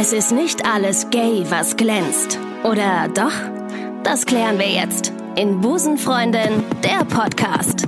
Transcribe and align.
Es 0.00 0.12
ist 0.12 0.30
nicht 0.30 0.64
alles 0.64 1.10
gay, 1.10 1.44
was 1.48 1.76
glänzt. 1.76 2.38
Oder 2.62 3.08
doch? 3.08 3.32
Das 4.04 4.26
klären 4.26 4.56
wir 4.56 4.70
jetzt 4.70 5.12
in 5.34 5.60
Busenfreundin, 5.60 6.62
der 6.84 7.04
Podcast. 7.04 7.82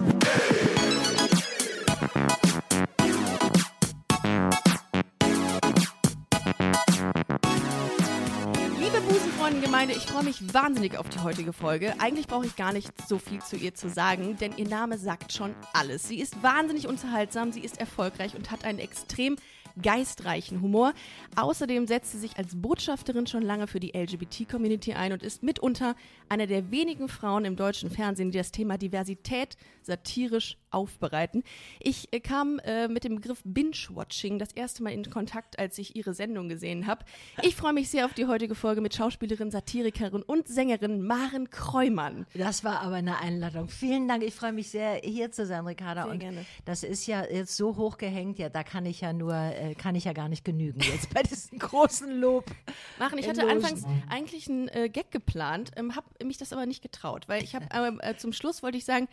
Liebe 8.76 9.00
Busenfreundengemeinde, 9.08 9.94
ich 9.94 10.06
freue 10.06 10.24
mich 10.24 10.52
wahnsinnig 10.52 10.98
auf 10.98 11.08
die 11.10 11.20
heutige 11.20 11.52
Folge. 11.52 11.94
Eigentlich 12.00 12.26
brauche 12.26 12.46
ich 12.46 12.56
gar 12.56 12.72
nicht 12.72 12.90
so 13.06 13.20
viel 13.20 13.40
zu 13.40 13.54
ihr 13.54 13.76
zu 13.76 13.88
sagen, 13.88 14.36
denn 14.40 14.50
ihr 14.56 14.66
Name 14.68 14.98
sagt 14.98 15.32
schon 15.32 15.54
alles. 15.72 16.08
Sie 16.08 16.18
ist 16.18 16.42
wahnsinnig 16.42 16.88
unterhaltsam, 16.88 17.52
sie 17.52 17.60
ist 17.60 17.78
erfolgreich 17.78 18.34
und 18.34 18.50
hat 18.50 18.64
einen 18.64 18.80
extrem 18.80 19.36
geistreichen 19.80 20.60
Humor. 20.62 20.92
Außerdem 21.36 21.86
setzt 21.86 22.12
sie 22.12 22.18
sich 22.18 22.36
als 22.36 22.60
Botschafterin 22.60 23.26
schon 23.26 23.42
lange 23.42 23.66
für 23.66 23.80
die 23.80 23.92
LGBT-Community 23.92 24.94
ein 24.94 25.12
und 25.12 25.22
ist 25.22 25.42
mitunter 25.42 25.94
eine 26.28 26.46
der 26.46 26.70
wenigen 26.70 27.08
Frauen 27.08 27.44
im 27.44 27.56
deutschen 27.56 27.90
Fernsehen, 27.90 28.30
die 28.30 28.38
das 28.38 28.52
Thema 28.52 28.78
Diversität 28.78 29.56
satirisch 29.86 30.56
aufbereiten. 30.70 31.42
Ich 31.80 32.12
äh, 32.12 32.20
kam 32.20 32.58
äh, 32.60 32.88
mit 32.88 33.04
dem 33.04 33.16
Begriff 33.16 33.42
Binge-Watching 33.44 34.38
das 34.38 34.52
erste 34.52 34.82
Mal 34.82 34.92
in 34.92 35.08
Kontakt, 35.10 35.58
als 35.58 35.78
ich 35.78 35.96
ihre 35.96 36.14
Sendung 36.14 36.48
gesehen 36.48 36.86
habe. 36.86 37.04
Ich 37.42 37.56
freue 37.56 37.72
mich 37.72 37.90
sehr 37.90 38.04
auf 38.04 38.14
die 38.14 38.26
heutige 38.26 38.54
Folge 38.54 38.80
mit 38.80 38.94
Schauspielerin, 38.94 39.50
Satirikerin 39.50 40.22
und 40.22 40.48
Sängerin 40.48 41.02
Maren 41.02 41.50
Kreumann. 41.50 42.26
Das 42.34 42.64
war 42.64 42.80
aber 42.80 42.96
eine 42.96 43.18
Einladung. 43.18 43.68
Vielen 43.68 44.06
Dank. 44.06 44.22
Ich 44.22 44.34
freue 44.34 44.52
mich 44.52 44.70
sehr, 44.70 45.00
hier 45.02 45.32
zu 45.32 45.46
sein, 45.46 45.66
Ricarda. 45.66 46.04
Sehr 46.04 46.12
und 46.12 46.18
gerne. 46.20 46.46
das 46.64 46.82
ist 46.82 47.06
ja 47.06 47.24
jetzt 47.24 47.56
so 47.56 47.76
hoch 47.76 47.98
gehängt, 47.98 48.38
ja, 48.38 48.48
da 48.48 48.62
kann 48.62 48.86
ich 48.86 49.00
ja 49.00 49.12
nur, 49.12 49.34
äh, 49.34 49.74
kann 49.74 49.94
ich 49.94 50.04
ja 50.04 50.12
gar 50.12 50.28
nicht 50.28 50.44
genügen 50.44 50.80
jetzt 50.80 51.12
bei 51.12 51.22
diesem 51.22 51.58
großen 51.58 52.10
Lob. 52.20 52.50
Machen. 52.98 53.18
Ich 53.18 53.28
hatte 53.28 53.42
Logen. 53.42 53.52
anfangs 53.52 53.84
eigentlich 54.08 54.48
einen 54.48 54.68
äh, 54.68 54.88
Gag 54.88 55.10
geplant, 55.10 55.72
ähm, 55.76 55.96
habe 55.96 56.06
mich 56.24 56.38
das 56.38 56.52
aber 56.52 56.66
nicht 56.66 56.82
getraut, 56.82 57.28
weil 57.28 57.42
ich 57.42 57.54
habe 57.54 57.66
äh, 58.02 58.16
zum 58.16 58.32
Schluss 58.32 58.62
wollte 58.62 58.78
ich 58.78 58.84
sagen, 58.84 59.08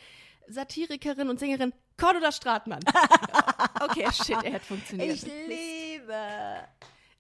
Satirikerin 0.48 1.30
und 1.30 1.40
Sängerin 1.40 1.73
Cordula 1.98 2.31
Stratmann. 2.31 2.80
okay, 3.81 4.08
shit, 4.12 4.38
er 4.44 4.54
hat 4.54 4.64
funktioniert. 4.64 5.16
Ich 5.16 5.23
liebe. 5.23 6.14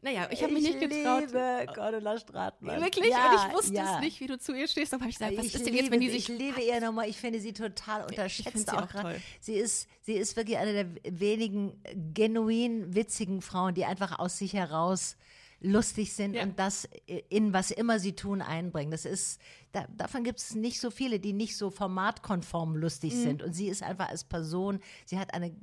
naja, 0.01 0.27
ich 0.29 0.43
habe 0.43 0.53
mich 0.53 0.63
nicht 0.63 0.79
getraut. 0.79 1.21
liebe 1.21 1.65
Cordula 1.73 2.19
Stratmann. 2.19 2.81
Wirklich? 2.81 3.09
Ja, 3.09 3.31
und 3.31 3.35
ich 3.35 3.53
wusste 3.53 3.73
ja. 3.73 3.95
es 3.95 4.01
nicht, 4.01 4.19
wie 4.19 4.27
du 4.27 4.37
zu 4.37 4.53
ihr 4.53 4.67
stehst. 4.67 4.93
Habe 4.93 5.07
ich 5.09 5.17
gesagt, 5.17 5.37
was 5.37 5.45
ich 5.45 5.55
ist 5.55 5.65
denn 5.65 5.73
liebe, 5.73 5.85
jetzt, 5.85 5.91
wenn 5.91 5.99
die 5.99 6.09
sich. 6.09 6.29
ich 6.29 6.37
liebe 6.37 6.61
ihr 6.61 6.79
nochmal. 6.79 7.09
Ich 7.09 7.17
finde 7.17 7.39
sie 7.39 7.53
total 7.53 8.05
unterschätzt 8.05 8.71
auch 8.71 8.83
auch 8.83 9.01
toll. 9.01 9.21
Sie 9.39 9.55
ist, 9.55 9.89
sie 10.01 10.13
ist 10.13 10.35
wirklich 10.35 10.57
eine 10.57 10.73
der 10.73 11.19
wenigen 11.19 11.81
genuin 12.13 12.93
witzigen 12.93 13.41
Frauen, 13.41 13.73
die 13.73 13.85
einfach 13.85 14.19
aus 14.19 14.37
sich 14.37 14.53
heraus 14.53 15.17
lustig 15.59 16.13
sind 16.13 16.35
Ja. 16.35 16.43
und 16.43 16.59
das 16.59 16.87
in 17.29 17.51
was 17.53 17.71
immer 17.71 17.99
sie 17.99 18.13
tun 18.13 18.41
einbringen. 18.41 18.91
Das 18.91 19.05
ist, 19.05 19.39
da, 19.71 19.87
davon 19.95 20.23
gibt 20.23 20.39
es 20.39 20.53
nicht 20.55 20.79
so 20.79 20.91
viele, 20.91 21.19
die 21.19 21.33
nicht 21.33 21.57
so 21.57 21.69
formatkonform 21.71 22.75
lustig 22.75 23.13
Mhm. 23.15 23.21
sind. 23.23 23.43
Und 23.43 23.53
sie 23.53 23.67
ist 23.67 23.81
einfach 23.83 24.09
als 24.09 24.23
Person, 24.23 24.79
sie 25.05 25.17
hat 25.17 25.33
eine 25.33 25.55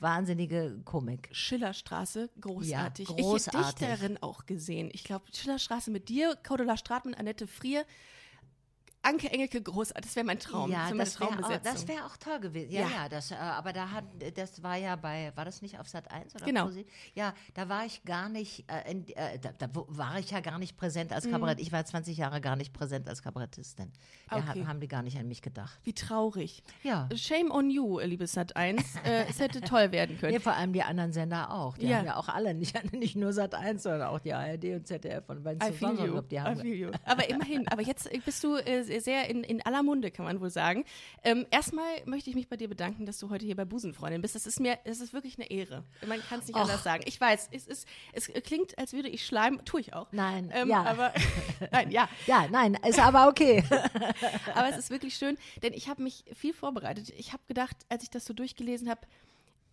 wahnsinnige 0.00 0.80
Komik. 0.84 1.28
Schillerstraße, 1.32 2.30
großartig. 2.40 3.08
Ja, 3.08 3.14
Ich 3.16 3.22
großartig. 3.22 3.60
hätte 3.60 3.78
dich 3.78 4.00
darin 4.00 4.22
auch 4.22 4.46
gesehen. 4.46 4.88
Ich 4.92 5.04
glaube, 5.04 5.26
Schillerstraße 5.34 5.90
mit 5.90 6.08
dir, 6.08 6.36
Cordula 6.46 6.76
Stratmann, 6.76 7.14
Annette 7.14 7.46
Frier, 7.46 7.84
Anke 9.04 9.30
Engelke, 9.30 9.60
großartig. 9.62 10.04
Das 10.06 10.16
wäre 10.16 10.26
mein 10.26 10.38
Traum. 10.38 10.70
Ja, 10.70 10.90
das 10.92 11.20
wäre 11.20 11.30
auch, 11.30 11.88
wär 11.88 12.06
auch 12.06 12.16
toll 12.16 12.40
gewesen. 12.40 12.72
Ja, 12.72 12.80
Ja. 12.82 12.88
ja, 12.88 13.08
das, 13.08 13.30
äh, 13.30 13.34
aber 13.36 13.72
da 13.72 13.90
hat, 13.90 14.04
das 14.36 14.62
war 14.62 14.76
ja 14.76 14.96
bei, 14.96 15.32
war 15.34 15.44
das 15.44 15.62
nicht 15.62 15.78
auf 15.78 15.88
Sat 15.88 16.10
1 16.10 16.34
oder 16.34 16.44
Genau. 16.46 16.64
ProSieben? 16.64 16.90
Ja, 17.14 17.34
da 17.54 17.68
war 17.68 17.84
ich 17.84 18.02
gar 18.04 18.28
nicht, 18.28 18.64
äh, 18.70 18.90
in, 18.90 19.06
äh, 19.08 19.38
da, 19.38 19.50
da 19.58 19.68
war 19.72 20.18
ich 20.18 20.30
ja 20.30 20.40
gar 20.40 20.58
nicht 20.58 20.76
präsent 20.76 21.10
Mhm. 21.10 21.16
als 21.16 21.30
Kabarett. 21.30 21.60
Ich 21.60 21.70
war 21.72 21.84
20 21.84 22.16
Jahre 22.16 22.40
gar 22.40 22.56
nicht 22.56 22.72
präsent 22.72 23.08
als 23.08 23.22
Kabarettistin. 23.22 23.92
Da 24.30 24.36
Okay. 24.36 24.62
ha- 24.64 24.68
haben 24.68 24.80
die 24.80 24.88
gar 24.88 25.02
nicht 25.02 25.18
an 25.18 25.28
mich 25.28 25.42
gedacht. 25.42 25.78
Wie 25.84 25.92
traurig. 25.92 26.62
Ja. 26.82 27.08
Shame 27.14 27.50
on 27.50 27.70
you, 27.70 27.98
liebes 28.00 28.32
Sat 28.32 28.56
1. 28.56 28.82
äh, 29.04 29.24
es 29.28 29.38
hätte 29.38 29.60
toll 29.60 29.92
werden 29.92 30.18
können. 30.18 30.32
Nee, 30.34 30.40
vor 30.40 30.54
allem 30.54 30.72
die 30.72 30.82
anderen 30.82 31.12
Sender 31.12 31.50
auch. 31.52 31.76
Die 31.76 31.86
Ja. 31.86 31.98
haben 31.98 32.06
ja 32.06 32.16
auch 32.16 32.28
alle, 32.28 32.54
nicht, 32.54 32.74
nicht 32.92 33.16
nur 33.16 33.32
Sat 33.32 33.54
1, 33.54 33.82
sondern 33.82 34.08
auch 34.08 34.18
die 34.18 34.32
ARD 34.32 34.74
und 34.74 34.86
ZDF 34.86 35.28
und 35.28 35.44
wenn 35.44 35.60
zusammen, 35.60 35.96
glaub, 35.96 36.28
die 36.28 36.40
haben. 36.40 36.90
Aber 37.04 37.28
immerhin, 37.28 37.68
aber 37.68 37.82
jetzt 37.82 38.10
äh, 38.12 38.18
bist 38.24 38.42
du 38.42 38.56
äh, 38.56 38.93
sehr 39.00 39.28
in, 39.28 39.44
in 39.44 39.62
aller 39.62 39.82
Munde, 39.82 40.10
kann 40.10 40.24
man 40.24 40.40
wohl 40.40 40.50
sagen. 40.50 40.84
Ähm, 41.22 41.46
erstmal 41.50 41.84
möchte 42.04 42.30
ich 42.30 42.36
mich 42.36 42.48
bei 42.48 42.56
dir 42.56 42.68
bedanken, 42.68 43.06
dass 43.06 43.18
du 43.18 43.30
heute 43.30 43.44
hier 43.44 43.56
bei 43.56 43.64
Busenfreundin 43.64 44.22
bist. 44.22 44.34
Das 44.34 44.46
ist 44.46 44.60
mir, 44.60 44.78
das 44.84 45.00
ist 45.00 45.12
wirklich 45.12 45.38
eine 45.38 45.50
Ehre. 45.50 45.84
Man 46.06 46.20
kann 46.20 46.40
es 46.40 46.46
nicht 46.46 46.56
anders 46.56 46.82
sagen. 46.82 47.02
Ich 47.06 47.20
weiß, 47.20 47.48
es, 47.52 47.66
ist, 47.66 47.88
es 48.12 48.28
klingt, 48.44 48.78
als 48.78 48.92
würde 48.92 49.08
ich 49.08 49.26
schleimen, 49.26 49.64
tue 49.64 49.80
ich 49.80 49.94
auch. 49.94 50.08
Nein, 50.12 50.50
ähm, 50.54 50.68
ja. 50.68 50.84
Aber, 50.84 51.12
nein, 51.72 51.90
ja. 51.90 52.08
Ja, 52.26 52.46
nein, 52.50 52.76
ist 52.86 52.98
aber 52.98 53.28
okay. 53.28 53.64
Aber 54.54 54.68
es 54.68 54.78
ist 54.78 54.90
wirklich 54.90 55.16
schön, 55.16 55.36
denn 55.62 55.72
ich 55.72 55.88
habe 55.88 56.02
mich 56.02 56.24
viel 56.34 56.52
vorbereitet. 56.52 57.10
Ich 57.16 57.32
habe 57.32 57.42
gedacht, 57.46 57.76
als 57.88 58.02
ich 58.02 58.10
das 58.10 58.24
so 58.24 58.34
durchgelesen 58.34 58.88
habe, 58.88 59.00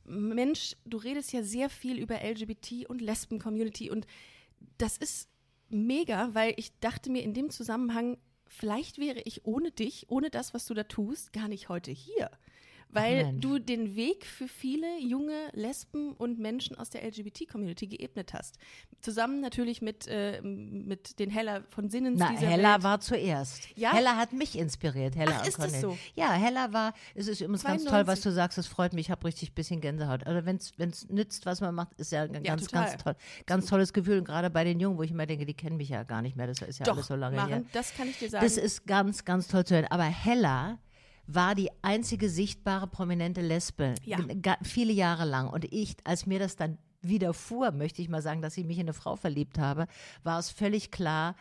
Mensch, 0.06 0.76
du 0.86 0.98
redest 0.98 1.32
ja 1.32 1.44
sehr 1.44 1.70
viel 1.70 2.00
über 2.00 2.22
LGBT 2.24 2.90
und 2.90 3.02
Lesben-Community 3.02 3.90
und 3.90 4.08
das 4.78 4.98
ist 4.98 5.30
mega, 5.70 6.34
weil 6.34 6.54
ich 6.58 6.78
dachte 6.80 7.10
mir 7.10 7.24
in 7.24 7.34
dem 7.34 7.50
Zusammenhang, 7.50 8.18
vielleicht 8.52 8.98
wäre 9.00 9.22
ich 9.22 9.46
ohne 9.46 9.72
dich, 9.72 10.06
ohne 10.10 10.30
das, 10.30 10.54
was 10.54 10.66
du 10.66 10.74
da 10.74 10.84
tust, 10.84 11.34
gar 11.34 11.48
nicht 11.48 11.70
heute 11.70 11.92
hier. 11.92 12.30
Weil 12.94 13.24
Mensch. 13.26 13.42
du 13.42 13.60
den 13.60 13.96
Weg 13.96 14.26
für 14.26 14.48
viele 14.48 15.00
junge 15.00 15.50
Lesben 15.54 16.14
und 16.14 16.40
Menschen 16.40 16.78
aus 16.78 16.90
der 16.90 17.04
LGBT-Community 17.08 17.88
geebnet 17.88 18.34
hast. 18.34 18.58
Zusammen 19.02 19.40
natürlich 19.42 19.82
mit, 19.82 20.08
äh, 20.08 20.42
mit 20.42 21.20
den 21.20 21.30
Heller 21.30 21.64
von 21.70 21.90
Sinnens 21.90 22.20
Na, 22.20 22.30
Hella 22.30 22.74
Welt. 22.76 22.84
war 22.84 23.00
zuerst. 23.00 23.68
Ja? 23.76 23.94
Hella 23.94 24.16
hat 24.18 24.34
mich 24.34 24.58
inspiriert. 24.58 25.16
Hella 25.16 25.32
Ach, 25.36 25.42
und 25.42 25.48
ist 25.48 25.58
das 25.58 25.66
Cornel. 25.72 25.82
so? 25.82 25.98
Ja, 26.16 26.32
Hella 26.34 26.74
war, 26.74 26.94
es 27.16 27.28
ist 27.28 27.42
übrigens 27.42 27.64
ganz 27.64 27.84
toll, 27.84 27.92
92. 28.04 28.08
was 28.08 28.22
du 28.22 28.32
sagst, 28.32 28.58
es 28.58 28.68
freut 28.68 28.94
mich, 28.94 29.08
ich 29.08 29.12
habe 29.12 29.26
richtig 29.26 29.52
ein 29.52 29.56
bisschen 29.56 29.82
Gänsehaut. 29.82 30.26
Also 30.28 30.46
wenn 30.46 30.58
es 30.58 31.10
nützt, 31.10 31.46
was 31.46 31.62
man 31.62 31.74
macht, 31.76 31.94
ist 32.00 32.12
ja 32.12 32.24
ein 32.24 32.44
Ja, 32.44 32.56
ganz, 32.56 32.98
toll. 32.98 33.16
Ganz 33.46 33.66
tolles 33.68 33.94
Gefühl. 33.94 34.20
Und 34.20 34.26
gerade 34.26 34.50
bei 34.50 34.64
den 34.64 34.80
Jungen, 34.80 34.98
wo 34.98 35.04
ich 35.04 35.12
immer 35.12 35.26
denke, 35.26 35.46
die 35.46 35.54
kennen 35.54 35.78
mich 35.78 35.90
ja 35.90 36.04
gar 36.04 36.22
nicht 36.22 36.36
mehr. 36.36 36.48
Das 36.48 36.62
ist 36.62 36.80
ja 36.80 36.86
Doch, 36.86 36.94
alles 36.96 37.08
so 37.08 37.16
lange 37.16 37.36
Maren, 37.38 37.50
her. 37.50 37.64
das 37.74 37.94
kann 37.96 38.08
ich 38.08 38.18
dir 38.20 38.30
sagen. 38.30 38.44
Das 38.44 38.58
ist 38.58 38.86
ganz, 38.86 39.26
ganz 39.26 39.48
toll 39.48 39.66
zu 39.66 39.76
hören. 39.76 39.88
Aber 39.90 40.04
Hella 40.04 40.78
war 41.34 41.56
die 41.56 41.70
einzige 41.82 42.30
sichtbare 42.30 42.88
prominente 42.88 43.42
Lesbe 43.42 43.96
Ja. 44.04 44.20
Viele 44.64 44.94
Jahre 44.94 45.26
lang. 45.26 45.50
Und 45.50 45.66
ich, 45.72 45.96
als 46.04 46.26
mir 46.26 46.40
das 46.40 46.56
dann 46.56 46.78
widerfuhr, 47.02 47.72
möchte 47.72 48.02
ich 48.02 48.10
mal 48.10 48.22
sagen, 48.22 48.42
dass 48.42 48.58
ich 48.58 48.66
mich 48.66 48.78
in 48.78 48.84
eine 48.86 48.94
Frau 48.94 49.16
verliebt 49.16 49.58
habe, 49.60 49.88
war 50.24 50.40
es 50.40 50.50
völlig 50.50 50.92
klar, 50.92 51.36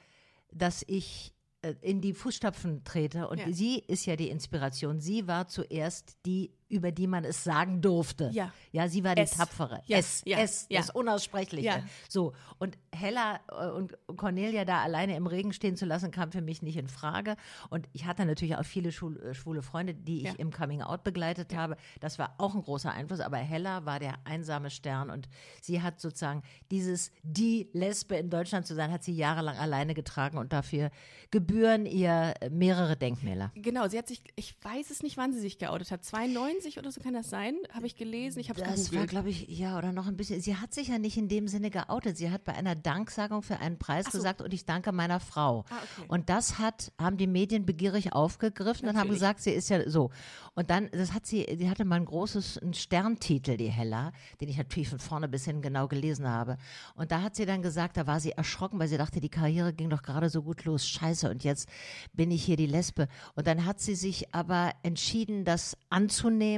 dass 0.53 0.85
ich 0.87 1.33
äh, 1.63 1.75
in 1.83 2.01
die 2.01 2.15
Fußstapfen 2.15 2.85
trete. 2.85 3.29
Und 3.29 3.39
Ja. 3.39 3.53
sie 3.53 3.79
ist 3.87 4.07
ja 4.07 4.17
die 4.17 4.31
Inspiration. 4.31 5.01
Sie 5.01 5.27
war 5.27 5.49
zuerst 5.49 6.17
die, 6.27 6.51
über 6.71 6.93
die 6.93 7.07
man 7.07 7.25
es 7.25 7.45
sagen 7.45 7.81
durfte. 7.81 8.31
Ja. 8.33 8.53
Ja, 8.73 8.89
sie 8.89 9.05
war 9.05 9.15
die 9.15 9.23
Es. 9.23 9.33
Tapfere. 9.33 9.83
Ja, 9.87 9.99
Es, 9.99 10.23
ja, 10.25 10.39
es, 10.39 10.67
ja. 10.71 10.81
das 10.81 10.91
Unaussprechliche. 10.91 11.67
Ja. 11.67 11.83
So, 12.09 12.33
und 12.59 12.79
Hella 12.95 13.41
äh, 13.51 13.69
und 13.71 13.99
Cornelia 14.17 14.65
da 14.65 14.81
alleine 14.83 15.17
im 15.17 15.27
Regen 15.27 15.53
stehen 15.53 15.77
zu 15.77 15.85
lassen, 15.87 16.11
kam 16.11 16.31
für 16.33 16.41
mich 16.43 16.63
nicht 16.63 16.77
in 16.77 16.89
Frage. 16.89 17.37
Und 17.69 17.89
ich 17.93 18.07
hatte 18.07 18.25
natürlich 18.25 18.57
auch 18.57 18.65
viele 18.65 18.91
äh, 18.91 19.35
schwule 19.35 19.63
Freunde, 19.63 19.95
die 19.95 20.19
ich 20.19 20.25
Ja. 20.25 20.35
im 20.39 20.53
Coming 20.53 20.83
Out 20.83 21.03
begleitet 21.05 21.55
habe. 21.55 21.77
Das 22.01 22.19
war 22.19 22.35
auch 22.39 22.55
ein 22.55 22.63
großer 22.63 22.93
Einfluss. 22.93 23.21
Aber 23.21 23.37
Hella 23.39 23.85
war 23.85 23.99
der 23.99 24.15
einsame 24.25 24.71
Stern 24.71 25.11
und 25.11 25.29
sie 25.61 25.83
hat 25.83 26.01
sozusagen 26.01 26.43
dieses, 26.71 27.11
die 27.23 27.69
Lesbe 27.73 28.17
in 28.17 28.31
Deutschland 28.31 28.67
zu 28.67 28.75
sein, 28.75 28.93
hat 28.93 29.03
sie 29.03 29.15
jahrelang 29.15 29.57
alleine 29.59 29.95
getragen 29.95 30.39
und 30.39 30.53
dafür 30.53 30.91
gebühren 31.31 31.87
ihr 31.87 32.35
mehrere 32.51 32.97
Denkmäler. 32.97 33.51
Genau, 33.55 33.89
sie 33.89 33.99
hat 33.99 34.09
sich, 34.09 34.23
ich 34.37 34.55
weiß 34.63 34.91
es 34.91 35.03
nicht, 35.03 35.17
wann 35.17 35.33
sie 35.33 35.41
sich 35.41 35.59
geoutet 35.59 35.91
hat. 35.91 36.05
92 36.05 36.60
oder 36.79 36.91
so 36.93 37.01
kann 37.01 37.15
das 37.15 37.31
sein? 37.31 37.57
Habe 37.73 37.87
ich 37.87 37.97
gelesen. 37.97 38.41
Ich 38.41 38.51
habe 38.51 38.61
es 38.61 38.69
Das 38.69 38.95
war, 38.95 39.07
glaube 39.07 39.31
ich, 39.31 39.49
ja, 39.49 39.77
oder 39.79 39.93
noch 39.93 40.07
ein 40.07 40.17
bisschen. 40.17 40.41
Sie 40.41 40.57
hat 40.57 40.75
sich 40.75 40.89
ja 40.89 40.99
nicht 40.99 41.17
in 41.17 41.29
dem 41.29 41.49
Sinne 41.49 41.71
geoutet. 41.71 42.17
Sie 42.17 42.31
hat 42.31 42.45
bei 42.45 42.55
einer 42.55 42.75
Danksagung 42.75 43.43
für 43.43 43.59
einen 43.59 43.79
Preis 43.79 44.07
so. 44.07 44.19
gesagt 44.19 44.43
und 44.43 44.53
ich 44.53 44.65
danke 44.65 44.93
meiner 44.93 45.21
Frau. 45.21 45.65
Ah, 45.71 45.77
okay. 45.99 46.07
Und 46.09 46.29
das 46.29 46.59
hat, 46.59 46.93
haben 46.99 47.17
die 47.17 47.27
Medien 47.27 47.67
begierig 47.67 48.13
aufgegriffen 48.13 48.89
und 48.89 48.97
haben 48.97 49.09
Natürlich. 49.09 49.21
gesagt, 49.21 49.41
sie 49.41 49.51
ist 49.51 49.71
ja 49.71 49.89
so. 49.89 50.11
Und 50.55 50.71
dann, 50.71 50.91
das 50.93 51.13
hat 51.13 51.27
sie, 51.27 51.45
die 51.45 51.71
hatte 51.71 51.85
mal 51.85 51.97
ein 51.97 52.05
großes, 52.05 52.59
einen 52.59 52.75
Sterntitel, 52.75 53.57
die 53.57 53.71
Hella, 53.71 54.13
den 54.41 54.49
ich 54.49 54.59
natürlich 54.59 54.89
von 54.89 54.99
vorne 54.99 55.29
bis 55.29 55.45
hin 55.45 55.63
genau 55.63 55.89
gelesen 55.89 56.29
habe. 56.29 56.57
Und 56.95 57.13
da 57.13 57.23
hat 57.23 57.37
sie 57.37 57.47
dann 57.47 57.63
gesagt, 57.63 57.97
da 57.97 58.07
war 58.07 58.21
sie 58.21 58.33
erschrocken, 58.33 58.79
weil 58.79 58.89
sie 58.89 58.99
dachte, 58.99 59.21
die 59.21 59.29
Karriere 59.29 59.73
ging 59.73 59.91
doch 59.91 60.03
gerade 60.03 60.29
so 60.29 60.43
gut 60.43 60.65
los. 60.65 60.87
Scheiße, 60.87 61.31
und 61.31 61.45
jetzt 61.45 61.69
bin 62.13 62.31
ich 62.31 62.45
hier 62.45 62.57
die 62.57 62.67
Lesbe. 62.67 63.09
Und 63.35 63.47
dann 63.47 63.65
hat 63.65 63.81
sie 63.81 63.95
sich 63.95 64.35
aber 64.35 64.73
entschieden, 64.83 65.45
das 65.45 65.77
anzunehmen 65.89 66.50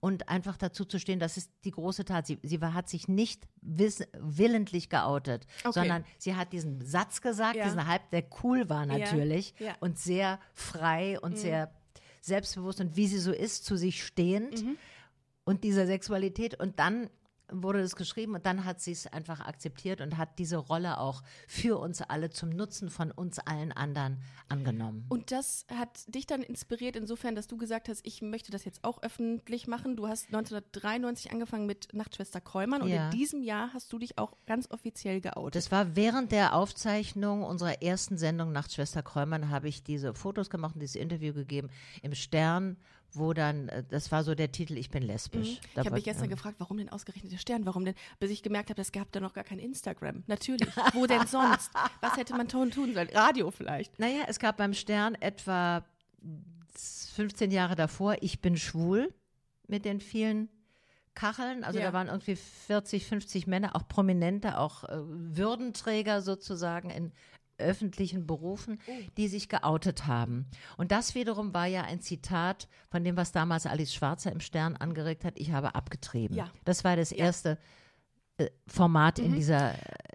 und 0.00 0.28
einfach 0.28 0.56
dazu 0.56 0.84
zu 0.84 0.98
stehen, 0.98 1.18
das 1.18 1.36
ist 1.36 1.50
die 1.64 1.70
große 1.70 2.04
Tat. 2.04 2.26
Sie, 2.26 2.38
sie 2.42 2.58
hat 2.60 2.88
sich 2.88 3.08
nicht 3.08 3.46
wiss, 3.60 4.02
willentlich 4.18 4.88
geoutet, 4.90 5.46
Okay. 5.64 5.72
sondern 5.80 6.04
sie 6.18 6.34
hat 6.36 6.52
diesen 6.52 6.84
Satz 6.84 7.20
gesagt, 7.20 7.56
Ja. 7.56 7.64
diesen 7.64 7.86
Halb, 7.86 8.10
der 8.10 8.24
cool 8.42 8.68
war 8.68 8.86
natürlich 8.86 9.54
ja. 9.58 9.70
Mhm. 9.70 9.76
und 9.80 9.98
sehr 9.98 10.38
frei 10.54 11.18
und 11.20 11.38
sehr 11.38 11.70
selbstbewusst 12.20 12.80
und 12.80 12.96
wie 12.96 13.06
sie 13.06 13.18
so 13.18 13.32
ist, 13.32 13.64
zu 13.64 13.76
sich 13.76 14.04
stehend 14.04 14.64
Mhm. 14.64 14.76
und 15.44 15.64
dieser 15.64 15.86
Sexualität. 15.86 16.58
Und 16.58 16.78
dann 16.78 17.08
wurde 17.50 17.80
es 17.80 17.96
geschrieben 17.96 18.34
und 18.34 18.46
dann 18.46 18.64
hat 18.64 18.80
sie 18.80 18.92
es 18.92 19.06
einfach 19.06 19.40
akzeptiert 19.40 20.00
und 20.00 20.16
hat 20.16 20.38
diese 20.38 20.56
Rolle 20.56 20.98
auch 20.98 21.22
für 21.46 21.78
uns 21.78 22.02
alle 22.02 22.30
zum 22.30 22.50
Nutzen 22.50 22.90
von 22.90 23.10
uns 23.10 23.38
allen 23.38 23.72
anderen 23.72 24.18
angenommen. 24.48 25.06
Und 25.08 25.30
das 25.32 25.66
hat 25.74 26.12
dich 26.14 26.26
dann 26.26 26.42
inspiriert 26.42 26.96
insofern, 26.96 27.34
dass 27.34 27.46
du 27.46 27.56
gesagt 27.56 27.88
hast, 27.88 28.06
ich 28.06 28.22
möchte 28.22 28.50
das 28.52 28.64
jetzt 28.64 28.84
auch 28.84 29.02
öffentlich 29.02 29.66
machen. 29.66 29.96
Du 29.96 30.08
hast 30.08 30.26
1993 30.26 31.32
angefangen 31.32 31.66
mit 31.66 31.88
Nachtschwester 31.94 32.40
Kräumann 32.40 32.82
und 32.82 32.88
Ja. 32.88 33.06
in 33.06 33.10
diesem 33.10 33.42
Jahr 33.42 33.72
hast 33.72 33.92
du 33.92 33.98
dich 33.98 34.18
auch 34.18 34.36
ganz 34.46 34.70
offiziell 34.70 35.20
geoutet. 35.20 35.56
Das 35.56 35.70
war 35.72 35.96
während 35.96 36.32
der 36.32 36.54
Aufzeichnung 36.54 37.42
unserer 37.42 37.82
ersten 37.82 38.18
Sendung 38.18 38.52
Nachtschwester 38.52 39.02
Kräumann, 39.02 39.50
habe 39.50 39.68
ich 39.68 39.82
diese 39.82 40.14
Fotos 40.14 40.50
gemacht 40.50 40.74
und 40.74 40.80
dieses 40.80 40.96
Interview 40.96 41.32
gegeben 41.34 41.70
im 42.02 42.14
Stern, 42.14 42.76
wo 43.12 43.32
dann, 43.32 43.68
äh, 43.68 43.84
das 43.88 44.12
war 44.12 44.22
so 44.24 44.34
der 44.34 44.52
Titel, 44.52 44.76
ich 44.76 44.90
bin 44.90 45.02
lesbisch. 45.02 45.48
Ich 45.48 45.60
Da 45.74 45.84
habe 45.84 45.94
mich 45.94 46.04
gestern 46.04 46.24
ähm, 46.24 46.30
gefragt, 46.30 46.56
warum 46.58 46.76
denn 46.78 46.88
ausgerechnet 46.88 47.32
der 47.32 47.38
Stern? 47.38 47.66
Warum 47.66 47.84
denn? 47.84 47.94
Bis 48.20 48.30
ich 48.30 48.42
gemerkt 48.42 48.70
habe, 48.70 48.80
es 48.80 48.92
gab 48.92 49.10
da 49.12 49.20
noch 49.20 49.32
gar 49.34 49.44
kein 49.44 49.58
Instagram. 49.58 50.24
Natürlich. 50.26 50.68
Wo 50.92 51.06
denn 51.06 51.26
sonst? 51.26 51.70
Was 52.00 52.16
hätte 52.16 52.36
man 52.36 52.48
tun 52.48 52.70
tun 52.70 52.94
sollen? 52.94 53.08
Radio 53.14 53.50
vielleicht. 53.50 53.98
Naja, 53.98 54.24
es 54.28 54.38
gab 54.38 54.56
beim 54.58 54.74
Stern 54.74 55.14
etwa 55.16 55.84
15 57.14 57.50
Jahre 57.50 57.74
davor, 57.74 58.16
ich 58.20 58.40
bin 58.40 58.56
schwul 58.56 59.12
mit 59.66 59.84
den 59.84 60.00
vielen 60.00 60.48
Kacheln. 61.14 61.64
Also 61.64 61.80
Ja. 61.80 61.86
da 61.86 61.92
waren 61.92 62.06
irgendwie 62.06 62.36
40, 62.36 63.06
50 63.06 63.46
Männer, 63.48 63.74
auch 63.74 63.88
Prominente, 63.88 64.58
auch 64.58 64.84
äh, 64.84 64.98
Würdenträger 65.00 66.22
sozusagen 66.22 66.90
in 66.90 67.12
öffentlichen 67.58 68.26
Berufen, 68.26 68.78
Oh. 68.86 68.92
die 69.16 69.28
sich 69.28 69.48
geoutet 69.48 70.06
haben. 70.06 70.46
Und 70.76 70.92
das 70.92 71.14
wiederum 71.14 71.52
war 71.54 71.66
ja 71.66 71.82
ein 71.82 72.00
Zitat 72.00 72.68
von 72.90 73.04
dem, 73.04 73.16
was 73.16 73.32
damals 73.32 73.66
Alice 73.66 73.92
Schwarzer 73.94 74.32
im 74.32 74.40
Stern 74.40 74.76
angeregt 74.76 75.24
hat, 75.24 75.34
ich 75.38 75.52
habe 75.52 75.74
abgetrieben. 75.74 76.36
Ja. 76.36 76.46
Mhm. 76.46 76.50
Das 76.64 76.84
war 76.84 76.96
das 76.96 77.12
erste 77.12 77.58
äh, 78.38 78.48
Format 78.68 79.18
in, 79.18 79.34
dieser, 79.34 79.74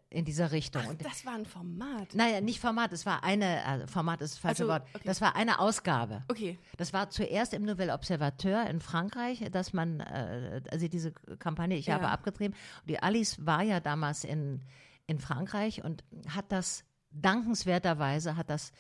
in 0.10 0.24
dieser 0.24 0.52
Richtung. 0.54 0.82
Ach, 0.88 0.94
das 0.96 1.26
war 1.26 1.34
ein 1.36 1.46
Format. 1.46 2.16
Naja, 2.16 2.40
nicht 2.40 2.62
Format, 2.62 2.94
es 2.94 3.06
war 3.06 3.24
eine, 3.26 3.66
also 3.66 3.88
Format 3.88 4.22
ist 4.22 4.36
das 4.36 4.40
falsche 4.40 4.64
Also, 4.64 4.72
Wort, 4.72 4.88
okay. 4.94 5.04
das 5.06 5.20
war 5.20 5.36
eine 5.36 5.60
Ausgabe. 5.60 6.24
Okay. 6.30 6.58
Das 6.78 6.94
war 6.94 7.10
zuerst 7.10 7.54
im 7.54 7.64
Nouvel 7.64 7.90
Observateur 7.90 8.66
in 8.70 8.80
Frankreich, 8.80 9.44
dass 9.52 9.74
man, 9.74 10.00
äh, 10.00 10.62
also 10.72 10.88
diese 10.88 11.12
Kampagne, 11.12 11.76
ich 11.76 11.88
Ja. 11.88 11.96
habe 11.96 12.08
abgetrieben. 12.08 12.56
Und 12.82 12.90
die 12.90 13.00
Alice 13.00 13.46
war 13.46 13.62
ja 13.64 13.82
damals 13.82 14.24
in, 14.24 14.62
in 15.08 15.20
Frankreich 15.20 15.84
und 15.84 16.06
hat 16.30 16.50
das 16.54 16.86
dankenswerterweise, 17.14 18.36
hat 18.36 18.50
das 18.50 18.72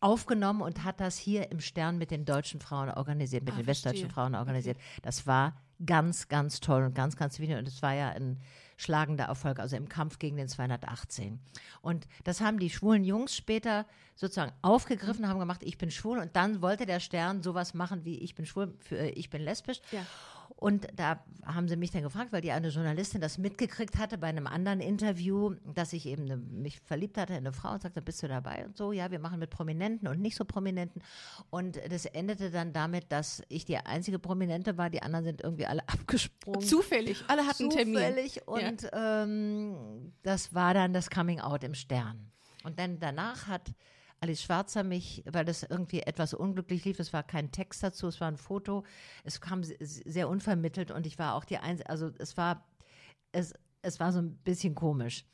aufgenommen 0.00 0.62
und 0.62 0.84
hat 0.84 1.00
das 1.00 1.16
hier 1.16 1.50
im 1.52 1.60
Stern 1.60 1.96
mit 1.96 2.10
den 2.10 2.24
deutschen 2.24 2.60
Frauen 2.60 2.90
organisiert, 2.90 3.44
mit 3.44 3.54
Ah, 3.54 3.58
den 3.58 3.66
westdeutschen 3.66 4.08
verstehe. 4.08 4.14
Frauen 4.14 4.34
organisiert. 4.34 4.78
Das 5.02 5.26
war 5.26 5.54
ganz, 5.84 6.28
ganz 6.28 6.60
toll 6.60 6.84
und 6.84 6.94
ganz, 6.94 7.16
ganz 7.16 7.38
wichtig. 7.38 7.56
Und 7.56 7.68
es 7.68 7.82
war 7.82 7.94
ja 7.94 8.10
ein 8.10 8.40
schlagender 8.76 9.24
Erfolg, 9.24 9.60
also 9.60 9.76
im 9.76 9.88
Kampf 9.88 10.18
gegen 10.18 10.36
den 10.36 10.48
218. 10.48 11.38
Und 11.82 12.08
das 12.24 12.40
haben 12.40 12.58
die 12.58 12.70
schwulen 12.70 13.04
Jungs 13.04 13.36
später 13.36 13.86
sozusagen 14.16 14.52
aufgegriffen, 14.62 15.28
haben 15.28 15.38
gemacht, 15.38 15.62
ich 15.62 15.78
bin 15.78 15.90
schwul. 15.90 16.18
Und 16.18 16.34
dann 16.34 16.62
wollte 16.62 16.84
der 16.84 16.98
Stern 16.98 17.42
sowas 17.42 17.74
machen 17.74 18.04
wie 18.04 18.18
ich 18.18 18.34
bin 18.34 18.44
schwul, 18.44 18.74
für, 18.80 18.98
äh, 18.98 19.10
ich 19.10 19.30
bin 19.30 19.42
lesbisch. 19.42 19.80
Ja. 19.92 20.04
Und 20.62 20.86
da 20.94 21.24
haben 21.44 21.66
sie 21.66 21.74
mich 21.74 21.90
dann 21.90 22.04
gefragt, 22.04 22.32
weil 22.32 22.40
die 22.40 22.52
eine 22.52 22.68
Journalistin 22.68 23.20
das 23.20 23.36
mitgekriegt 23.36 23.98
hatte 23.98 24.16
bei 24.16 24.28
einem 24.28 24.46
anderen 24.46 24.80
Interview, 24.80 25.56
dass 25.74 25.92
ich 25.92 26.06
eben 26.06 26.22
eine, 26.22 26.36
mich 26.36 26.78
verliebt 26.78 27.18
hatte 27.18 27.32
in 27.32 27.40
eine 27.40 27.52
Frau 27.52 27.72
und 27.72 27.82
sagte, 27.82 28.00
bist 28.00 28.22
du 28.22 28.28
dabei? 28.28 28.64
Und 28.64 28.76
so, 28.76 28.92
ja, 28.92 29.10
wir 29.10 29.18
machen 29.18 29.40
mit 29.40 29.50
Prominenten 29.50 30.06
und 30.06 30.20
nicht 30.20 30.36
so 30.36 30.44
Prominenten. 30.44 31.02
Und 31.50 31.80
das 31.90 32.06
endete 32.06 32.52
dann 32.52 32.72
damit, 32.72 33.10
dass 33.10 33.42
ich 33.48 33.64
die 33.64 33.76
einzige 33.76 34.20
Prominente 34.20 34.78
war, 34.78 34.88
die 34.88 35.02
anderen 35.02 35.24
sind 35.24 35.40
irgendwie 35.40 35.66
alle 35.66 35.82
abgesprungen. 35.88 36.60
Zufällig. 36.60 37.24
Alle 37.26 37.44
hatten 37.44 37.68
Termin. 37.68 37.96
Zufällig. 37.96 38.46
Und 38.46 38.88
ähm, 38.92 40.12
das 40.22 40.54
war 40.54 40.74
dann 40.74 40.92
das 40.92 41.10
Coming 41.10 41.40
Out 41.40 41.64
im 41.64 41.74
Stern. 41.74 42.30
Und 42.62 42.78
dann 42.78 43.00
danach 43.00 43.48
hat 43.48 43.72
Alice 44.22 44.42
Schwarzer 44.42 44.84
mich, 44.84 45.22
weil 45.30 45.44
das 45.44 45.64
irgendwie 45.64 46.00
etwas 46.00 46.32
unglücklich 46.32 46.84
lief, 46.84 47.00
es 47.00 47.12
war 47.12 47.22
kein 47.24 47.50
Text 47.50 47.82
dazu, 47.82 48.06
es 48.06 48.20
war 48.20 48.28
ein 48.28 48.36
Foto, 48.36 48.84
es 49.24 49.40
kam 49.40 49.64
se- 49.64 49.76
sehr 49.80 50.28
unvermittelt 50.28 50.90
und 50.92 51.06
ich 51.06 51.18
war 51.18 51.34
auch 51.34 51.44
die 51.44 51.58
Einzige, 51.58 51.90
also 51.90 52.10
es 52.18 52.36
war, 52.36 52.64
es, 53.32 53.52
es 53.82 53.98
war 53.98 54.12
so 54.12 54.20
ein 54.20 54.36
bisschen 54.44 54.74
komisch. 54.76 55.24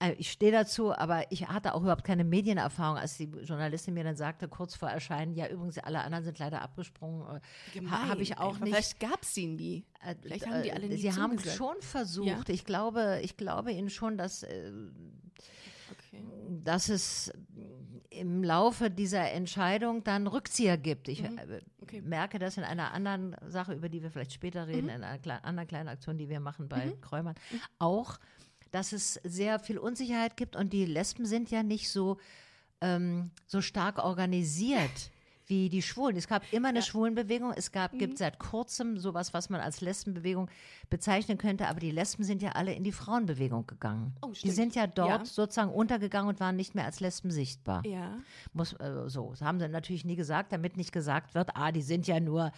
Äh, 0.00 0.14
Ich 0.14 0.30
stehe 0.32 0.50
dazu, 0.50 0.92
aber 0.96 1.30
ich 1.30 1.46
hatte 1.48 1.74
auch 1.74 1.82
überhaupt 1.82 2.04
keine 2.04 2.24
Medienerfahrung, 2.24 2.96
als 2.96 3.18
die 3.18 3.24
Journalistin 3.26 3.92
mir 3.92 4.02
dann 4.04 4.16
sagte, 4.16 4.48
kurz 4.48 4.74
vor 4.76 4.88
Erscheinen, 4.88 5.34
ja, 5.34 5.46
übrigens, 5.48 5.76
alle 5.78 6.00
anderen 6.00 6.24
sind 6.24 6.38
leider 6.38 6.62
abgesprungen. 6.62 7.40
äh, 7.74 7.80
Ha, 7.86 8.08
Habe 8.08 8.22
ich 8.22 8.38
auch 8.38 8.54
einfach. 8.54 8.60
nicht. 8.64 8.74
Vielleicht 8.74 8.98
gab 9.00 9.22
es 9.22 9.34
sie 9.34 9.46
nie. 9.46 9.84
Äh, 10.02 10.14
Vielleicht 10.22 10.46
haben 10.46 10.62
die 10.62 10.72
alle 10.72 10.88
nie 10.88 10.96
Sie 10.96 11.12
haben 11.12 11.38
schon 11.38 11.76
versucht. 11.82 12.48
Ich 12.48 12.64
glaube, 12.64 13.20
ich 13.22 13.36
glaube 13.36 13.72
Ihnen 13.72 13.90
schon, 13.90 14.16
dass, 14.16 14.42
Okay. 16.12 16.22
dass 16.64 16.88
es 16.88 17.32
im 18.10 18.44
Laufe 18.44 18.90
dieser 18.90 19.30
Entscheidung 19.32 20.04
dann 20.04 20.26
Rückzieher 20.26 20.76
gibt. 20.76 21.08
Ich 21.08 21.24
äh, 21.24 21.28
Mhm. 21.30 21.38
Okay. 21.80 22.00
Mhm. 22.02 22.08
merke 22.10 22.38
das 22.38 22.56
in 22.58 22.64
einer 22.64 22.92
anderen 22.92 23.34
Sache, 23.48 23.72
über 23.72 23.88
die 23.88 24.02
wir 24.02 24.10
vielleicht 24.10 24.32
später 24.34 24.66
reden, 24.66 24.88
in 24.90 25.02
einer 25.02 25.18
klei- 25.18 25.42
anderen 25.42 25.66
kleinen 25.68 25.88
Aktion, 25.88 26.18
die 26.18 26.28
wir 26.28 26.40
machen 26.40 26.68
bei 26.68 26.92
Kräumern, 27.00 27.34
auch, 27.78 28.18
dass 28.70 28.92
es 28.92 29.14
sehr 29.24 29.58
viel 29.58 29.78
Unsicherheit 29.78 30.36
gibt 30.36 30.54
und 30.56 30.72
die 30.72 30.84
Lesben 30.84 31.24
sind 31.26 31.50
ja 31.50 31.62
nicht 31.62 31.88
so, 31.90 32.18
ähm, 32.82 33.30
so 33.46 33.60
stark 33.62 33.98
organisiert. 33.98 35.10
Wie 35.52 35.68
die 35.68 35.82
Schwulen. 35.82 36.16
Es 36.16 36.28
gab 36.28 36.50
immer 36.50 36.68
eine 36.70 36.80
Schwulenbewegung. 36.80 37.52
Es 37.54 37.72
gab, 37.72 37.92
Mhm. 37.92 37.98
gibt 37.98 38.16
seit 38.16 38.38
kurzem 38.38 38.96
sowas, 38.98 39.34
was 39.34 39.50
man 39.50 39.60
als 39.60 39.82
Lesbenbewegung 39.82 40.48
bezeichnen 40.88 41.36
könnte. 41.36 41.68
Aber 41.68 41.78
die 41.78 41.90
Lesben 41.90 42.24
sind 42.24 42.40
ja 42.40 42.52
alle 42.52 42.72
in 42.72 42.84
die 42.84 42.92
Frauenbewegung 42.92 43.66
gegangen. 43.66 44.14
Oh, 44.22 44.32
die 44.42 44.50
sind 44.50 44.74
ja 44.74 44.86
dort 44.86 45.08
Ja. 45.10 45.24
sozusagen 45.26 45.70
untergegangen 45.70 46.30
und 46.30 46.40
waren 46.40 46.56
nicht 46.56 46.74
mehr 46.74 46.86
als 46.86 47.00
Lesben 47.00 47.30
sichtbar. 47.30 47.84
Ja. 47.84 48.16
Muss, 48.54 48.72
äh, 48.72 49.08
so, 49.10 49.28
das 49.30 49.42
haben 49.42 49.60
sie 49.60 49.68
natürlich 49.68 50.06
nie 50.06 50.16
gesagt, 50.16 50.52
damit 50.52 50.78
nicht 50.78 50.90
gesagt 50.92 51.34
wird, 51.34 51.50
ah, 51.54 51.70
die 51.70 51.82
sind 51.82 52.06
ja 52.06 52.18
nur, 52.18 52.50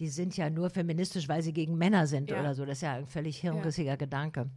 die 0.00 0.08
sind 0.08 0.36
ja 0.36 0.50
nur 0.50 0.68
feministisch, 0.68 1.28
weil 1.30 1.40
sie 1.40 1.54
gegen 1.54 1.78
Männer 1.78 2.06
sind 2.06 2.30
Ja. 2.30 2.40
oder 2.40 2.54
so. 2.54 2.66
Das 2.66 2.76
ist 2.78 2.82
ja 2.82 2.92
ein 2.92 3.06
völlig 3.06 3.38
hirnrissiger 3.38 3.96
Gedanke. 3.96 4.50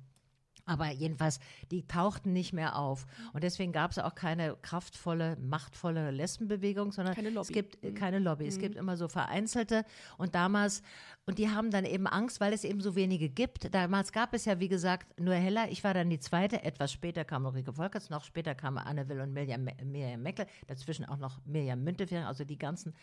Aber 0.68 0.92
jedenfalls, 0.92 1.40
die 1.72 1.88
tauchten 1.88 2.34
nicht 2.34 2.54
mehr 2.54 2.75
auf. 2.78 3.08
Und 3.34 3.44
deswegen 3.44 3.72
gab 3.72 3.90
es 3.92 3.98
auch 4.00 4.14
keine 4.14 4.56
kraftvolle, 4.62 5.36
machtvolle 5.38 6.12
Lesbenbewegung, 6.12 6.92
sondern 6.92 7.16
es 7.38 7.48
gibt 7.48 7.81
Mhm. 7.84 7.96
keine 7.96 8.19
Lobby. 8.19 8.46
Es 8.46 8.60
gibt 8.60 8.75
immer 8.75 8.98
so 8.98 9.08
vereinzelte. 9.08 9.86
Und 10.18 10.36
damals, 10.36 10.84
und 11.25 11.40
die 11.40 11.50
haben 11.50 11.72
dann 11.72 11.86
eben 11.86 12.06
Angst, 12.06 12.40
weil 12.40 12.54
es 12.54 12.64
eben 12.64 12.81
so 12.81 12.96
wenige 12.96 13.30
gibt. 13.30 13.74
Damals 13.74 14.12
gab 14.12 14.34
es 14.34 14.46
ja, 14.46 14.60
wie 14.60 14.68
gesagt, 14.68 15.19
nur 15.19 15.34
Hella. 15.34 15.68
Ich 15.69 15.84
war 15.84 15.94
dann 15.94 16.10
die 16.10 16.19
zweite. 16.19 16.62
Etwas 16.64 16.92
später 16.92 17.24
kam 17.25 17.46
Ulrike 17.46 17.74
Volkerts, 17.74 18.10
noch 18.10 18.24
später 18.25 18.54
kamen 18.54 18.78
Anne 18.78 19.08
Will 19.10 19.22
und 19.22 19.34
Mirjam, 19.34 19.64
Me- 19.64 19.75
Mirjam 19.84 20.21
Meckle. 20.21 20.47
Dazwischen 20.68 21.06
auch 21.06 21.18
noch 21.18 21.40
Mirjam 21.45 21.83
Müntefering. 21.83 22.26
Also 22.26 22.44
die 22.44 22.57
ganzen 22.57 22.94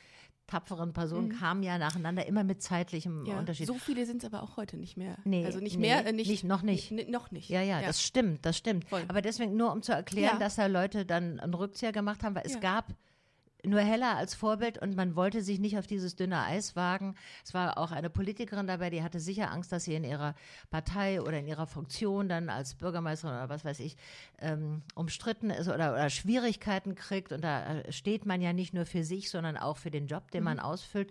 tapferen 0.47 0.93
Personen 0.93 1.31
kamen 1.39 1.63
ja 1.63 1.79
nacheinander, 1.79 2.27
immer 2.27 2.45
mit 2.45 2.63
zeitlichem 2.63 3.21
Mhm. 3.21 3.27
ja. 3.27 3.39
Unterschied. 3.39 3.67
So 3.67 3.75
viele 3.75 4.05
sind 4.05 4.23
es 4.23 4.27
aber 4.31 4.43
auch 4.43 4.59
heute 4.59 4.77
nicht 4.77 4.99
mehr. 4.99 5.17
Nee, 5.25 5.47
also 5.47 5.59
nicht 5.59 5.77
nee, 5.77 5.87
mehr, 5.89 6.05
äh, 6.07 6.13
nicht, 6.13 6.29
nicht- 6.29 6.45
noch 6.45 6.61
nicht. 6.61 6.93
noch 7.09 7.31
nicht. 7.31 7.49
Ja, 7.63 7.81
ja, 7.81 7.87
das 7.87 8.03
stimmt, 8.03 8.45
das 8.45 8.57
stimmt. 8.57 8.85
Voll. 8.89 9.05
Aber 9.09 9.23
deswegen 9.23 9.57
nur, 9.57 9.73
um 9.73 9.83
zu 9.83 9.93
erklären, 9.93 10.35
Ja. 10.35 10.39
dass 10.39 10.57
da 10.57 10.67
Leute 10.67 11.05
dann 11.07 11.41
einen 11.41 11.55
Rückzieher 11.55 11.93
gemacht 11.93 12.23
haben, 12.23 12.35
weil 12.35 12.47
es 12.47 12.55
Ja. 12.55 12.61
gab 12.61 12.87
nur 13.67 13.81
Hella 13.81 14.17
als 14.17 14.35
Vorbild 14.35 14.77
und 14.77 14.95
man 14.95 15.17
wollte 15.17 15.41
sich 15.41 15.59
nicht 15.59 15.79
auf 15.79 15.87
dieses 15.87 16.17
dünne 16.17 16.43
Eis 16.43 16.77
wagen. 16.77 17.15
Es 17.47 17.55
war 17.55 17.79
auch 17.79 17.93
eine 17.93 18.11
Politikerin 18.11 18.67
dabei, 18.67 18.91
die 18.91 19.03
hatte 19.03 19.21
sicher 19.21 19.51
Angst, 19.51 19.73
dass 19.73 19.85
sie 19.85 19.95
in 19.95 20.05
ihrer 20.05 20.35
Partei 20.69 21.23
oder 21.23 21.39
in 21.39 21.47
ihrer 21.47 21.67
Funktion 21.67 22.29
dann 22.29 22.51
als 22.51 22.75
Bürgermeisterin 22.75 23.35
oder 23.37 23.49
was 23.49 23.65
weiß 23.65 23.81
ich 23.81 23.97
ähm, 24.39 24.83
umstritten 24.95 25.49
ist 25.49 25.69
oder, 25.69 25.95
oder 25.95 26.11
Schwierigkeiten 26.11 26.95
kriegt. 26.95 27.33
Und 27.33 27.41
da 27.43 27.77
äh, 27.79 27.91
steht 27.91 28.27
man 28.27 28.43
ja 28.43 28.53
nicht 28.53 28.75
nur 28.75 28.85
für 28.85 29.03
sich, 29.03 29.31
sondern 29.31 29.57
auch 29.57 29.79
für 29.79 29.91
den 29.91 30.09
Job, 30.09 30.31
den 30.31 30.41
Mhm. 30.43 30.45
man 30.45 30.61
ausfüllt. 30.61 31.11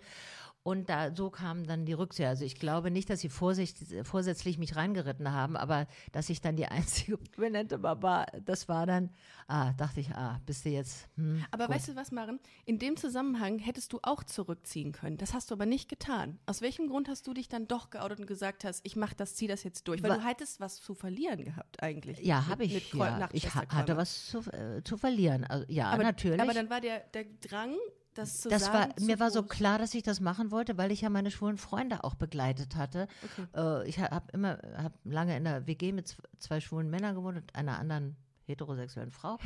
Und 0.65 0.87
da 0.89 1.13
so 1.13 1.29
kamen 1.29 1.67
dann 1.67 1.85
die 1.85 1.91
Rückzieher. 1.91 2.29
Also 2.29 2.45
ich 2.45 2.55
glaube 2.55 2.89
nicht, 2.89 3.09
dass 3.09 3.19
sie 3.19 3.27
vorsicht, 3.27 3.77
vorsätzlich 4.03 4.57
mich 4.57 4.77
reingeritten 4.77 5.29
haben, 5.29 5.57
aber 5.57 5.87
dass 6.13 6.29
ich 6.29 6.39
dann 6.39 6.55
die 6.55 6.65
einzige 6.67 7.17
Prominente 7.17 7.83
war, 7.83 8.01
war, 8.01 8.25
das 8.45 8.69
war 8.69 8.85
dann, 8.85 9.09
ah, 9.47 9.73
dachte 9.73 9.99
ich, 9.99 10.11
ah, 10.11 10.39
bist 10.45 10.63
du 10.63 10.69
jetzt. 10.69 11.09
Hm, 11.17 11.43
Aber 11.51 11.67
gut. 11.67 11.75
weißt 11.75 11.89
du 11.89 11.95
was, 11.97 12.11
Maren? 12.13 12.39
In 12.63 12.79
dem 12.79 12.95
Zusammenhang 12.95 13.59
hättest 13.59 13.91
du 13.91 13.99
auch 14.03 14.23
zurückziehen 14.23 14.93
können. 14.93 15.17
Das 15.17 15.33
hast 15.33 15.51
du 15.51 15.55
aber 15.55 15.65
nicht 15.65 15.89
getan. 15.89 16.39
Aus 16.45 16.61
welchem 16.61 16.87
Grund 16.87 17.09
hast 17.09 17.27
du 17.27 17.33
dich 17.33 17.49
dann 17.49 17.67
doch 17.67 17.89
geoutet 17.89 18.21
und 18.21 18.27
gesagt 18.27 18.63
hast, 18.63 18.85
ich 18.85 18.95
mach 18.95 19.13
das, 19.13 19.35
zieh 19.35 19.47
das 19.47 19.63
jetzt 19.65 19.85
durch? 19.89 20.01
Weil 20.01 20.11
Wa- 20.11 20.15
du 20.17 20.25
hättest 20.25 20.61
was 20.61 20.79
zu 20.79 20.93
verlieren 20.95 21.43
gehabt 21.43 21.83
eigentlich. 21.83 22.19
ja, 22.19 22.47
habe 22.47 22.63
ich. 22.63 22.73
mit 22.73 22.93
Ja, 22.93 23.27
ich 23.33 23.53
hatte 23.53 23.97
was 23.97 24.27
zu, 24.27 24.39
äh, 24.53 24.81
zu 24.85 24.95
verlieren. 24.97 25.43
Also, 25.43 25.65
ja, 25.67 25.87
aber, 25.89 26.03
natürlich. 26.03 26.39
Aber 26.39 26.53
dann 26.53 26.69
war 26.69 26.79
der, 26.79 27.01
der 27.13 27.25
Drang, 27.41 27.75
das 28.13 28.41
zu 28.41 28.49
das 28.49 28.67
war, 28.67 28.83
sagen, 28.83 28.93
zu 28.97 29.05
mir 29.05 29.19
war 29.19 29.31
so 29.31 29.43
klar, 29.43 29.77
dass 29.77 29.93
ich 29.93 30.03
das 30.03 30.19
machen 30.19 30.51
wollte, 30.51 30.77
weil 30.77 30.91
ich 30.91 31.01
ja 31.01 31.09
meine 31.09 31.31
schwulen 31.31 31.57
Freunde 31.57 32.03
auch 32.03 32.15
begleitet 32.15 32.75
hatte. 32.75 33.07
Äh, 33.55 33.87
ich 33.87 33.99
habe 33.99 34.31
immer, 34.33 34.59
habe 34.77 34.95
lange 35.03 35.35
in 35.37 35.43
der 35.43 35.67
WG 35.67 35.91
mit 35.91 36.15
zwei 36.39 36.59
schwulen 36.59 36.89
Männern 36.89 37.15
gewohnt 37.15 37.37
und 37.37 37.55
einer 37.55 37.79
anderen 37.79 38.15
heterosexuellen 38.45 39.11
Frau. 39.11 39.37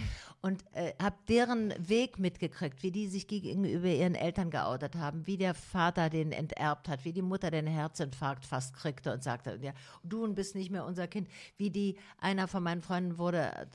Und 0.42 0.64
äh, 0.74 0.94
habe 1.02 1.16
deren 1.28 1.74
Weg 1.78 2.20
mitgekriegt, 2.20 2.84
wie 2.84 2.92
die 2.92 3.08
sich 3.08 3.28
gegenüber 3.28 3.88
ihren 3.88 4.16
Eltern 4.16 4.50
geoutet 4.50 4.96
haben, 4.96 5.28
wie 5.28 5.38
der 5.38 5.54
Vater 5.54 6.10
den 6.10 6.32
enterbt 6.32 6.90
hat, 6.90 7.06
wie 7.06 7.14
die 7.14 7.22
Mutter 7.22 7.52
den 7.52 7.68
Herzinfarkt 7.68 8.46
fast 8.46 8.76
kriegte 8.76 9.14
und 9.14 9.24
sagte, 9.24 9.60
ja, 9.62 9.74
du 10.04 10.34
bist 10.34 10.56
nicht 10.56 10.72
mehr 10.72 10.86
unser 10.86 11.08
Kind, 11.08 11.30
wie 11.58 11.70
die, 11.70 11.98
einer 12.20 12.48
von 12.48 12.64
meinen 12.64 12.82
Freunden 12.82 13.18
wurde, 13.18 13.68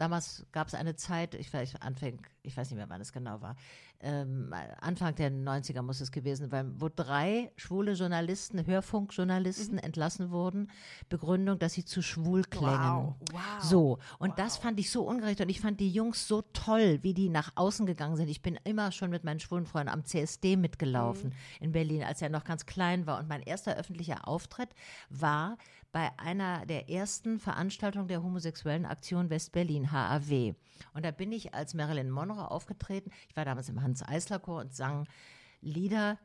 damals 0.00 0.46
gab 0.52 0.68
es 0.68 0.74
eine 0.74 0.96
Zeit, 0.96 1.34
ich 1.34 1.52
weiß, 1.52 1.76
Anfang, 1.80 2.18
ich 2.42 2.56
weiß 2.56 2.70
nicht 2.70 2.78
mehr, 2.78 2.88
wann 2.88 3.00
es 3.00 3.12
genau 3.12 3.40
war, 3.42 3.56
ähm, 4.02 4.52
Anfang 4.80 5.14
der 5.14 5.30
90er 5.30 5.82
muss 5.82 6.00
es 6.00 6.10
gewesen 6.10 6.48
sein, 6.48 6.74
wo 6.78 6.88
drei 6.88 7.52
schwule 7.56 7.92
Journalisten, 7.92 8.66
Hörfunkjournalisten 8.66 9.74
mhm. 9.74 9.82
entlassen 9.82 10.30
wurden. 10.30 10.70
Begründung, 11.10 11.58
dass 11.58 11.74
sie 11.74 11.84
zu 11.84 12.00
schwul 12.00 12.44
klängen. 12.44 12.78
Wow. 12.78 13.14
wow. 13.30 13.40
So. 13.60 13.98
Und 14.18 14.30
wow. 14.30 14.36
das 14.36 14.56
fand 14.56 14.80
ich 14.80 14.90
so 14.90 15.02
ungerecht. 15.02 15.42
Und 15.42 15.50
ich 15.50 15.60
fand 15.60 15.80
die 15.80 15.90
Jungs 15.90 16.26
so 16.26 16.42
toll, 16.54 17.00
wie 17.02 17.12
die 17.12 17.28
nach 17.28 17.52
außen 17.56 17.84
gegangen 17.84 18.16
sind. 18.16 18.28
Ich 18.28 18.40
bin 18.40 18.58
immer 18.64 18.90
schon 18.90 19.10
mit 19.10 19.22
meinen 19.22 19.40
schwulen 19.40 19.66
Freunden 19.66 19.90
am 19.90 20.04
CSD 20.06 20.56
mitgelaufen 20.56 21.30
mhm. 21.30 21.64
in 21.64 21.72
Berlin, 21.72 22.02
als 22.02 22.22
er 22.22 22.30
noch 22.30 22.44
ganz 22.44 22.64
klein 22.64 23.06
war. 23.06 23.18
Und 23.18 23.28
mein 23.28 23.42
erster 23.42 23.76
öffentlicher 23.76 24.26
Auftritt 24.26 24.70
war 25.10 25.58
bei 25.92 26.10
einer 26.18 26.66
der 26.66 26.88
ersten 26.88 27.38
Veranstaltungen 27.38 28.08
der 28.08 28.22
homosexuellen 28.22 28.86
Aktion 28.86 29.30
West-Berlin, 29.30 29.92
HAW. 29.92 30.54
Und 30.94 31.04
da 31.04 31.10
bin 31.10 31.32
ich 31.32 31.54
als 31.54 31.74
Marilyn 31.74 32.10
Monroe 32.10 32.50
aufgetreten. 32.50 33.10
Ich 33.28 33.36
war 33.36 33.44
damals 33.44 33.68
im 33.68 33.82
Hans-Eisler-Chor 33.82 34.60
und 34.60 34.74
sang 34.74 35.06
Lieder, 35.60 36.18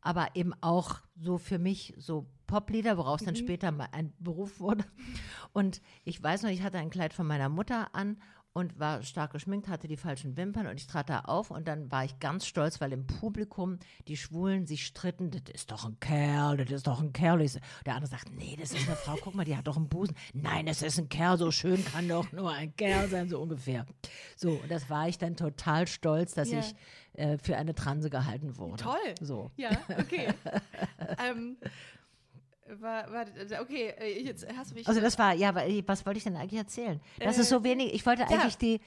aber 0.00 0.34
eben 0.34 0.52
auch 0.60 1.00
so 1.16 1.38
für 1.38 1.58
mich 1.58 1.94
so 1.96 2.26
Poplieder, 2.46 2.98
woraus 2.98 3.22
mhm. 3.22 3.26
dann 3.26 3.36
später 3.36 3.70
mal 3.70 3.88
ein 3.92 4.12
Beruf 4.18 4.60
wurde. 4.60 4.84
Und 5.52 5.80
ich 6.04 6.22
weiß 6.22 6.42
noch, 6.42 6.50
ich 6.50 6.62
hatte 6.62 6.78
ein 6.78 6.90
Kleid 6.90 7.14
von 7.14 7.26
meiner 7.26 7.48
Mutter 7.48 7.94
an 7.94 8.20
und 8.54 8.78
war 8.78 9.02
stark 9.02 9.32
geschminkt, 9.32 9.68
hatte 9.68 9.88
die 9.88 9.96
falschen 9.96 10.36
Wimpern 10.36 10.66
und 10.66 10.76
ich 10.76 10.86
trat 10.86 11.08
da 11.08 11.20
auf 11.20 11.50
und 11.50 11.66
dann 11.66 11.90
war 11.90 12.04
ich 12.04 12.18
ganz 12.18 12.46
stolz, 12.46 12.80
weil 12.80 12.92
im 12.92 13.06
Publikum 13.06 13.78
die 14.08 14.16
Schwulen 14.16 14.66
sich 14.66 14.86
stritten, 14.86 15.30
das 15.30 15.42
ist 15.52 15.70
doch 15.72 15.86
ein 15.86 15.98
Kerl, 16.00 16.58
das 16.58 16.70
ist 16.70 16.86
doch 16.86 17.00
ein 17.00 17.12
Kerl. 17.12 17.38
Der 17.86 17.94
andere 17.94 18.10
sagt, 18.10 18.30
nee, 18.32 18.56
das 18.60 18.72
ist 18.72 18.86
eine 18.86 18.96
Frau, 18.96 19.16
guck 19.20 19.34
mal, 19.34 19.44
die 19.44 19.56
hat 19.56 19.66
doch 19.66 19.76
einen 19.76 19.88
Busen. 19.88 20.14
Nein, 20.34 20.66
das 20.66 20.82
ist 20.82 20.98
ein 20.98 21.08
Kerl, 21.08 21.38
so 21.38 21.50
schön 21.50 21.82
kann 21.84 22.08
doch 22.08 22.30
nur 22.32 22.50
ein 22.52 22.76
Kerl 22.76 23.08
sein, 23.08 23.28
so 23.28 23.40
ungefähr. 23.40 23.86
So, 24.36 24.50
und 24.50 24.70
das 24.70 24.90
war 24.90 25.08
ich 25.08 25.16
dann 25.16 25.36
total 25.36 25.86
stolz, 25.86 26.34
dass 26.34 26.50
yeah. 26.50 26.60
ich 26.60 26.74
äh, 27.18 27.38
für 27.38 27.56
eine 27.56 27.74
Transe 27.74 28.10
gehalten 28.10 28.58
wurde. 28.58 28.82
Toll. 28.82 29.14
So. 29.20 29.50
Ja, 29.56 29.70
okay. 29.98 30.28
ähm, 31.18 31.56
war, 32.80 33.12
war, 33.12 33.26
okay, 33.60 33.92
äh, 33.98 34.22
jetzt 34.22 34.46
hast 34.56 34.70
du 34.70 34.74
mich. 34.74 34.88
Also 34.88 35.00
das 35.00 35.18
war, 35.18 35.34
ja, 35.34 35.54
was 35.86 36.06
wollte 36.06 36.18
ich 36.18 36.24
denn 36.24 36.36
eigentlich 36.36 36.58
erzählen? 36.58 37.00
Das 37.18 37.38
äh, 37.38 37.42
ist 37.42 37.48
so 37.48 37.64
wenig, 37.64 37.92
ich 37.94 38.06
wollte 38.06 38.22
eigentlich 38.26 38.54
ja. 38.54 38.58
die 38.60 38.80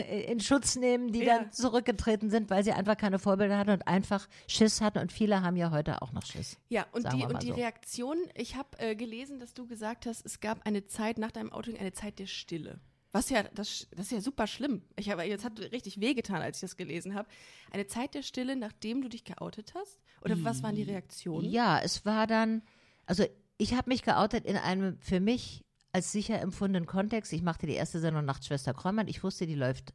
äh, 0.00 0.32
in 0.32 0.40
Schutz 0.40 0.76
nehmen, 0.76 1.12
die 1.12 1.20
ja. 1.20 1.38
dann 1.38 1.52
zurückgetreten 1.52 2.30
sind, 2.30 2.50
weil 2.50 2.64
sie 2.64 2.72
einfach 2.72 2.96
keine 2.96 3.18
Vorbilder 3.18 3.58
hatten 3.58 3.70
und 3.70 3.88
einfach 3.88 4.28
Schiss 4.46 4.80
hatten 4.80 4.98
und 4.98 5.12
viele 5.12 5.42
haben 5.42 5.56
ja 5.56 5.70
heute 5.70 6.02
auch 6.02 6.12
noch 6.12 6.24
Schiss. 6.24 6.56
Ja, 6.68 6.86
und 6.92 7.12
die, 7.12 7.24
und 7.24 7.42
die 7.42 7.48
so. 7.48 7.54
Reaktion, 7.54 8.18
ich 8.34 8.56
habe 8.56 8.78
äh, 8.78 8.94
gelesen, 8.94 9.40
dass 9.40 9.54
du 9.54 9.66
gesagt 9.66 10.06
hast, 10.06 10.24
es 10.24 10.40
gab 10.40 10.66
eine 10.66 10.86
Zeit 10.86 11.18
nach 11.18 11.32
deinem 11.32 11.52
Outing, 11.52 11.78
eine 11.78 11.92
Zeit 11.92 12.18
der 12.18 12.26
Stille. 12.26 12.80
Was 13.12 13.30
ja, 13.30 13.42
das, 13.42 13.88
das 13.92 14.06
ist 14.06 14.12
ja 14.12 14.20
super 14.20 14.46
schlimm. 14.46 14.82
Ich 14.96 15.08
habe, 15.10 15.22
jetzt 15.22 15.44
hat 15.44 15.58
richtig 15.58 15.98
wehgetan, 16.00 16.42
als 16.42 16.58
ich 16.58 16.60
das 16.60 16.76
gelesen 16.76 17.14
habe. 17.14 17.28
Eine 17.70 17.86
Zeit 17.86 18.14
der 18.14 18.22
Stille, 18.22 18.54
nachdem 18.54 19.00
du 19.00 19.08
dich 19.08 19.24
geoutet 19.24 19.72
hast? 19.74 19.98
Oder 20.22 20.42
was 20.44 20.62
waren 20.62 20.74
die 20.74 20.82
Reaktionen? 20.82 21.48
Ja, 21.48 21.80
es 21.80 22.04
war 22.04 22.26
dann, 22.26 22.62
also 23.08 23.24
ich 23.56 23.74
habe 23.74 23.88
mich 23.88 24.02
geoutet 24.02 24.44
in 24.44 24.56
einem 24.56 24.98
für 25.00 25.18
mich 25.18 25.64
als 25.92 26.12
sicher 26.12 26.40
empfundenen 26.40 26.86
Kontext. 26.86 27.32
Ich 27.32 27.42
machte 27.42 27.66
die 27.66 27.72
erste 27.72 27.98
Sendung 27.98 28.24
Nachtschwester 28.24 28.74
Kräumann. 28.74 29.08
Ich 29.08 29.24
wusste, 29.24 29.46
die 29.46 29.54
läuft 29.54 29.94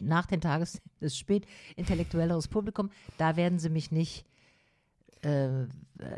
nach 0.00 0.26
den 0.26 0.40
Tages, 0.40 0.82
ist 1.00 1.16
spät, 1.16 1.46
intellektuelleres 1.76 2.48
Publikum. 2.48 2.90
Da 3.16 3.36
werden 3.36 3.58
sie 3.58 3.70
mich 3.70 3.92
nicht, 3.92 4.26
äh, 5.22 5.66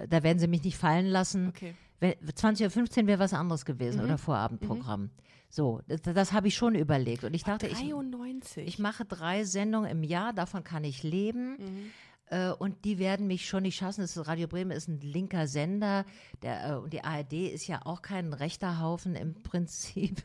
da 0.08 0.22
werden 0.22 0.38
sie 0.38 0.48
mich 0.48 0.64
nicht 0.64 0.78
fallen 0.78 1.06
lassen. 1.06 1.48
Okay. 1.48 1.74
20.15 2.00 3.02
Uhr 3.02 3.06
wäre 3.08 3.18
was 3.18 3.34
anderes 3.34 3.66
gewesen 3.66 3.98
mhm. 3.98 4.04
oder 4.06 4.18
Vorabendprogramm. 4.18 5.02
Mhm. 5.02 5.10
So, 5.50 5.82
das, 5.86 6.00
das 6.00 6.32
habe 6.32 6.48
ich 6.48 6.54
schon 6.54 6.74
überlegt. 6.74 7.24
Und 7.24 7.34
ich 7.34 7.44
dachte, 7.44 7.68
93. 7.68 8.62
ich, 8.62 8.68
ich 8.68 8.78
mache 8.78 9.04
drei 9.04 9.44
Sendungen 9.44 9.90
im 9.90 10.02
Jahr, 10.02 10.32
davon 10.32 10.64
kann 10.64 10.82
ich 10.82 11.02
leben. 11.02 11.58
Mhm. 11.58 11.90
Äh, 12.30 12.52
und 12.52 12.84
die 12.84 12.98
werden 12.98 13.26
mich 13.26 13.46
schon 13.46 13.64
nicht 13.64 13.76
schaffen. 13.76 14.00
Das 14.00 14.26
Radio 14.26 14.46
Bremen 14.48 14.70
ist 14.70 14.88
ein 14.88 15.00
linker 15.00 15.46
Sender 15.46 16.04
der, 16.42 16.70
äh, 16.70 16.74
und 16.76 16.92
die 16.92 17.04
ARD 17.04 17.32
ist 17.32 17.66
ja 17.66 17.80
auch 17.84 18.02
kein 18.02 18.32
rechter 18.32 18.80
Haufen 18.80 19.14
im 19.14 19.34
Prinzip. 19.42 20.22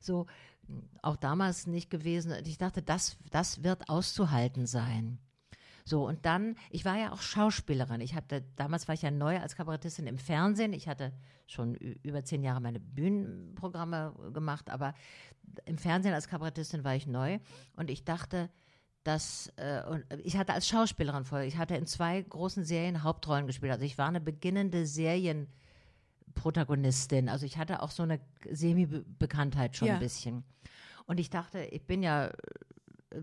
so, 0.00 0.26
auch 1.00 1.16
damals 1.16 1.66
nicht 1.66 1.90
gewesen. 1.90 2.32
Und 2.32 2.46
ich 2.46 2.58
dachte, 2.58 2.82
das, 2.82 3.16
das 3.30 3.62
wird 3.62 3.88
auszuhalten 3.88 4.66
sein. 4.66 5.18
So, 5.84 6.06
und 6.06 6.26
dann, 6.26 6.56
ich 6.68 6.84
war 6.84 6.98
ja 6.98 7.12
auch 7.12 7.22
Schauspielerin. 7.22 8.02
Ich 8.02 8.14
hatte, 8.14 8.44
damals 8.56 8.88
war 8.88 8.94
ich 8.94 9.00
ja 9.00 9.10
neu 9.10 9.38
als 9.38 9.56
Kabarettistin 9.56 10.06
im 10.06 10.18
Fernsehen. 10.18 10.74
Ich 10.74 10.86
hatte 10.86 11.14
schon 11.46 11.76
über 11.76 12.22
zehn 12.24 12.42
Jahre 12.42 12.60
meine 12.60 12.78
Bühnenprogramme 12.78 14.14
gemacht, 14.34 14.68
aber 14.68 14.92
im 15.64 15.78
Fernsehen 15.78 16.12
als 16.12 16.28
Kabarettistin 16.28 16.84
war 16.84 16.94
ich 16.94 17.06
neu. 17.06 17.38
Und 17.74 17.88
ich 17.88 18.04
dachte, 18.04 18.50
dass 19.04 19.52
äh, 19.56 19.82
und 19.88 20.04
ich 20.24 20.36
hatte 20.36 20.52
als 20.52 20.66
Schauspielerin 20.68 21.24
vorher, 21.24 21.46
ich 21.46 21.56
hatte 21.56 21.76
in 21.76 21.86
zwei 21.86 22.20
großen 22.20 22.64
Serien 22.64 23.02
Hauptrollen 23.02 23.46
gespielt. 23.46 23.72
Also 23.72 23.84
ich 23.84 23.96
war 23.98 24.08
eine 24.08 24.20
beginnende 24.20 24.86
Serienprotagonistin. 24.86 27.28
Also 27.28 27.46
ich 27.46 27.58
hatte 27.58 27.82
auch 27.82 27.90
so 27.90 28.02
eine 28.02 28.20
Semi-Bekanntheit 28.50 29.76
schon 29.76 29.88
ja. 29.88 29.94
ein 29.94 30.00
bisschen. 30.00 30.44
Und 31.06 31.20
ich 31.20 31.30
dachte, 31.30 31.60
ich 31.60 31.86
bin 31.86 32.02
ja 32.02 32.26
äh, 32.26 32.32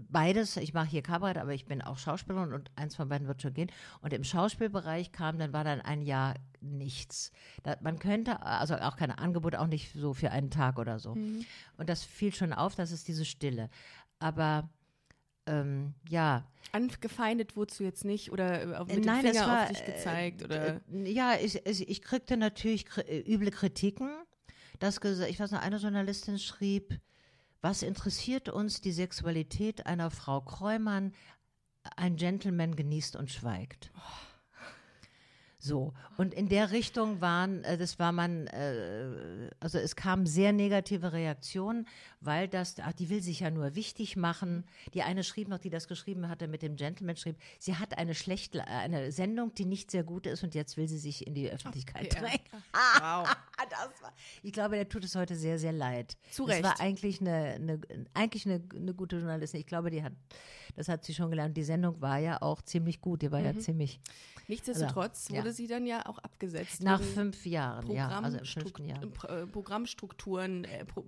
beides, 0.10 0.58
ich 0.58 0.74
mache 0.74 0.88
hier 0.88 1.03
Kabarett, 1.03 1.38
aber 1.38 1.53
ich 1.53 1.65
bin 1.65 1.84
auch 1.84 2.00
Schauspielerin 2.00 2.53
und 2.53 2.72
eins 2.75 2.96
von 2.96 3.08
beiden 3.08 3.27
wird 3.27 3.44
schon 3.44 3.53
gehen. 3.53 3.72
Und 4.01 4.12
im 4.12 4.24
Schauspielbereich 4.24 5.12
kam, 5.12 5.38
dann 5.38 5.53
war 5.53 5.63
dann 5.63 5.82
ein 5.82 6.01
Jahr 6.01 6.34
nichts. 6.62 7.32
Da, 7.62 7.77
man 7.82 8.00
könnte, 8.00 8.41
also 8.41 8.74
auch 8.75 8.96
kein 8.96 9.12
Angebot, 9.12 9.55
auch 9.55 9.67
nicht 9.67 9.94
so 9.94 10.13
für 10.13 10.32
einen 10.32 10.50
Tag 10.50 10.79
oder 10.79 10.98
so. 10.98 11.13
Mhm. 11.13 11.46
Und 11.77 11.89
das 11.89 12.03
fiel 12.03 12.34
schon 12.34 12.53
auf, 12.53 12.74
das 12.74 12.91
ist 12.91 13.08
diese 13.08 13.25
Stille. 13.25 13.70
Aber 14.17 14.67
ähm, 15.48 15.94
ja. 16.10 16.46
Angefeindet 16.72 17.56
wurdest 17.56 17.80
du 17.80 17.84
jetzt 17.84 18.06
nicht 18.06 18.32
oder 18.32 18.62
äh, 18.62 18.96
mit 18.96 19.06
Nein, 19.06 19.24
dem 19.24 19.34
Finger 19.34 19.48
war, 19.48 19.64
auf 19.64 19.70
dich 19.70 19.86
gezeigt? 19.86 20.44
Oder? 20.44 20.82
Äh, 20.92 21.12
ja, 21.12 21.36
ich, 21.42 21.66
ich 21.66 22.02
kriegte 22.02 22.38
natürlich 22.38 22.86
äh, 23.08 23.20
üble 23.20 23.52
Kritiken. 23.52 24.10
Das, 24.80 24.98
ich 24.98 25.40
weiß 25.40 25.52
noch, 25.52 25.62
eine 25.62 25.78
Journalistin 25.78 26.38
schrieb, 26.38 27.00
was 27.62 27.82
interessiert 27.82 28.50
uns 28.50 28.82
die 28.82 28.92
Sexualität 28.92 29.86
einer 29.86 30.12
Frau 30.12 30.42
Kräumann? 30.42 31.14
Ein 31.96 32.16
Gentleman 32.16 32.75
genießt 32.75 33.16
und 33.16 33.32
schweigt. 33.32 33.92
Oh. 33.96 34.25
So. 35.66 35.94
Und 36.18 36.36
in 36.36 36.48
der 36.48 36.70
Richtung 36.70 37.22
waren, 37.22 37.64
äh, 37.64 37.75
das 37.75 37.98
war 37.98 38.12
man, 38.12 38.46
äh, 38.48 39.50
also 39.60 39.80
es 39.80 39.96
kamen 39.96 40.28
sehr 40.28 40.54
negative 40.54 41.12
Reaktionen, 41.12 41.88
weil 42.25 42.48
das, 42.48 42.75
ach, 42.79 42.94
die 42.94 43.10
will 43.10 43.22
sich 43.22 43.41
ja 43.41 43.51
nur 43.51 43.75
wichtig 43.75 44.15
machen. 44.15 44.65
Die 44.94 45.03
eine 45.03 45.24
schrieb 45.24 45.48
noch, 45.48 45.60
die 45.60 45.70
das 45.70 45.88
geschrieben 45.88 46.29
hatte 46.29 46.48
mit 46.48 46.62
dem 46.62 46.75
Gentleman, 46.75 47.15
schrieb, 47.15 47.38
sie 47.60 47.75
hat 47.75 47.98
eine 47.98 48.15
schlechte, 48.15 48.60
äh, 48.60 48.63
eine 48.63 49.12
Sendung, 49.12 49.53
die 49.55 49.65
nicht 49.65 49.91
sehr 49.91 50.03
gut 50.03 50.25
ist 50.25 50.44
und 50.44 50.55
jetzt 50.55 50.77
will 50.77 50.88
sie 50.88 50.98
sich 50.98 51.25
in 51.25 51.34
die 51.34 51.50
Öffentlichkeit 51.50 52.05
okay, 52.05 52.20
drängen. 52.20 52.46
Ja. 52.51 53.25
Wow. 53.25 53.27
war, 54.01 54.13
ich 54.44 54.51
glaube, 54.51 54.75
der 54.75 54.88
tut 54.88 55.03
es 55.03 55.15
heute 55.15 55.36
sehr, 55.36 55.60
sehr 55.60 55.72
leid. 55.72 56.17
Zu 56.32 56.44
Recht. 56.44 56.63
Das 56.63 56.72
war 56.72 56.79
eigentlich 56.79 57.22
eine, 57.22 57.55
eine 57.55 57.79
eigentlich 58.13 58.46
eine, 58.46 58.62
eine 58.74 58.94
gute 58.94 59.17
Journalistin. 59.17 59.60
Ich 59.60 59.67
glaube, 59.67 59.89
die 59.89 60.03
hat, 60.03 60.13
das 60.75 60.88
hat 60.88 61.03
sie 61.03 61.13
schon 61.13 61.29
gelernt. 61.29 61.55
Die 61.55 61.63
Sendung 61.63 62.01
war 62.01 62.17
ja 62.17 62.41
auch 62.41 62.62
ziemlich 62.62 63.01
gut. 63.01 63.22
Die 63.22 63.32
war 63.32 63.39
mhm. 63.39 63.46
ja 63.46 63.58
ziemlich. 63.58 64.00
Nichtsdestotrotz 64.48 65.27
also, 65.29 65.38
wurde 65.38 65.53
sie 65.53 65.67
dann 65.67 65.86
ja 65.86 66.05
auch 66.05 66.20
abgesetzt. 66.20 66.84
Nach 66.84 67.01
fünf 67.01 67.46
Jahren, 67.46 67.89
ja. 67.91 68.10
Also 68.10 68.38
im 68.38 68.46
fünften 68.46 68.86
Jahr. 68.86 69.01
Äh, 69.03 69.48
Programmstrukturen. 69.48 70.65
Äh, 70.65 70.86
Pro 70.86 71.03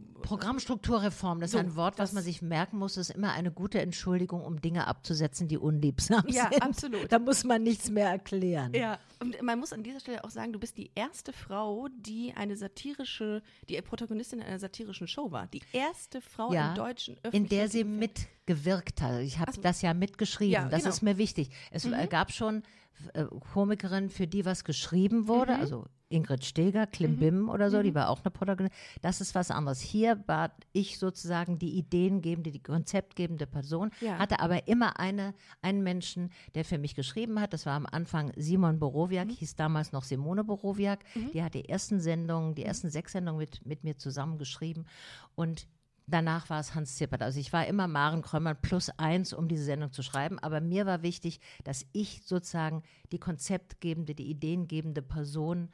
Programmstrukturreform, 1.11 1.39
das 1.39 1.51
so, 1.51 1.57
ist 1.57 1.63
ein 1.63 1.75
Wort, 1.75 1.99
was 1.99 2.13
man 2.13 2.23
sich 2.23 2.41
merken 2.41 2.77
muss, 2.77 2.97
ist 2.97 3.09
immer 3.09 3.33
eine 3.33 3.51
gute 3.51 3.81
Entschuldigung, 3.81 4.43
um 4.43 4.61
Dinge 4.61 4.87
abzusetzen, 4.87 5.47
die 5.47 5.57
unliebsam 5.57 6.23
ja, 6.27 6.43
sind. 6.43 6.53
Ja, 6.53 6.61
absolut. 6.61 7.11
Da 7.11 7.19
muss 7.19 7.43
man 7.43 7.63
nichts 7.63 7.89
mehr 7.89 8.09
erklären. 8.09 8.73
Ja, 8.73 8.99
und 9.19 9.41
man 9.41 9.59
muss 9.59 9.73
an 9.73 9.83
dieser 9.83 9.99
Stelle 9.99 10.23
auch 10.23 10.29
sagen, 10.29 10.53
du 10.53 10.59
bist 10.59 10.77
die 10.77 10.91
erste 10.95 11.33
Frau, 11.33 11.87
die 11.97 12.33
eine 12.35 12.55
satirische, 12.55 13.41
die 13.69 13.81
Protagonistin 13.81 14.41
einer 14.41 14.59
satirischen 14.59 15.07
Show 15.07 15.31
war. 15.31 15.47
Die 15.47 15.61
erste 15.71 16.21
Frau 16.21 16.53
ja, 16.53 16.69
im 16.69 16.75
deutschen 16.75 17.17
In 17.31 17.47
der 17.47 17.69
sie 17.69 17.83
mitgewirkt 17.83 19.01
hat. 19.01 19.21
Ich 19.21 19.39
habe 19.39 19.51
so. 19.51 19.61
das 19.61 19.81
ja 19.81 19.93
mitgeschrieben. 19.93 20.53
Ja, 20.53 20.69
das 20.69 20.81
genau. 20.81 20.89
ist 20.89 21.01
mir 21.01 21.17
wichtig. 21.17 21.49
Es 21.71 21.85
mhm. 21.85 22.09
gab 22.09 22.31
schon 22.31 22.63
äh, 23.13 23.25
Komikerin, 23.53 24.09
für 24.09 24.27
die 24.27 24.45
was 24.45 24.63
geschrieben 24.63 25.27
wurde, 25.27 25.53
mhm. 25.53 25.61
also 25.61 25.85
Ingrid 26.09 26.45
Steger, 26.45 26.87
Klimbim 26.87 27.43
mhm. 27.43 27.49
oder 27.49 27.69
so, 27.69 27.79
mhm. 27.79 27.83
die 27.83 27.95
war 27.95 28.09
auch 28.09 28.21
eine 28.23 28.31
Protagonistin. 28.31 28.79
Das 29.01 29.21
ist 29.21 29.35
was 29.35 29.51
anderes. 29.51 29.81
Hier 29.81 30.23
war 30.27 30.51
ich 30.71 30.99
sozusagen 30.99 31.59
die 31.59 31.77
ideengebende, 31.77 32.51
die 32.51 32.63
konzeptgebende 32.63 33.45
Person, 33.45 33.91
ja. 33.99 34.17
hatte 34.17 34.39
aber 34.39 34.67
immer 34.67 34.99
eine, 34.99 35.33
einen 35.61 35.83
Menschen, 35.83 36.31
der 36.55 36.65
für 36.65 36.77
mich 36.77 36.95
geschrieben 36.95 37.39
hat. 37.41 37.53
Das 37.53 37.65
war 37.65 37.73
am 37.73 37.85
Anfang 37.85 38.31
Simon 38.35 38.79
Borowiak, 38.79 39.27
mhm. 39.27 39.31
hieß 39.31 39.55
damals 39.55 39.91
noch 39.91 40.03
Simone 40.03 40.43
Borowiak. 40.43 41.03
Mhm. 41.15 41.31
Die 41.33 41.43
hat 41.43 41.53
die 41.53 41.67
ersten 41.67 41.99
Sendungen, 41.99 42.55
die 42.55 42.63
ersten 42.63 42.89
sechs 42.89 43.11
Sendungen 43.11 43.39
mit, 43.39 43.65
mit 43.65 43.83
mir 43.83 43.97
zusammen 43.97 44.37
geschrieben. 44.37 44.85
Und 45.35 45.67
danach 46.07 46.49
war 46.49 46.59
es 46.59 46.73
Hans 46.73 46.95
Zippert. 46.95 47.21
Also 47.21 47.39
ich 47.39 47.53
war 47.53 47.67
immer 47.67 47.87
Maren 47.87 48.21
Krömmern 48.21 48.57
plus 48.61 48.89
eins, 48.97 49.33
um 49.33 49.47
diese 49.47 49.65
Sendung 49.65 49.91
zu 49.91 50.01
schreiben. 50.01 50.39
Aber 50.39 50.61
mir 50.61 50.85
war 50.85 51.03
wichtig, 51.03 51.39
dass 51.63 51.85
ich 51.91 52.21
sozusagen 52.25 52.83
die 53.11 53.19
konzeptgebende, 53.19 54.15
die 54.15 54.29
ideengebende 54.29 55.01
Person 55.01 55.69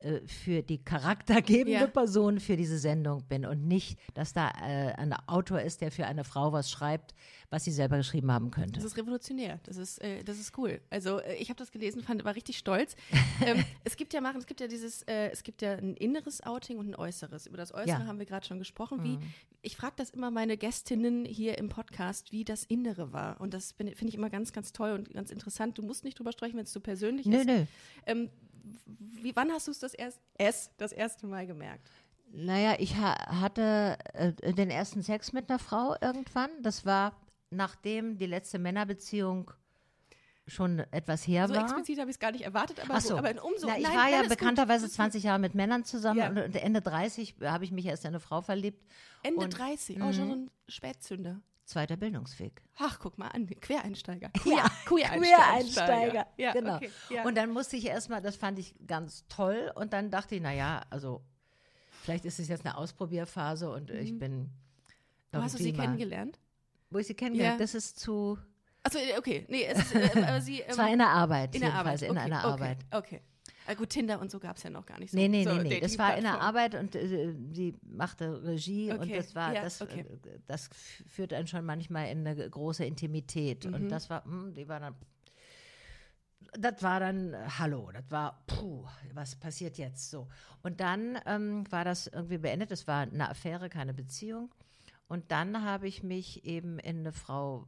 äh, 0.00 0.20
für 0.26 0.62
die 0.62 0.78
charaktergebende 0.84 1.72
Ja. 1.80 1.86
Person 1.86 2.40
für 2.40 2.56
diese 2.56 2.78
Sendung 2.78 3.24
bin 3.28 3.44
und 3.46 3.66
nicht, 3.66 3.98
dass 4.14 4.32
da 4.32 4.48
äh, 4.48 4.92
ein 4.94 5.12
Autor 5.26 5.60
ist, 5.60 5.80
der 5.80 5.90
für 5.90 6.06
eine 6.06 6.24
Frau 6.24 6.52
was 6.52 6.70
schreibt, 6.70 7.14
was 7.50 7.64
sie 7.64 7.70
selber 7.70 7.96
geschrieben 7.96 8.30
haben 8.32 8.50
könnte. 8.50 8.72
Das 8.72 8.84
ist 8.84 8.96
revolutionär. 8.96 9.60
Das 9.64 9.76
ist, 9.76 10.02
äh, 10.02 10.22
das 10.24 10.38
ist 10.38 10.56
cool. 10.58 10.80
Also 10.90 11.20
äh, 11.20 11.36
ich 11.36 11.48
habe 11.48 11.58
das 11.58 11.70
gelesen, 11.70 12.02
fand, 12.02 12.24
war 12.24 12.34
richtig 12.34 12.58
stolz. 12.58 12.96
ähm, 13.46 13.64
es 13.84 13.96
gibt 13.96 14.12
ja 14.14 14.20
machen, 14.20 14.38
es 14.38 14.46
gibt 14.46 14.60
ja 14.60 14.66
dieses, 14.68 15.02
äh, 15.04 15.30
es 15.30 15.42
gibt 15.42 15.62
ja 15.62 15.72
ein 15.74 15.94
inneres 15.94 16.42
Outing 16.42 16.78
und 16.78 16.90
ein 16.90 16.94
äußeres. 16.96 17.46
Über 17.46 17.56
das 17.56 17.72
Äußere 17.72 17.88
Ja. 17.88 17.98
Mhm. 18.00 18.06
haben 18.08 18.18
wir 18.18 18.26
gerade 18.26 18.46
schon 18.46 18.58
gesprochen. 18.58 19.02
Wie, 19.04 19.18
ich 19.62 19.76
frage 19.76 19.94
das 19.96 20.10
immer 20.10 20.30
meine 20.30 20.56
Gästinnen 20.56 21.24
hier 21.24 21.58
im 21.58 21.68
Podcast, 21.68 22.32
wie 22.32 22.44
das 22.44 22.64
Innere 22.64 23.12
war. 23.12 23.40
Und 23.40 23.54
das 23.54 23.72
finde 23.72 23.92
ich 23.92 24.14
immer 24.14 24.30
ganz, 24.30 24.52
ganz 24.52 24.72
toll 24.72 24.92
und 24.92 25.12
ganz 25.12 25.30
interessant. 25.30 25.78
Du 25.78 25.82
musst 25.82 26.04
nicht 26.04 26.18
drüber 26.18 26.32
sprechen, 26.32 26.56
wenn 26.56 26.64
es 26.64 26.72
zu 26.72 26.80
persönlich 26.80 27.26
Nö, 27.26 27.38
ist. 27.38 27.46
nö. 27.46 27.64
Ähm, 28.06 28.30
wie, 28.86 29.34
wann 29.36 29.50
hast 29.52 29.66
du 29.66 29.70
es 29.70 29.78
das, 29.78 29.94
erst, 29.94 30.20
es 30.38 30.70
das 30.76 30.92
erste 30.92 31.26
Mal 31.26 31.46
gemerkt? 31.46 31.88
Naja, 32.32 32.74
ich 32.78 32.96
ha 32.96 33.14
hatte 33.40 33.96
äh, 34.14 34.32
den 34.52 34.70
ersten 34.70 35.02
Sex 35.02 35.32
mit 35.32 35.48
einer 35.48 35.58
Frau 35.58 35.94
irgendwann. 36.00 36.50
Das 36.62 36.84
war, 36.84 37.12
nachdem 37.50 38.18
die 38.18 38.26
letzte 38.26 38.58
Männerbeziehung 38.58 39.50
schon 40.48 40.80
etwas 40.92 41.26
her 41.26 41.48
So 41.48 41.54
war. 41.54 41.62
explizit 41.62 41.98
habe 41.98 42.10
ich 42.10 42.16
es 42.16 42.20
gar 42.20 42.30
nicht 42.32 42.44
erwartet, 42.44 42.78
aber, 42.80 43.00
so, 43.00 43.10
so. 43.10 43.16
aber 43.16 43.30
umso. 43.44 43.66
Na, 43.66 43.78
ich 43.78 43.82
nein, 43.84 43.96
war 43.96 44.08
ja 44.10 44.22
bekannterweise 44.28 44.86
gut. 44.86 44.94
20 44.94 45.22
Jahre 45.24 45.38
mit 45.40 45.54
Männern 45.54 45.84
zusammen 45.84 46.18
Ja. 46.18 46.28
und 46.28 46.54
Ende 46.54 46.80
30 46.80 47.36
habe 47.42 47.64
ich 47.64 47.72
mich 47.72 47.86
erst 47.86 48.04
in 48.04 48.08
eine 48.08 48.20
Frau 48.20 48.42
verliebt. 48.42 48.84
Ende 49.22 49.40
und- 49.44 49.50
30, 49.58 49.96
oh, 50.00 50.12
schon 50.12 50.28
so 50.28 50.32
ein 50.34 50.50
Spätzünder. 50.68 51.40
Zweiter 51.66 51.96
Bildungsweg. 51.96 52.62
Ach, 52.78 53.00
guck 53.00 53.18
mal 53.18 53.26
an, 53.28 53.48
Quereinsteiger. 53.60 54.30
Ja, 54.44 54.70
Quereinsteiger. 54.84 56.26
Ja, 56.36 56.52
genau. 56.52 56.76
okay, 56.76 56.90
ja. 57.10 57.24
Und 57.24 57.34
dann 57.36 57.50
musste 57.50 57.76
ich 57.76 57.86
erstmal, 57.86 58.22
das 58.22 58.36
fand 58.36 58.60
ich 58.60 58.76
ganz 58.86 59.26
toll. 59.28 59.72
Und 59.74 59.92
dann 59.92 60.10
dachte 60.12 60.36
ich, 60.36 60.40
naja, 60.40 60.82
also 60.90 61.22
vielleicht 62.02 62.24
ist 62.24 62.38
es 62.38 62.46
jetzt 62.46 62.64
eine 62.64 62.76
Ausprobierphase 62.76 63.68
und 63.68 63.90
ich 63.90 64.16
bin. 64.16 64.38
Mhm. 64.38 64.50
Wo 65.32 65.42
hast 65.42 65.58
du 65.58 65.62
sie 65.62 65.72
mal- 65.72 65.82
kennengelernt? 65.86 66.38
Wo 66.90 66.98
ich 66.98 67.08
sie 67.08 67.14
kennengelernt 67.14 67.58
Ja. 67.58 67.64
Das 67.64 67.74
ist 67.74 67.98
zu. 67.98 68.38
Achso, 68.84 68.98
okay. 69.18 69.44
Nee, 69.48 69.64
es 69.64 69.78
ist, 69.80 69.94
äh, 69.96 70.40
sie. 70.40 70.60
Ähm, 70.60 70.66
Es 70.68 70.78
war 70.78 70.88
in 70.88 70.98
der 70.98 71.08
Arbeit, 71.08 71.52
in 71.56 71.62
der 71.62 71.74
Arbeit. 71.74 72.00
in 72.02 72.10
okay, 72.12 72.20
einer 72.20 72.38
okay, 72.38 72.46
Arbeit. 72.46 72.78
Okay. 72.92 73.20
Ah, 73.66 73.74
gut, 73.74 73.90
Tinder 73.90 74.20
und 74.20 74.30
so 74.30 74.38
gab 74.38 74.56
es 74.56 74.62
ja 74.62 74.70
noch 74.70 74.86
gar 74.86 74.98
nicht 74.98 75.10
so. 75.10 75.16
Nee, 75.16 75.28
nee, 75.28 75.44
so 75.44 75.54
nee, 75.54 75.68
nee. 75.68 75.80
Das 75.80 75.98
war 75.98 76.16
in 76.16 76.22
der. 76.22 76.40
Arbeit 76.40 76.74
und 76.74 76.94
äh, 76.94 77.34
sie 77.52 77.74
machte 77.82 78.42
Regie 78.44 78.90
und 78.90 79.02
Okay, 79.02 79.16
das 79.16 79.34
war, 79.34 79.54
ja, 79.54 79.62
das, 79.62 79.82
okay. 79.82 80.00
äh, 80.00 80.38
das 80.46 80.68
führt 81.06 81.32
einen 81.32 81.46
schon 81.46 81.64
manchmal 81.64 82.10
in 82.10 82.26
eine 82.26 82.48
große 82.48 82.84
Intimität. 82.84 83.64
Mhm. 83.64 83.74
Und 83.74 83.88
das 83.88 84.08
war, 84.10 84.24
hm, 84.24 84.54
die 84.54 84.68
war 84.68 84.80
dann, 84.80 84.94
das 86.52 86.82
war 86.82 87.00
dann, 87.00 87.34
äh, 87.34 87.38
hallo, 87.58 87.90
das 87.92 88.04
war, 88.10 88.44
puh, 88.46 88.84
was 89.14 89.36
passiert 89.36 89.78
jetzt 89.78 90.10
so? 90.10 90.28
Und 90.62 90.80
dann 90.80 91.18
ähm, 91.26 91.64
war 91.70 91.84
das 91.84 92.06
irgendwie 92.06 92.38
beendet. 92.38 92.70
Es 92.70 92.86
war 92.86 93.02
eine 93.02 93.30
Affäre, 93.30 93.68
keine 93.68 93.94
Beziehung. 93.94 94.54
Und 95.08 95.30
dann 95.30 95.62
habe 95.62 95.88
ich 95.88 96.02
mich 96.02 96.44
eben 96.44 96.78
in 96.78 96.98
eine 97.00 97.12
Frau 97.12 97.66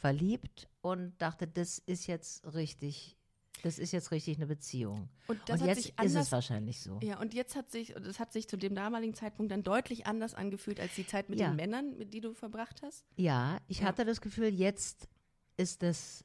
verliebt 0.00 0.68
und 0.80 1.14
dachte, 1.22 1.46
das 1.46 1.78
ist 1.78 2.06
jetzt 2.08 2.54
richtig, 2.54 3.16
das 3.62 3.78
ist 3.78 3.92
jetzt 3.92 4.10
richtig 4.10 4.36
eine 4.36 4.46
Beziehung. 4.46 5.08
Und 5.28 5.40
das 5.46 5.60
und 5.60 5.68
hat 5.68 5.76
jetzt 5.76 5.82
sich 5.84 5.92
ist 5.92 5.98
anders. 5.98 6.26
es 6.26 6.32
wahrscheinlich 6.32 6.80
so. 6.80 6.98
Ja, 7.02 7.20
und 7.20 7.32
jetzt 7.34 7.54
hat 7.56 7.70
sich, 7.70 7.94
das 7.94 8.18
hat 8.18 8.32
sich 8.32 8.48
zu 8.48 8.56
dem 8.56 8.74
damaligen 8.74 9.14
Zeitpunkt 9.14 9.52
dann 9.52 9.62
deutlich 9.62 10.06
anders 10.06 10.34
angefühlt 10.34 10.80
als 10.80 10.94
die 10.94 11.06
Zeit 11.06 11.28
mit 11.28 11.38
Ja. 11.40 11.48
den 11.48 11.56
Männern, 11.56 11.96
mit 11.96 12.12
die 12.12 12.20
du 12.20 12.34
verbracht 12.34 12.82
hast. 12.82 13.04
Ja, 13.16 13.58
ich 13.68 13.80
Ja. 13.80 13.86
hatte 13.86 14.04
das 14.04 14.20
Gefühl, 14.20 14.48
jetzt 14.48 15.08
ist 15.56 15.82
es 15.82 16.24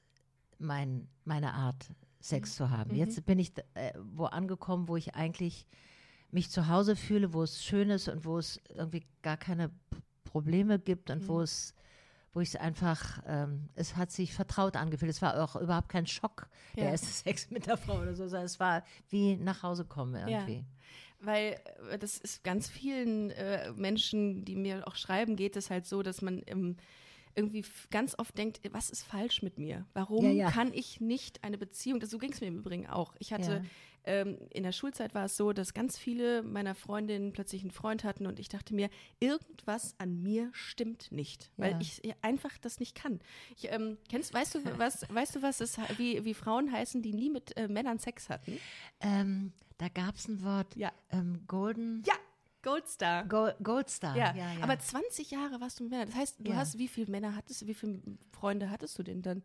mein, 0.59 1.07
meine 1.25 1.53
Art, 1.53 1.89
Sex 2.19 2.55
zu 2.55 2.71
haben. 2.71 2.91
Mhm. 2.91 2.97
Jetzt 2.97 3.25
bin 3.27 3.37
ich 3.39 3.53
äh, 3.75 3.93
wo 4.03 4.25
angekommen, 4.25 4.87
wo 4.87 4.97
ich 4.97 5.13
eigentlich 5.15 5.67
mich 6.31 6.49
zu 6.49 6.67
Hause 6.67 6.95
fühle, 6.95 7.31
wo 7.31 7.43
es 7.43 7.63
schön 7.63 7.89
ist 7.91 8.09
und 8.09 8.25
wo 8.25 8.37
es 8.39 8.59
irgendwie 8.69 9.05
gar 9.21 9.37
keine 9.37 9.69
Probleme 10.23 10.79
gibt 10.79 11.09
und 11.11 11.23
Mhm. 11.23 11.27
wo 11.27 11.41
es 11.41 11.73
wo 12.37 12.41
ich 12.41 12.49
es 12.49 12.55
einfach, 12.55 13.23
ähm, 13.25 13.67
es 13.73 13.95
hat 13.95 14.11
sich 14.11 14.31
vertraut 14.31 14.75
angefühlt. 14.75 15.09
Es 15.09 15.23
war 15.23 15.43
auch 15.43 15.55
überhaupt 15.55 15.89
kein 15.89 16.05
Schock, 16.05 16.47
der 16.75 16.83
Ja. 16.83 16.89
erste 16.91 17.07
Sex 17.11 17.49
mit 17.49 17.65
der 17.65 17.77
Frau 17.77 17.99
oder 17.99 18.13
so, 18.13 18.27
sondern 18.27 18.45
es 18.45 18.59
war 18.59 18.83
wie 19.09 19.37
nach 19.37 19.63
Hause 19.63 19.85
kommen 19.85 20.13
Ja. 20.13 20.41
irgendwie. 20.41 20.63
Weil 21.19 21.59
äh, 21.91 21.97
das 21.97 22.19
ist 22.19 22.43
ganz 22.43 22.69
vielen 22.69 23.31
äh, 23.31 23.71
Menschen, 23.71 24.45
die 24.45 24.55
mir 24.55 24.87
auch 24.87 24.95
schreiben, 24.95 25.35
geht 25.35 25.55
es 25.55 25.71
halt 25.71 25.87
so, 25.87 26.03
dass 26.03 26.21
man 26.21 26.43
ähm, 26.45 26.77
irgendwie 27.37 27.63
ganz 27.91 28.15
oft 28.17 28.37
denkt, 28.37 28.65
äh, 28.65 28.73
was 28.73 28.89
ist 28.89 29.03
falsch 29.03 29.41
mit 29.43 29.57
mir? 29.59 29.85
Warum 29.93 30.25
Ja, 30.25 30.31
ja. 30.31 30.51
kann 30.51 30.73
ich 30.73 30.99
nicht 30.99 31.43
eine 31.43 31.57
Beziehung? 31.57 31.99
Das, 31.99 32.09
so 32.09 32.17
ging 32.17 32.31
es 32.33 32.41
mir 32.41 32.47
im 32.47 32.57
Übrigen 32.57 32.87
auch. 32.87 33.15
Ich 33.19 33.31
hatte 33.31 33.61
Ja. 34.05 34.11
ähm, 34.21 34.37
in 34.51 34.63
der 34.63 34.71
Schulzeit 34.71 35.13
war 35.13 35.25
es 35.25 35.37
so, 35.37 35.53
dass 35.53 35.73
ganz 35.73 35.97
viele 35.97 36.41
meiner 36.41 36.73
Freundinnen 36.75 37.33
plötzlich 37.33 37.61
einen 37.61 37.71
Freund 37.71 38.03
hatten 38.03 38.25
und 38.25 38.39
ich 38.39 38.49
dachte 38.49 38.73
mir, 38.73 38.89
irgendwas 39.19 39.95
an 39.99 40.21
mir 40.23 40.49
stimmt 40.53 41.11
nicht, 41.11 41.51
weil 41.57 41.77
ich 41.81 42.01
einfach 42.21 42.57
das 42.57 42.79
nicht 42.79 42.95
kann. 42.95 43.19
Ich, 43.55 43.71
ähm, 43.71 43.97
kennst, 44.09 44.33
weißt 44.33 44.55
du, 44.55 44.79
was, 44.79 45.05
weißt 45.09 45.35
du, 45.35 45.41
was 45.41 45.61
es, 45.61 45.77
wie, 45.97 46.23
wie 46.25 46.33
Frauen 46.33 46.71
heißen, 46.71 47.01
die 47.01 47.13
nie 47.13 47.29
mit 47.29 47.55
äh, 47.57 47.67
Männern 47.67 47.99
Sex 47.99 48.29
hatten? 48.29 48.57
Ähm, 49.01 49.51
da 49.77 49.89
gab 49.89 50.15
es 50.15 50.27
ein 50.27 50.41
Wort, 50.43 50.75
Ja. 50.75 50.91
ähm, 51.11 51.41
Golden, 51.47 52.01
Ja, 52.07 52.13
Goldstar. 52.67 53.25
Gold, 53.25 53.55
Goldstar. 53.63 54.15
Ja, 54.15 54.35
ja, 54.35 54.53
ja. 54.53 54.63
aber 54.63 54.77
20 54.77 55.31
Jahre 55.31 55.59
warst 55.61 55.79
du 55.79 55.83
mit 55.83 55.91
Männern. 55.91 56.07
Das 56.07 56.15
heißt, 56.15 56.35
du 56.39 56.51
Ja. 56.51 56.57
hast, 56.57 56.77
wie 56.77 56.87
viele 56.87 57.09
Männer 57.11 57.35
hattest 57.35 57.61
du, 57.61 57.67
wie 57.67 57.73
viele 57.73 57.99
Freunde 58.31 58.69
hattest 58.69 58.97
du 58.99 59.03
denn 59.03 59.21
dann? 59.21 59.43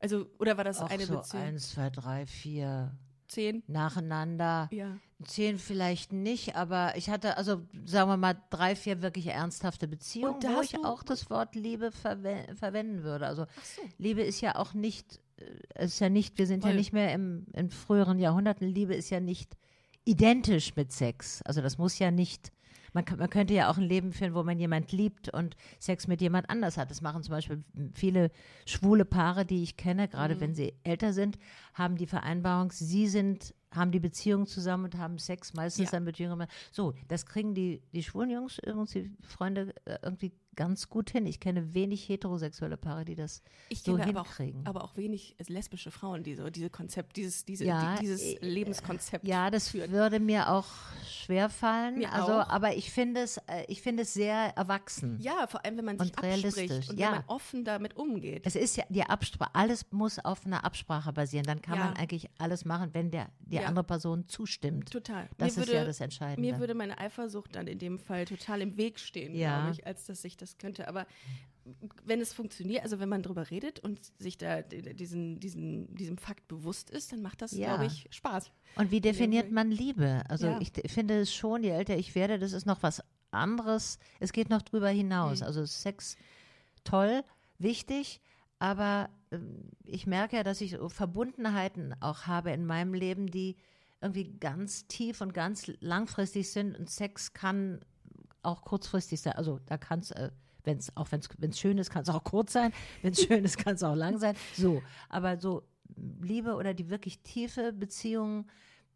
Also, 0.00 0.26
oder 0.38 0.56
war 0.56 0.64
das 0.64 0.80
Auch 0.80 0.90
eine 0.90 1.04
so 1.06 1.16
Beziehung? 1.16 1.42
eins, 1.42 1.70
zwei, 1.70 1.90
drei, 1.90 2.26
vier 2.26 2.96
Zehn? 3.26 3.62
nacheinander. 3.66 4.68
Ja. 4.72 4.96
Zehn 5.24 5.58
vielleicht 5.58 6.12
nicht, 6.12 6.54
aber 6.54 6.96
ich 6.96 7.10
hatte, 7.10 7.36
also 7.36 7.62
sagen 7.84 8.08
wir 8.08 8.16
mal, 8.16 8.36
drei, 8.50 8.76
vier 8.76 9.02
wirklich 9.02 9.26
ernsthafte 9.26 9.88
Beziehungen, 9.88 10.40
wo 10.42 10.60
ich 10.60 10.76
auch 10.84 11.02
das 11.02 11.28
Wort 11.28 11.56
Liebe 11.56 11.90
verwe 11.90 12.46
verwenden 12.54 13.02
würde. 13.02 13.26
Also 13.26 13.46
Ach 13.58 13.64
so. 13.64 13.82
Liebe 13.98 14.22
ist 14.22 14.40
ja 14.40 14.54
auch 14.54 14.74
nicht, 14.74 15.20
äh, 15.76 15.84
ist 15.84 15.98
ja 15.98 16.08
nicht, 16.08 16.38
wir 16.38 16.46
sind 16.46 16.62
ja 16.62 16.70
Voll. 16.70 16.76
nicht 16.78 16.92
mehr 16.92 17.12
im, 17.12 17.46
in 17.54 17.70
früheren 17.70 18.20
Jahrhunderten, 18.20 18.68
Liebe 18.68 18.94
ist 18.94 19.10
ja 19.10 19.18
nicht 19.18 19.56
identisch 20.08 20.74
mit 20.74 20.90
Sex. 20.92 21.42
Also 21.42 21.60
das 21.60 21.76
muss 21.76 21.98
ja 21.98 22.10
nicht, 22.10 22.50
man, 22.94 23.04
man 23.18 23.28
könnte 23.28 23.52
ja 23.52 23.70
auch 23.70 23.76
ein 23.76 23.82
Leben 23.84 24.12
führen, 24.12 24.34
wo 24.34 24.42
man 24.42 24.58
jemand 24.58 24.90
liebt 24.92 25.28
und 25.34 25.54
Sex 25.78 26.06
mit 26.08 26.22
jemand 26.22 26.48
anders 26.48 26.78
hat. 26.78 26.90
Das 26.90 27.02
machen 27.02 27.22
zum 27.22 27.32
Beispiel 27.32 27.62
viele 27.94 28.30
schwule 28.64 29.04
Paare, 29.04 29.44
die 29.44 29.62
ich 29.62 29.76
kenne, 29.76 30.08
gerade 30.08 30.34
Mhm. 30.36 30.40
wenn 30.40 30.54
sie 30.54 30.72
älter 30.82 31.12
sind, 31.12 31.38
haben 31.74 31.96
die 31.96 32.06
Vereinbarung, 32.06 32.72
sie 32.72 33.06
sind, 33.06 33.54
haben 33.70 33.92
die 33.92 34.00
Beziehung 34.00 34.46
zusammen 34.46 34.86
und 34.86 34.96
haben 34.96 35.18
Sex, 35.18 35.52
meistens 35.52 35.86
Ja. 35.86 35.90
dann 35.98 36.04
mit 36.04 36.18
jüngeren 36.18 36.38
Männern. 36.38 36.54
So, 36.72 36.94
das 37.08 37.26
kriegen 37.26 37.54
die, 37.54 37.82
die 37.92 38.02
schwulen 38.02 38.30
Jungs, 38.30 38.58
irgendwie 38.64 39.10
Freunde, 39.22 39.74
äh, 39.84 39.98
irgendwie 40.02 40.32
ganz 40.58 40.88
gut 40.88 41.10
hin. 41.10 41.24
Ich 41.24 41.38
kenne 41.38 41.72
wenig 41.72 42.08
heterosexuelle 42.08 42.76
Paare, 42.76 43.04
die 43.04 43.14
das 43.14 43.42
Ich 43.68 43.82
so 43.82 43.94
kenne 43.96 44.08
aber 44.08 44.22
auch, 44.22 44.36
hinkriegen. 44.36 44.66
aber 44.66 44.82
auch 44.82 44.96
wenig 44.96 45.36
lesbische 45.46 45.92
Frauen, 45.92 46.24
die 46.24 46.34
so 46.34 46.50
diese 46.50 46.68
Konzept, 46.68 47.16
dieses, 47.16 47.44
diese, 47.44 47.64
Ja, 47.64 47.94
die, 47.94 48.00
dieses 48.00 48.20
äh, 48.22 48.38
Lebenskonzept. 48.44 49.24
Ja, 49.26 49.50
das 49.52 49.68
führen. 49.68 49.92
würde 49.92 50.18
mir 50.18 50.50
auch 50.50 50.66
schwer 51.08 51.48
fallen. 51.48 51.98
Mir 51.98 52.12
also, 52.12 52.32
auch. 52.32 52.48
aber 52.48 52.74
ich 52.74 52.90
finde 52.90 53.20
es, 53.20 53.36
äh, 53.46 53.64
ich 53.68 53.82
finde 53.82 54.02
es 54.02 54.12
sehr 54.14 54.34
erwachsen. 54.56 55.16
Ja, 55.20 55.46
vor 55.46 55.64
allem, 55.64 55.76
wenn 55.78 55.84
man 55.84 55.98
sich 56.00 56.08
Und 56.16 56.22
realistisch, 56.24 56.64
abspricht 56.64 56.90
und 56.90 56.98
ja. 56.98 57.06
wenn 57.06 57.14
man 57.18 57.24
offen 57.28 57.64
damit 57.64 57.96
umgeht. 57.96 58.42
Es 58.44 58.56
ist 58.56 58.76
ja 58.76 58.82
die 58.88 59.04
Absprache, 59.04 59.54
alles 59.54 59.86
muss 59.92 60.18
auf 60.18 60.44
einer 60.44 60.64
Absprache 60.64 61.12
basieren. 61.12 61.46
Dann 61.46 61.62
kann 61.62 61.78
Ja. 61.78 61.84
man 61.84 61.96
eigentlich 61.96 62.28
alles 62.38 62.64
machen, 62.64 62.90
wenn 62.94 63.12
der, 63.12 63.28
die 63.38 63.60
andere 63.60 63.84
Person 63.84 64.26
zustimmt. 64.26 64.90
Total. 64.90 65.28
Das 65.38 65.54
Mir 65.56 65.62
ist 65.62 65.68
würde, 65.68 65.78
ja 65.78 65.84
das 65.84 66.00
Entscheidende. 66.00 66.40
Mir 66.40 66.58
würde 66.58 66.74
meine 66.74 66.98
Eifersucht 66.98 67.54
dann 67.54 67.68
in 67.68 67.78
dem 67.78 68.00
Fall 68.00 68.24
total 68.24 68.60
im 68.60 68.76
Weg 68.76 68.98
stehen, 68.98 69.34
glaube 69.34 69.70
ich, 69.70 69.86
als 69.86 70.06
dass 70.06 70.24
ich 70.24 70.36
das 70.36 70.47
könnte. 70.56 70.88
Aber 70.88 71.06
wenn 72.04 72.20
es 72.20 72.32
funktioniert, 72.32 72.82
also 72.82 72.98
wenn 72.98 73.08
man 73.08 73.22
drüber 73.22 73.50
redet 73.50 73.80
und 73.80 74.00
sich 74.18 74.38
da 74.38 74.62
diesen, 74.62 75.38
diesen, 75.40 75.94
diesem 75.94 76.16
Fakt 76.16 76.48
bewusst 76.48 76.88
ist, 76.90 77.12
dann 77.12 77.20
macht 77.20 77.42
das, 77.42 77.52
Ja. 77.52 77.68
glaube 77.76 77.86
ich, 77.86 78.06
Spaß. 78.10 78.50
Und 78.76 78.90
wie 78.90 79.00
definiert 79.00 79.50
man 79.50 79.70
Liebe? 79.70 80.22
Also 80.28 80.46
Ja. 80.46 80.60
ich 80.60 80.72
finde 80.90 81.20
es 81.20 81.34
schon, 81.34 81.62
je 81.62 81.70
älter 81.70 81.96
ich 81.96 82.14
werde, 82.14 82.38
das 82.38 82.52
ist 82.52 82.64
noch 82.66 82.82
was 82.82 83.02
anderes. 83.30 83.98
Es 84.20 84.32
geht 84.32 84.48
noch 84.48 84.62
drüber 84.62 84.88
hinaus. 84.88 85.40
Mhm. 85.40 85.46
Also 85.46 85.66
Sex 85.66 86.16
toll, 86.84 87.22
wichtig, 87.58 88.20
aber 88.58 89.10
ähm, 89.30 89.70
ich 89.84 90.06
merke 90.06 90.36
ja, 90.36 90.42
dass 90.44 90.60
ich 90.62 90.70
so 90.72 90.88
Verbundenheiten 90.88 91.94
auch 92.00 92.22
habe 92.22 92.50
in 92.52 92.64
meinem 92.64 92.94
Leben, 92.94 93.26
die 93.26 93.56
irgendwie 94.00 94.32
ganz 94.38 94.86
tief 94.86 95.20
und 95.20 95.34
ganz 95.34 95.70
langfristig 95.80 96.50
sind 96.50 96.78
und 96.78 96.88
Sex 96.88 97.32
kann 97.32 97.80
auch 98.42 98.62
kurzfristig 98.62 99.20
sein. 99.20 99.34
Also 99.34 99.60
da 99.66 99.78
kann 99.78 100.00
es, 100.00 100.10
äh, 100.10 100.30
wenn's, 100.64 100.96
auch 100.96 101.08
wenn 101.10 101.50
es 101.50 101.58
schön 101.58 101.78
ist, 101.78 101.90
kann 101.90 102.02
es 102.02 102.08
auch 102.08 102.24
kurz 102.24 102.52
sein. 102.52 102.72
Wenn 103.02 103.12
es 103.12 103.22
schön 103.22 103.44
ist, 103.44 103.58
kann 103.58 103.74
es 103.74 103.82
auch 103.82 103.94
lang 103.94 104.18
sein. 104.18 104.36
So, 104.54 104.82
aber 105.08 105.38
so 105.38 105.62
Liebe 106.20 106.54
oder 106.54 106.74
die 106.74 106.90
wirklich 106.90 107.20
tiefe 107.20 107.72
Beziehung, 107.72 108.46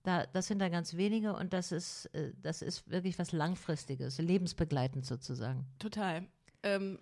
Da, 0.04 0.26
das 0.26 0.48
sind 0.48 0.58
da 0.58 0.68
ganz 0.68 0.94
wenige 0.94 1.32
und 1.32 1.52
das 1.52 1.70
ist, 1.70 2.06
äh, 2.06 2.32
das 2.42 2.60
ist 2.60 2.90
wirklich 2.90 3.18
was 3.20 3.30
Langfristiges, 3.30 4.18
lebensbegleitend 4.18 5.06
sozusagen. 5.06 5.64
Total. 5.78 6.26
Ähm, 6.64 6.98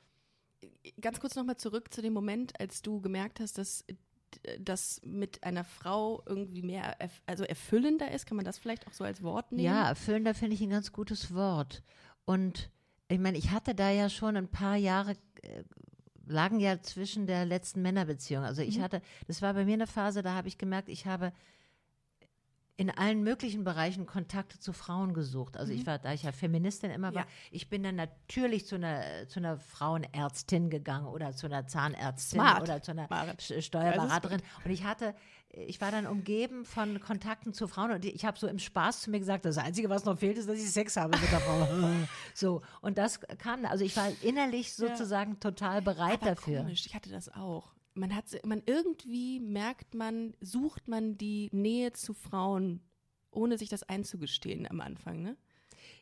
ganz 1.01 1.19
kurz 1.19 1.35
nochmal 1.35 1.57
zurück 1.57 1.95
zu 1.95 2.03
dem 2.03 2.13
Moment, 2.13 2.61
als 2.61 2.83
du 2.83 3.01
gemerkt 3.01 3.41
hast, 3.41 3.57
dass 3.57 3.87
das 4.61 5.01
mit 5.03 5.43
einer 5.43 5.65
Frau 5.65 6.23
irgendwie 6.27 6.63
mehr, 6.63 7.01
erf 7.01 7.23
also 7.27 7.45
erfüllender 7.45 8.11
ist. 8.13 8.27
Kann 8.27 8.37
man 8.37 8.45
das 8.45 8.59
vielleicht 8.59 8.87
auch 8.87 8.93
so 8.93 9.03
als 9.03 9.23
Wort 9.23 9.51
nehmen? 9.51 9.65
Ja, 9.65 9.89
erfüllender 9.89 10.35
finde 10.35 10.55
ich 10.55 10.61
ein 10.61 10.71
ganz 10.71 10.93
gutes 10.93 11.35
Wort. 11.35 11.83
Und 12.31 12.71
ich 13.09 13.19
meine, 13.19 13.39
ich 13.39 13.51
hatte 13.51 13.75
da 13.75 13.91
ja 13.91 14.09
schon 14.09 14.37
ein 14.37 14.47
paar 14.47 14.77
Jahre, 14.77 15.17
äh, 15.43 15.65
lagen 16.27 16.61
ja 16.61 16.81
zwischen 16.81 17.27
der 17.27 17.45
letzten 17.45 17.83
Männerbeziehung. 17.83 18.45
Also 18.45 18.63
ich 18.63 18.79
mhm. 18.79 18.83
hatte, 18.83 19.03
das 19.27 19.43
war 19.43 19.53
bei 19.53 19.65
mir 19.65 19.75
eine 19.75 19.89
Phase, 19.89 20.23
da 20.23 20.35
habe 20.35 20.47
ich 20.47 20.57
gemerkt, 20.57 20.89
ich 20.89 21.07
habe 21.07 21.33
in 22.81 22.89
allen 22.89 23.23
möglichen 23.23 23.63
Bereichen 23.63 24.07
Kontakte 24.07 24.59
zu 24.59 24.73
Frauen 24.73 25.13
gesucht. 25.13 25.59
Also 25.59 25.71
mhm. 25.71 25.81
ich 25.81 25.87
war, 25.87 25.99
da 25.99 26.15
ich 26.15 26.23
ja 26.23 26.33
Feministin 26.33 26.91
immer 26.91 27.15
war, 27.15 27.25
ja. 27.25 27.29
ich 27.51 27.69
bin 27.69 27.83
dann 27.83 27.97
natürlich 27.97 28.67
zu 28.67 28.77
einer, 28.77 29.29
zu 29.29 29.39
einer 29.39 29.59
Frauenärztin 29.59 30.71
gegangen 30.71 31.07
oder 31.07 31.37
zu 31.37 31.45
einer 31.45 31.67
Zahnärztin 31.67 32.41
Smart. 32.41 32.63
oder 32.63 32.81
zu 32.81 32.93
einer 32.93 33.07
Steuerberaterin. 33.39 34.41
Und 34.65 34.71
ich 34.71 34.85
hatte, 34.85 35.15
ich 35.51 35.79
war 35.83 35.91
dann 35.91 36.07
umgeben 36.07 36.65
von 36.65 37.01
Kontakten 37.01 37.53
zu 37.53 37.69
Frauen 37.69 37.91
und 37.91 38.07
ich 38.07 38.25
habe 38.25 38.39
so 38.39 38.47
im 38.47 38.59
Spaß 38.59 39.03
zu 39.03 39.11
mir 39.11 39.19
gesagt, 39.19 39.45
das 39.45 39.59
Einzige, 39.59 39.91
was 39.91 40.07
noch 40.07 40.19
fehlt, 40.19 40.39
ist, 40.39 40.49
dass 40.49 40.57
ich 40.57 40.71
Sex 40.71 40.97
habe 40.97 41.19
mit 41.19 41.31
der 41.31 41.41
Frau. 41.41 41.69
so, 42.35 42.63
und 42.81 42.97
das 42.97 43.21
kam, 43.37 43.67
also 43.67 43.85
ich 43.85 43.95
war 43.95 44.09
innerlich 44.23 44.73
sozusagen 44.73 45.33
ja. 45.33 45.39
total 45.39 45.83
bereit 45.83 46.23
Aber 46.23 46.31
dafür. 46.31 46.61
Komisch, 46.61 46.87
ich 46.87 46.95
hatte 46.95 47.11
das 47.11 47.29
auch 47.29 47.75
man 47.95 48.15
hat, 48.15 48.25
man 48.45 48.63
irgendwie 48.67 49.41
merkt 49.41 49.95
man, 49.95 50.35
sucht 50.41 50.89
man 50.89 51.17
die 51.17 51.49
Nähe 51.53 51.93
zu 51.93 52.15
Frauen, 52.15 52.81
ohne 53.31 53.59
sich 53.59 53.69
das 53.69 53.83
einzugestehen 53.83 54.69
am 54.69 54.81
Anfang, 54.81 55.23
ne? 55.23 55.37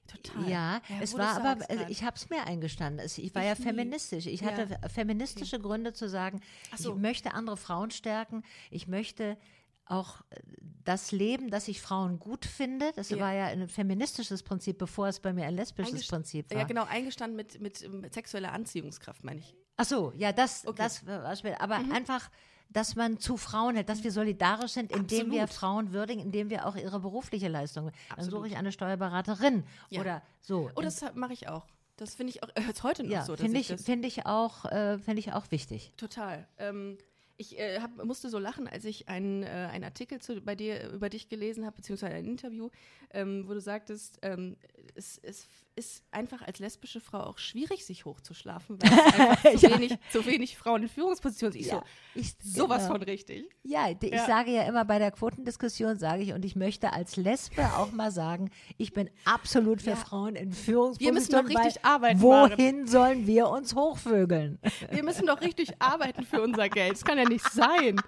Total. 0.06 0.48
Ja, 0.48 0.80
ja 0.88 1.00
es 1.02 1.16
war 1.16 1.36
aber, 1.36 1.68
also 1.68 1.84
ich 1.88 2.02
habe 2.02 2.16
es 2.16 2.30
mir 2.30 2.46
eingestanden. 2.46 3.04
Ich 3.04 3.34
war 3.34 3.42
ich 3.42 3.48
ja 3.48 3.54
feministisch. 3.54 4.26
Ich 4.26 4.40
ja. 4.40 4.48
hatte 4.48 4.78
feministische 4.88 5.56
okay. 5.56 5.64
Gründe 5.66 5.92
zu 5.92 6.08
sagen, 6.08 6.40
so. 6.76 6.92
ich 6.92 6.98
möchte 6.98 7.34
andere 7.34 7.58
Frauen 7.58 7.90
stärken. 7.90 8.42
Ich 8.70 8.88
möchte 8.88 9.36
auch 9.84 10.22
äh, 10.30 10.40
das 10.84 11.12
Leben, 11.12 11.50
das 11.50 11.68
ich 11.68 11.80
Frauen 11.80 12.18
gut 12.18 12.46
finde, 12.46 12.92
das 12.96 13.10
ja. 13.10 13.18
war 13.18 13.34
ja 13.34 13.46
ein 13.46 13.68
feministisches 13.68 14.42
Prinzip, 14.42 14.78
bevor 14.78 15.08
es 15.08 15.20
bei 15.20 15.32
mir 15.32 15.44
ein 15.44 15.54
lesbisches 15.54 15.92
Eingest 15.92 16.10
Prinzip 16.10 16.50
war. 16.50 16.58
Ja, 16.58 16.64
genau, 16.64 16.84
eingestanden 16.84 17.36
mit, 17.36 17.60
mit, 17.60 17.92
mit 17.92 18.14
sexueller 18.14 18.52
Anziehungskraft, 18.52 19.24
meine 19.24 19.40
ich. 19.40 19.54
Ach 19.78 19.84
so, 19.84 20.12
ja, 20.16 20.32
das, 20.32 20.66
okay. 20.66 20.76
das 20.76 21.06
war 21.06 21.34
später. 21.36 21.60
Aber 21.60 21.78
mhm. 21.78 21.92
einfach, 21.92 22.28
dass 22.68 22.96
man 22.96 23.18
zu 23.18 23.36
Frauen 23.36 23.76
hält, 23.76 23.88
dass 23.88 24.02
wir 24.02 24.10
solidarisch 24.10 24.72
sind, 24.72 24.90
indem 24.90 25.20
Absolut. 25.20 25.32
wir 25.32 25.46
Frauen 25.46 25.92
würdigen, 25.92 26.20
indem 26.20 26.50
wir 26.50 26.66
auch 26.66 26.76
ihre 26.76 27.00
berufliche 27.00 27.48
Leistung. 27.48 27.86
Absolut. 27.86 28.18
Dann 28.18 28.30
suche 28.30 28.48
ich 28.48 28.56
eine 28.56 28.72
Steuerberaterin 28.72 29.64
ja. 29.88 30.00
oder 30.00 30.22
so. 30.40 30.68
Oh, 30.74 30.82
das 30.82 31.02
mache 31.14 31.32
ich 31.32 31.48
auch. 31.48 31.64
Das 31.96 32.14
finde 32.14 32.32
ich 32.32 32.42
auch 32.42 32.48
äh, 32.54 32.62
heute 32.82 33.04
noch 33.04 33.10
ja, 33.10 33.24
so. 33.24 33.36
Finde 33.36 33.58
ich, 33.58 33.70
ich 33.70 33.80
finde 33.80 34.08
ich 34.08 34.26
auch, 34.26 34.64
äh, 34.64 34.98
finde 34.98 35.20
ich 35.20 35.32
auch 35.32 35.50
wichtig. 35.50 35.92
Total. 35.96 36.46
Ähm, 36.58 36.98
ich 37.36 37.56
äh, 37.56 37.80
hab, 37.80 38.04
musste 38.04 38.28
so 38.28 38.38
lachen, 38.38 38.66
als 38.66 38.84
ich 38.84 39.08
einen, 39.08 39.44
äh, 39.44 39.46
einen 39.46 39.84
Artikel 39.84 40.20
zu, 40.20 40.40
bei 40.40 40.56
dir 40.56 40.90
über 40.90 41.08
dich 41.08 41.28
gelesen 41.28 41.64
habe, 41.64 41.76
beziehungsweise 41.76 42.14
ein 42.14 42.24
Interview, 42.24 42.68
ähm, 43.10 43.48
wo 43.48 43.54
du 43.54 43.60
sagtest, 43.60 44.18
ähm, 44.22 44.56
es, 44.96 45.18
es, 45.18 45.46
ist 45.78 46.02
einfach 46.10 46.42
als 46.42 46.58
lesbische 46.58 47.00
Frau 47.00 47.20
auch 47.20 47.38
schwierig, 47.38 47.86
sich 47.86 48.04
hochzuschlafen, 48.04 48.82
weil 48.82 48.92
es 48.92 49.14
einfach 49.14 49.42
zu, 49.58 49.66
ja. 49.66 49.78
wenig, 49.78 49.98
zu 50.10 50.26
wenig 50.26 50.58
Frauen 50.58 50.82
in 50.82 50.88
Führungspositionen 50.88 51.52
sind. 51.52 51.60
Ich 51.60 51.68
ja, 51.68 51.78
so, 52.14 52.20
ich, 52.20 52.34
sowas 52.42 52.82
genau. 52.82 52.94
von 52.94 53.02
richtig. 53.02 53.48
Ja, 53.62 53.88
ich 53.88 54.10
ja. 54.10 54.26
sage 54.26 54.50
ja 54.50 54.64
immer 54.64 54.84
bei 54.84 54.98
der 54.98 55.12
Quotendiskussion, 55.12 55.96
sage 55.96 56.22
ich, 56.22 56.32
und 56.32 56.44
ich 56.44 56.56
möchte 56.56 56.92
als 56.92 57.16
Lesbe 57.16 57.64
auch 57.76 57.92
mal 57.92 58.10
sagen, 58.10 58.50
ich 58.76 58.92
bin 58.92 59.08
absolut 59.24 59.80
für 59.80 59.94
Frauen 59.94 60.34
in 60.34 60.52
Führungspositionen. 60.52 60.98
Wir 60.98 61.12
müssen 61.12 61.54
doch 61.54 61.62
richtig 61.62 61.84
arbeiten. 61.84 62.20
Wohin 62.20 62.76
Maren. 62.76 62.86
sollen 62.88 63.26
wir 63.26 63.48
uns 63.48 63.74
hochvögeln? 63.74 64.58
Wir 64.90 65.04
müssen 65.04 65.26
doch 65.26 65.40
richtig 65.40 65.80
arbeiten 65.80 66.24
für 66.24 66.42
unser 66.42 66.68
Geld. 66.68 66.92
Das 66.92 67.04
kann 67.04 67.18
ja 67.18 67.28
nicht 67.28 67.44
sein. 67.52 68.00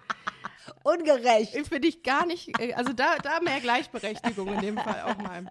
Ungerecht. 0.83 1.53
Finde 1.69 1.89
ich 1.89 2.03
gar 2.03 2.27
nicht, 2.27 2.59
äh, 2.59 2.73
also 2.75 2.93
da, 2.93 3.17
da 3.23 3.41
mehr 3.41 3.61
Gleichberechtigung 3.61 4.53
in 4.55 4.61
dem 4.61 4.77
Fall 4.77 5.03
auch 5.03 5.19
mal. 5.19 5.51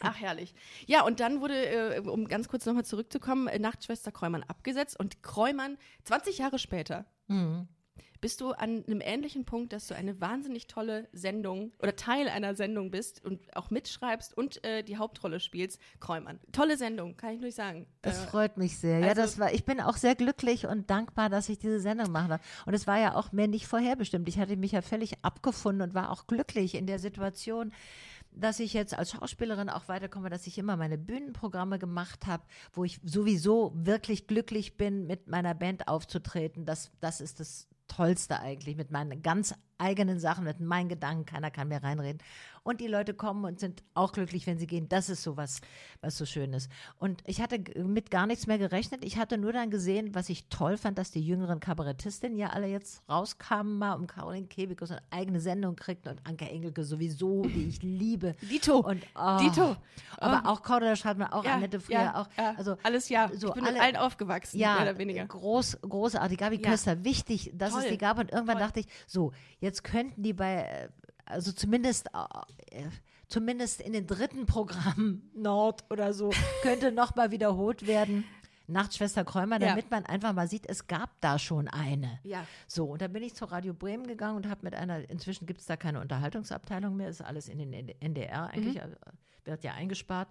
Ach, 0.00 0.20
herrlich. 0.20 0.54
Ja, 0.86 1.04
und 1.04 1.20
dann 1.20 1.40
wurde, 1.40 1.54
äh, 1.54 2.00
um 2.00 2.26
ganz 2.26 2.48
kurz 2.48 2.66
nochmal 2.66 2.84
zurückzukommen, 2.84 3.48
äh, 3.48 3.58
Nachtschwester 3.58 4.12
Kräumann 4.12 4.42
abgesetzt 4.42 4.98
und 4.98 5.22
Kräumann 5.22 5.78
20 6.04 6.38
Jahre 6.38 6.58
später 6.58 7.06
mhm. 7.28 7.68
bist 8.20 8.40
du 8.40 8.50
an 8.50 8.84
einem 8.86 9.00
ähnlichen 9.00 9.44
Punkt, 9.44 9.72
dass 9.72 9.86
du 9.86 9.94
eine 9.94 10.20
wahnsinnig 10.20 10.66
tolle 10.66 11.08
Sendung 11.12 11.72
oder 11.78 11.96
Teil 11.96 12.28
einer 12.28 12.54
Sendung 12.54 12.90
bist 12.90 13.24
und 13.24 13.40
auch 13.56 13.70
mitschreibst 13.70 14.36
und 14.36 14.64
äh, 14.64 14.82
die 14.82 14.96
Hauptrolle 14.96 15.40
spielst. 15.40 15.80
Kräumann. 16.00 16.40
Tolle 16.52 16.76
Sendung, 16.76 17.16
kann 17.16 17.34
ich 17.34 17.40
nur 17.40 17.52
sagen. 17.52 17.86
Das 18.02 18.24
äh, 18.24 18.26
freut 18.26 18.56
mich 18.56 18.78
sehr. 18.78 18.96
Also, 18.96 19.08
ja, 19.08 19.14
das 19.14 19.38
war, 19.38 19.52
ich 19.52 19.64
bin 19.64 19.80
auch 19.80 19.96
sehr 19.96 20.14
glücklich 20.14 20.66
und 20.66 20.90
dankbar, 20.90 21.30
dass 21.30 21.48
ich 21.48 21.58
diese 21.58 21.80
Sendung 21.80 22.10
machen 22.12 22.30
darf. 22.30 22.64
Und 22.66 22.74
es 22.74 22.86
war 22.86 22.98
ja 22.98 23.14
auch 23.14 23.32
mir 23.32 23.48
nicht 23.48 23.66
vorherbestimmt. 23.66 24.28
Ich 24.28 24.38
hatte 24.38 24.56
mich 24.56 24.72
ja 24.72 24.82
völlig 24.82 25.24
abgefunden 25.24 25.82
und 25.82 25.94
war 25.94 26.10
auch 26.10 26.26
glücklich 26.26 26.74
in 26.74 26.86
der 26.86 26.98
Situation 26.98 27.72
dass 28.34 28.60
ich 28.60 28.72
jetzt 28.72 28.96
als 28.96 29.12
Schauspielerin 29.12 29.68
auch 29.68 29.88
weiterkomme, 29.88 30.30
dass 30.30 30.46
ich 30.46 30.58
immer 30.58 30.76
meine 30.76 30.98
Bühnenprogramme 30.98 31.78
gemacht 31.78 32.26
habe, 32.26 32.42
wo 32.72 32.84
ich 32.84 33.00
sowieso 33.04 33.72
wirklich 33.74 34.26
glücklich 34.26 34.76
bin, 34.76 35.06
mit 35.06 35.28
meiner 35.28 35.54
Band 35.54 35.88
aufzutreten. 35.88 36.64
Das, 36.64 36.90
das 37.00 37.20
ist 37.20 37.40
das 37.40 37.68
Tollste 37.88 38.40
eigentlich, 38.40 38.76
mit 38.76 38.90
meinen 38.90 39.22
ganz 39.22 39.54
eigenen 39.78 40.18
Sachen, 40.18 40.44
mit 40.44 40.60
meinen 40.60 40.88
Gedanken, 40.88 41.26
keiner 41.26 41.50
kann 41.50 41.68
mir 41.68 41.82
reinreden. 41.82 42.22
Und 42.64 42.80
die 42.80 42.86
Leute 42.86 43.12
kommen 43.12 43.44
und 43.44 43.60
sind 43.60 43.82
auch 43.92 44.12
glücklich, 44.12 44.46
wenn 44.46 44.58
sie 44.58 44.66
gehen. 44.66 44.88
Das 44.88 45.10
ist 45.10 45.22
so 45.22 45.36
was, 45.36 45.60
was 46.00 46.16
so 46.16 46.24
schön 46.24 46.54
ist. 46.54 46.70
Und 46.98 47.22
ich 47.26 47.42
hatte 47.42 47.62
mit 47.84 48.10
gar 48.10 48.26
nichts 48.26 48.46
mehr 48.46 48.56
gerechnet. 48.56 49.04
Ich 49.04 49.18
hatte 49.18 49.36
nur 49.36 49.52
dann 49.52 49.68
gesehen, 49.70 50.14
was 50.14 50.30
ich 50.30 50.48
toll 50.48 50.78
fand, 50.78 50.96
dass 50.96 51.10
die 51.10 51.20
jüngeren 51.20 51.60
Kabarettistinnen 51.60 52.38
ja 52.38 52.48
alle 52.48 52.66
jetzt 52.66 53.02
rauskamen 53.06 53.76
mal 53.76 53.92
um 53.94 54.06
Caroline 54.06 54.46
Kebekus 54.46 54.90
eine 54.90 55.02
eigene 55.10 55.40
Sendung 55.40 55.76
kriegten 55.76 56.10
und 56.10 56.26
Anke 56.26 56.48
Engelke 56.48 56.84
sowieso, 56.84 57.42
die 57.42 57.68
ich 57.68 57.82
liebe. 57.82 58.34
Dito. 58.40 58.78
Und, 58.78 59.02
oh, 59.14 59.36
Dito. 59.40 59.76
Aber 60.16 60.42
oh. 60.46 60.48
auch 60.48 60.62
Cordula 60.62 60.96
Schreibmann, 60.96 61.32
auch 61.32 61.44
ja, 61.44 61.56
Annette 61.56 61.80
früher 61.80 61.96
ja, 61.96 62.22
auch. 62.22 62.28
Ja. 62.38 62.54
Also, 62.56 62.78
alles 62.82 63.10
ja. 63.10 63.28
So 63.34 63.48
ich 63.48 63.54
bin 63.54 63.66
alle, 63.66 63.78
allen 63.78 63.96
aufgewachsen, 63.96 64.58
ja, 64.58 64.76
mehr 64.76 64.82
oder 64.84 64.98
weniger. 64.98 65.26
Groß, 65.26 65.80
großartig. 65.82 66.38
Gabi 66.38 66.62
ja. 66.62 66.70
Köster, 66.70 67.04
wichtig, 67.04 67.50
dass 67.52 67.72
Toll. 67.72 67.82
es 67.82 67.88
die 67.90 67.98
gab. 67.98 68.18
Und 68.18 68.32
irgendwann 68.32 68.56
Toll. 68.56 68.66
dachte 68.66 68.80
ich, 68.80 68.86
so, 69.06 69.32
jetzt 69.60 69.84
könnten 69.84 70.22
die 70.22 70.32
bei, 70.32 70.88
also 71.26 71.52
zumindest 71.52 72.08
äh, 72.70 72.84
zumindest 73.28 73.80
in 73.80 73.92
den 73.92 74.06
dritten 74.06 74.46
Programmen 74.46 75.30
Nord 75.34 75.84
oder 75.90 76.12
so, 76.12 76.30
könnte 76.62 76.92
nochmal 76.92 77.30
wiederholt 77.30 77.86
werden. 77.86 78.24
Nachtschwester 78.66 79.24
Kräumer, 79.24 79.58
damit 79.58 79.84
ja. 79.84 79.90
man 79.90 80.06
einfach 80.06 80.32
mal 80.32 80.48
sieht, 80.48 80.66
es 80.66 80.86
gab 80.86 81.20
da 81.20 81.38
schon 81.38 81.68
eine. 81.68 82.18
Ja. 82.22 82.46
So, 82.66 82.86
und 82.86 83.02
dann 83.02 83.12
bin 83.12 83.22
ich 83.22 83.34
zu 83.34 83.44
Radio 83.44 83.74
Bremen 83.74 84.06
gegangen 84.06 84.36
und 84.36 84.48
habe 84.48 84.60
mit 84.62 84.74
einer, 84.74 85.08
inzwischen 85.10 85.46
gibt 85.46 85.60
es 85.60 85.66
da 85.66 85.76
keine 85.76 86.00
Unterhaltungsabteilung 86.00 86.96
mehr, 86.96 87.10
ist 87.10 87.20
alles 87.20 87.48
in 87.48 87.58
den 87.58 87.72
NDR 88.00 88.48
eigentlich, 88.48 88.76
mhm. 88.76 88.94
Wird 89.44 89.64
ja 89.64 89.74
eingespart. 89.74 90.28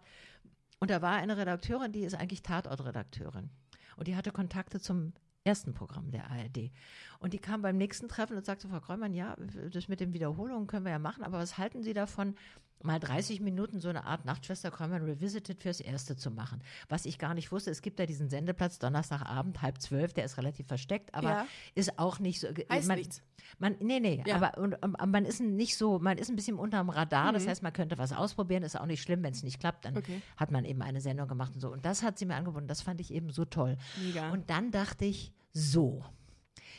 Und 0.80 0.90
da 0.90 1.04
war 1.04 1.14
eine 1.14 1.38
Redakteurin, 1.38 1.92
die 1.92 2.04
ist 2.04 2.16
eigentlich 2.16 2.42
Tatortredakteurin. 2.42 3.52
Und 3.98 4.08
die 4.08 4.16
hatte 4.16 4.32
Kontakte 4.32 4.80
zum 4.80 5.14
ersten 5.44 5.74
Programm 5.74 6.12
der 6.12 6.30
ARD. 6.30 6.72
Und 7.20 7.34
die 7.34 7.40
kam 7.40 7.62
beim 7.62 7.78
nächsten 7.78 8.08
Treffen 8.08 8.38
und 8.38 8.46
sagte, 8.46 8.68
Frau 8.68 8.80
Kräumann, 8.80 9.14
ja, 9.14 9.36
das 9.72 9.88
mit 9.88 10.00
den 10.00 10.14
Wiederholungen 10.14 10.68
können 10.68 10.86
wir 10.86 10.92
ja 10.92 11.00
machen, 11.00 11.24
aber 11.24 11.38
was 11.38 11.58
halten 11.58 11.84
Sie 11.84 11.94
davon, 11.94 12.36
mal 12.86 13.00
30 13.00 13.40
Minuten 13.42 13.80
so 13.80 13.90
eine 13.90 14.06
Art 14.06 14.26
Nachtschwester 14.26 14.72
Kräumann 14.72 15.04
Revisited 15.04 15.62
fürs 15.62 15.80
Erste 15.80 16.16
zu 16.16 16.32
machen? 16.32 16.62
Was 16.90 17.06
ich 17.06 17.18
gar 17.18 17.34
nicht 17.34 17.52
wusste, 17.52 17.72
es 17.72 17.82
gibt 17.82 18.00
da 18.00 18.06
diesen 18.06 18.30
Sendeplatz 18.30 18.80
Donnerstagabend, 18.80 19.62
halb 19.62 19.82
zwölf, 19.82 20.14
der 20.14 20.26
ist 20.26 20.38
relativ 20.38 20.68
versteckt, 20.68 21.14
aber 21.14 21.30
ja. 21.30 21.48
ist 21.76 22.00
auch 22.00 22.20
nicht 22.20 22.40
so. 22.40 22.48
Heißt 22.70 22.88
man, 22.88 22.98
nichts. 22.98 23.22
Man, 23.60 23.76
nee, 23.80 24.00
nee, 24.00 24.24
ja. 24.26 24.36
aber 24.36 24.58
und, 24.58 24.76
und, 24.84 25.12
man 25.12 25.26
ist 25.26 25.40
nicht 25.40 25.78
so, 25.78 26.00
man 26.00 26.18
ist 26.18 26.30
ein 26.30 26.36
bisschen 26.36 26.58
unterm 26.58 26.90
Radar, 26.90 27.30
mhm. 27.30 27.36
das 27.36 27.48
heißt, 27.48 27.64
man 27.64 27.74
könnte 27.74 27.98
was 27.98 28.14
ausprobieren, 28.14 28.64
ist 28.64 28.80
auch 28.80 28.86
nicht 28.86 29.02
schlimm, 29.02 29.24
wenn 29.24 29.34
es 29.34 29.44
nicht 29.44 29.60
klappt, 29.60 29.86
dann 29.86 29.98
okay. 29.98 30.22
hat 30.38 30.52
man 30.52 30.66
eben 30.66 30.82
eine 30.82 31.02
Sendung 31.02 31.28
gemacht 31.28 31.54
und 31.54 31.62
so. 31.62 31.72
Und 31.72 31.86
das 31.86 32.04
hat 32.04 32.18
sie 32.20 32.26
mir 32.26 32.36
angeboten, 32.36 32.68
das 32.68 32.82
fand 32.82 33.02
ich 33.02 33.14
eben 33.14 33.32
so 33.32 33.46
toll. 33.46 33.78
Mega. 34.02 34.32
Und 34.32 34.50
dann 34.50 34.72
dachte 34.72 35.06
ich, 35.06 35.34
so, 35.52 36.04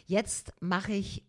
jetzt 0.07 0.53
mache 0.61 0.93
ich 0.93 1.25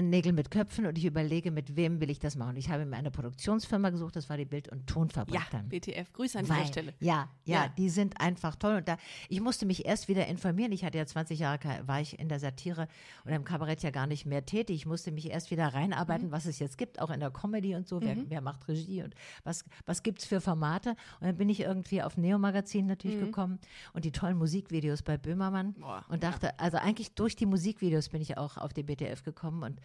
Nägel 0.00 0.32
mit 0.32 0.50
Köpfen 0.50 0.86
und 0.86 0.98
ich 0.98 1.04
überlege, 1.04 1.50
mit 1.50 1.76
wem 1.76 2.00
will 2.00 2.10
ich 2.10 2.18
das 2.18 2.36
machen. 2.36 2.56
Ich 2.56 2.70
habe 2.70 2.84
mir 2.84 2.96
eine 2.96 3.10
Produktionsfirma 3.10 3.90
gesucht, 3.90 4.16
das 4.16 4.28
war 4.28 4.36
die 4.36 4.44
Bild- 4.44 4.68
und 4.68 4.86
Tonfabrik 4.86 5.34
ja, 5.34 5.46
dann. 5.50 5.68
BTF, 5.68 6.12
Grüße 6.12 6.38
an 6.38 6.48
Weil, 6.48 6.56
dieser 6.58 6.68
Stelle. 6.68 6.94
Ja, 7.00 7.28
ja, 7.44 7.64
ja, 7.64 7.68
die 7.68 7.88
sind 7.88 8.20
einfach 8.20 8.56
toll. 8.56 8.76
Und 8.76 8.88
da, 8.88 8.96
ich 9.28 9.40
musste 9.40 9.66
mich 9.66 9.86
erst 9.86 10.08
wieder 10.08 10.26
informieren. 10.26 10.72
Ich 10.72 10.84
hatte 10.84 10.98
ja 10.98 11.06
20 11.06 11.38
Jahre, 11.38 11.58
war 11.86 12.00
ich 12.00 12.18
in 12.18 12.28
der 12.28 12.40
Satire 12.40 12.88
und 13.24 13.32
im 13.32 13.44
Kabarett 13.44 13.82
ja 13.82 13.90
gar 13.90 14.06
nicht 14.06 14.26
mehr 14.26 14.44
tätig. 14.44 14.76
Ich 14.76 14.86
musste 14.86 15.12
mich 15.12 15.30
erst 15.30 15.50
wieder 15.50 15.68
reinarbeiten, 15.68 16.28
mhm. 16.28 16.32
was 16.32 16.46
es 16.46 16.58
jetzt 16.58 16.78
gibt, 16.78 17.00
auch 17.00 17.10
in 17.10 17.20
der 17.20 17.30
Comedy 17.30 17.74
und 17.74 17.86
so. 17.86 18.00
Wer, 18.00 18.16
mhm. 18.16 18.26
wer 18.28 18.40
macht 18.40 18.68
Regie 18.68 19.02
und 19.02 19.14
was, 19.44 19.64
was 19.86 20.02
gibt 20.02 20.20
es 20.20 20.24
für 20.26 20.40
Formate? 20.40 20.90
Und 21.20 21.26
dann 21.26 21.36
bin 21.36 21.48
ich 21.48 21.60
irgendwie 21.60 22.02
auf 22.02 22.16
Neo-Magazin 22.16 22.86
natürlich 22.86 23.18
mhm. 23.18 23.26
gekommen 23.26 23.58
und 23.92 24.04
die 24.04 24.12
tollen 24.12 24.36
Musikvideos 24.36 25.02
bei 25.02 25.16
Böhmermann 25.16 25.74
Boah, 25.74 26.04
und 26.08 26.22
dachte, 26.22 26.46
ja. 26.46 26.52
also 26.56 26.78
eigentlich 26.78 27.14
durch 27.14 27.36
die 27.36 27.46
Musikvideos 27.46 28.08
bin 28.08 28.20
ich 28.20 28.36
auch 28.38 28.56
auf 28.56 28.72
die 28.72 28.82
BTF 28.82 29.22
gekommen 29.22 29.62
und 29.68 29.80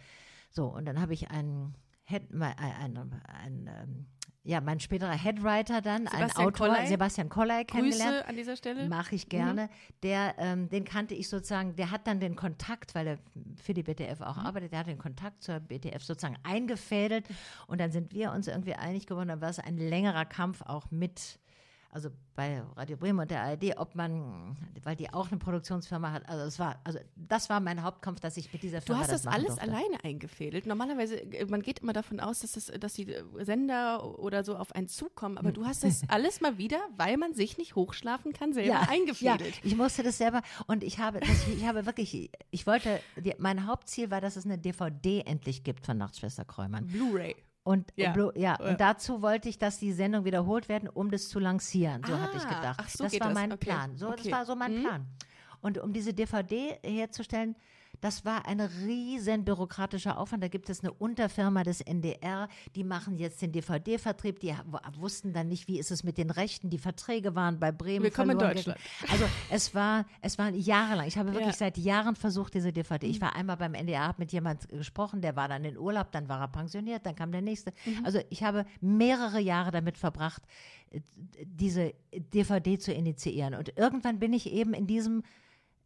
so, 0.50 0.66
und 0.66 0.84
dann 0.86 1.00
habe 1.00 1.14
ich 1.14 1.30
einen 1.30 1.74
Head, 2.04 2.32
mein, 2.32 2.56
ein, 2.58 2.96
ein, 2.96 3.22
ein, 3.26 3.70
ähm, 3.82 4.06
ja, 4.46 4.60
mein 4.60 4.78
späterer 4.78 5.12
Headwriter 5.12 5.80
dann, 5.80 6.06
ein 6.06 6.18
Sebastian 6.18 6.46
Autor, 6.46 6.66
Kollei. 6.66 6.86
Sebastian 6.86 7.28
Kollei 7.30 7.64
kennengelernt. 7.64 8.16
Grüße 8.16 8.28
an 8.28 8.36
dieser 8.36 8.56
Stelle. 8.56 8.88
Mache 8.88 9.14
ich 9.14 9.30
gerne. 9.30 9.70
Der, 10.02 10.34
ähm, 10.38 10.68
den 10.68 10.84
kannte 10.84 11.14
ich 11.14 11.30
sozusagen, 11.30 11.76
der 11.76 11.90
hat 11.90 12.06
dann 12.06 12.20
den 12.20 12.36
Kontakt, 12.36 12.94
weil 12.94 13.06
er 13.06 13.18
für 13.56 13.72
die 13.72 13.82
BTF 13.82 14.20
auch 14.20 14.36
arbeitet, 14.36 14.72
der 14.72 14.80
hat 14.80 14.86
den 14.86 14.98
Kontakt 14.98 15.42
zur 15.42 15.60
BTF 15.60 16.04
sozusagen 16.04 16.36
eingefädelt 16.42 17.26
und 17.66 17.80
dann 17.80 17.90
sind 17.90 18.12
wir 18.12 18.32
uns 18.32 18.46
irgendwie 18.46 18.74
einig 18.74 19.06
geworden, 19.06 19.28
dann 19.28 19.40
war 19.40 19.48
es 19.48 19.58
ein 19.58 19.78
längerer 19.78 20.26
Kampf 20.26 20.60
auch 20.60 20.90
mit, 20.90 21.40
also 21.94 22.10
bei 22.34 22.60
Radio 22.74 22.96
Bremen 22.96 23.20
und 23.20 23.30
der 23.30 23.42
ARD, 23.42 23.76
ob 23.78 23.94
man, 23.94 24.56
weil 24.82 24.96
die 24.96 25.12
auch 25.12 25.28
eine 25.30 25.38
Produktionsfirma 25.38 26.10
hat, 26.10 26.28
also 26.28 26.44
es 26.44 26.58
war, 26.58 26.80
also 26.82 26.98
das 27.14 27.48
war 27.48 27.60
mein 27.60 27.84
Hauptkampf, 27.84 28.18
dass 28.18 28.36
ich 28.36 28.52
mit 28.52 28.64
dieser 28.64 28.80
Du 28.80 28.86
Firma 28.86 29.02
hast 29.02 29.12
das 29.12 29.22
das 29.22 29.32
alles 29.32 29.46
durfte. 29.46 29.62
alleine 29.62 30.02
eingefädelt. 30.02 30.66
Normalerweise, 30.66 31.22
äh, 31.22 31.46
man 31.46 31.62
geht 31.62 31.78
immer 31.78 31.92
davon 31.92 32.18
aus, 32.18 32.40
dass, 32.40 32.52
das, 32.52 32.66
dass 32.66 32.94
die 32.94 33.12
äh, 33.12 33.22
Sender 33.44 34.18
oder 34.18 34.42
so 34.42 34.56
auf 34.56 34.74
einen 34.74 34.88
zukommen, 34.88 35.38
aber 35.38 35.52
du 35.52 35.66
hast 35.66 35.84
das 35.84 36.02
alles 36.08 36.40
mal 36.40 36.58
wieder, 36.58 36.80
weil 36.96 37.16
man 37.16 37.32
sich 37.32 37.58
nicht 37.58 37.76
hochschlafen 37.76 38.32
kann, 38.32 38.52
selber 38.52 38.88
eingefädelt. 38.88 39.54
Ja, 39.54 39.60
ich 39.62 39.76
musste 39.76 40.02
das 40.02 40.18
selber 40.18 40.42
und 40.66 40.82
ich 40.82 40.98
habe, 40.98 41.20
das, 41.20 41.46
ich 41.46 41.64
habe 41.64 41.86
wirklich, 41.86 42.32
ich 42.50 42.66
wollte, 42.66 43.00
die, 43.16 43.34
mein 43.38 43.66
Hauptziel 43.68 44.10
war, 44.10 44.20
dass 44.20 44.34
es 44.34 44.44
eine 44.44 44.58
DVD 44.58 45.20
endlich 45.20 45.62
gibt 45.62 45.86
von 45.86 45.96
Nachtschwester 45.96 46.44
Kräumann. 46.44 46.88
Blu-ray. 46.88 47.36
Und, 47.64 47.92
Ja. 47.96 48.14
Ja, 48.36 48.56
und 48.60 48.78
dazu 48.80 49.22
wollte 49.22 49.48
ich, 49.48 49.58
dass 49.58 49.78
die 49.78 49.92
Sendung 49.92 50.24
wiederholt 50.26 50.68
werden, 50.68 50.88
um 50.88 51.10
das 51.10 51.30
zu 51.30 51.38
lancieren. 51.38 52.02
So 52.04 52.12
hatte 52.20 52.36
ich 52.36 52.44
Ah, 52.44 52.54
gedacht. 52.60 52.78
ach, 52.80 52.88
so 52.90 53.04
das 53.04 53.12
war 53.14 53.28
das. 53.28 53.34
mein 53.34 53.52
Okay. 53.52 53.64
Plan. 53.64 53.96
So, 53.96 54.10
Das 54.10 54.20
Okay. 54.20 54.32
war 54.32 54.44
so 54.44 54.54
mein 54.54 54.74
Mhm. 54.74 54.80
Plan. 54.82 55.06
Und 55.62 55.78
um 55.78 55.92
diese 55.94 56.12
DVD 56.12 56.78
herzustellen, 56.84 57.56
das 58.04 58.26
war 58.26 58.46
ein 58.46 58.60
riesen 58.60 59.46
bürokratischer 59.46 60.18
Aufwand. 60.18 60.42
Da 60.42 60.48
gibt 60.48 60.68
es 60.68 60.80
eine 60.80 60.92
Unterfirma 60.92 61.62
des 61.62 61.80
NDR, 61.80 62.48
die 62.76 62.84
machen 62.84 63.16
jetzt 63.16 63.40
den 63.40 63.50
DVD-Vertrieb. 63.50 64.40
Die 64.40 64.54
wussten 64.98 65.32
dann 65.32 65.48
nicht, 65.48 65.68
wie 65.68 65.78
ist 65.78 65.90
es 65.90 66.04
mit 66.04 66.18
den 66.18 66.30
Rechten. 66.30 66.68
Die 66.68 66.76
Verträge 66.76 67.34
waren 67.34 67.58
bei 67.58 67.72
Bremen 67.72 68.04
Willkommen 68.04 68.32
in 68.32 68.38
Deutschland. 68.38 68.78
gegangen. 69.00 69.10
Also 69.10 69.24
es 69.48 69.74
war, 69.74 70.04
es 70.20 70.36
waren 70.36 70.54
jahrelang. 70.54 71.06
Ich 71.06 71.16
habe 71.16 71.30
wirklich 71.30 71.46
Ja. 71.46 71.52
seit 71.54 71.78
Jahren 71.78 72.14
versucht, 72.14 72.52
diese 72.52 72.74
DVD. 72.74 73.06
Ich 73.06 73.22
war 73.22 73.34
einmal 73.36 73.56
beim 73.56 73.72
NDR, 73.72 74.08
habe 74.08 74.20
mit 74.20 74.32
jemand 74.32 74.68
gesprochen, 74.68 75.22
der 75.22 75.34
war 75.34 75.48
dann 75.48 75.64
in 75.64 75.78
Urlaub, 75.78 76.12
dann 76.12 76.28
war 76.28 76.40
er 76.42 76.48
pensioniert, 76.48 77.06
dann 77.06 77.16
kam 77.16 77.32
der 77.32 77.40
nächste. 77.40 77.72
Also 78.02 78.20
ich 78.28 78.42
habe 78.42 78.66
mehrere 78.82 79.40
Jahre 79.40 79.70
damit 79.70 79.96
verbracht, 79.96 80.42
diese 81.42 81.94
DVD 82.12 82.78
zu 82.78 82.92
initiieren. 82.92 83.54
Und 83.54 83.78
irgendwann 83.78 84.18
bin 84.18 84.34
ich 84.34 84.52
eben 84.52 84.74
in 84.74 84.86
diesem 84.86 85.22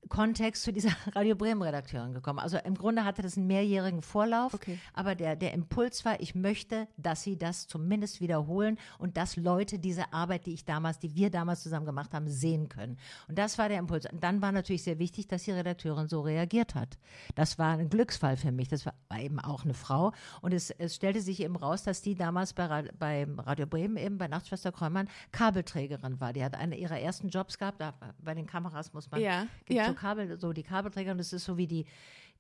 Kontext 0.08 0.62
zu 0.62 0.72
dieser 0.72 0.90
Radio 1.14 1.34
Bremen 1.34 1.61
Redakteurin 1.61 2.12
gekommen. 2.14 2.38
Also 2.38 2.56
im 2.58 2.74
Grunde 2.74 3.04
hatte 3.04 3.20
das 3.22 3.37
einen 3.37 3.46
mehrjährigen 3.46 4.02
Vorlauf, 4.02 4.54
Okay. 4.54 4.78
aber 4.94 5.14
der, 5.14 5.37
der 5.37 5.52
Impuls 5.52 6.04
war, 6.04 6.20
ich 6.20 6.34
möchte, 6.34 6.88
dass 6.96 7.22
sie 7.22 7.37
das 7.37 7.66
zumindest 7.66 8.20
wiederholen 8.20 8.78
und 8.98 9.16
dass 9.16 9.37
Leute 9.37 9.78
diese 9.78 10.12
Arbeit, 10.12 10.46
die 10.46 10.54
ich 10.54 10.64
damals, 10.64 10.98
die 10.98 11.14
wir 11.14 11.30
damals 11.30 11.62
zusammen 11.62 11.84
gemacht 11.87 12.14
haben, 12.14 12.28
sehen 12.28 12.68
können. 12.68 12.96
Und 13.28 13.38
das 13.38 13.58
war 13.58 13.68
der 13.68 13.78
Impuls. 13.78 14.06
Und 14.11 14.22
dann 14.24 14.40
war 14.40 14.52
natürlich 14.52 14.82
sehr 14.82 14.98
wichtig, 14.98 15.28
dass 15.28 15.42
die 15.42 15.52
Redakteurin 15.52 16.08
so 16.08 16.20
reagiert 16.20 16.74
hat. 16.74 16.96
Das 17.34 17.58
war 17.58 17.72
ein 17.76 17.90
Glücksfall 17.90 18.37
für 18.37 18.52
mich. 18.52 18.68
Das 18.68 18.87
war 18.87 18.94
eben 19.18 19.40
auch 19.40 19.64
eine 19.64 19.74
Frau. 19.74 20.12
Und 20.40 20.54
es, 20.54 20.70
es 20.70 20.94
stellte 20.94 21.20
sich 21.20 21.40
eben 21.42 21.56
raus, 21.56 21.82
dass 21.82 22.02
die 22.02 22.14
damals 22.14 22.54
bei, 22.54 22.88
bei 22.98 23.26
Radio 23.38 23.66
Bremen 23.66 23.96
eben 23.96 24.16
bei 24.16 24.28
Nachtschwester 24.28 24.72
Kräumann 24.72 25.08
Kabelträgerin 25.32 26.20
war. 26.20 26.32
Die 26.32 26.44
hat 26.44 26.54
einen 26.54 26.72
ihrer 26.72 26.98
ersten 26.98 27.28
Jobs 27.28 27.58
gehabt. 27.58 27.80
Da, 27.80 27.94
bei 28.18 28.34
den 28.34 28.46
Kameras 28.46 28.92
muss 28.92 29.11
man 29.11 29.20
ja. 29.68 29.88
So 29.88 29.94
Kabel, 29.94 30.38
so 30.38 30.53
die 30.53 30.62
Kabelträger 30.62 31.12
und 31.12 31.18
das 31.18 31.33
ist 31.33 31.44
so 31.44 31.57
wie 31.57 31.66
die, 31.66 31.87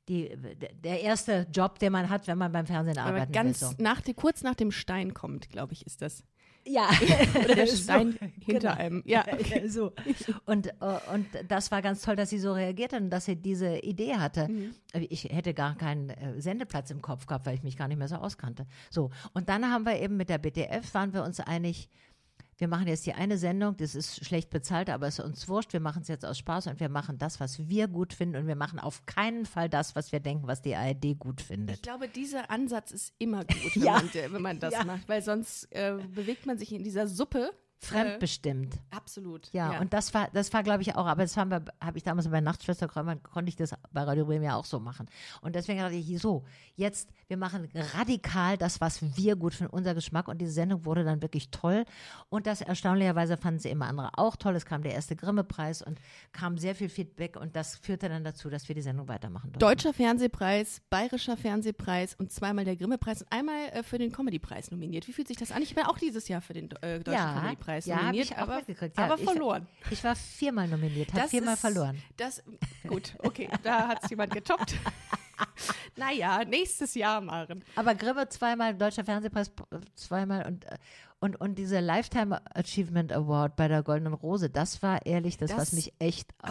die, 0.08 0.30
der 0.84 1.00
erste 1.02 1.46
Job, 1.52 1.78
den 1.78 1.92
man 1.92 2.08
hat, 2.08 2.26
wenn 2.26 2.38
man 2.38 2.52
beim 2.52 2.66
Fernsehen 2.66 2.98
Aber 2.98 3.10
arbeiten 3.10 3.32
ganz 3.32 3.60
will. 3.60 3.68
So. 3.68 3.74
nach, 3.78 4.02
kurz 4.16 4.42
nach 4.42 4.54
dem 4.54 4.70
Stein 4.70 5.14
kommt, 5.14 5.50
glaube 5.50 5.72
ich, 5.72 5.86
ist 5.86 6.02
das. 6.02 6.24
Ja, 6.68 6.88
Oder 7.44 7.54
der 7.54 7.66
So, 7.66 7.76
Stein 7.76 8.18
hinter 8.44 8.70
genau. 8.70 8.74
einem. 8.74 9.02
Ja, 9.06 9.24
okay. 9.32 9.68
So. 9.68 9.92
Und, 10.44 10.68
äh, 10.68 10.72
und 11.14 11.26
das 11.48 11.70
war 11.70 11.82
ganz 11.82 12.02
toll, 12.02 12.16
dass 12.16 12.30
sie 12.30 12.38
so 12.38 12.52
reagiert 12.52 12.92
hat 12.92 13.00
und 13.00 13.10
dass 13.10 13.24
sie 13.24 13.36
diese 13.36 13.78
Idee 13.78 14.16
hatte. 14.16 14.48
Mhm. 14.48 14.74
Ich 15.08 15.24
hätte 15.24 15.54
gar 15.54 15.76
keinen 15.76 16.10
äh, 16.10 16.40
Sendeplatz 16.40 16.90
im 16.90 17.00
Kopf 17.02 17.26
gehabt, 17.26 17.46
weil 17.46 17.54
ich 17.54 17.62
mich 17.62 17.76
gar 17.76 17.88
nicht 17.88 17.98
mehr 17.98 18.08
so 18.08 18.16
auskannte. 18.16 18.66
So. 18.90 19.10
Und 19.32 19.48
dann 19.48 19.70
haben 19.70 19.84
wir 19.84 20.00
eben 20.00 20.16
mit 20.16 20.28
der 20.28 20.38
BTF, 20.38 20.92
waren 20.94 21.12
wir 21.12 21.22
uns 21.22 21.40
einig, 21.40 21.88
wir 22.58 22.68
machen 22.68 22.86
jetzt 22.88 23.06
die 23.06 23.14
eine 23.14 23.38
Sendung, 23.38 23.76
das 23.76 23.94
ist 23.94 24.24
schlecht 24.24 24.50
bezahlt, 24.50 24.90
aber 24.90 25.06
es 25.06 25.18
ist 25.18 25.24
uns 25.24 25.48
wurscht, 25.48 25.72
wir 25.72 25.80
machen 25.80 26.02
es 26.02 26.08
jetzt 26.08 26.24
aus 26.26 26.36
Spaß 26.38 26.66
und 26.66 26.80
wir 26.80 26.88
machen 26.88 27.16
das, 27.18 27.38
was 27.40 27.68
wir 27.68 27.88
gut 27.88 28.12
finden 28.12 28.36
und 28.36 28.46
wir 28.46 28.56
machen 28.56 28.78
auf 28.80 29.06
keinen 29.06 29.46
Fall 29.46 29.68
das, 29.68 29.94
was 29.94 30.10
wir 30.12 30.20
denken, 30.20 30.46
was 30.46 30.60
die 30.62 30.74
ARD 30.74 31.18
gut 31.18 31.40
Ich 31.40 31.46
findet. 31.46 31.82
glaube, 31.82 32.08
dieser 32.08 32.50
Ansatz 32.50 32.90
ist 32.90 33.14
immer 33.18 33.44
gut, 33.44 33.76
wenn, 33.76 33.82
Ja. 33.84 33.92
man, 33.94 34.10
wenn 34.32 34.42
man 34.42 34.58
das 34.58 34.74
Ja. 34.74 34.84
macht, 34.84 35.08
weil 35.08 35.22
sonst 35.22 35.64
äh, 35.72 35.96
bewegt 36.14 36.46
man 36.46 36.58
sich 36.58 36.72
in 36.72 36.82
dieser 36.84 37.06
Suppe. 37.06 37.52
Fremdbestimmt. 37.80 38.76
Absolut. 38.90 39.48
Ja, 39.52 39.80
und 39.80 39.92
das 39.92 40.12
war, 40.12 40.28
das 40.32 40.52
war, 40.52 40.62
glaube 40.62 40.82
ich, 40.82 40.96
auch, 40.96 41.06
aber 41.06 41.22
das 41.22 41.36
haben 41.36 41.50
wir, 41.50 41.62
habe 41.80 41.96
ich 41.96 42.02
damals 42.02 42.28
bei 42.28 42.40
Nachtschwester 42.40 42.88
Kräumann, 42.88 43.22
konnte 43.22 43.48
ich 43.48 43.56
das 43.56 43.74
bei 43.92 44.02
Radio 44.02 44.26
Bremen 44.26 44.44
ja 44.44 44.56
auch 44.56 44.64
so 44.64 44.80
machen. 44.80 45.06
Und 45.42 45.54
deswegen 45.54 45.78
dachte 45.78 45.94
ich, 45.94 46.18
so, 46.20 46.44
jetzt, 46.74 47.08
wir 47.28 47.36
machen 47.36 47.68
radikal 47.94 48.56
das, 48.56 48.80
was 48.80 49.16
wir 49.16 49.36
gut 49.36 49.54
finden, 49.54 49.72
unser 49.72 49.94
Geschmack. 49.94 50.26
Und 50.26 50.38
diese 50.38 50.52
Sendung 50.52 50.84
wurde 50.84 51.04
dann 51.04 51.22
wirklich 51.22 51.50
toll. 51.50 51.84
Und 52.28 52.46
das 52.46 52.60
erstaunlicherweise 52.60 53.36
fanden 53.36 53.60
sie 53.60 53.70
immer 53.70 53.86
andere 53.86 54.10
auch 54.18 54.34
toll. 54.34 54.56
Es 54.56 54.66
kam 54.66 54.82
der 54.82 54.94
erste 54.94 55.14
Grimme-Preis 55.14 55.80
und 55.82 56.00
kam 56.32 56.58
sehr 56.58 56.74
viel 56.74 56.88
Feedback 56.88 57.36
und 57.36 57.54
das 57.54 57.76
führte 57.76 58.08
dann 58.08 58.24
dazu, 58.24 58.50
dass 58.50 58.68
wir 58.68 58.74
die 58.74 58.82
Sendung 58.82 59.06
weitermachen 59.08 59.52
durften. 59.52 59.60
Deutscher 59.60 59.92
Fernsehpreis, 59.94 60.82
Bayerischer 60.90 61.36
Fernsehpreis 61.36 62.14
und 62.16 62.32
zweimal 62.32 62.64
der 62.64 62.76
Grimme-Preis 62.76 63.22
und 63.22 63.32
einmal 63.32 63.68
äh, 63.72 63.82
für 63.84 63.98
den 63.98 64.10
Comedy-Preis 64.10 64.72
nominiert. 64.72 65.06
Wie 65.06 65.12
fühlt 65.12 65.28
sich 65.28 65.36
das 65.36 65.52
an? 65.52 65.62
Ich 65.62 65.76
bin 65.76 65.84
auch 65.84 65.98
dieses 65.98 66.26
Jahr 66.26 66.40
für 66.40 66.54
den 66.54 66.70
äh, 66.82 66.98
Deutschen 66.98 67.12
Ja, 67.12 67.34
Comedy-Preis 67.34 67.67
ja, 67.86 67.96
hab 67.96 68.02
nominiert, 68.02 68.26
ich 68.30 68.36
aber. 68.38 68.62
Ja, 68.66 69.04
aber 69.04 69.18
ich- 69.18 69.24
verloren. 69.24 69.66
Ich 69.90 70.02
war 70.04 70.16
viermal 70.16 70.68
nominiert, 70.68 71.12
habe 71.12 71.28
viermal 71.28 71.54
ist- 71.54 71.60
verloren. 71.60 72.02
Das, 72.16 72.42
gut, 72.86 73.14
okay, 73.20 73.48
da 73.62 73.88
hat 73.88 74.04
es 74.04 74.10
jemand 74.10 74.32
getoppt. 74.32 74.74
naja, 75.96 76.44
nächstes 76.44 76.94
Jahr, 76.94 77.20
Maren. 77.20 77.64
Aber 77.76 77.94
Grimme 77.94 78.28
zweimal, 78.28 78.74
Deutscher 78.74 79.04
Fernsehpreis 79.04 79.50
zweimal 79.94 80.46
und, 80.46 80.66
und, 81.20 81.40
und 81.40 81.56
dieser 81.56 81.80
Lifetime 81.80 82.40
Achievement 82.54 83.12
Award 83.12 83.56
bei 83.56 83.68
der 83.68 83.82
Goldenen 83.82 84.14
Rose, 84.14 84.50
das 84.50 84.82
war 84.82 85.04
ehrlich 85.06 85.36
das, 85.36 85.50
Das- 85.50 85.58
was 85.58 85.72
mich 85.72 85.92
echt 85.98 86.30
äh, 86.44 86.48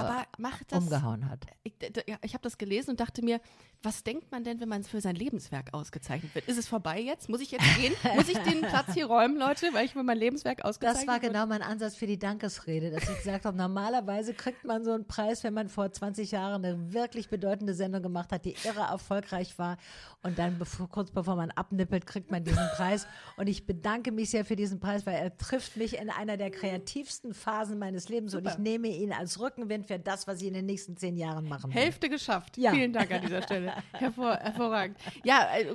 das. 0.68 0.84
umgehauen 0.84 1.30
hat. 1.30 1.46
Ich, 1.64 1.74
ja, 2.08 2.18
ich 2.22 2.34
habe 2.34 2.42
das 2.44 2.58
gelesen 2.58 2.92
und 2.92 3.00
dachte 3.00 3.24
mir, 3.24 3.40
was 3.88 4.04
denkt 4.04 4.30
man 4.34 4.44
denn, 4.44 4.60
wenn 4.60 4.68
man 4.68 4.84
für 4.84 5.00
sein 5.00 5.16
Lebenswerk 5.16 5.74
ausgezeichnet 5.74 6.36
wird? 6.36 6.46
Ist 6.50 6.58
es 6.58 6.68
vorbei 6.68 7.00
jetzt? 7.00 7.30
Muss 7.30 7.40
ich 7.40 7.52
jetzt 7.52 7.64
gehen? 7.78 7.94
Muss 8.16 8.28
ich 8.28 8.38
den 8.40 8.60
Platz 8.60 8.94
hier 8.94 9.06
räumen, 9.06 9.38
Leute, 9.38 9.70
weil 9.72 9.86
ich 9.86 9.94
für 9.94 10.04
mein 10.04 10.18
Lebenswerk 10.18 10.66
ausgezeichnet 10.66 11.08
Das 11.08 11.14
war 11.14 11.22
genau 11.22 11.46
mein 11.46 11.62
Ansatz 11.62 11.96
für 11.96 12.06
die 12.06 12.20
Dankesrede, 12.20 12.92
dass 12.92 13.08
ich 13.08 13.16
gesagt 13.16 13.46
habe, 13.46 13.56
normalerweise 13.56 14.34
kriegt 14.34 14.66
man 14.66 14.84
so 14.84 14.92
einen 14.92 15.08
Preis, 15.08 15.46
wenn 15.46 15.54
man 15.54 15.70
vor 15.70 15.90
20 15.90 16.32
Jahren 16.32 16.66
eine 16.66 16.94
wirklich 16.94 17.30
bedeutende 17.30 17.74
Sendung 17.74 18.04
gemacht 18.04 18.34
hat, 18.34 18.44
die 18.44 18.56
irre 18.66 18.82
erfolgreich 18.82 19.58
war 19.58 19.78
und 20.22 20.38
dann 20.38 20.60
bevor, 20.60 20.90
kurz 20.90 21.12
bevor 21.12 21.38
man 21.38 21.52
abnippelt, 21.52 22.06
kriegt 22.06 22.30
man 22.30 22.44
diesen 22.44 22.68
Preis 22.76 23.08
und 23.38 23.48
ich 23.48 23.66
bedanke 23.66 24.12
mich 24.12 24.32
sehr 24.32 24.44
für 24.44 24.58
diesen 24.58 24.82
Preis, 24.82 25.06
weil 25.06 25.16
er 25.16 25.38
trifft 25.38 25.78
mich 25.78 25.98
in 25.98 26.10
einer 26.10 26.36
der 26.36 26.52
kreativsten 26.52 27.34
Phasen 27.34 27.80
meines 27.80 28.10
Lebens 28.10 28.36
und 28.36 28.46
ich 28.46 28.58
nehme 28.58 28.90
ihn 28.90 29.14
als 29.14 29.40
Rückenwind 29.40 29.86
für 29.86 29.98
das, 29.98 30.28
was 30.28 30.42
ich 30.42 30.50
in 30.50 30.56
den 30.56 30.66
nächsten 30.66 30.98
zehn 30.98 31.16
Jahren 31.16 31.48
machen 31.48 31.74
will. 31.74 31.82
Hälfte 31.82 32.10
geschafft. 32.10 32.58
Ja. 32.58 32.72
Vielen 32.72 32.92
Dank 32.92 33.10
an 33.12 33.22
dieser 33.22 33.42
Stelle. 33.42 33.72
Hervor, 33.94 34.36
hervorragend. 34.38 34.98
Ja, 35.24 35.48
äh, 35.56 35.74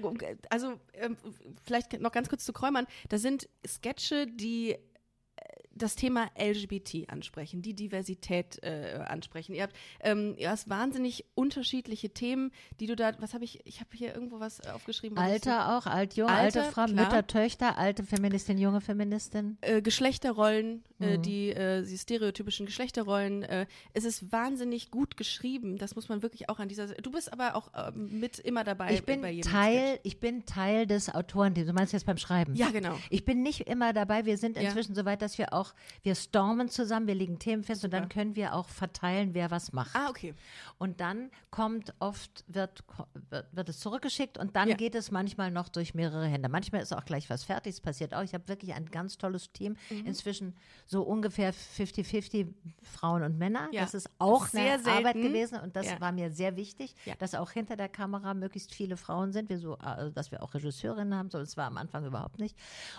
also 0.51 0.79
ähm, 0.95 1.17
vielleicht 1.65 2.01
noch 2.01 2.13
ganz 2.13 2.29
kurz 2.29 2.45
zu 2.45 2.53
Kräumern. 2.53 2.87
Da 3.09 3.19
sind 3.19 3.49
Sketche, 3.67 4.27
die 4.27 4.77
das 5.75 5.97
Thema 5.97 6.31
LGBT 6.39 7.09
ansprechen, 7.09 7.63
die 7.63 7.75
Diversität 7.75 8.63
äh, 8.63 8.99
ansprechen. 9.07 9.55
Ihr 9.55 9.63
habt, 9.65 9.77
ähm, 10.01 10.35
ihr 10.39 10.51
hast 10.51 10.69
wahnsinnig 10.69 11.25
unterschiedliche 11.35 12.11
Themen, 12.11 12.53
die 12.81 12.87
du 12.87 12.97
da, 12.97 13.13
was 13.21 13.35
habe 13.35 13.45
ich, 13.45 13.61
ich 13.67 13.81
habe 13.81 13.91
hier 13.95 14.15
irgendwo 14.15 14.41
was 14.41 14.61
aufgeschrieben. 14.69 15.17
was 15.17 15.25
Alter 15.25 15.77
auch, 15.79 15.87
alt, 15.87 16.15
jung, 16.15 16.29
Alter, 16.29 16.61
alte 16.61 16.73
Frau, 16.73 16.85
klar. 16.87 17.05
Mütter, 17.07 17.27
Töchter, 17.27 17.79
alte 17.79 18.05
Feministin, 18.05 18.59
junge 18.59 18.81
Feministin. 18.81 19.57
äh, 19.61 19.81
Geschlechterrollen, 19.83 20.83
äh, 21.01 21.17
Mhm. 21.19 21.23
die, 21.23 21.51
äh, 21.51 21.83
die 21.83 21.99
stereotypischen 21.99 22.67
Geschlechterrollen. 22.67 23.43
Äh, 23.45 23.67
es 23.95 24.05
ist 24.05 24.31
wahnsinnig 24.33 24.91
gut 24.91 25.17
geschrieben. 25.17 25.79
Das 25.79 25.95
muss 25.95 26.09
man 26.09 26.23
wirklich 26.23 26.49
auch 26.49 26.59
an 26.59 26.69
dieser. 26.69 26.87
Du 26.89 27.11
bist 27.13 27.33
aber 27.33 27.55
auch 27.55 27.71
ähm, 27.77 28.19
mit 28.21 28.39
immer 28.39 28.65
dabei. 28.65 28.93
Ich 28.95 29.05
bin 29.05 29.21
bei 29.23 29.31
jedem 29.31 29.51
Teil, 29.51 29.89
Sketch. 29.95 30.01
ich 30.03 30.21
bin 30.21 30.45
Teil 30.45 30.87
des 30.87 31.09
Autorenteams. 31.15 31.69
Du 31.69 31.73
meinst 31.73 31.93
jetzt 31.93 32.07
beim 32.07 32.19
Schreiben? 32.19 32.55
Ja, 32.55 32.71
genau. 32.71 32.99
Ich 33.11 33.25
bin 33.25 33.43
nicht 33.43 33.61
immer 33.69 33.93
dabei. 33.93 34.25
Wir 34.27 34.37
sind 34.39 34.57
Ja. 34.57 34.63
inzwischen 34.63 34.95
so 34.95 35.05
weit, 35.05 35.23
dass 35.23 35.39
wir 35.39 35.53
auch 35.53 35.62
auch, 35.63 35.75
wir 36.03 36.15
stormen 36.15 36.69
zusammen, 36.69 37.07
wir 37.07 37.15
legen 37.15 37.39
Themen 37.39 37.63
fest 37.63 37.85
und 37.85 37.93
dann 37.93 38.09
können 38.09 38.37
wir 38.37 38.55
auch 38.55 38.69
verteilen, 38.69 39.35
wer 39.35 39.51
was 39.51 39.73
macht. 39.73 39.95
Ah, 39.95 40.09
okay. 40.11 40.35
Und 40.79 41.01
dann 41.01 41.31
kommt 41.51 41.95
oft, 42.01 42.45
wird, 42.49 42.83
wird, 43.31 43.47
wird 43.53 43.69
es 43.69 43.81
zurückgeschickt 43.81 44.39
und 44.39 44.57
dann 44.57 44.69
Ja. 44.69 44.75
geht 44.77 44.95
es 44.95 45.11
manchmal 45.11 45.51
noch 45.51 45.69
durch 45.69 45.95
mehrere 45.95 46.27
Hände. 46.27 46.49
Manchmal 46.49 46.83
ist 46.83 46.93
auch 46.93 47.05
gleich 47.05 47.31
was 47.31 47.45
fertig, 47.45 47.75
es 47.75 47.81
passiert 47.81 48.15
auch. 48.15 48.23
Ich 48.23 48.35
habe 48.35 48.49
wirklich 48.49 48.75
ein 48.75 48.87
ganz 48.87 49.19
tolles 49.19 49.53
Team. 49.53 49.77
Mhm. 49.91 50.07
Inzwischen 50.07 50.55
so 50.87 51.03
ungefähr 51.03 51.53
50-50 51.53 52.49
Frauen 52.83 53.23
und 53.23 53.39
Männer. 53.39 53.69
Ja. 53.73 53.83
Das 53.83 53.95
ist 53.95 54.09
auch 54.19 54.47
Sehr 54.47 54.75
eine 54.75 54.85
Arbeit 54.87 55.15
selten. 55.15 55.23
gewesen 55.23 55.59
und 55.61 55.77
das 55.77 55.87
Ja. 55.87 56.01
war 56.01 56.13
mir 56.13 56.31
sehr 56.31 56.57
wichtig, 56.57 56.95
Ja. 57.05 57.15
dass 57.19 57.35
auch 57.35 57.51
hinter 57.51 57.77
der 57.77 57.89
Kamera 57.89 58.35
möglichst 58.35 58.75
viele 58.75 58.97
Frauen 58.97 59.33
sind, 59.33 59.49
wir 59.49 59.59
so, 59.59 59.77
also, 59.79 60.11
dass 60.11 60.31
wir 60.31 60.43
auch 60.43 60.55
Regisseurinnen 60.55 61.15
haben, 61.15 61.31
so 61.31 61.39
das 61.39 61.57
war 61.57 61.67
am 61.67 61.77
Anfang 61.77 62.05
überhaupt 62.07 62.39
nicht. 62.39 62.57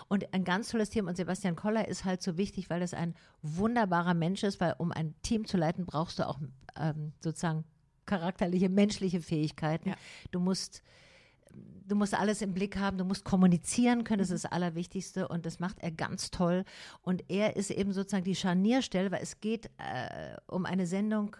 Und 0.08 0.32
ein 0.32 0.44
ganz 0.44 0.68
tolles 0.70 0.90
Team 0.90 1.08
und 1.08 1.16
Sebastian 1.16 1.56
Koller 1.56 1.88
ist 1.88 2.04
halt 2.04 2.22
so 2.22 2.36
wichtig, 2.36 2.53
weil 2.70 2.82
es 2.82 2.94
ein 2.94 3.14
wunderbarer 3.42 4.14
Mensch 4.14 4.42
ist, 4.42 4.60
weil 4.60 4.74
um 4.78 4.92
ein 4.92 5.14
Team 5.22 5.46
zu 5.46 5.56
leiten, 5.56 5.86
brauchst 5.86 6.18
du 6.18 6.28
auch 6.28 6.38
ähm, 6.78 7.12
sozusagen 7.20 7.64
charakterliche, 8.06 8.68
menschliche 8.68 9.20
Fähigkeiten. 9.20 9.90
Ja. 9.90 9.96
Du 10.30 10.40
musst 10.40 10.82
du 11.86 11.96
musst 11.96 12.14
alles 12.14 12.42
im 12.42 12.54
Blick 12.54 12.78
haben, 12.78 12.98
du 12.98 13.04
musst 13.04 13.24
kommunizieren 13.24 14.04
können, 14.04 14.20
das 14.20 14.30
ist 14.30 14.44
das 14.44 14.52
Allerwichtigste 14.52 15.28
und 15.28 15.46
das 15.46 15.60
macht 15.60 15.78
er 15.80 15.90
ganz 15.90 16.30
toll. 16.30 16.64
Und 17.02 17.24
er 17.28 17.56
ist 17.56 17.70
eben 17.70 17.92
sozusagen 17.92 18.24
die 18.24 18.34
Scharnierstelle, 18.34 19.10
weil 19.10 19.22
es 19.22 19.40
geht 19.40 19.66
äh, 19.78 20.36
um 20.46 20.66
eine 20.66 20.86
Sendung 20.86 21.36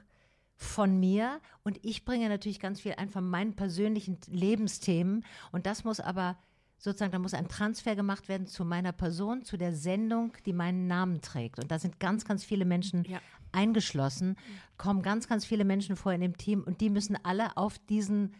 von 0.57 1.00
mir 1.00 1.40
und 1.64 1.81
ich 1.83 2.05
bringe 2.05 2.29
natürlich 2.29 2.61
ganz 2.61 2.81
viel 2.81 2.92
ein 2.92 3.09
von 3.09 3.29
meinen 3.29 3.57
persönlichen 3.57 4.18
Lebensthemen 4.29 5.24
und 5.50 5.66
das 5.66 5.85
muss 5.85 5.98
aber 5.98 6.37
sozusagen, 6.85 7.12
da 7.12 7.18
muss 7.18 7.35
ein 7.35 7.49
Transfer 7.49 7.97
gemacht 7.97 8.29
werden 8.29 8.47
zu 8.47 8.64
meiner 8.64 8.92
Person, 8.92 9.42
zu 9.42 9.57
der 9.57 9.75
Sendung, 9.75 10.35
die 10.44 10.53
meinen 10.53 10.87
Namen 10.87 11.23
trägt. 11.23 11.59
Und 11.59 11.70
da 11.70 11.79
sind 11.79 11.99
ganz, 11.99 12.25
ganz 12.27 12.44
viele 12.44 12.66
Menschen 12.66 13.05
Ja. 13.05 13.20
eingeschlossen, 13.53 14.37
kommen 14.77 15.03
ganz, 15.03 15.27
ganz 15.27 15.47
viele 15.47 15.64
Menschen 15.64 15.97
vor 15.97 16.12
in 16.12 16.20
dem 16.20 16.37
Team 16.37 16.62
und 16.62 16.81
die 16.81 16.90
müssen 16.90 17.16
alle 17.25 17.57
auf 17.57 17.79
diesen 17.79 18.35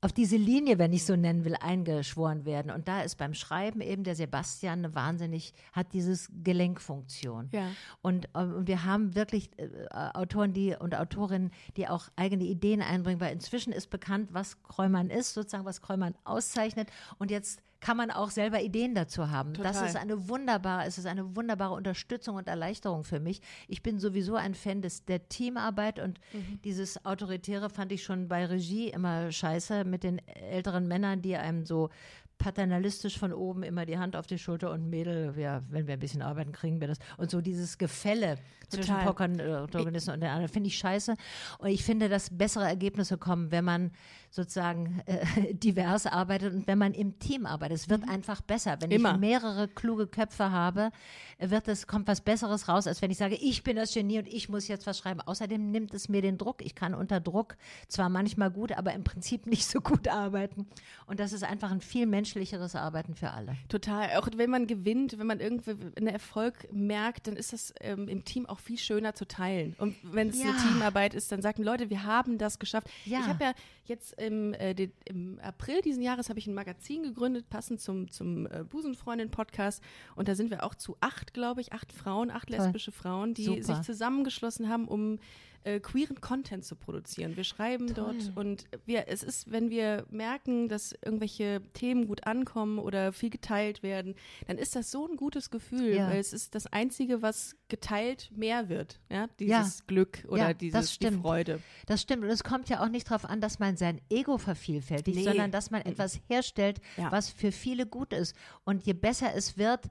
auf 0.00 0.12
diese 0.12 0.36
Linie, 0.36 0.78
wenn 0.78 0.92
ich 0.92 1.06
so 1.06 1.16
nennen 1.16 1.46
will, 1.46 1.56
eingeschworen 1.58 2.44
werden. 2.44 2.70
Und 2.70 2.88
da 2.88 3.00
ist 3.00 3.16
beim 3.16 3.32
Schreiben 3.32 3.80
eben 3.80 4.04
der 4.04 4.14
Sebastian 4.14 4.80
eine 4.80 4.94
wahnsinnig, 4.94 5.54
hat 5.72 5.94
dieses 5.94 6.30
Gelenkfunktion. 6.42 7.48
Ja. 7.52 7.70
Und, 8.02 8.28
ähm, 8.34 8.52
und 8.54 8.68
wir 8.68 8.84
haben 8.84 9.14
wirklich 9.14 9.48
äh, 9.58 9.66
Autoren 10.12 10.52
die, 10.52 10.76
und 10.78 10.94
Autorinnen, 10.94 11.52
die 11.78 11.88
auch 11.88 12.10
eigene 12.16 12.44
Ideen 12.44 12.82
einbringen, 12.82 13.18
weil 13.18 13.32
inzwischen 13.32 13.72
ist 13.72 13.88
bekannt, 13.88 14.28
was 14.34 14.62
Kräumann 14.62 15.08
ist, 15.08 15.32
sozusagen, 15.32 15.64
was 15.64 15.80
Kräumann 15.80 16.14
auszeichnet. 16.24 16.90
Und 17.16 17.30
jetzt 17.30 17.62
kann 17.84 17.98
man 17.98 18.10
auch 18.10 18.30
selber 18.30 18.62
Ideen 18.62 18.94
dazu 18.94 19.30
haben. 19.30 19.52
Das 19.52 19.76
Total. 19.76 19.88
ist 19.90 19.96
eine 19.96 20.30
wunderbare, 20.30 20.86
es 20.86 20.96
ist 20.96 21.04
eine 21.04 21.36
wunderbare 21.36 21.74
Unterstützung 21.74 22.36
und 22.36 22.48
Erleichterung 22.48 23.04
für 23.04 23.20
mich. 23.20 23.42
Ich 23.68 23.82
bin 23.82 23.98
sowieso 23.98 24.36
ein 24.36 24.54
Fan 24.54 24.80
des, 24.80 25.04
der 25.04 25.28
Teamarbeit 25.28 25.98
und 25.98 26.18
dieses 26.64 27.04
Autoritäre 27.04 27.68
fand 27.68 27.92
ich 27.92 28.02
schon 28.02 28.26
bei 28.26 28.46
Regie 28.46 28.88
immer 28.88 29.30
scheiße 29.30 29.84
mit 29.84 30.02
den 30.02 30.26
älteren 30.26 30.88
Männern, 30.88 31.20
die 31.20 31.36
einem 31.36 31.66
so 31.66 31.90
paternalistisch 32.38 33.18
von 33.18 33.32
oben 33.32 33.62
immer 33.62 33.86
die 33.86 33.98
Hand 33.98 34.16
auf 34.16 34.26
die 34.26 34.38
Schulter 34.38 34.70
und 34.70 34.88
Mädel, 34.90 35.34
ja, 35.38 35.62
wenn 35.70 35.86
wir 35.86 35.94
ein 35.94 36.00
bisschen 36.00 36.22
arbeiten, 36.22 36.52
kriegen 36.52 36.80
wir 36.80 36.88
das. 36.88 36.98
Und 37.16 37.30
so 37.30 37.40
dieses 37.40 37.78
Gefälle 37.78 38.38
zwischen 38.68 38.96
Total. 39.04 39.64
Protagonisten 39.66 40.12
und 40.12 40.20
den 40.20 40.30
anderen 40.30 40.48
finde 40.48 40.68
ich 40.68 40.78
scheiße. 40.78 41.16
Und 41.58 41.68
ich 41.68 41.84
finde, 41.84 42.08
dass 42.08 42.36
bessere 42.36 42.66
Ergebnisse 42.66 43.18
kommen, 43.18 43.50
wenn 43.50 43.64
man 43.64 43.90
sozusagen 44.30 45.00
äh, 45.06 45.54
divers 45.54 46.06
arbeitet 46.06 46.54
und 46.54 46.66
wenn 46.66 46.78
man 46.78 46.92
im 46.92 47.18
Team 47.18 47.46
arbeitet. 47.46 47.78
Es 47.78 47.88
wird 47.88 48.08
einfach 48.08 48.40
besser. 48.40 48.76
Wenn 48.80 48.90
Immer. 48.90 49.14
ich 49.14 49.20
mehrere 49.20 49.68
kluge 49.68 50.06
Köpfe 50.06 50.50
habe, 50.50 50.90
wird 51.38 51.68
es, 51.68 51.86
kommt 51.86 52.08
was 52.08 52.20
Besseres 52.20 52.68
raus, 52.68 52.86
als 52.86 53.00
wenn 53.00 53.10
ich 53.10 53.18
sage, 53.18 53.36
ich 53.36 53.62
bin 53.62 53.76
das 53.76 53.94
Genie 53.94 54.18
und 54.18 54.26
ich 54.26 54.48
muss 54.48 54.66
jetzt 54.66 54.86
was 54.86 54.98
schreiben. 54.98 55.20
Außerdem 55.20 55.70
nimmt 55.70 55.94
es 55.94 56.08
mir 56.08 56.20
den 56.20 56.36
Druck. 56.36 56.62
Ich 56.64 56.74
kann 56.74 56.94
unter 56.94 57.20
Druck 57.20 57.56
zwar 57.88 58.08
manchmal 58.08 58.50
gut, 58.50 58.72
aber 58.72 58.92
im 58.92 59.04
Prinzip 59.04 59.46
nicht 59.54 59.66
so 59.66 59.80
gut 59.80 60.08
arbeiten. 60.08 60.66
Und 61.06 61.20
das 61.20 61.32
ist 61.32 61.44
einfach 61.44 61.70
ein 61.70 61.80
viel 61.80 62.06
menschlicheres 62.24 62.74
Arbeiten 62.74 63.14
für 63.14 63.30
alle. 63.30 63.56
Total. 63.68 64.16
Auch 64.16 64.28
wenn 64.36 64.48
man 64.50 64.66
gewinnt, 64.66 65.18
wenn 65.18 65.26
man 65.26 65.40
irgendwie 65.40 65.72
einen 65.96 66.06
Erfolg 66.06 66.72
merkt, 66.72 67.26
dann 67.26 67.36
ist 67.36 67.52
das 67.52 67.74
ähm, 67.80 68.08
im 68.08 68.24
Team 68.24 68.46
auch 68.46 68.58
viel 68.58 68.78
schöner 68.78 69.14
zu 69.14 69.26
teilen. 69.28 69.74
Und 69.78 69.94
wenn 70.02 70.30
es 70.30 70.40
eine 70.40 70.50
Ja. 70.50 70.56
Teamarbeit 70.56 71.14
ist, 71.14 71.30
dann 71.30 71.42
sagen 71.42 71.62
Leute, 71.62 71.90
wir 71.90 72.04
haben 72.04 72.38
das 72.38 72.58
geschafft. 72.58 72.88
Ja. 73.04 73.20
Ich 73.20 73.26
habe 73.26 73.44
ja 73.44 73.52
jetzt 73.84 74.18
im, 74.20 74.54
äh, 74.54 74.74
den, 74.74 74.92
im 75.04 75.38
April 75.40 75.82
diesen 75.82 76.02
Jahres 76.02 76.30
habe 76.30 76.38
ich 76.38 76.46
ein 76.46 76.54
Magazin 76.54 77.02
gegründet, 77.02 77.48
passend 77.50 77.80
zum, 77.80 78.10
zum 78.10 78.46
äh, 78.46 78.64
Busenfreundin-Podcast. 78.64 79.82
Und 80.16 80.28
da 80.28 80.34
sind 80.34 80.50
wir 80.50 80.64
auch 80.64 80.74
zu 80.74 80.96
acht, 81.00 81.34
glaube 81.34 81.60
ich, 81.60 81.72
acht 81.72 81.92
Frauen, 81.92 82.30
acht 82.30 82.48
Toll. 82.48 82.56
lesbische 82.56 82.92
Frauen, 82.92 83.34
die 83.34 83.44
Super. 83.44 83.62
sich 83.62 83.80
zusammengeschlossen 83.82 84.68
haben, 84.68 84.88
um 84.88 85.18
äh, 85.64 85.80
queeren 85.80 86.20
Content 86.20 86.64
zu 86.64 86.76
produzieren. 86.76 87.36
Wir 87.36 87.44
schreiben 87.44 87.88
Toll. 87.88 88.14
dort 88.16 88.36
und 88.36 88.66
wir, 88.86 89.08
es 89.08 89.22
ist, 89.22 89.50
wenn 89.50 89.70
wir 89.70 90.06
merken, 90.10 90.68
dass 90.68 90.92
irgendwelche 91.04 91.60
Themen 91.72 92.06
gut 92.06 92.26
ankommen 92.26 92.78
oder 92.78 93.12
viel 93.12 93.30
geteilt 93.30 93.82
werden, 93.82 94.14
dann 94.46 94.58
ist 94.58 94.76
das 94.76 94.90
so 94.90 95.06
ein 95.08 95.16
gutes 95.16 95.50
Gefühl, 95.50 95.94
Ja. 95.94 96.08
weil 96.10 96.20
es 96.20 96.32
ist 96.32 96.54
das 96.54 96.66
Einzige, 96.66 97.22
was 97.22 97.56
geteilt 97.68 98.30
mehr 98.34 98.68
wird. 98.68 99.00
Ja, 99.10 99.26
dieses 99.38 99.78
Ja. 99.78 99.84
Glück 99.86 100.24
oder 100.28 100.48
Ja, 100.48 100.52
dieses 100.54 100.98
die. 100.98 101.10
Freude. 101.10 101.60
Das 101.86 102.00
stimmt. 102.02 102.24
Und 102.24 102.30
es 102.30 102.44
kommt 102.44 102.68
ja 102.68 102.82
auch 102.84 102.88
nicht 102.88 103.10
darauf 103.10 103.24
an, 103.24 103.40
dass 103.40 103.58
man 103.58 103.76
sein 103.76 104.00
Ego 104.10 104.38
vervielfältigt, 104.38 105.16
Nee. 105.18 105.24
sondern 105.24 105.50
dass 105.50 105.70
man 105.70 105.82
etwas 105.82 106.20
herstellt, 106.28 106.80
was 107.10 107.30
für 107.30 107.52
viele 107.52 107.86
gut 107.86 108.12
ist. 108.12 108.36
Und 108.64 108.84
je 108.84 108.92
besser 108.92 109.34
es 109.34 109.56
wird, 109.58 109.88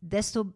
desto 0.00 0.52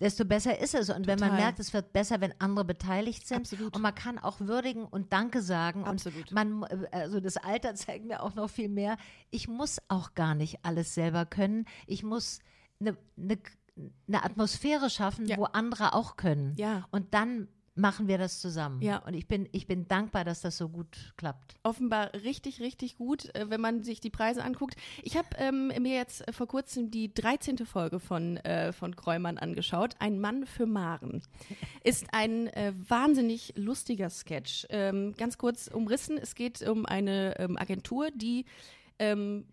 desto 0.00 0.24
besser 0.24 0.58
ist 0.58 0.74
es. 0.74 0.90
Und 0.90 1.06
wenn 1.06 1.18
man 1.18 1.30
Total. 1.30 1.44
merkt, 1.44 1.60
es 1.60 1.72
wird 1.72 1.92
besser, 1.92 2.20
wenn 2.20 2.34
andere 2.40 2.64
beteiligt 2.64 3.26
sind. 3.26 3.38
Absolut. 3.38 3.74
Und 3.74 3.82
man 3.82 3.94
kann 3.94 4.18
auch 4.18 4.40
würdigen 4.40 4.84
und 4.84 5.12
Danke 5.12 5.42
sagen. 5.42 5.84
Absolut. 5.84 6.30
Und 6.30 6.32
man, 6.32 6.62
äh, 6.64 6.88
also 6.92 7.20
das 7.20 7.36
Alter 7.36 7.74
zeigt 7.76 8.06
mir 8.06 8.22
auch 8.22 8.34
noch 8.34 8.50
viel 8.50 8.68
mehr. 8.68 8.96
Ich 9.30 9.48
muss 9.48 9.78
auch 9.88 10.14
gar 10.14 10.34
nicht 10.34 10.64
alles 10.64 10.94
selber 10.94 11.26
können. 11.26 11.66
Ich 11.86 12.02
muss 12.02 12.40
eine, 12.80 12.96
eine, 13.18 13.38
eine 14.08 14.24
Atmosphäre 14.24 14.90
schaffen, 14.90 15.26
Ja. 15.26 15.36
wo 15.36 15.44
andere 15.44 15.94
auch 15.94 16.16
können. 16.16 16.54
Ja. 16.56 16.86
Und 16.90 17.14
dann 17.14 17.48
machen 17.80 18.08
wir 18.08 18.18
das 18.18 18.40
zusammen. 18.40 18.80
Ja. 18.82 18.98
Und 18.98 19.14
ich 19.14 19.26
bin, 19.26 19.48
ich 19.52 19.66
bin 19.66 19.88
dankbar, 19.88 20.24
dass 20.24 20.40
das 20.40 20.56
so 20.56 20.68
gut 20.68 21.14
klappt. 21.16 21.56
offenbar 21.62 22.12
richtig, 22.14 22.60
richtig 22.60 22.96
gut, 22.96 23.34
äh, 23.34 23.48
wenn 23.48 23.60
man 23.60 23.82
sich 23.82 24.00
die 24.00 24.10
Preise 24.10 24.44
anguckt. 24.44 24.76
Ich 25.02 25.16
habe 25.16 25.28
ähm, 25.38 25.68
mir 25.68 25.96
jetzt 25.96 26.26
äh, 26.26 26.32
vor 26.32 26.46
kurzem 26.46 26.90
die 26.90 27.12
13. 27.12 27.58
Folge 27.66 28.00
von, 28.00 28.36
äh, 28.38 28.72
von 28.72 28.94
Kräumann 28.94 29.38
angeschaut. 29.38 29.94
Ein 29.98 30.20
Mann 30.20 30.46
für 30.46 30.66
Maren. 30.66 31.22
Ist 31.82 32.06
ein 32.12 32.48
äh, 32.48 32.72
wahnsinnig 32.88 33.54
lustiger 33.56 34.10
Sketch. 34.10 34.66
Ähm, 34.70 35.14
ganz 35.16 35.38
kurz 35.38 35.68
umrissen, 35.68 36.18
es 36.18 36.34
geht 36.34 36.62
um 36.62 36.86
eine 36.86 37.38
ähm, 37.38 37.56
Agentur, 37.56 38.10
die 38.14 38.44
ähm, 38.98 39.46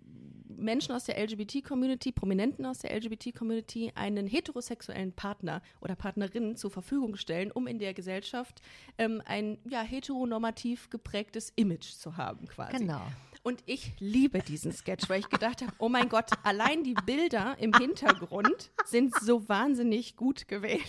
Menschen 0.58 0.94
aus 0.94 1.06
der 1.06 1.22
LGBT-Community, 1.22 2.12
Prominenten 2.12 2.66
aus 2.66 2.80
der 2.80 2.96
LGBT-Community, 2.96 3.92
einen 3.96 4.28
heterosexuellen 4.28 5.14
Partner 5.14 5.62
oder 5.82 5.96
Partnerin 5.96 6.56
zur 6.56 6.72
Verfügung 6.72 7.16
stellen, 7.16 7.52
um 7.52 7.68
in 7.68 7.80
der 7.80 7.94
Gesellschaft 7.94 8.62
ähm, 8.98 9.22
ein 9.26 9.58
ja, 9.70 9.82
heteronormativ 9.82 10.90
geprägtes 10.90 11.52
Image 11.56 11.92
zu 11.94 12.18
haben, 12.18 12.48
quasi. 12.48 12.78
Genau. 12.78 13.02
Und 13.44 13.64
ich 13.66 13.94
liebe 14.00 14.40
diesen 14.40 14.74
Sketch, 14.74 15.08
weil 15.10 15.22
ich 15.22 15.30
gedacht 15.30 15.62
habe, 15.62 15.72
oh 15.78 15.88
mein 15.88 16.10
Gott, 16.10 16.32
allein 16.44 16.84
die 16.84 16.96
Bilder 17.06 17.56
im 17.60 17.74
Hintergrund 17.74 18.72
sind 18.86 19.16
so 19.22 19.48
wahnsinnig 19.48 20.18
gut 20.18 20.50
gewählt. 20.50 20.82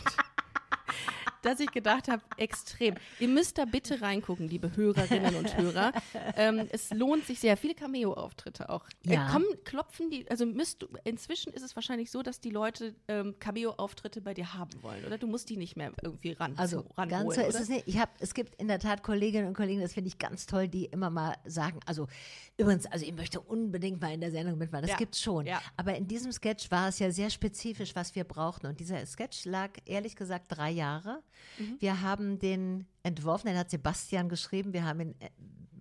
Dass 1.43 1.61
ich 1.61 1.71
gedacht 1.71 2.09
habe, 2.09 2.23
extrem. 2.37 2.95
Ihr 3.21 3.29
müsst 3.29 3.59
da 3.59 3.65
bitte 3.65 4.01
reingucken, 4.01 4.49
liebe 4.49 4.75
Hörerinnen 4.77 5.37
und 5.37 5.57
Hörer. 5.57 5.93
Ähm, 6.37 6.69
es 6.71 6.91
lohnt 6.91 7.27
sich 7.27 7.39
sehr. 7.41 7.57
Viele 7.57 7.75
Cameo-Auftritte 7.75 8.69
auch. 8.71 8.85
Ja. 9.05 9.29
Äh, 9.29 9.33
kommen, 9.33 9.47
klopfen 9.65 10.11
die, 10.11 10.29
also 10.31 10.47
müsst 10.47 10.83
du, 10.83 10.89
inzwischen 11.05 11.53
ist 11.53 11.63
es 11.63 11.77
wahrscheinlich 11.77 12.11
so, 12.11 12.23
dass 12.23 12.41
die 12.41 12.51
Leute 12.51 12.95
ähm, 13.09 13.37
Cameo-Auftritte 13.39 14.21
bei 14.21 14.35
dir 14.35 14.55
haben 14.55 14.71
wollen, 14.83 15.05
oder? 15.05 15.19
Du 15.19 15.27
musst 15.27 15.49
die 15.49 15.57
nicht 15.57 15.77
mehr 15.77 15.93
irgendwie 16.03 16.33
ran, 16.33 16.55
Also 16.57 16.85
ranholen, 16.97 17.09
ganz 17.09 17.35
so 17.35 17.41
ist 17.43 17.61
es 17.61 17.69
nicht. 17.69 17.87
Ich 17.87 17.99
hab, 17.99 18.11
es 18.21 18.35
gibt 18.35 18.55
in 18.57 18.69
der 18.69 18.79
Tat 18.79 19.03
Kolleginnen 19.03 19.47
und 19.49 19.55
Kollegen, 19.55 19.81
das 19.81 19.93
finde 19.95 20.09
ich 20.09 20.19
ganz 20.19 20.47
toll, 20.47 20.69
die 20.69 20.87
immer 20.87 21.11
mal 21.11 21.37
sagen, 21.45 21.81
also 21.87 22.09
übrigens, 22.57 22.87
also 22.87 23.05
ich 23.07 23.13
möchte 23.15 23.41
unbedingt 23.41 24.01
mal 24.01 24.13
in 24.13 24.21
der 24.21 24.31
Sendung 24.31 24.59
mitmachen. 24.59 24.83
Das 24.83 24.91
Ja. 24.93 24.97
gibt's 24.97 25.21
schon. 25.21 25.47
Ja. 25.47 25.61
Aber 25.77 25.95
in 25.97 26.09
diesem 26.09 26.33
Sketch 26.33 26.71
war 26.71 26.89
es 26.89 26.99
ja 26.99 27.11
sehr 27.11 27.31
spezifisch, 27.31 27.95
was 27.95 28.15
wir 28.15 28.25
brauchten. 28.25 28.67
Und 28.67 28.81
dieser 28.81 29.05
Sketch 29.07 29.45
lag 29.45 29.71
ehrlich 29.85 30.17
gesagt 30.17 30.47
drei 30.49 30.71
Jahre. 30.71 31.23
Mhm. 31.59 31.77
Wir 31.81 32.01
haben 32.03 32.39
den 32.39 32.87
entworfen, 33.03 33.47
den 33.49 33.57
hat 33.57 33.71
Sebastian 33.71 34.29
geschrieben. 34.29 34.73
Wir 34.73 34.85
haben 34.85 35.01
ihn 35.01 35.15
äh, 35.21 35.29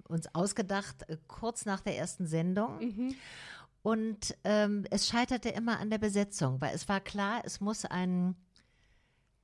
uns 0.07 0.33
ausgedacht, 0.33 1.07
äh, 1.09 1.17
kurz 1.27 1.65
nach 1.65 1.81
der 1.81 1.97
ersten 1.97 2.25
Sendung. 2.27 2.79
Mhm. 2.79 3.15
Und 3.83 4.35
ähm, 4.43 4.85
es 4.91 5.07
scheiterte 5.07 5.49
immer 5.49 5.79
an 5.79 5.89
der 5.89 5.97
Besetzung, 5.97 6.59
weil 6.59 6.75
es 6.75 6.89
war 6.89 6.99
klar, 6.99 7.41
es 7.45 7.61
muss 7.61 7.85
einen 7.85 8.35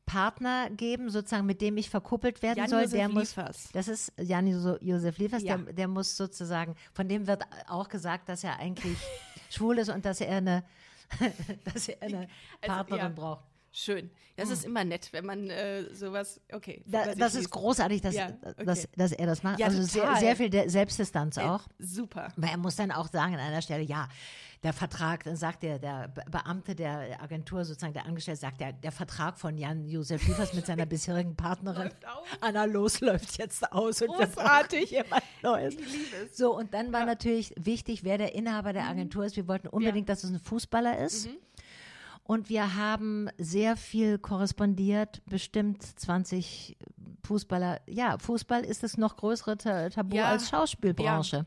Partner 0.06 0.70
geben, 0.70 1.10
sozusagen, 1.10 1.46
mit 1.46 1.62
dem 1.62 1.78
ich 1.78 1.90
verkuppelt 1.90 2.42
werden 2.42 2.58
Jan 2.60 2.70
soll. 2.70 2.82
Josef 2.82 2.98
der 3.00 3.10
muss, 3.10 3.36
Liefers. 3.36 3.70
das 3.72 3.88
ist 3.88 4.12
Jan 4.20 4.46
Jo- 4.48 4.78
Josef 4.82 5.18
Liefers, 5.18 5.44
Ja. 5.44 5.58
der, 5.58 5.74
der 5.74 5.88
muss 5.88 6.18
sozusagen, 6.18 6.76
von 6.94 7.08
dem 7.08 7.26
wird 7.26 7.44
auch 7.68 7.88
gesagt, 7.88 8.28
dass 8.28 8.44
er 8.44 8.60
eigentlich 8.60 8.98
schwul 9.50 9.78
ist 9.80 9.90
und 9.90 10.04
dass 10.04 10.20
er 10.20 10.36
eine, 10.38 10.64
dass 11.74 11.88
er 11.88 12.02
eine 12.02 12.18
Also, 12.18 12.28
Partnerin 12.68 13.02
ja. 13.04 13.10
braucht. 13.10 13.46
Schön. 13.76 14.12
Das 14.36 14.50
ist 14.52 14.66
immer 14.66 14.84
nett, 14.84 15.10
wenn 15.14 15.26
man 15.26 15.50
äh, 15.50 15.94
sowas, 15.94 16.40
okay. 16.52 16.84
Da, 16.86 17.14
das 17.16 17.34
ist 17.36 17.50
großartig, 17.50 18.02
dass, 18.02 18.14
Ja, 18.16 18.30
okay. 18.44 18.66
dass, 18.66 18.88
dass 18.96 19.12
er 19.12 19.26
das 19.26 19.42
macht. 19.44 19.60
Ja, 19.60 19.66
also 19.68 19.82
sehr, 19.82 20.16
sehr 20.18 20.36
viel 20.36 20.70
Selbstdistanz 20.70 21.38
auch. 21.40 21.62
Super. 21.80 22.32
Weil 22.38 22.52
er 22.52 22.58
muss 22.58 22.76
dann 22.76 22.92
auch 22.92 23.08
sagen 23.12 23.34
an 23.34 23.40
einer 23.40 23.62
Stelle, 23.64 23.84
ja, 23.84 24.08
der 24.62 24.74
Vertrag, 24.74 25.24
dann 25.26 25.36
sagt 25.36 25.64
der, 25.64 25.78
der 25.80 26.08
Be- 26.08 26.24
Beamte 26.32 26.74
der 26.76 27.22
Agentur, 27.22 27.66
sozusagen 27.66 27.94
der 27.94 28.06
Angestellte, 28.06 28.40
sagt 28.42 28.62
der, 28.62 28.74
der 28.74 28.92
Vertrag 28.92 29.38
von 29.38 29.58
Jan-Josef 29.58 30.26
Liefers 30.28 30.54
mit 30.54 30.66
seiner 30.66 30.86
bisherigen 30.88 31.36
Partnerin. 31.36 31.90
Anna 32.42 32.66
Los 32.66 33.02
läuft 33.02 33.38
jetzt 33.40 33.72
aus. 33.72 34.02
Und 34.04 34.10
Großartig. 34.10 34.92
jemand 34.92 35.24
Neues. 35.42 35.74
Ich 35.76 35.92
liebe 35.92 36.16
es. 36.30 36.38
So, 36.38 36.56
und 36.56 36.74
dann 36.74 36.94
war 36.94 37.06
natürlich 37.06 37.54
wichtig, 37.58 38.04
wer 38.04 38.18
der 38.18 38.36
Inhaber 38.36 38.72
der 38.72 38.86
Agentur 38.88 39.26
ist. 39.26 39.36
Wir 39.36 39.48
wollten 39.48 39.68
unbedingt, 39.68 40.08
dass 40.10 40.24
es 40.24 40.30
ein 40.30 40.40
Fußballer 40.40 40.98
ist. 41.00 41.28
Und 42.24 42.50
wir 42.50 42.76
haben 42.76 43.30
sehr 43.38 43.76
viel 43.76 44.18
korrespondiert, 44.18 45.22
bestimmt 45.26 45.84
20 45.84 46.78
Fußballer. 47.26 47.82
Ja, 47.88 48.18
Fußball 48.18 48.62
ist 48.64 48.84
das 48.84 48.98
noch 48.98 49.18
größere 49.18 49.58
Ta 49.58 49.90
Tabu 49.90 50.16
Ja. 50.16 50.26
als 50.30 50.50
Schauspielbranche. 50.50 51.46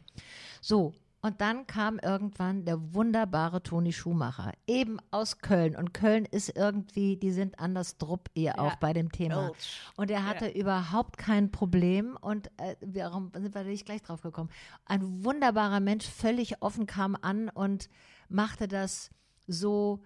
So. 0.61 0.93
Und 1.22 1.41
dann 1.41 1.66
kam 1.66 1.99
irgendwann 1.99 2.64
der 2.66 2.95
wunderbare 2.95 3.61
Toni 3.61 3.93
Schumacher, 3.93 4.53
eben 4.68 4.99
aus 5.11 5.39
Köln. 5.39 5.74
Und 5.74 5.93
Köln 5.93 6.24
ist 6.24 6.57
irgendwie, 6.57 7.16
die 7.16 7.33
sind 7.33 7.59
anders 7.59 7.97
drupp 7.99 8.29
ihr 8.35 8.61
auch 8.61 8.77
bei 8.77 8.93
dem 8.93 9.11
Thema. 9.11 9.51
Und 9.97 10.11
er 10.11 10.24
hatte 10.24 10.47
überhaupt 10.49 11.16
kein 11.18 11.51
Problem 11.51 12.16
und 12.20 12.49
äh, 12.59 12.77
warum 12.81 13.33
sind 13.35 13.55
wir 13.55 13.64
da 13.64 13.68
nicht 13.68 13.87
gleich 13.87 14.03
drauf 14.03 14.20
gekommen? 14.22 14.51
Ein 14.85 15.24
wunderbarer 15.24 15.81
Mensch, 15.81 16.07
völlig 16.07 16.62
offen 16.62 16.87
kam 16.87 17.16
an 17.20 17.49
und 17.49 17.89
machte 18.29 18.68
das 18.68 19.11
so, 19.49 20.03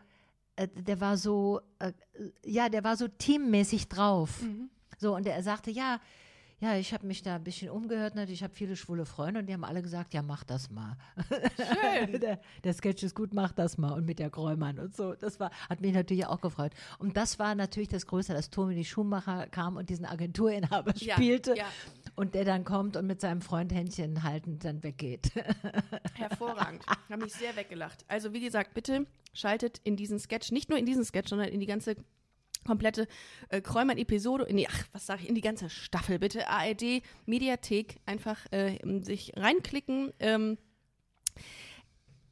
äh, 0.61 0.68
der 0.68 1.00
war 1.00 1.16
so, 1.16 1.61
äh, 1.78 1.92
ja, 2.44 2.68
der 2.68 2.84
war 2.84 2.96
so 2.96 3.08
teammäßig 3.08 3.88
drauf. 3.88 4.42
So, 4.98 5.14
und 5.16 5.26
er 5.26 5.42
sagte, 5.42 5.70
ja, 5.70 6.00
ja, 6.61 6.76
ich 6.76 6.92
habe 6.92 7.06
mich 7.06 7.22
da 7.22 7.36
ein 7.36 7.44
bisschen 7.44 7.70
umgehört, 7.70 8.14
ne? 8.14 8.24
ich 8.24 8.42
habe 8.42 8.52
viele 8.52 8.76
schwule 8.76 9.06
Freunde 9.06 9.40
und 9.40 9.46
die 9.46 9.54
haben 9.54 9.64
alle 9.64 9.80
gesagt, 9.80 10.12
ja, 10.12 10.20
mach 10.20 10.44
das 10.44 10.68
mal. 10.70 10.94
Schön. 11.56 12.20
der, 12.20 12.38
der 12.62 12.74
Sketch 12.74 13.02
ist 13.02 13.14
gut, 13.14 13.32
mach 13.32 13.52
das 13.52 13.78
mal. 13.78 13.92
Und 13.94 14.04
mit 14.04 14.18
der 14.18 14.28
Gräumann 14.28 14.78
und 14.78 14.94
so. 14.94 15.14
Das 15.14 15.40
war, 15.40 15.50
hat 15.70 15.80
mich 15.80 15.94
natürlich 15.94 16.26
auch 16.26 16.42
gefreut. 16.42 16.72
Und 16.98 17.16
das 17.16 17.38
war 17.38 17.54
natürlich 17.54 17.88
das 17.88 18.04
Größte, 18.04 18.34
dass 18.34 18.50
Tommy 18.50 18.84
Schumacher 18.84 19.46
kam 19.46 19.76
und 19.76 19.88
diesen 19.88 20.04
Agenturinhaber 20.04 20.92
Ja, 20.96 21.14
spielte. 21.14 21.56
ja. 21.56 21.64
Und 22.16 22.34
der 22.34 22.44
dann 22.44 22.64
kommt 22.64 22.96
und 22.96 23.06
mit 23.06 23.20
seinem 23.20 23.40
Freund 23.40 23.72
Händchen 23.72 24.22
haltend 24.22 24.64
dann 24.64 24.82
weggeht. 24.82 25.30
Hervorragend. 26.14 26.84
Habe 27.11 27.24
mich 27.24 27.32
sehr 27.34 27.56
weggelacht. 27.56 28.04
Also 28.08 28.32
wie 28.32 28.40
gesagt, 28.40 28.74
bitte 28.74 29.06
schaltet 29.32 29.80
in 29.84 29.96
diesen 29.96 30.18
Sketch, 30.18 30.50
nicht 30.52 30.68
nur 30.68 30.78
in 30.78 30.86
diesen 30.86 31.04
Sketch, 31.04 31.28
sondern 31.30 31.48
in 31.48 31.61
die 31.61 31.66
ganze 31.66 31.96
komplette 32.66 33.08
äh, 33.48 33.61
Kräumann-Episode, 33.62 34.44
in 34.44 34.58
die, 34.58 34.68
ach, 34.68 34.84
was 34.92 35.06
sage 35.06 35.22
ich, 35.22 35.28
in 35.30 35.34
die 35.34 35.40
ganze 35.40 35.70
Staffel, 35.70 36.18
bitte. 36.18 36.46
ARD, 36.48 37.02
Mediathek, 37.24 37.96
einfach 38.04 38.38
äh, 38.52 38.78
sich 39.02 39.32
reinklicken. 39.36 40.12
Ähm, 40.18 40.58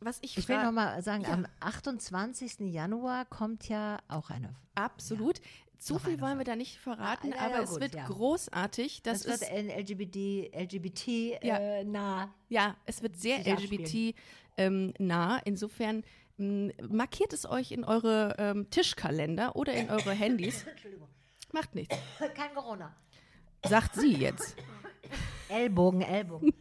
was 0.01 0.19
ich, 0.23 0.37
Ich 0.39 0.49
will 0.49 0.57
fra- 0.57 0.65
noch 0.65 0.73
mal 0.73 1.03
sagen, 1.03 1.23
Ja. 1.25 1.33
am 1.33 1.47
28. 1.61 2.61
Januar 2.73 3.25
kommt 3.25 3.69
ja 3.69 3.99
auch 4.09 4.31
eine. 4.31 4.55
Absolut. 4.75 5.41
Zu 5.79 5.95
Noch 5.95 6.01
viel 6.05 6.21
wollen 6.21 6.39
wir 6.39 6.45
da 6.45 6.57
nicht 6.57 6.77
verraten, 6.79 7.33
Ah, 7.33 7.37
ja, 7.37 7.43
aber 7.47 7.55
ja, 7.57 7.63
es 7.63 7.71
gut, 7.71 7.81
wird 7.81 7.95
ja. 7.95 8.07
großartig. 8.07 9.03
Das, 9.03 9.23
Das, 9.23 9.41
ist, 9.43 9.51
wird 9.53 9.79
LGBT, 9.79 10.51
LGBT 10.53 11.45
Ja. 11.45 11.57
äh, 11.59 11.85
nah. 11.85 12.35
ja, 12.49 12.77
es 12.85 13.03
wird 13.03 13.17
sehr 13.17 13.39
LGBT 13.47 14.15
ähm, 14.57 14.93
nah. 14.99 15.39
Insofern 15.45 16.03
m, 16.39 16.73
markiert 16.89 17.33
es 17.33 17.47
euch 17.47 17.71
in 17.71 17.85
eure 17.85 18.35
ähm, 18.39 18.69
Tischkalender 18.71 19.55
oder 19.55 19.73
in 19.73 19.89
eure 19.89 20.11
Handys. 20.15 20.65
Macht 21.53 21.75
nichts. 21.77 21.97
Kein 22.35 22.53
Corona. 22.55 22.95
Sagt 23.67 23.95
sie 23.95 24.15
jetzt. 24.17 24.57
Ellbogen, 25.49 26.03
Ellbogen. 26.03 26.53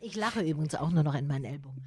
Ich 0.00 0.14
lache 0.16 0.42
übrigens 0.42 0.74
auch 0.74 0.90
nur 0.90 1.02
noch 1.02 1.14
in 1.14 1.26
meinen 1.26 1.44
Ellbogen. 1.44 1.82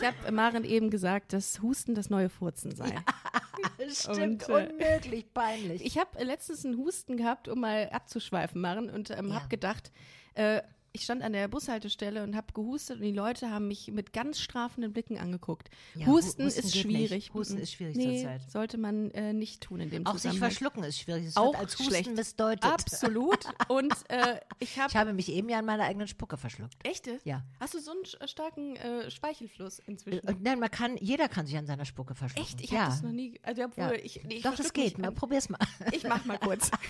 Ich 0.00 0.06
habe 0.06 0.32
Maren 0.32 0.64
eben 0.64 0.90
gesagt, 0.90 1.32
dass 1.32 1.60
Husten 1.62 1.94
das 1.94 2.10
neue 2.10 2.28
Furzen 2.28 2.74
sei. 2.74 2.94
Stimmt, 3.90 4.48
Und, 4.48 4.48
äh, 4.48 4.68
unmöglich 4.70 5.32
peinlich. 5.32 5.84
Ich 5.84 5.98
habe 5.98 6.22
letztens 6.22 6.64
einen 6.64 6.76
Husten 6.78 7.16
gehabt, 7.16 7.48
um 7.48 7.60
mal 7.60 7.88
abzuschweifen, 7.90 8.60
Maren, 8.60 8.90
und 8.90 9.10
ähm, 9.10 9.28
Ja. 9.28 9.34
habe 9.36 9.48
gedacht, 9.48 9.90
äh, 10.34 10.62
ich 10.92 11.02
stand 11.04 11.22
an 11.22 11.32
der 11.32 11.48
Bushaltestelle 11.48 12.22
und 12.24 12.34
habe 12.36 12.52
gehustet 12.52 12.96
und 12.96 13.02
die 13.02 13.12
Leute 13.12 13.50
haben 13.50 13.68
mich 13.68 13.90
mit 13.92 14.12
ganz 14.12 14.40
strafenden 14.40 14.92
Blicken 14.92 15.18
angeguckt. 15.18 15.68
Ja, 15.94 16.06
Husten, 16.06 16.42
Hu- 16.42 16.46
Husten 16.46 16.60
ist 16.66 16.76
schwierig. 16.76 17.10
nicht. 17.10 17.34
Husten 17.34 17.54
Mhm. 17.56 17.60
ist 17.62 17.72
schwierig 17.72 17.96
nee, 17.96 18.18
zurzeit. 18.22 18.50
sollte 18.50 18.78
man 18.78 19.10
äh, 19.12 19.32
nicht 19.32 19.62
tun 19.62 19.80
in 19.80 19.90
dem 19.90 20.06
auch 20.06 20.18
sich 20.18 20.38
verschlucken 20.38 20.84
ist 20.84 20.98
schwierig. 20.98 21.26
Es 21.26 21.36
Auch 21.36 21.54
als 21.54 21.72
Husten 21.78 21.84
schlecht. 21.92 22.14
missdeutet. 22.16 22.64
Absolut. 22.64 23.44
Und 23.68 23.92
äh, 24.08 24.40
ich 24.58 24.78
habe 24.78 24.88
Ich 24.90 24.96
habe 24.96 25.12
mich 25.12 25.28
eben 25.30 25.48
ja 25.48 25.58
an 25.58 25.64
meiner 25.66 25.84
eigenen 25.84 26.08
Spucke 26.08 26.36
verschluckt. 26.36 26.74
Echte? 26.84 27.20
Ja. 27.24 27.44
Hast 27.60 27.74
du 27.74 27.80
so 27.80 27.90
einen 27.92 28.28
starken 28.28 28.76
äh, 28.76 29.10
Speichelfluss 29.10 29.78
inzwischen? 29.80 30.26
Und 30.28 30.42
nein, 30.42 30.58
man 30.58 30.70
kann, 30.70 30.96
jeder 30.98 31.28
kann 31.28 31.46
sich 31.46 31.56
an 31.56 31.66
seiner 31.66 31.84
Spucke 31.84 32.14
verschlucken. 32.14 32.44
Echt? 32.48 32.60
Ich 32.62 32.70
ja. 32.70 32.80
habe 32.80 32.90
das 32.92 33.02
noch 33.02 33.12
nie. 33.12 33.38
Also, 33.42 33.64
obwohl 33.64 33.84
Ja. 33.84 33.92
ich, 33.92 34.22
nee, 34.24 34.36
ich 34.36 34.42
Doch, 34.42 34.54
das 34.54 34.72
geht. 34.72 34.98
Mal, 34.98 35.12
probier's 35.12 35.48
mal. 35.48 35.58
Ich 35.92 36.04
mach 36.04 36.24
mal 36.24 36.38
kurz. 36.38 36.70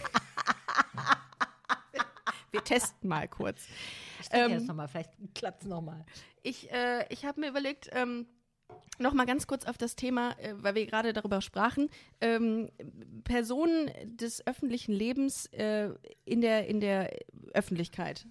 Wir 2.59 2.65
testen 2.65 3.09
mal 3.09 3.29
kurz. 3.29 3.67
Ich 4.21 4.27
Ähm, 4.33 4.51
jetzt 4.51 4.67
nochmal, 4.67 4.89
vielleicht 4.89 5.13
klappt's 5.35 5.67
nochmal. 5.67 6.05
Ich, 6.43 6.71
äh, 6.73 7.07
ich 7.09 7.25
habe 7.25 7.41
mir 7.41 7.49
überlegt, 7.49 7.89
ähm, 7.93 8.27
noch 8.99 9.13
mal 9.15 9.27
ganz 9.27 9.47
kurz 9.47 9.65
auf 9.65 9.79
das 9.79 9.95
Thema, 9.95 10.33
äh, 10.41 10.55
weil 10.57 10.75
wir 10.75 10.87
gerade 10.87 11.13
darüber 11.13 11.41
sprachen, 11.41 11.89
ähm, 12.21 12.69
Personen 13.23 13.91
des 14.05 14.45
öffentlichen 14.47 14.93
Lebens 14.93 15.47
äh, 15.47 15.91
in, 16.25 16.41
der, 16.41 16.67
in 16.67 16.81
der 16.81 17.17
Öffentlichkeit. 17.55 18.27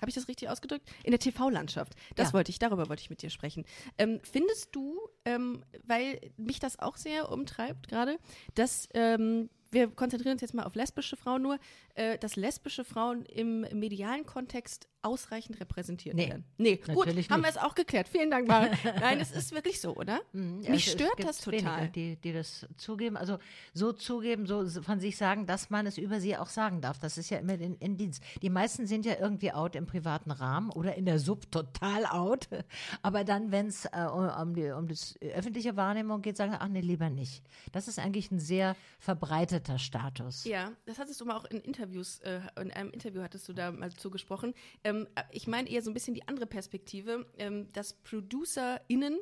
Habe 0.00 0.08
ich 0.10 0.14
das 0.14 0.28
richtig 0.28 0.48
ausgedrückt? 0.48 0.88
In 1.02 1.10
der 1.10 1.20
TV-Landschaft. 1.20 1.94
Das 2.16 2.28
Ja. 2.28 2.34
wollte 2.34 2.50
ich, 2.50 2.58
darüber 2.58 2.88
wollte 2.88 3.02
ich 3.02 3.10
mit 3.10 3.22
dir 3.22 3.30
sprechen. 3.30 3.64
Ähm, 3.98 4.20
findest 4.22 4.74
du, 4.74 4.98
ähm, 5.24 5.62
weil 5.84 6.20
mich 6.36 6.58
das 6.58 6.78
auch 6.78 6.96
sehr 6.96 7.30
umtreibt 7.30 7.88
gerade, 7.88 8.18
dass 8.54 8.88
ähm, 8.94 9.48
wir 9.72 9.88
konzentrieren 9.88 10.32
uns 10.32 10.40
jetzt 10.42 10.54
mal 10.54 10.64
auf 10.64 10.74
lesbische 10.74 11.16
Frauen 11.16 11.42
nur, 11.42 11.58
äh, 12.00 12.16
dass 12.16 12.36
lesbische 12.36 12.82
Frauen 12.82 13.26
im 13.26 13.60
medialen 13.78 14.24
Kontext 14.24 14.88
ausreichend 15.02 15.60
repräsentiert 15.60 16.14
Nee, 16.14 16.28
werden. 16.28 16.44
Nee, 16.58 16.76
gut, 16.76 17.06
haben 17.30 17.42
wir 17.42 17.48
es 17.48 17.56
auch 17.56 17.74
geklärt. 17.74 18.08
Vielen 18.08 18.30
Dank, 18.30 18.48
Maren. 18.48 18.70
Nein, 19.00 19.18
es 19.20 19.30
ist 19.30 19.52
wirklich 19.52 19.80
so, 19.80 19.94
oder? 19.96 20.20
Mhm, 20.32 20.58
Mich 20.60 20.86
es 20.86 20.92
stört 20.92 21.22
das 21.22 21.38
total. 21.38 21.88
Die, 21.88 22.16
die 22.16 22.32
das 22.32 22.66
zugeben, 22.76 23.16
also 23.16 23.38
so 23.72 23.92
zugeben, 23.92 24.46
so 24.46 24.66
von 24.82 25.00
sich 25.00 25.16
sagen, 25.16 25.46
dass 25.46 25.70
man 25.70 25.86
es 25.86 25.96
über 25.96 26.20
sie 26.20 26.36
auch 26.36 26.48
sagen 26.48 26.80
darf. 26.80 26.98
Das 26.98 27.16
ist 27.16 27.30
ja 27.30 27.38
immer 27.38 27.54
in, 27.54 27.76
in 27.76 27.96
Dienst. 27.96 28.22
Die 28.42 28.50
meisten 28.50 28.86
sind 28.86 29.06
ja 29.06 29.14
irgendwie 29.18 29.52
out 29.52 29.74
im 29.74 29.86
privaten 29.86 30.30
Rahmen 30.30 30.70
oder 30.70 30.94
in 30.96 31.06
der 31.06 31.18
Sub 31.18 31.50
total 31.50 32.04
out. 32.06 32.48
Aber 33.02 33.24
dann, 33.24 33.52
wenn 33.52 33.68
es 33.68 33.86
äh, 33.86 34.06
um, 34.12 34.28
um 34.28 34.54
die 34.54 34.70
um 34.70 34.86
das 34.86 35.14
öffentliche 35.20 35.76
Wahrnehmung 35.76 36.20
geht, 36.20 36.36
sagen, 36.36 36.54
ach 36.58 36.68
nee, 36.68 36.80
lieber 36.80 37.08
nicht. 37.08 37.42
Das 37.72 37.88
ist 37.88 37.98
eigentlich 37.98 38.30
ein 38.30 38.38
sehr 38.38 38.76
verbreiteter 38.98 39.78
Status. 39.78 40.44
Ja, 40.44 40.72
das 40.84 40.98
hattest 40.98 41.20
du 41.20 41.24
mal 41.24 41.36
auch 41.36 41.46
in 41.46 41.60
Interviews, 41.60 41.89
äh, 42.22 42.40
in 42.60 42.70
einem 42.72 42.90
Interview 42.90 43.22
hattest 43.22 43.48
du 43.48 43.52
da 43.52 43.70
mal 43.72 43.92
zugesprochen. 43.92 44.54
Ähm, 44.84 45.06
ich 45.30 45.46
meine 45.46 45.68
eher 45.68 45.82
so 45.82 45.90
ein 45.90 45.94
bisschen 45.94 46.14
die 46.14 46.26
andere 46.28 46.46
Perspektive, 46.46 47.26
ähm, 47.38 47.72
dass 47.72 47.94
ProducerInnen 47.94 49.18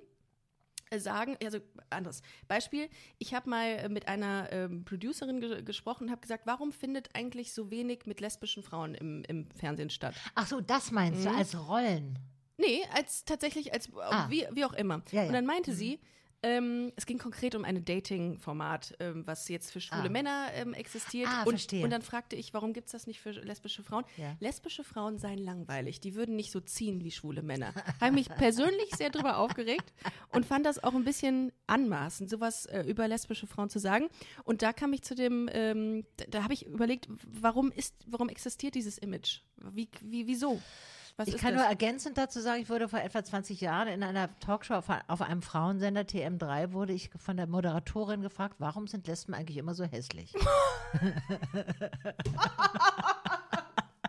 äh, 0.90 0.98
sagen, 0.98 1.36
also 1.42 1.58
anderes 1.90 2.22
Beispiel, 2.46 2.88
ich 3.18 3.34
habe 3.34 3.50
mal 3.50 3.66
äh, 3.66 3.88
mit 3.88 4.08
einer 4.08 4.48
ähm, 4.52 4.84
Producerin 4.84 5.40
ge 5.40 5.62
gesprochen 5.62 6.04
und 6.04 6.10
habe 6.10 6.20
gesagt, 6.20 6.46
warum 6.46 6.72
findet 6.72 7.14
eigentlich 7.14 7.52
so 7.52 7.70
wenig 7.70 8.06
mit 8.06 8.20
lesbischen 8.20 8.62
Frauen 8.62 8.94
im, 8.94 9.22
im 9.28 9.50
Fernsehen 9.50 9.90
statt? 9.90 10.14
Ach 10.34 10.46
so, 10.46 10.60
das 10.60 10.90
meinst 10.90 11.24
du, 11.24 11.30
als 11.30 11.58
Rollen. 11.68 12.18
Nee, 12.56 12.82
als 12.92 13.24
tatsächlich, 13.24 13.72
als 13.72 13.88
Ah. 13.94 14.28
wie, 14.30 14.46
wie 14.52 14.64
auch 14.64 14.72
immer. 14.72 15.02
Ja, 15.12 15.22
ja. 15.22 15.26
Und 15.28 15.32
dann 15.34 15.46
meinte 15.46 15.72
sie, 15.72 16.00
ähm, 16.43 16.93
es 16.97 17.05
ging 17.07 17.18
konkret 17.18 17.55
um 17.55 17.64
ein 17.64 17.84
Dating-Format, 17.84 18.95
ähm, 19.01 19.26
was 19.26 19.49
jetzt 19.49 19.72
für 19.72 19.80
schwule 19.80 20.09
Ah. 20.09 20.09
Männer 20.09 20.49
ähm, 20.55 20.72
existiert. 20.72 21.28
Ah, 21.28 21.43
und, 21.43 21.51
verstehe. 21.51 21.82
und 21.82 21.91
dann 21.91 22.03
fragte 22.03 22.36
ich, 22.36 22.55
warum 22.55 22.72
gibt 22.72 22.86
es 22.86 22.93
das 22.93 23.07
nicht 23.07 23.20
für 23.20 23.30
lesbische 23.30 23.82
Frauen? 23.82 24.05
Ja. 24.16 24.36
Lesbische 24.39 24.84
Frauen 24.84 25.18
seien 25.18 25.39
langweilig, 25.39 26.01
die 26.01 26.14
würden 26.14 26.36
nicht 26.36 26.53
so 26.53 26.61
ziehen 26.61 27.03
wie 27.03 27.11
schwule 27.11 27.43
Männer. 27.43 27.72
Habe 28.01 28.12
mich 28.12 28.28
persönlich 28.28 28.95
sehr 28.97 29.11
drüber 29.11 29.39
aufgeregt 29.39 29.93
und 30.32 30.47
fand 30.47 30.64
das 30.64 30.82
auch 30.82 30.95
ein 30.95 31.05
bisschen 31.05 31.53
anmaßend, 31.66 32.30
sowas 32.30 32.66
äh, 32.66 32.82
über 32.82 33.09
lesbische 33.09 33.47
Frauen 33.47 33.68
zu 33.68 33.78
sagen. 33.80 34.09
Und 34.45 34.62
da 34.62 34.72
kam 34.72 34.93
ich 34.93 35.03
zu 35.03 35.14
dem, 35.14 35.49
ähm, 35.53 36.05
da, 36.18 36.24
da 36.28 36.43
habe 36.45 36.55
ich 36.55 36.66
überlegt, 36.66 37.09
warum 37.26 37.72
ist, 37.72 37.95
warum 38.07 38.28
existiert 38.28 38.74
dieses 38.74 38.99
Image? 38.99 39.41
Wie, 39.57 39.89
wie, 40.03 40.26
wieso? 40.28 40.61
Was 41.18 41.26
Ich 41.26 41.34
ist 41.34 41.40
kann 41.40 41.54
das? 41.54 41.62
nur 41.62 41.68
ergänzend 41.68 42.16
dazu 42.16 42.40
sagen, 42.40 42.62
ich 42.62 42.70
wurde 42.70 42.88
vor 42.88 43.00
etwa 43.00 43.24
20 43.24 43.60
Jahren 43.60 43.88
in 43.88 44.04
einer 44.04 44.28
Talkshow 44.38 44.74
auf, 44.74 44.86
auf 45.08 45.20
einem 45.20 45.42
Frauensender 45.42 46.02
TM3 46.02 46.70
wurde 46.72 46.92
ich 46.92 47.10
von 47.16 47.36
der 47.36 47.48
Moderatorin 47.48 48.22
gefragt, 48.22 48.54
warum 48.58 48.86
sind 48.86 49.08
Lesben 49.08 49.34
eigentlich 49.34 49.56
immer 49.56 49.74
so 49.74 49.82
hässlich? 49.84 50.32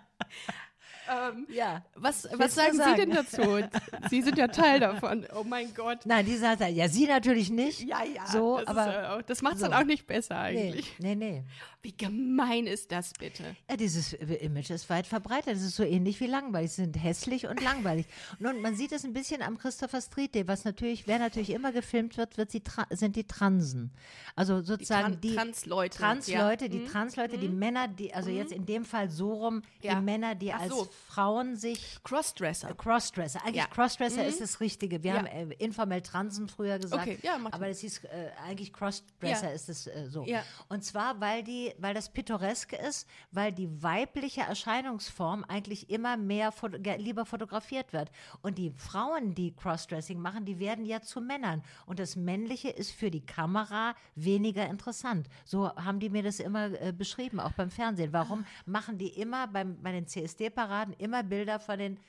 Ähm, 1.09 1.47
Ja. 1.49 1.83
was 1.95 2.25
was 2.33 2.53
du 2.55 2.61
sagen 2.61 2.71
Sie 2.73 2.77
sagen? 2.77 2.97
denn 2.97 3.11
dazu? 3.11 3.41
Sie 4.09 4.21
sind 4.21 4.37
ja 4.37 4.47
Teil 4.47 4.79
davon. 4.79 5.25
Oh 5.35 5.43
mein 5.43 5.73
Gott. 5.73 5.99
Nein, 6.05 6.25
die 6.25 6.35
sagt, 6.37 6.61
ja, 6.69 6.87
sie 6.87 7.07
natürlich 7.07 7.49
nicht. 7.49 7.81
Ja, 7.81 8.03
ja. 8.03 8.27
So, 8.27 8.57
das 8.59 8.67
aber. 8.67 9.17
ist, 9.17 9.21
äh, 9.21 9.23
das 9.27 9.41
macht 9.41 9.55
es 9.55 9.59
so. 9.61 9.67
dann 9.67 9.81
auch 9.81 9.85
nicht 9.85 10.05
besser 10.07 10.35
nee, 10.51 10.67
eigentlich. 10.69 10.95
nee, 10.99 11.15
nee. 11.15 11.43
Wie 11.81 11.95
gemein 11.95 12.67
ist 12.67 12.91
das 12.91 13.13
bitte? 13.13 13.55
Ja, 13.69 13.77
dieses 13.77 14.11
Image 14.13 14.69
ist 14.69 14.89
weit 14.89 15.07
verbreitet. 15.07 15.55
Es 15.55 15.61
ist 15.63 15.77
so 15.77 15.83
ähnlich 15.83 16.19
wie 16.19 16.27
langweilig. 16.27 16.71
Sie 16.71 16.81
sind 16.83 17.01
hässlich 17.01 17.47
und 17.47 17.61
langweilig. 17.63 18.05
Nun, 18.39 18.61
man 18.61 18.75
sieht 18.75 18.91
es 18.91 19.05
ein 19.05 19.13
bisschen 19.13 19.41
am 19.41 19.57
Christopher 19.57 20.01
Street 20.01 20.35
Day, 20.35 20.45
was 20.47 20.65
natürlich, 20.65 21.07
wer 21.07 21.19
natürlich 21.19 21.51
immer 21.51 21.71
gefilmt 21.71 22.17
wird, 22.17 22.37
wird 22.37 22.51
tra 22.65 22.85
sind 22.89 23.15
die 23.15 23.25
Transen. 23.25 23.91
Also 24.35 24.61
sozusagen 24.61 25.13
Tran- 25.13 25.21
die 25.21 25.35
Transleute, 25.35 25.97
Transleute, 25.97 26.65
ja. 26.65 26.69
die 26.71 26.79
Mhm. 26.79 26.87
Transleute, 26.87 27.37
die 27.37 27.47
Männer, 27.47 27.87
die, 27.87 28.13
also 28.13 28.29
jetzt 28.29 28.51
in 28.51 28.65
dem 28.65 28.83
Fall 28.83 29.09
so 29.09 29.31
rum, 29.33 29.61
Ja. 29.81 29.95
die 29.95 30.01
Männer, 30.01 30.35
die 30.35 30.51
Ach 30.51 30.59
als 30.61 30.69
so. 30.73 30.89
Frauen 31.07 31.55
sich 31.55 31.97
Crossdresser. 32.03 32.73
Crossdresser. 32.75 33.41
Eigentlich 33.43 33.55
Ja. 33.57 33.67
Crossdresser 33.67 34.25
ist 34.25 34.41
das 34.41 34.59
Richtige. 34.59 35.03
Wir 35.03 35.13
Ja. 35.13 35.17
haben 35.19 35.25
äh, 35.27 35.43
informell 35.55 36.01
Transen 36.01 36.47
früher 36.47 36.79
gesagt. 36.79 37.01
Okay, 37.03 37.19
ja, 37.23 37.37
aber 37.51 37.67
das 37.67 37.79
hieß 37.79 38.03
äh, 38.05 38.29
eigentlich 38.45 38.71
Crossdresser 38.73 39.51
ist 39.53 39.69
es 39.69 39.87
äh, 39.87 40.07
so. 40.09 40.25
Und 40.67 40.83
zwar, 40.83 41.19
weil 41.19 41.43
die, 41.43 41.73
weil 41.79 41.93
das 41.93 42.09
pittoreske 42.11 42.75
ist, 42.75 43.07
weil 43.31 43.51
die 43.51 43.81
weibliche 43.81 44.41
Erscheinungsform 44.41 45.43
eigentlich 45.47 45.89
immer 45.89 46.17
mehr 46.17 46.51
foto 46.51 46.77
lieber 46.97 47.25
fotografiert 47.25 47.91
wird. 47.93 48.11
Und 48.41 48.57
die 48.57 48.71
Frauen, 48.71 49.33
die 49.35 49.53
Crossdressing 49.55 50.19
machen, 50.19 50.45
die 50.45 50.59
werden 50.59 50.85
ja 50.85 51.01
zu 51.01 51.21
Männern. 51.21 51.63
Und 51.85 51.99
das 51.99 52.15
Männliche 52.15 52.69
ist 52.69 52.91
für 52.91 53.09
die 53.11 53.25
Kamera 53.25 53.95
weniger 54.15 54.67
interessant. 54.67 55.27
So 55.45 55.73
haben 55.75 55.99
die 55.99 56.09
mir 56.09 56.23
das 56.23 56.39
immer 56.39 56.65
äh, 56.81 56.91
beschrieben, 56.93 57.39
auch 57.39 57.51
beim 57.53 57.71
Fernsehen. 57.71 58.13
Warum 58.13 58.45
machen 58.65 58.97
die 58.97 59.09
immer 59.19 59.47
beim, 59.47 59.81
bei 59.81 59.91
den 59.91 60.07
CSD-Paraden 60.07 60.88
immer 60.93 61.23
Bilder 61.23 61.59
von 61.59 61.79
den 61.79 61.99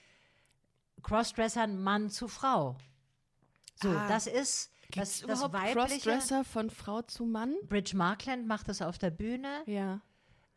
Crossdressern 1.03 1.81
Mann 1.83 2.11
zu 2.11 2.29
Frau? 2.29 2.77
So, 3.83 3.89
Ah. 3.91 4.09
das 4.09 4.27
ist 4.27 4.71
das, 4.91 5.21
das 5.21 5.25
überhaupt 5.25 5.55
weibliche. 5.55 5.77
Crossdresser 6.11 6.45
von 6.45 6.69
Frau 6.71 7.03
zu 7.03 7.25
Mann? 7.25 7.55
Bridge 7.69 7.97
Markland 7.97 8.47
macht 8.47 8.69
das 8.69 8.83
auf 8.83 8.99
der 8.99 9.11
Bühne. 9.11 9.63
Ja. 9.67 10.01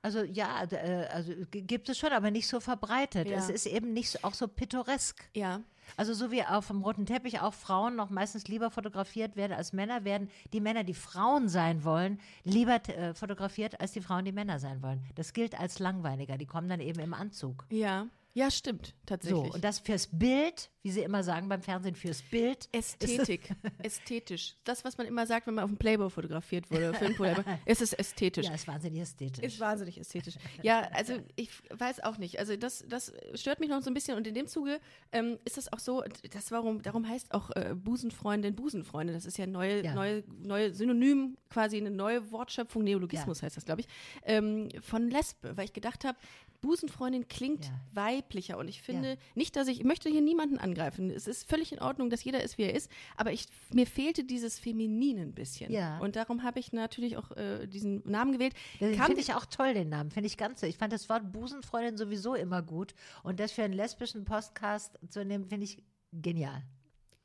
Also 0.04 0.22
ja, 0.22 0.64
äh, 0.70 1.08
also 1.12 1.32
gibt 1.50 1.88
es 1.88 1.98
schon, 1.98 2.12
aber 2.12 2.30
nicht 2.30 2.48
so 2.48 2.60
verbreitet. 2.60 3.30
Ja. 3.30 3.38
Es 3.38 3.50
ist 3.50 3.66
eben 3.66 3.94
nicht 3.94 4.10
so, 4.10 4.20
auch 4.22 4.34
so 4.34 4.50
pittoresk. 4.50 5.30
Ja. 5.34 5.62
Also 5.96 6.14
so 6.14 6.30
wie 6.30 6.44
auf 6.44 6.68
dem 6.68 6.82
roten 6.82 7.06
Teppich 7.06 7.40
auch 7.40 7.54
Frauen 7.54 7.96
noch 7.96 8.10
meistens 8.10 8.50
lieber 8.50 8.70
fotografiert 8.70 9.38
werden 9.38 9.54
als 9.54 9.72
Männer, 9.72 10.04
werden 10.04 10.30
die 10.52 10.60
Männer, 10.60 10.84
die 10.84 10.94
Frauen 10.94 11.48
sein 11.48 11.86
wollen, 11.86 12.20
lieber 12.44 12.82
äh, 12.90 13.14
fotografiert 13.14 13.80
als 13.80 13.94
die 13.94 14.02
Frauen, 14.02 14.26
die 14.26 14.34
Männer 14.34 14.60
sein 14.60 14.84
wollen. 14.84 15.02
Das 15.16 15.32
gilt 15.32 15.58
als 15.58 15.80
langweiliger. 15.80 16.38
Die 16.38 16.48
kommen 16.48 16.68
dann 16.68 16.82
eben 16.82 17.00
im 17.00 17.14
Anzug. 17.14 17.66
Ja. 17.70 18.08
Ja, 18.36 18.50
stimmt, 18.50 18.88
So, 18.88 18.94
tatsächlich. 19.06 19.54
und 19.54 19.64
das 19.64 19.78
fürs 19.78 20.08
Bild, 20.08 20.72
wie 20.82 20.90
sie 20.90 21.02
immer 21.02 21.24
sagen 21.24 21.50
beim 21.50 21.62
Fernsehen, 21.62 21.94
fürs 21.94 22.24
Bild. 22.24 22.68
Ästhetik, 22.72 23.50
ästhetisch. 23.84 24.56
Das, 24.64 24.84
was 24.84 24.98
man 24.98 25.06
immer 25.06 25.28
sagt, 25.28 25.46
wenn 25.46 25.54
man 25.54 25.66
auf 25.66 25.70
dem 25.70 25.78
Playboy 25.78 26.10
fotografiert 26.10 26.70
wurde, 26.72 26.94
Film 26.96 27.14
Playboy, 27.14 27.44
es 27.66 27.82
ist 27.82 27.94
ästhetisch. 27.94 28.48
Ja, 28.48 28.56
ist 28.56 28.68
wahnsinnig 28.68 29.02
ästhetisch. 29.02 29.44
Ist 29.46 29.60
wahnsinnig 29.60 30.00
ästhetisch. 30.00 30.36
Ja, 30.64 30.82
also 30.94 31.14
ich 31.36 31.52
weiß 31.70 32.00
auch 32.04 32.18
nicht. 32.18 32.40
Also 32.40 32.56
das, 32.58 32.84
das 32.88 33.14
stört 33.36 33.60
mich 33.60 33.70
noch 33.70 33.84
so 33.84 33.92
ein 33.92 33.94
bisschen. 33.94 34.18
Und 34.18 34.26
in 34.26 34.34
dem 34.34 34.48
Zuge 34.48 34.80
ähm, 35.12 35.38
ist 35.46 35.58
das 35.58 35.72
auch 35.72 35.80
so, 35.80 36.04
das 36.32 36.52
warum, 36.52 36.82
darum 36.82 37.08
heißt 37.08 37.36
auch 37.36 37.52
äh, 37.52 37.76
Busenfreundin 37.76 38.56
Busenfreunde. 38.56 39.14
Das 39.14 39.26
ist 39.28 39.38
ja 39.38 39.46
neue, 39.46 39.84
Ja. 39.84 39.94
neue, 39.94 40.24
neue 40.42 40.74
Synonym, 40.74 41.38
quasi 41.52 41.78
eine 41.78 41.92
neue 41.92 42.32
Wortschöpfung, 42.32 42.84
Neologismus 42.84 43.44
heißt 43.44 43.58
das, 43.58 43.66
glaube 43.66 43.82
ich, 43.82 43.88
ähm, 44.24 44.70
von 44.82 45.08
Lesbe. 45.12 45.56
Weil 45.56 45.66
ich 45.66 45.74
gedacht 45.74 46.04
habe, 46.04 46.18
Busenfreundin 46.62 47.28
klingt 47.28 47.66
Ja. 47.66 47.82
Weiblicher. 48.24 48.58
Und 48.58 48.68
ich 48.68 48.82
finde 48.82 49.10
Ja. 49.12 49.16
nicht, 49.36 49.56
dass 49.56 49.68
ich, 49.68 49.80
ich 49.80 49.86
möchte 49.86 50.10
hier 50.10 50.22
niemanden 50.22 50.58
angreifen. 50.58 51.10
Es 51.10 51.28
ist 51.28 51.48
völlig 51.50 51.72
in 51.72 51.80
Ordnung, 51.80 52.10
dass 52.10 52.24
jeder 52.24 52.44
ist, 52.44 52.58
wie 52.58 52.64
er 52.64 52.74
ist. 52.74 52.90
Aber 53.18 53.32
ich, 53.32 53.46
mir 53.74 53.86
fehlte 53.86 54.24
dieses 54.24 54.60
Feminine 54.60 55.22
ein 55.22 55.34
bisschen. 55.34 55.72
Ja. 55.72 56.00
Und 56.00 56.16
darum 56.16 56.44
habe 56.44 56.60
ich 56.60 56.74
natürlich 56.74 57.18
auch 57.18 57.32
äh, 57.32 57.68
diesen 57.68 58.02
Namen 58.10 58.34
gewählt. 58.34 58.54
Finde 58.80 59.20
ich 59.20 59.34
auch 59.34 59.46
toll, 59.46 59.74
den 59.74 59.90
Namen. 59.90 60.12
Finde 60.12 60.28
ich 60.28 60.38
ganz 60.38 60.62
so. 60.62 60.68
Ich 60.68 60.78
fand 60.78 60.94
das 60.94 61.10
Wort 61.10 61.32
Busenfreundin 61.32 61.98
sowieso 61.98 62.36
immer 62.36 62.62
gut. 62.62 62.94
Und 63.24 63.40
das 63.40 63.52
für 63.52 63.64
einen 63.64 63.74
lesbischen 63.74 64.26
Podcast 64.26 64.98
zu 65.10 65.24
nehmen, 65.26 65.46
finde 65.46 65.66
ich 65.66 65.84
genial. 66.12 66.64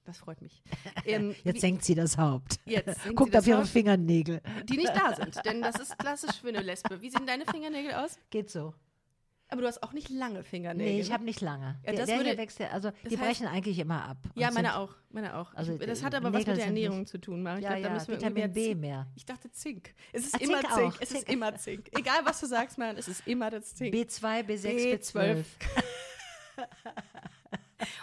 Das 0.05 0.19
freut 0.19 0.41
mich. 0.41 0.63
Ähm, 1.05 1.35
Jetzt 1.45 1.61
senkt 1.61 1.85
sie 1.85 1.95
das 1.95 2.17
Haupt. 2.17 2.59
Jetzt 2.65 2.99
Guckt 3.15 3.37
auf 3.37 3.47
ihre 3.47 3.59
Haupt. 3.59 3.69
Fingernägel. 3.69 4.41
die 4.65 4.79
nicht 4.79 4.89
da 4.97 5.15
sind, 5.15 5.37
denn 5.45 5.61
das 5.61 5.77
ist 5.79 5.99
klassisch 5.99 6.37
für 6.41 6.49
eine 6.49 6.63
Lesbe. 6.63 7.03
Wie 7.03 7.11
sehen 7.11 7.27
deine 7.27 7.45
Fingernägel 7.45 7.93
aus? 7.93 8.19
Geht 8.31 8.49
so. 8.51 8.73
Aber 9.51 9.63
du 9.63 9.67
hast 9.67 9.83
auch 9.83 9.93
nicht 9.95 10.11
lange 10.11 10.45
Fingernägel. 10.45 10.93
Nee, 10.95 11.01
ich 11.01 11.09
ne? 11.09 11.15
habe 11.15 11.25
nicht 11.25 11.41
lange. 11.41 11.79
Ja, 11.87 11.93
das 11.95 12.07
der 12.07 12.19
würde- 12.19 12.37
wächst, 12.37 12.61
also 12.61 12.91
die 13.09 13.17
heißt- 13.17 13.21
brechen 13.21 13.47
eigentlich 13.47 13.79
immer 13.79 14.05
ab. 14.05 14.19
ja, 14.35 14.51
meine 14.51 14.69
sind- 14.69 14.77
auch, 14.77 14.95
meine 15.11 15.37
auch. 15.39 15.55
Also, 15.55 15.73
ich, 15.73 15.87
das 15.87 16.03
hat 16.03 16.15
aber 16.15 16.33
was 16.33 16.41
Nägel 16.41 16.53
mit 16.53 16.59
der 16.59 16.65
sind 16.67 16.75
nicht- 16.75 16.85
Ernährung 16.85 17.07
zu 17.07 17.19
tun, 17.19 17.43
Mara. 17.43 17.57
Ich 17.57 17.63
Ja, 17.65 17.71
glaub, 17.71 17.83
da 17.83 17.89
ja, 17.89 17.95
müssen 17.95 18.09
wir 18.09 18.17
Vitamin 18.19 18.53
B 18.53 18.75
mehr. 18.75 19.07
Ich 19.17 19.25
dachte 19.25 19.51
Zink. 19.51 19.95
Es 20.13 20.27
ist 20.27 20.35
Ah, 20.35 20.39
immer 20.43 20.61
Zink 20.61 20.75
Zink. 20.75 20.95
Es 21.01 21.09
Zink. 21.09 21.23
ist 21.23 21.33
immer 21.33 21.55
Zink. 21.57 21.89
Egal, 21.99 22.21
was 22.25 22.41
du 22.41 22.47
sagst, 22.47 22.77
man, 22.77 22.97
es 22.99 23.09
ist 23.09 23.27
immer 23.27 23.49
das 23.51 23.75
Zink. 23.75 23.95
B2, 23.95 24.43
B6, 24.43 24.69
B12. 25.01 25.13
B12. 25.15 25.45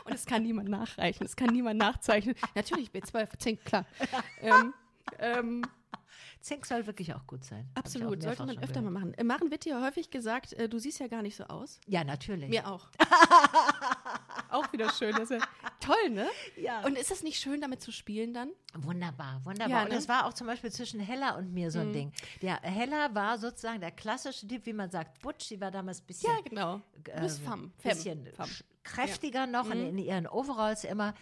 Und 0.05 0.13
es 0.13 0.25
kann 0.25 0.43
niemand 0.43 0.69
nachreichen, 0.69 1.25
es 1.25 1.35
kann 1.35 1.49
niemand 1.49 1.77
nachzeichnen. 1.79 2.35
Natürlich, 2.55 2.89
B12, 2.91 3.37
Zink, 3.37 3.65
klar. 3.65 3.85
ähm, 4.41 4.73
ähm, 5.19 5.61
Zink 6.45 6.63
soll 6.67 6.85
wirklich 6.85 7.11
auch 7.15 7.25
gut 7.25 7.43
sein. 7.43 7.67
Absolut, 7.73 8.21
sollte 8.21 8.45
man 8.45 8.59
öfter 8.59 8.79
mal 8.83 8.89
gehört. 8.89 8.93
machen. 8.93 9.13
Äh, 9.15 9.23
Maren 9.23 9.49
wird 9.49 9.65
dir 9.65 9.81
häufig 9.81 10.11
gesagt, 10.11 10.53
äh, 10.53 10.69
du 10.69 10.77
siehst 10.77 10.99
ja 10.99 11.07
gar 11.07 11.23
nicht 11.23 11.35
so 11.35 11.45
aus. 11.45 11.79
Ja, 11.87 12.03
natürlich. 12.03 12.49
Mir 12.49 12.67
auch. 12.67 12.87
auch 14.51 14.71
wieder 14.71 14.91
schön. 14.91 15.11
Das 15.13 15.31
ist 15.31 15.41
ja 15.41 15.47
toll, 15.79 16.11
ne? 16.11 16.27
Ja. 16.55 16.85
Und 16.85 16.99
ist 16.99 17.09
es 17.09 17.23
nicht 17.23 17.39
schön, 17.39 17.61
damit 17.61 17.81
zu 17.81 17.91
spielen 17.91 18.31
dann? 18.35 18.51
Wunderbar, 18.75 19.41
wunderbar. 19.43 19.69
Ja, 19.69 19.83
und 19.85 19.89
ne? 19.89 19.95
das 19.95 20.07
war 20.07 20.27
auch 20.27 20.33
zum 20.33 20.45
Beispiel 20.45 20.71
zwischen 20.71 20.99
Hella 20.99 21.35
und 21.35 21.51
mir 21.51 21.71
so 21.71 21.79
ein 21.79 21.91
Ding. 21.91 22.11
Der 22.43 22.61
Hella 22.61 23.15
war 23.15 23.39
sozusagen 23.39 23.81
der 23.81 23.89
klassische 23.89 24.47
Typ, 24.47 24.67
wie 24.67 24.73
man 24.73 24.91
sagt, 24.91 25.23
Butch, 25.23 25.47
die 25.49 25.59
war 25.59 25.71
damals 25.71 26.01
ein 26.01 26.05
bisschen, 26.05 26.31
Ja, 26.31 26.41
genau. 26.47 26.81
Du 27.03 27.21
bist 27.21 27.41
äh, 27.41 27.45
femme. 27.45 27.71
Bisschen 27.81 28.27
Femme. 28.35 28.51
kräftiger 28.83 29.47
noch 29.47 29.71
in, 29.71 29.87
in 29.87 29.97
ihren 29.97 30.27
Overalls 30.27 30.83
immer. 30.83 31.15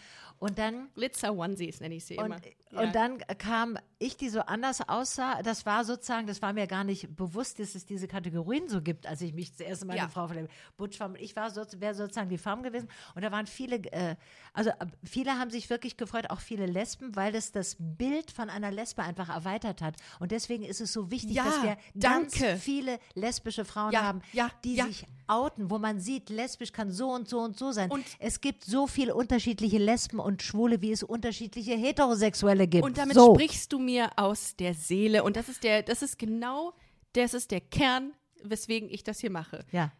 Und 0.43 0.59
dann 0.59 0.89
Glitzer 0.93 1.33
Onesies 1.33 1.79
nenne 1.79 1.95
ich 1.95 2.03
sie 2.03 2.17
und, 2.17 2.25
immer. 2.25 2.37
und 2.83 2.93
dann 2.93 3.17
kam 3.37 3.77
ich, 3.97 4.17
die 4.17 4.27
so 4.27 4.41
anders 4.41 4.81
aussah. 4.89 5.41
Das 5.41 5.65
war 5.65 5.85
sozusagen, 5.85 6.27
das 6.27 6.41
war 6.41 6.51
mir 6.51 6.67
gar 6.67 6.83
nicht 6.83 7.15
bewusst, 7.15 7.59
dass 7.59 7.75
es 7.75 7.85
diese 7.85 8.09
Kategorien 8.09 8.67
so 8.67 8.81
gibt, 8.81 9.07
als 9.07 9.21
ich 9.21 9.33
mich 9.33 9.55
zuerst 9.55 9.85
meine 9.85 9.99
Ja. 10.01 10.09
Frau 10.09 10.27
verliebt 10.27 10.51
Butch 10.75 10.99
war. 10.99 11.15
Ich 11.17 11.33
war 11.37 11.49
so, 11.49 11.61
wäre 11.77 11.95
sozusagen 11.95 12.27
die 12.29 12.37
Femme 12.37 12.61
gewesen. 12.63 12.89
Und 13.15 13.21
da 13.23 13.31
waren 13.31 13.47
viele, 13.47 13.77
äh, 13.93 14.17
also 14.51 14.71
äh, 14.71 14.85
viele 15.05 15.39
haben 15.39 15.49
sich 15.49 15.69
wirklich 15.69 15.95
gefreut, 15.95 16.29
auch 16.29 16.41
viele 16.41 16.65
Lesben, 16.65 17.15
weil 17.15 17.33
es 17.35 17.53
das 17.53 17.77
Bild 17.79 18.29
von 18.29 18.49
einer 18.49 18.69
Lesbe 18.71 19.01
einfach 19.03 19.29
erweitert 19.29 19.81
hat. 19.81 19.95
Und 20.19 20.31
deswegen 20.33 20.65
ist 20.65 20.81
es 20.81 20.91
so 20.91 21.09
wichtig, 21.09 21.35
Ja, 21.37 21.45
dass 21.45 21.63
wir 21.63 21.77
danke. 21.95 22.39
ganz 22.41 22.61
viele 22.61 22.99
lesbische 23.15 23.63
Frauen 23.63 23.93
Ja, 23.93 24.01
haben, 24.03 24.21
ja, 24.33 24.49
die 24.65 24.75
ja. 24.75 24.85
sich 24.87 25.05
outen, 25.27 25.69
wo 25.69 25.79
man 25.79 26.01
sieht, 26.01 26.29
lesbisch 26.29 26.73
kann 26.73 26.91
so 26.91 27.11
und 27.11 27.29
so 27.29 27.39
und 27.39 27.57
so 27.57 27.71
sein. 27.71 27.89
Und- 27.89 28.03
es 28.19 28.41
gibt 28.41 28.65
so 28.65 28.87
viele 28.87 29.15
unterschiedliche 29.15 29.77
Lesben 29.77 30.19
und 30.19 30.32
Schwule, 30.39 30.81
wie 30.81 30.91
es 30.91 31.03
unterschiedliche 31.03 31.75
Heterosexuelle 31.75 32.67
gibt. 32.67 32.83
Und 32.83 32.97
damit 32.97 33.15
so. 33.15 33.33
sprichst 33.33 33.71
du 33.71 33.79
mir 33.79 34.11
aus 34.17 34.55
der 34.55 34.73
Seele. 34.73 35.23
Und 35.23 35.35
das 35.35 35.49
ist 35.49 35.63
der, 35.63 35.83
das 35.83 36.01
ist 36.01 36.17
genau, 36.17 36.73
das 37.13 37.33
ist 37.33 37.51
der 37.51 37.61
Kern, 37.61 38.13
weswegen 38.43 38.89
ich 38.89 39.03
das 39.03 39.19
hier 39.19 39.31
mache. 39.31 39.65
Ja. 39.71 39.91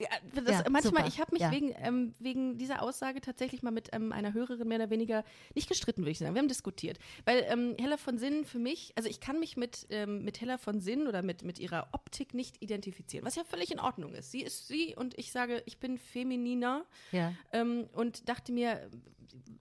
Ja, 0.00 0.06
Ja, 0.34 0.62
manchmal, 0.70 0.82
super. 1.02 1.06
ich 1.08 1.20
habe 1.20 1.32
mich 1.32 1.42
Ja. 1.42 1.50
wegen, 1.50 1.74
ähm, 1.82 2.14
wegen 2.20 2.56
dieser 2.56 2.82
Aussage 2.82 3.20
tatsächlich 3.20 3.62
mal 3.62 3.72
mit 3.72 3.88
ähm, 3.92 4.12
einer 4.12 4.32
Hörerin 4.32 4.68
mehr 4.68 4.78
oder 4.78 4.90
weniger 4.90 5.24
nicht 5.56 5.68
gestritten, 5.68 6.02
würde 6.02 6.12
ich 6.12 6.18
sagen. 6.18 6.34
Wir 6.34 6.40
haben 6.40 6.48
diskutiert. 6.48 6.98
Weil 7.24 7.44
ähm, 7.48 7.74
Hella 7.80 7.96
von 7.96 8.16
Sinnen 8.16 8.44
für 8.44 8.60
mich, 8.60 8.92
also 8.94 9.08
ich 9.08 9.18
kann 9.18 9.40
mich 9.40 9.56
mit, 9.56 9.86
ähm, 9.90 10.24
mit 10.24 10.40
Hella 10.40 10.56
von 10.58 10.80
Sinnen 10.80 11.08
oder 11.08 11.22
mit, 11.22 11.42
mit 11.42 11.58
ihrer 11.58 11.88
Optik 11.92 12.32
nicht 12.32 12.62
identifizieren, 12.62 13.26
was 13.26 13.34
ja 13.34 13.42
völlig 13.44 13.72
in 13.72 13.80
Ordnung 13.80 14.14
ist. 14.14 14.30
Sie 14.30 14.42
ist 14.42 14.68
sie 14.68 14.94
und 14.94 15.18
ich 15.18 15.32
sage, 15.32 15.62
ich 15.66 15.78
bin 15.78 15.98
femininer 15.98 16.84
Ja. 17.10 17.34
ähm, 17.52 17.88
und 17.92 18.28
dachte 18.28 18.52
mir, 18.52 18.88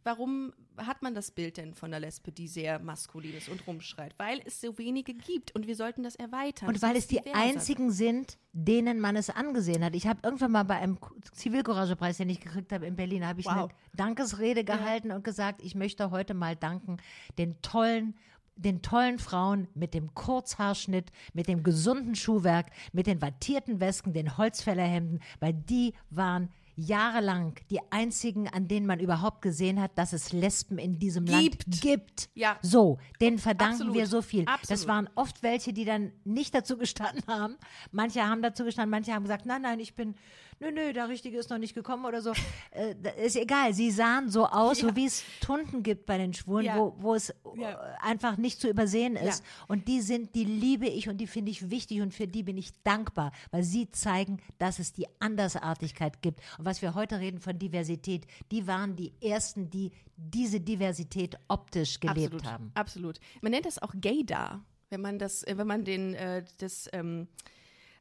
warum 0.03 0.53
hat 0.77 1.01
man 1.01 1.15
das 1.15 1.31
Bild 1.31 1.57
denn 1.57 1.73
von 1.73 1.89
der 1.91 1.99
Lesbe, 1.99 2.31
die 2.31 2.47
sehr 2.47 2.79
maskulin 2.79 3.33
ist 3.33 3.49
und 3.49 3.65
rumschreit? 3.65 4.13
Weil 4.17 4.41
es 4.45 4.61
so 4.61 4.77
wenige 4.77 5.13
gibt 5.13 5.55
und 5.55 5.65
wir 5.67 5.75
sollten 5.75 6.03
das 6.03 6.15
erweitern. 6.15 6.69
Und 6.69 6.81
weil 6.81 6.95
es 6.95 7.07
die 7.07 7.21
einzigen 7.33 7.91
sind, 7.91 8.38
denen 8.60 8.99
man 8.99 9.16
es 9.16 9.30
angesehen 9.30 9.86
hat. 9.86 9.93
Ich 9.93 10.08
habe 10.08 10.20
irgendwann 10.24 10.51
mal 10.51 10.64
bei 10.64 10.78
einem 10.78 10.97
Zivilcouragepreis, 11.32 12.18
den 12.18 12.30
ich 12.30 12.39
gekriegt 12.39 12.72
habe 12.72 12.88
in 12.88 12.95
Berlin, 12.95 13.26
habe 13.26 13.39
ich 13.39 13.45
Wow. 13.45 13.53
eine 13.53 13.68
Dankesrede 13.95 14.64
gehalten 14.64 15.12
und 15.12 15.24
gesagt, 15.24 15.62
ich 15.62 15.76
möchte 15.76 16.10
heute 16.10 16.34
mal 16.34 16.55
danken 16.55 16.97
den 17.38 17.62
tollen 17.62 18.16
den 18.60 18.82
tollen 18.82 19.20
Frauen 19.20 19.68
mit 19.76 19.93
dem 19.93 20.16
Kurzhaarschnitt, 20.16 21.12
mit 21.36 21.47
dem 21.47 21.62
gesunden 21.62 22.16
Schuhwerk, 22.16 22.72
mit 22.91 23.05
den 23.05 23.22
wattierten 23.22 23.80
Wesken, 23.80 24.14
den 24.14 24.36
Holzfällerhemden, 24.36 25.22
weil 25.39 25.53
die 25.53 25.93
waren 26.10 26.49
jahrelang 26.78 27.55
die 27.71 27.80
einzigen, 27.89 28.47
an 28.47 28.67
denen 28.67 28.86
man 28.86 28.99
überhaupt 28.99 29.41
gesehen 29.41 29.82
hat, 29.82 29.97
dass 29.97 30.13
es 30.13 30.32
Lesben 30.32 30.78
in 30.78 30.99
diesem 30.99 31.25
Gibt. 31.25 31.65
Land 31.67 31.82
gibt. 31.82 32.30
Ja. 32.36 32.57
So, 32.61 32.99
denen 33.19 33.39
verdanken 33.39 33.73
Absolut. 33.73 33.95
wir 33.95 34.07
so 34.07 34.21
viel. 34.21 34.45
Das 34.45 34.53
Absolut. 34.53 34.88
waren 34.88 35.09
oft 35.15 35.43
welche, 35.43 35.73
die 35.73 35.86
dann 35.86 36.11
nicht 36.23 36.53
dazu 36.53 36.78
gestanden 36.78 37.23
haben. 37.28 37.57
Manche 37.91 38.23
haben 38.23 38.41
dazu 38.41 38.63
gestanden, 38.63 38.91
manche 38.91 39.13
haben 39.13 39.23
gesagt, 39.23 39.45
nein, 39.47 39.63
nein, 39.63 39.80
ich 39.80 39.95
bin 39.95 40.15
nö, 40.60 40.72
nö, 40.72 40.93
der 40.93 41.10
Richtige 41.10 41.38
ist 41.38 41.49
noch 41.49 41.58
nicht 41.58 41.74
gekommen 41.76 42.05
oder 42.05 42.22
so. 42.22 42.34
Äh, 42.72 42.95
ist 43.26 43.36
egal, 43.36 43.74
sie 43.74 43.91
sahen 43.91 44.30
so 44.30 44.45
aus, 44.47 44.82
Ja. 44.82 44.89
so 44.89 44.95
wie 44.95 45.05
es 45.05 45.24
Tunden 45.41 45.84
gibt 45.84 46.05
bei 46.05 46.18
den 46.18 46.34
Schwulen, 46.34 46.66
Ja. 46.66 46.78
wo, 46.78 46.95
wo 46.99 47.16
es 47.16 47.34
Ja. 47.55 47.72
äh, 47.72 47.76
einfach 48.01 48.38
nicht 48.38 48.60
zu 48.60 48.70
übersehen 48.70 49.16
ist. 49.16 49.43
Und 49.68 49.88
die 49.88 50.01
sind, 50.01 50.36
die 50.36 50.43
liebe 50.45 50.88
ich 50.88 51.10
und 51.10 51.18
die 51.18 51.28
finde 51.28 51.51
ich 51.51 51.70
wichtig 51.70 52.01
und 52.01 52.14
für 52.14 52.28
die 52.28 52.43
bin 52.43 52.58
ich 52.58 52.72
dankbar, 52.84 53.32
weil 53.51 53.64
sie 53.64 53.89
zeigen, 53.91 54.39
dass 54.58 54.80
es 54.80 54.93
die 54.93 55.08
Andersartigkeit 55.20 56.22
gibt. 56.22 56.41
Und 56.58 56.66
was 56.66 56.82
wir 56.82 56.95
heute 56.95 57.20
reden 57.20 57.39
von 57.39 57.58
Diversität, 57.58 58.26
die 58.51 58.68
waren 58.68 58.95
die 58.95 59.14
Ersten, 59.22 59.70
die 59.70 59.91
diese 60.16 60.60
Diversität 60.60 61.38
optisch 61.47 61.99
gelebt 61.99 62.34
absolut, 62.34 62.45
haben. 62.45 62.72
Absolut. 62.74 63.20
Man 63.41 63.51
nennt 63.51 63.66
das 63.66 63.80
auch 63.82 63.93
Gaydar, 63.99 64.64
wenn 64.89 65.01
man 65.01 65.20
das, 65.20 65.43
äh, 65.43 65.58
wenn 65.58 65.68
man 65.68 65.84
den, 65.84 66.14
äh, 66.16 66.43
das, 66.58 66.89
ähm, 66.93 67.28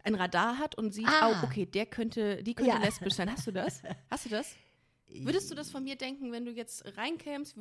ein 0.07 0.15
Radar 0.15 0.59
hat 0.59 0.77
und 0.77 0.93
sieht, 0.93 1.07
Ah. 1.09 1.31
oh, 1.31 1.45
okay, 1.45 1.67
der 1.67 1.87
könnte, 1.87 2.43
die 2.43 2.55
könnte 2.55 2.73
Ja. 2.73 2.79
lesbisch 2.79 3.15
sein. 3.15 3.31
Hast 3.31 3.47
du 3.47 3.53
das? 3.53 3.83
Hast 4.11 4.25
du 4.27 4.31
das? 4.31 4.55
Würdest 5.09 5.51
du 5.51 5.55
das 5.55 5.71
von 5.71 5.85
mir 5.85 5.97
denken, 5.97 6.33
wenn 6.33 6.45
du 6.45 6.51
jetzt 6.51 6.85
reinkämst? 6.97 7.57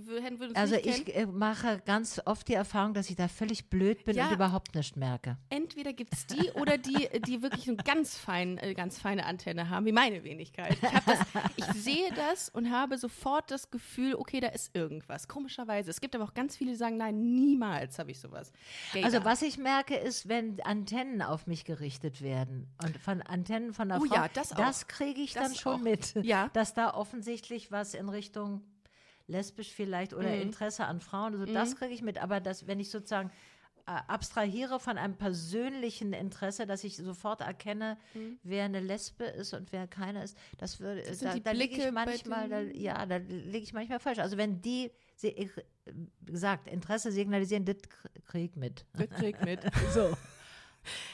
Also 0.55 0.75
ich 0.75 1.15
äh, 1.15 1.25
mache 1.27 1.79
ganz 1.85 2.19
oft 2.25 2.47
die 2.47 2.53
Erfahrung, 2.55 2.93
dass 2.95 3.09
ich 3.09 3.15
da 3.15 3.27
völlig 3.27 3.69
blöd 3.69 4.03
bin 4.03 4.15
Ja. 4.15 4.27
und 4.27 4.33
überhaupt 4.33 4.73
nicht 4.73 4.97
merke. 4.97 5.37
entweder 5.49 5.93
gibt 5.93 6.13
es 6.13 6.25
die 6.25 6.49
oder 6.55 6.77
die, 6.79 7.07
die 7.27 7.41
wirklich 7.43 7.67
eine 7.67 7.77
ganz, 7.77 8.17
fein, 8.17 8.57
äh, 8.57 8.73
ganz 8.73 8.99
feine 8.99 9.25
Antenne 9.27 9.69
haben, 9.69 9.85
wie 9.85 9.91
meine 9.91 10.23
Wenigkeit. 10.23 10.73
Ich, 10.73 10.79
das, 11.05 11.19
ich 11.55 11.65
sehe 11.81 12.11
das 12.15 12.49
und 12.49 12.71
habe 12.71 12.97
sofort 12.97 13.51
das 13.51 13.69
Gefühl, 13.69 14.15
okay, 14.15 14.39
da 14.39 14.47
ist 14.47 14.75
irgendwas. 14.75 15.27
Komischerweise. 15.27 15.91
Es 15.91 16.01
gibt 16.01 16.15
aber 16.15 16.23
auch 16.25 16.33
ganz 16.33 16.57
viele, 16.57 16.71
die 16.71 16.77
sagen, 16.77 16.97
nein, 16.97 17.35
niemals 17.35 17.99
habe 17.99 18.09
ich 18.11 18.19
sowas. 18.19 18.51
Gaydar. 18.91 19.05
Also 19.13 19.23
was 19.23 19.43
ich 19.43 19.57
merke, 19.59 19.95
ist, 19.95 20.27
wenn 20.27 20.59
Antennen 20.61 21.21
auf 21.21 21.45
mich 21.47 21.63
gerichtet 21.63 22.21
werden 22.21 22.67
und 22.83 22.97
von 22.97 23.21
Antennen 23.21 23.71
von 23.73 23.87
der 23.89 24.01
Oh 24.01 24.05
Frau, 24.05 24.15
ja, 24.15 24.27
das 24.33 24.51
auch. 24.53 24.87
kriege 24.87 25.21
ich 25.21 25.33
Das 25.33 25.43
dann 25.43 25.55
schon 25.55 25.73
auch. 25.75 25.79
mit, 25.83 26.15
Ja. 26.23 26.49
dass 26.53 26.73
da 26.73 26.91
offensichtlich 26.93 27.34
was 27.71 27.93
in 27.93 28.09
Richtung 28.09 28.61
lesbisch 29.27 29.71
vielleicht 29.73 30.13
oder 30.13 30.29
Mhm. 30.35 30.41
Interesse 30.41 30.85
an 30.85 30.99
Frauen, 30.99 31.33
also 31.33 31.45
das 31.51 31.75
kriege 31.75 31.93
ich 31.93 32.01
mit, 32.01 32.17
aber 32.21 32.39
das, 32.39 32.67
wenn 32.67 32.79
ich 32.79 32.89
sozusagen 32.91 33.31
äh, 33.87 33.91
abstrahiere 34.07 34.79
von 34.79 34.97
einem 34.97 35.15
persönlichen 35.15 36.11
Interesse, 36.13 36.65
dass 36.65 36.83
ich 36.83 36.95
sofort 36.97 37.41
erkenne, 37.41 37.97
wer 38.43 38.65
eine 38.65 38.79
Lesbe 38.79 39.25
ist 39.25 39.53
und 39.53 39.71
wer 39.71 39.87
keine 39.87 40.23
ist, 40.23 40.37
das 40.57 40.79
würde, 40.79 41.01
Mhm. 41.01 41.13
sind 41.13 41.33
da, 41.33 41.39
da 41.39 41.51
liege 41.51 41.75
ich 41.75 41.91
manchmal, 41.91 42.49
da, 42.49 42.61
ja, 42.61 43.05
da 43.05 43.17
liege 43.17 43.59
ich 43.63 43.73
manchmal 43.73 43.99
falsch. 43.99 44.19
Also 44.19 44.37
wenn 44.37 44.61
die, 44.61 44.91
sie, 45.15 45.51
wie 46.21 46.31
gesagt, 46.31 46.67
Interesse 46.67 47.11
signalisieren, 47.11 47.63
das 47.65 47.77
kriege 48.25 48.45
ich 48.45 48.55
mit. 48.55 48.85
Das 48.93 49.09
krieg 49.09 49.39
mit. 49.43 49.59
So. 49.93 50.15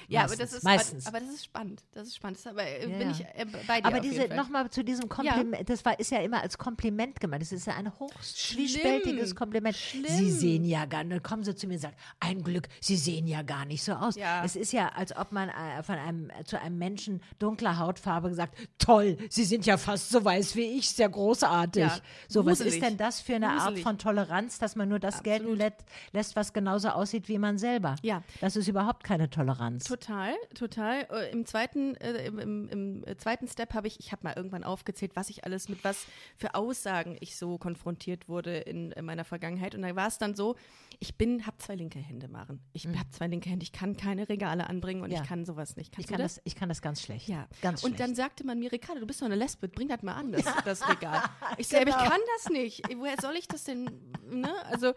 Ja, 0.07 0.21
aber 0.21 0.29
Meistens, 0.29 0.49
das 0.49 0.57
ist 0.57 0.63
meistens. 0.63 1.07
aber 1.07 1.19
das 1.19 1.29
ist 1.29 1.45
spannend. 1.45 1.83
Das 1.93 2.07
ist 2.07 2.15
spannend. 2.15 2.37
Das 2.37 2.45
ist 2.45 2.51
aber 2.51 2.63
äh, 2.63 2.81
Ja, 2.89 2.97
bin 2.97 3.09
ja. 3.09 3.11
ich 3.11 3.21
äh, 3.21 3.45
bei 3.67 3.81
dir 3.81 3.87
Aber 3.87 3.99
diese 3.99 4.27
nochmal 4.29 4.69
zu 4.69 4.83
diesem 4.83 5.09
Kompliment, 5.09 5.69
das 5.69 5.83
war 5.85 5.99
ist 5.99 6.11
ja 6.11 6.19
immer 6.19 6.41
als 6.41 6.57
Kompliment 6.57 7.19
gemeint. 7.19 7.41
Das 7.41 7.51
ist 7.51 7.67
ja 7.67 7.75
ein 7.75 7.91
zwiespältiges 8.21 9.35
Kompliment. 9.35 9.75
Schlimm. 9.75 10.05
Sie 10.07 10.31
sehen 10.31 10.65
ja 10.65 10.85
gar 10.85 11.03
nicht, 11.03 11.23
kommen 11.23 11.43
Sie 11.43 11.55
zu 11.55 11.67
mir 11.67 11.75
und 11.75 11.79
sagen, 11.81 11.95
ein 12.19 12.43
Glück, 12.43 12.67
Sie 12.79 12.95
sehen 12.95 13.27
ja 13.27 13.41
gar 13.41 13.65
nicht 13.65 13.83
so 13.83 13.93
aus. 13.93 14.15
Ja. 14.15 14.43
Es 14.43 14.55
ist 14.55 14.73
ja, 14.73 14.89
als 14.89 15.15
ob 15.15 15.31
man 15.31 15.49
äh, 15.49 15.83
von 15.83 15.95
einem 15.95 16.29
äh, 16.29 16.43
zu 16.43 16.59
einem 16.59 16.77
Menschen 16.77 17.21
dunkler 17.39 17.77
Hautfarbe 17.77 18.29
gesagt, 18.29 18.57
toll, 18.77 19.17
Sie 19.29 19.43
sind 19.45 19.65
ja 19.65 19.77
fast 19.77 20.09
so 20.09 20.23
weiß 20.23 20.55
wie 20.55 20.77
ich, 20.77 20.89
sehr 20.89 21.09
großartig. 21.09 21.81
Ja, 21.83 21.97
so, 22.27 22.45
was 22.45 22.59
gruselig. 22.59 22.75
ist 22.75 22.83
denn 22.89 22.97
das 22.97 23.21
für 23.21 23.35
eine 23.35 23.49
Art 23.49 23.59
Gruselig. 23.67 23.83
von 23.83 23.97
Toleranz, 23.97 24.59
dass 24.59 24.75
man 24.75 24.89
nur 24.89 24.99
das 24.99 25.23
gelten 25.23 25.45
Absolut. 25.45 25.59
lässt, 25.59 25.85
lässt, 26.11 26.35
was 26.35 26.53
genauso 26.53 26.89
aussieht 26.89 27.27
wie 27.27 27.37
man 27.37 27.57
selber? 27.57 27.95
Ja. 28.01 28.23
Das 28.39 28.55
ist 28.55 28.67
überhaupt 28.67 29.03
keine 29.03 29.29
Toleranz. 29.29 29.60
Total, 29.87 30.33
total. 30.55 31.07
Äh, 31.11 31.31
Im 31.31 31.45
zweiten, 31.45 31.95
äh, 31.95 32.25
im, 32.25 32.39
im, 32.39 32.69
im 32.69 33.03
äh, 33.05 33.15
zweiten 33.17 33.47
Step 33.47 33.73
habe 33.73 33.87
ich, 33.87 33.99
ich 33.99 34.11
habe 34.11 34.23
mal 34.23 34.33
irgendwann 34.35 34.63
aufgezählt, 34.63 35.11
was 35.15 35.29
ich 35.29 35.43
alles 35.45 35.69
mit 35.69 35.83
was 35.83 36.05
für 36.37 36.55
Aussagen 36.55 37.15
ich 37.19 37.35
so 37.37 37.57
konfrontiert 37.57 38.27
wurde 38.27 38.57
in, 38.57 38.91
in 38.91 39.05
meiner 39.05 39.23
Vergangenheit. 39.23 39.75
Und 39.75 39.83
da 39.83 39.95
war 39.95 40.07
es 40.07 40.17
dann 40.17 40.35
so, 40.35 40.55
ich 40.99 41.15
bin, 41.17 41.45
habe 41.45 41.57
zwei 41.59 41.75
linke 41.75 41.99
Hände, 41.99 42.27
Maren. 42.27 42.59
Ich 42.73 42.87
habe 42.87 43.09
zwei 43.11 43.27
linke 43.27 43.49
Hände, 43.49 43.63
ich 43.63 43.71
kann 43.71 43.95
keine 43.97 44.27
Regale 44.29 44.67
anbringen 44.67 45.01
und 45.03 45.09
Mhm. 45.09 45.15
Ja. 45.17 45.21
ich 45.23 45.27
kann 45.27 45.45
sowas 45.45 45.75
nicht. 45.75 45.89
Ich 45.89 45.95
Kannst 45.97 46.09
kann, 46.09 46.17
du 46.17 46.23
das? 46.23 46.35
das, 46.35 46.41
ich 46.45 46.55
kann 46.55 46.69
das 46.69 46.81
ganz 46.81 47.01
schlecht. 47.01 47.27
Ja. 47.27 47.47
Ganz 47.61 47.83
und 47.83 47.89
schlecht. 47.89 47.99
dann 47.99 48.15
sagte 48.15 48.45
man 48.45 48.57
mir, 48.59 48.71
Ricardo, 48.71 48.99
du 49.01 49.05
bist 49.07 49.21
doch 49.21 49.25
eine 49.25 49.35
Lesbe, 49.35 49.67
bring 49.67 49.87
das 49.89 50.01
mal 50.03 50.13
an, 50.15 50.31
das, 50.31 50.43
das 50.65 50.87
Regal. 50.89 51.21
Ich 51.57 51.67
sage, 51.67 51.81
aber 51.81 51.89
ich 51.91 51.97
Genau. 51.97 52.09
kann 52.09 52.21
das 52.37 52.49
nicht. 52.51 52.81
Woher 52.97 53.15
soll 53.21 53.35
ich 53.35 53.47
das 53.47 53.65
denn? 53.65 53.89
Ne? 54.29 54.49
Also, 54.65 54.93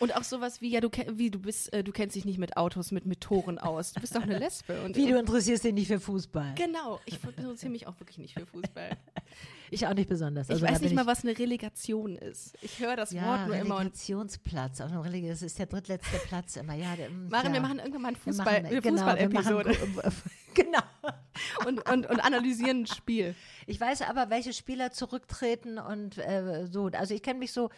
und 0.00 0.14
auch 0.16 0.24
sowas 0.24 0.60
wie, 0.60 0.70
ja, 0.70 0.80
du, 0.80 0.88
wie, 1.12 1.30
du 1.30 1.38
bist, 1.40 1.72
äh, 1.72 1.82
du 1.82 1.92
kennst 1.92 2.16
dich 2.16 2.24
nicht 2.24 2.38
mit 2.38 2.56
Autos, 2.56 2.90
mit 2.92 3.06
Motoren 3.06 3.58
aus. 3.58 3.92
Du 3.92 4.00
bist 4.00 4.14
doch 4.14 4.22
eine 4.22 4.38
Lesbe. 4.40 4.80
Und, 4.84 4.96
Wie, 4.96 5.10
du 5.10 5.18
interessierst 5.18 5.64
dich 5.64 5.72
nicht 5.74 5.88
für 5.88 6.00
Fußball. 6.00 6.54
Genau, 6.56 7.00
ich 7.06 7.22
interessiere 7.22 7.72
mich 7.72 7.86
auch 7.86 7.98
wirklich 8.00 8.18
nicht 8.18 8.34
für 8.34 8.46
Fußball. 8.46 8.90
Ich 9.70 9.86
auch 9.86 9.92
nicht 9.92 10.08
besonders. 10.08 10.46
Ich 10.48 10.54
Also 10.54 10.66
da 10.66 10.72
weiß 10.72 10.80
nicht 10.80 10.94
mal, 10.94 11.06
was 11.06 11.24
eine 11.24 11.38
Relegation 11.38 12.16
ist. 12.16 12.56
Ich 12.62 12.78
höre 12.80 12.96
das 12.96 13.12
ja, 13.12 13.22
Wort 13.26 13.46
nur 13.48 13.56
immer 13.56 13.78
Relegationsplatz. 13.80 14.80
Auf 14.80 15.04
Releg 15.04 15.28
das 15.28 15.42
ist 15.42 15.58
der 15.58 15.66
drittletzte 15.66 16.16
Platz 16.26 16.56
immer. 16.56 16.74
Ja, 16.74 16.96
der, 16.96 17.10
mm, 17.10 17.28
Maren, 17.28 17.48
ja. 17.48 17.52
wir 17.52 17.60
machen 17.60 17.78
irgendwann 17.78 18.02
mal 18.02 18.08
eine 18.08 18.16
Wir 18.16 18.32
Fußball, 18.32 18.62
machen- 18.62 18.66
eine 18.66 18.80
genau, 18.80 18.96
Fußball-Episode 18.96 19.74
gu- 19.74 20.10
genau. 20.54 20.78
und, 21.66 21.90
und, 21.90 22.06
und 22.08 22.20
analysieren 22.20 22.82
ein 22.82 22.86
Spiel. 22.86 23.34
Ich 23.66 23.80
weiß 23.80 24.02
aber, 24.02 24.30
welche 24.30 24.52
Spieler 24.52 24.90
zurücktreten 24.90 25.78
und 25.78 26.18
äh, 26.18 26.66
so. 26.70 26.86
Also 26.86 27.14
ich 27.14 27.22
kenne 27.22 27.38
mich 27.38 27.52
so 27.52 27.66
äh, 27.66 27.70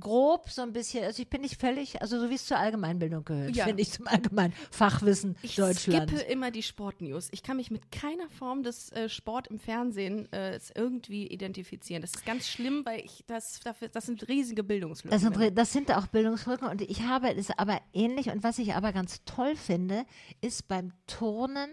grob 0.00 0.50
so 0.50 0.62
ein 0.62 0.72
bisschen, 0.72 1.04
also 1.04 1.22
ich 1.22 1.28
bin 1.28 1.40
nicht 1.40 1.60
völlig, 1.60 2.00
also 2.02 2.20
so 2.20 2.28
wie 2.30 2.34
es 2.34 2.44
zur 2.46 2.58
Allgemeinbildung 2.58 3.24
gehört, 3.24 3.56
Ja. 3.56 3.64
finde 3.64 3.82
ich 3.82 3.90
zum 3.92 4.06
allgemeinen 4.06 4.52
Fachwissen 4.70 5.36
Ich 5.42 5.56
Deutschland. 5.56 6.10
skippe 6.10 6.22
immer 6.30 6.50
die 6.50 6.62
Sportnews. 6.62 7.28
Ich 7.32 7.42
kann 7.42 7.56
mich 7.56 7.70
mit 7.70 7.90
keiner 7.90 8.28
Form 8.28 8.62
des 8.62 8.92
äh, 8.92 9.08
Sport 9.08 9.48
im 9.48 9.58
Fernsehen 9.58 10.30
äh, 10.32 10.60
irgendwie 10.74 11.26
identifizieren. 11.26 12.02
Das 12.02 12.12
ist 12.14 12.26
ganz 12.26 12.46
schlimm, 12.48 12.84
weil 12.84 13.00
ich 13.04 13.24
das, 13.26 13.60
dafür, 13.60 13.88
das 13.88 14.06
sind 14.06 14.28
riesige 14.28 14.62
Bildungslücken. 14.62 15.10
Das 15.10 15.22
sind, 15.22 15.58
das 15.58 15.72
sind 15.72 15.90
auch 15.90 16.06
Bildungslücken 16.06 16.68
und 16.68 16.82
ich 16.82 17.02
habe 17.02 17.34
es 17.34 17.50
aber 17.56 17.80
ähnlich 17.92 18.28
und 18.30 18.42
was 18.42 18.58
ich 18.58 18.74
aber 18.74 18.92
ganz 18.92 19.24
toll 19.24 19.56
finde, 19.56 20.04
ist 20.40 20.68
beim 20.68 20.92
Turnen 21.06 21.70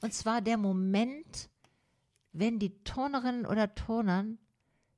und 0.00 0.14
zwar 0.14 0.40
der 0.40 0.56
Moment, 0.56 1.50
wenn 2.32 2.58
die 2.58 2.82
Turnerinnen 2.84 3.44
oder 3.46 3.74
Turnern 3.74 4.38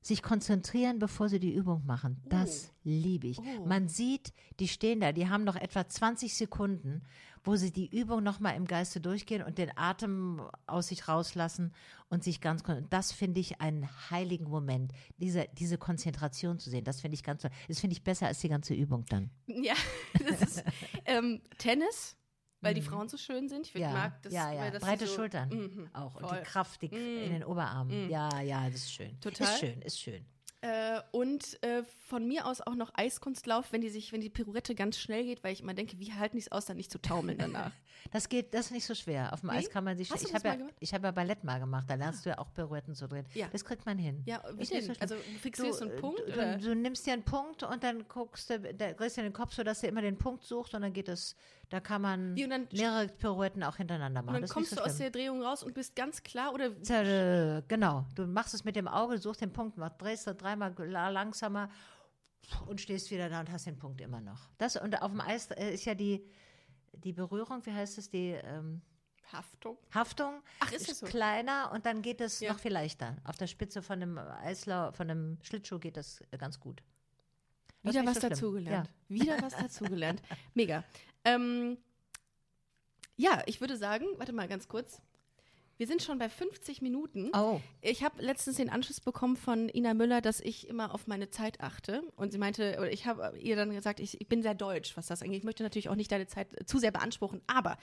sich 0.01 0.23
konzentrieren, 0.23 0.97
bevor 0.99 1.29
sie 1.29 1.39
die 1.39 1.53
Übung 1.53 1.85
machen. 1.85 2.21
Das 2.25 2.71
liebe 2.83 3.27
ich. 3.27 3.37
Oh. 3.39 3.65
Man 3.65 3.87
sieht, 3.87 4.33
die 4.59 4.67
stehen 4.67 4.99
da, 4.99 5.11
die 5.11 5.29
haben 5.29 5.43
noch 5.43 5.55
etwa 5.55 5.87
20 5.87 6.33
Sekunden, 6.33 7.03
wo 7.43 7.55
sie 7.55 7.71
die 7.71 7.87
Übung 7.87 8.21
nochmal 8.23 8.55
im 8.55 8.65
Geiste 8.65 8.99
durchgehen 9.01 9.43
und 9.43 9.57
den 9.57 9.75
Atem 9.75 10.41
aus 10.67 10.87
sich 10.87 11.07
rauslassen 11.07 11.73
und 12.09 12.23
sich 12.23 12.39
ganz 12.41 12.63
kon- 12.63 12.85
Das 12.89 13.11
finde 13.11 13.39
ich 13.39 13.61
einen 13.61 13.87
heiligen 14.09 14.45
Moment, 14.49 14.91
diese, 15.17 15.47
diese 15.57 15.77
Konzentration 15.77 16.59
zu 16.59 16.69
sehen. 16.69 16.83
Das 16.83 17.01
finde 17.01 17.15
ich 17.15 17.23
ganz 17.23 17.41
toll. 17.43 17.51
Das 17.67 17.79
finde 17.79 17.93
ich 17.95 18.03
besser 18.03 18.27
als 18.27 18.39
die 18.39 18.49
ganze 18.49 18.73
Übung 18.73 19.05
dann. 19.09 19.29
Ja, 19.47 19.73
das 20.27 20.41
ist 20.41 20.63
ähm, 21.05 21.41
Tennis, 21.57 22.15
weil 22.61 22.73
die 22.73 22.81
Frauen 22.81 23.09
so 23.09 23.17
schön 23.17 23.49
sind. 23.49 23.67
Ich 23.67 23.75
Mhm. 23.75 23.81
Ja, 23.81 23.91
mag 23.91 24.21
das. 24.23 24.33
ja, 24.33 24.51
ja. 24.53 24.61
weil 24.61 24.71
das 24.71 24.81
Breite 24.83 25.07
so, 25.07 25.15
Schultern 25.15 25.49
Mhm, 25.49 25.89
auch 25.93 26.15
und 26.15 26.27
voll. 26.27 26.37
die 26.37 26.43
Kraft 26.43 26.81
die, 26.81 26.87
in 26.87 27.31
den 27.33 27.43
Oberarmen. 27.43 28.09
Ja, 28.09 28.41
ja, 28.41 28.65
das 28.69 28.75
ist 28.81 28.93
schön. 28.93 29.19
Total. 29.19 29.47
Ist 29.47 29.59
schön, 29.59 29.81
ist 29.81 29.99
schön. 29.99 30.25
Äh, 30.63 31.01
und 31.11 31.57
äh, 31.63 31.81
von 32.07 32.27
mir 32.27 32.45
aus 32.45 32.61
auch 32.61 32.75
noch 32.75 32.91
Eiskunstlauf, 32.93 33.71
wenn 33.71 33.81
die 33.81 33.89
sich, 33.89 34.11
wenn 34.13 34.21
die 34.21 34.29
Pirouette 34.29 34.75
ganz 34.75 34.99
schnell 34.99 35.23
geht, 35.23 35.43
weil 35.43 35.53
ich 35.53 35.61
immer 35.61 35.73
denke, 35.73 35.97
wie 35.99 36.13
halten 36.13 36.37
die 36.37 36.41
es 36.43 36.51
aus, 36.51 36.65
dann 36.65 36.77
nicht 36.77 36.91
zu 36.91 37.01
taumeln 37.01 37.37
danach. 37.37 37.71
Das 38.09 38.29
geht, 38.29 38.55
das 38.55 38.65
ist 38.65 38.71
nicht 38.71 38.85
so 38.87 38.95
schwer. 38.95 39.31
Auf 39.31 39.41
dem 39.41 39.51
Nee? 39.51 39.57
Eis 39.57 39.69
kann 39.69 39.83
man 39.83 39.95
sich. 39.95 40.09
Hast 40.09 40.21
ich 40.23 40.31
das 40.31 40.33
habe 40.33 40.47
ja, 40.47 40.55
gemacht? 40.55 40.73
ich 40.79 40.91
habe 40.91 41.05
ja 41.05 41.11
Ballett 41.11 41.43
mal 41.43 41.59
gemacht. 41.59 41.85
Da 41.87 41.93
lernst 41.93 42.25
du 42.25 42.31
ja 42.31 42.39
auch 42.39 42.51
Pirouetten 42.51 42.95
zu 42.95 43.07
drehen. 43.07 43.27
Ja. 43.35 43.47
Das 43.51 43.63
kriegt 43.63 43.85
man 43.85 43.99
hin. 43.99 44.23
Ja, 44.25 44.41
wie 44.57 44.65
denn? 44.65 44.83
so 44.83 44.93
also 44.99 45.15
fixierst 45.39 45.81
du 45.81 45.85
einen 45.85 45.97
Punkt? 45.97 46.19
Du, 46.19 46.33
oder? 46.33 46.57
du, 46.57 46.69
du 46.69 46.75
nimmst 46.75 47.05
dir 47.05 47.13
einen 47.13 47.21
Punkt 47.21 47.61
und 47.61 47.83
dann 47.83 48.07
guckst 48.07 48.49
du, 48.49 48.59
da 48.59 48.93
drehst 48.93 49.17
du 49.17 49.21
den 49.21 49.33
Kopf 49.33 49.53
so, 49.53 49.61
dass 49.63 49.81
du 49.81 49.87
immer 49.87 50.01
den 50.01 50.17
Punkt 50.17 50.43
suchst 50.43 50.73
und 50.73 50.81
dann 50.81 50.93
geht 50.93 51.09
es, 51.09 51.35
da 51.71 51.79
kann 51.79 52.01
man 52.03 52.35
Wie, 52.35 52.45
mehrere 52.47 53.07
Pirouetten 53.07 53.63
auch 53.63 53.77
hintereinander 53.77 54.21
machen. 54.21 54.35
Und 54.35 54.41
dann 54.41 54.43
ist 54.43 54.53
kommst 54.53 54.71
nicht 54.71 54.79
du 54.79 54.83
so 54.85 54.89
aus 54.91 54.97
der 54.97 55.09
Drehung 55.09 55.41
raus 55.41 55.63
und 55.63 55.73
bist 55.73 55.95
ganz 55.95 56.21
klar 56.21 56.53
oder 56.53 56.65
äh, 56.67 57.63
Genau, 57.67 58.05
du 58.13 58.27
machst 58.27 58.53
es 58.53 58.63
mit 58.63 58.75
dem 58.75 58.87
Auge, 58.87 59.17
suchst 59.17 59.41
den 59.41 59.51
Punkt, 59.53 59.77
drehst 59.99 60.27
du 60.27 60.35
dreimal 60.35 60.73
la- 60.77 61.09
langsamer 61.09 61.69
und 62.67 62.79
stehst 62.81 63.09
wieder 63.09 63.29
da 63.29 63.39
und 63.39 63.49
hast 63.51 63.65
den 63.65 63.79
Punkt 63.79 64.01
immer 64.01 64.19
noch. 64.21 64.49
Das 64.57 64.75
und 64.75 65.01
auf 65.01 65.11
dem 65.11 65.21
Eis 65.21 65.49
äh, 65.51 65.73
ist 65.73 65.85
ja 65.85 65.95
die, 65.95 66.23
die 66.93 67.13
Berührung, 67.13 67.65
wie 67.65 67.71
heißt 67.73 67.97
es, 67.97 68.09
die 68.09 68.31
ähm, 68.43 68.81
Haftung? 69.31 69.77
Haftung 69.93 70.41
Ach, 70.59 70.73
ist 70.73 70.89
das 70.89 70.99
so? 70.99 71.05
kleiner 71.05 71.71
und 71.73 71.85
dann 71.85 72.01
geht 72.01 72.19
es 72.19 72.41
Ja. 72.41 72.51
noch 72.51 72.59
viel 72.59 72.73
leichter. 72.73 73.15
Auf 73.23 73.37
der 73.37 73.47
Spitze 73.47 73.81
von 73.81 73.99
dem 74.01 74.17
Eislau, 74.17 74.91
von 74.91 75.07
dem 75.07 75.37
Schlittschuh 75.41 75.79
geht 75.79 75.95
das 75.95 76.19
äh, 76.31 76.37
ganz 76.37 76.59
gut. 76.59 76.83
Ist 77.83 77.93
Wieder 77.95 78.05
was 78.05 78.15
so 78.19 78.29
dazugelernt. 78.29 78.89
Wieder 79.07 79.41
was 79.41 79.55
dazugelernt. 79.55 80.21
Mega. 80.53 80.83
Ähm, 81.23 81.77
ja, 83.15 83.43
ich 83.45 83.61
würde 83.61 83.77
sagen, 83.77 84.05
warte 84.17 84.33
mal 84.33 84.47
ganz 84.47 84.67
kurz. 84.67 85.01
Wir 85.77 85.87
sind 85.87 86.03
schon 86.03 86.19
bei 86.19 86.29
50 86.29 86.81
Minuten. 86.83 87.31
Oh, 87.35 87.59
Ich 87.81 88.03
habe 88.03 88.21
letztens 88.21 88.57
den 88.57 88.69
Anschluss 88.69 88.99
bekommen 88.99 89.35
von 89.35 89.67
Ina 89.67 89.95
Müller, 89.95 90.21
dass 90.21 90.39
ich 90.39 90.67
immer 90.67 90.93
auf 90.93 91.07
meine 91.07 91.31
Zeit 91.31 91.59
achte. 91.59 92.03
Und 92.15 92.31
sie 92.31 92.37
meinte, 92.37 92.75
oder 92.77 92.91
ich 92.91 93.07
habe 93.07 93.35
ihr 93.39 93.55
dann 93.55 93.71
gesagt, 93.71 93.99
ich, 93.99 94.21
ich 94.21 94.27
bin 94.27 94.43
sehr 94.43 94.53
deutsch, 94.53 94.95
was 94.95 95.07
das 95.07 95.23
angeht. 95.23 95.39
Ich 95.39 95.43
möchte 95.43 95.63
natürlich 95.63 95.89
auch 95.89 95.95
nicht 95.95 96.11
deine 96.11 96.27
Zeit 96.27 96.49
zu 96.69 96.77
sehr 96.77 96.91
beanspruchen, 96.91 97.41
aber 97.47 97.77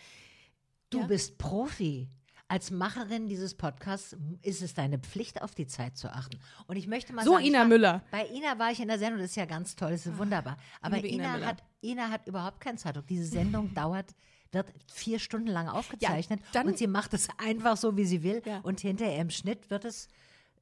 du 0.91 1.01
Ja? 1.01 1.07
bist 1.07 1.39
Profi. 1.39 2.07
Als 2.49 2.71
Macherin 2.71 3.29
dieses 3.29 3.55
Podcasts 3.55 4.17
ist 4.43 4.63
es 4.63 4.73
deine 4.75 4.99
Pflicht, 4.99 5.43
auf 5.43 5.55
die 5.55 5.67
Zeit 5.67 5.97
zu 5.99 6.11
achten. 6.11 6.39
Und 6.67 6.77
ich 6.77 6.87
möchte 6.87 7.13
mal 7.13 7.25
So, 7.25 7.35
sagen, 7.35 7.45
Ina 7.45 7.59
war- 7.61 7.65
Müller. 7.67 8.03
Bei 8.11 8.27
Ina 8.27 8.59
war 8.59 8.71
ich 8.73 8.81
in 8.81 8.89
der 8.89 8.99
Sendung, 8.99 9.21
das 9.21 9.31
ist 9.31 9.37
ja 9.37 9.45
ganz 9.45 9.77
toll, 9.77 9.91
das 9.91 10.07
ist 10.07 10.17
wunderbar. 10.19 10.57
Aber 10.81 10.97
Ina 10.97 11.37
Ina, 11.37 11.47
hat, 11.47 11.63
Ina 11.83 12.11
hat 12.11 12.27
überhaupt 12.27 12.61
keinen 12.61 12.79
Zeitdruck. 12.79 13.07
Diese 13.07 13.27
Sendung 13.27 13.75
dauert, 13.75 14.15
wird 14.51 14.67
vier 14.91 15.19
Stunden 15.19 15.49
lang 15.49 15.69
aufgezeichnet 15.69 16.41
dann- 16.53 16.67
und 16.69 16.79
sie 16.79 16.87
macht 16.87 17.13
es 17.13 17.29
einfach 17.37 17.77
so, 17.77 17.97
wie 17.99 18.07
sie 18.07 18.23
will. 18.23 18.41
Ja. 18.47 18.61
Und 18.61 18.81
hinterher 18.81 19.21
im 19.21 19.29
Schnitt 19.29 19.69
wird 19.69 19.85
es 19.85 20.09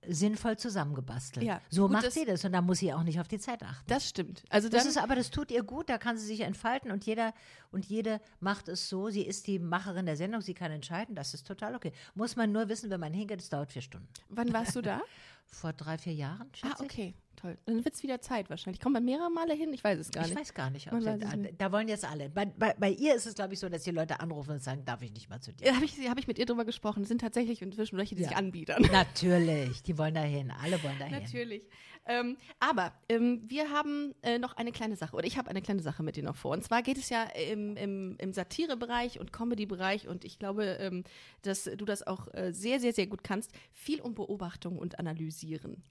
sinnvoll 0.09 0.57
zusammengebastelt. 0.57 1.44
Ja, 1.46 1.61
So 1.70 1.82
gut, 1.82 1.92
macht 1.92 2.04
das- 2.07 2.14
sie 2.14 2.24
das 2.24 2.44
und 2.44 2.52
da 2.52 2.62
muss 2.62 2.78
sie 2.78 2.92
auch 2.92 3.02
nicht 3.02 3.20
auf 3.20 3.28
die 3.28 3.38
Zeit 3.38 3.62
achten. 3.62 3.84
Das 3.86 4.09
stimmt. 4.09 4.42
Also 4.50 4.68
Das 4.68 4.86
ist 4.86 4.96
aber, 4.98 5.14
das 5.16 5.30
tut 5.30 5.50
ihr 5.50 5.62
gut, 5.62 5.88
da 5.88 5.98
kann 5.98 6.16
sie 6.18 6.26
sich 6.26 6.40
entfalten 6.40 6.90
und 6.90 7.04
jeder 7.07 7.32
und 7.70 7.84
jede 7.86 8.20
macht 8.40 8.68
es 8.68 8.88
so. 8.88 9.09
Sie 9.11 9.22
ist 9.22 9.46
die 9.46 9.59
Macherin 9.59 10.07
der 10.07 10.16
Sendung, 10.16 10.40
sie 10.40 10.54
kann 10.54 10.70
entscheiden, 10.72 11.14
das 11.14 11.34
ist 11.34 11.46
total 11.46 11.74
okay. 11.74 11.92
Muss 12.14 12.36
man 12.36 12.52
nur 12.52 12.68
wissen, 12.68 12.90
wenn 12.90 13.00
man 13.00 13.12
hingeht, 13.12 13.40
es 13.40 13.48
dauert 13.48 13.72
vier 13.72 13.82
Stunden. 13.82 14.09
wann 14.28 14.52
warst 14.52 14.74
du 14.76 14.82
da? 14.82 15.00
Vor 15.48 15.72
drei, 15.72 15.96
vier 15.96 16.12
Jahren, 16.14 16.50
ah, 16.62 16.74
okay, 16.80 17.14
toll. 17.37 17.57
Dann 17.66 17.84
wird 17.84 17.95
es 17.95 18.03
wieder 18.03 18.20
Zeit 18.20 18.51
wahrscheinlich. 18.51 18.80
Kommt 18.80 18.95
man 18.95 19.05
mehrere 19.05 19.30
Male 19.30 19.55
hin? 19.55 19.72
Ich 19.72 19.84
weiß 19.84 19.99
es 19.99 20.11
gar 20.11 20.24
ich. 20.24 20.30
Ich 20.30 20.34
nicht. 20.37 20.41
weiß 20.49 20.55
gar 20.55 20.70
nicht. 20.70 20.93
Ob 20.93 21.01
da, 21.01 21.16
nicht. 21.37 21.55
da 21.61 21.70
wollen 21.72 21.89
jetzt 21.89 22.05
alle. 22.05 22.28
Bei, 22.28 22.47
bei, 22.47 22.74
bei 22.78 22.91
ihr 22.91 23.14
ist 23.14 23.26
es, 23.26 23.34
glaube 23.34 23.55
ich, 23.55 23.61
so, 23.61 23.68
dass 23.68 23.84
die 23.84 23.91
Leute 23.91 24.20
anrufen 24.20 24.53
und 24.53 24.62
sagen, 24.62 24.84
darf 24.84 25.03
ich 25.03 25.12
nicht 25.12 25.28
mal 25.30 25.41
zu 25.41 25.53
dir. 25.53 25.66
Ja, 25.68 25.74
habe 25.76 25.84
ich, 25.84 25.97
hab 26.09 26.18
ich 26.18 26.26
mit 26.26 26.39
ihr 26.39 26.47
drüber 26.47 26.64
gesprochen. 26.64 27.03
Es 27.03 27.09
sind 27.09 27.20
tatsächlich 27.20 27.62
inzwischen 27.62 27.97
welche, 27.97 28.14
die 28.14 28.22
Ja. 28.22 28.28
sich 28.28 28.37
anbiedern. 28.37 28.82
Natürlich, 28.93 29.82
die 29.82 29.97
wollen 29.99 30.14
dahin. 30.14 30.51
Alle 30.51 30.82
wollen 30.82 30.99
dahin. 30.99 31.20
Natürlich. 31.22 31.62
Ähm, 32.09 32.37
aber 32.61 32.93
ähm, 33.09 33.43
wir 33.49 33.70
haben 33.70 34.14
äh, 34.22 34.39
noch 34.39 34.57
eine 34.57 34.70
kleine 34.70 34.95
Sache, 34.95 35.16
oder 35.16 35.26
ich 35.26 35.39
habe 35.39 35.51
eine 35.51 35.61
kleine 35.61 35.82
Sache 35.82 36.03
mit 36.05 36.14
dir 36.14 36.22
noch 36.22 36.37
vor. 36.37 36.53
Und 36.53 36.62
zwar 36.62 36.82
geht 36.82 36.99
es 36.99 37.09
ja 37.09 37.24
im, 37.24 37.76
im, 37.76 38.14
im 38.18 38.32
Satirebereich 38.32 39.18
und 39.18 39.32
Comedy-Bereich, 39.32 40.07
und 40.07 40.24
ich 40.24 40.39
glaube, 40.39 40.76
ähm, 40.80 41.03
dass 41.43 41.64
du 41.64 41.84
das 41.84 42.07
auch 42.07 42.32
äh, 42.32 42.53
sehr, 42.53 42.78
sehr, 42.78 42.93
sehr 42.93 43.09
gut 43.09 43.24
kannst, 43.24 43.51
viel 43.72 44.01
um 44.01 44.14
Beobachtung 44.14 44.78
und 44.78 45.01
Analysieren. 45.01 45.82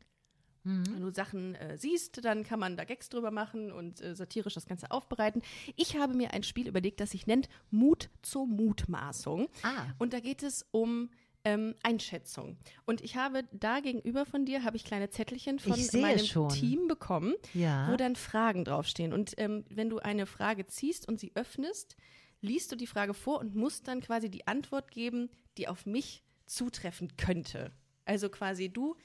Wenn 0.65 1.01
du 1.01 1.13
Sachen 1.13 1.55
äh, 1.55 1.77
siehst, 1.77 2.25
dann 2.25 2.43
kann 2.43 2.59
man 2.59 2.75
da 2.75 2.83
Gags 2.83 3.09
drüber 3.09 3.29
machen 3.31 3.71
und 3.71 4.01
äh, 4.01 4.15
satirisch 4.15 4.55
das 4.55 4.65
Ganze 4.65 4.89
aufbereiten. 4.91 5.41
Ich 5.75 5.95
habe 5.97 6.15
mir 6.15 6.33
ein 6.33 6.43
Spiel 6.43 6.67
überlegt, 6.67 6.99
das 6.99 7.11
sich 7.11 7.27
nennt 7.27 7.49
Mut 7.69 8.09
zur 8.23 8.47
Mutmaßung. 8.47 9.47
Ah. 9.63 9.85
Und 9.99 10.13
da 10.13 10.19
geht 10.19 10.41
es 10.43 10.65
um 10.71 11.09
ähm, 11.43 11.75
Einschätzung. 11.83 12.57
Und 12.85 13.01
ich 13.01 13.15
habe 13.15 13.43
da 13.51 13.79
gegenüber 13.79 14.25
von 14.25 14.45
dir, 14.45 14.63
habe 14.63 14.75
ich 14.77 14.83
kleine 14.83 15.09
Zettelchen 15.11 15.59
von 15.59 15.79
meinem 16.01 16.25
schon. 16.25 16.49
Team 16.49 16.87
bekommen, 16.87 17.35
Ja. 17.53 17.91
wo 17.91 17.95
dann 17.95 18.15
Fragen 18.15 18.65
draufstehen. 18.65 19.13
Und 19.13 19.33
ähm, 19.37 19.63
wenn 19.69 19.89
du 19.89 19.99
eine 19.99 20.25
Frage 20.25 20.65
ziehst 20.65 21.07
und 21.07 21.19
sie 21.19 21.31
öffnest, 21.35 21.95
liest 22.41 22.71
du 22.71 22.75
die 22.75 22.87
Frage 22.87 23.13
vor 23.13 23.39
und 23.39 23.55
musst 23.55 23.87
dann 23.87 24.01
quasi 24.01 24.29
die 24.29 24.47
Antwort 24.47 24.89
geben, 24.91 25.29
die 25.57 25.67
auf 25.67 25.85
mich 25.85 26.23
zutreffen 26.47 27.15
könnte. 27.17 27.71
Also 28.05 28.29
quasi 28.29 28.69
du 28.69 28.95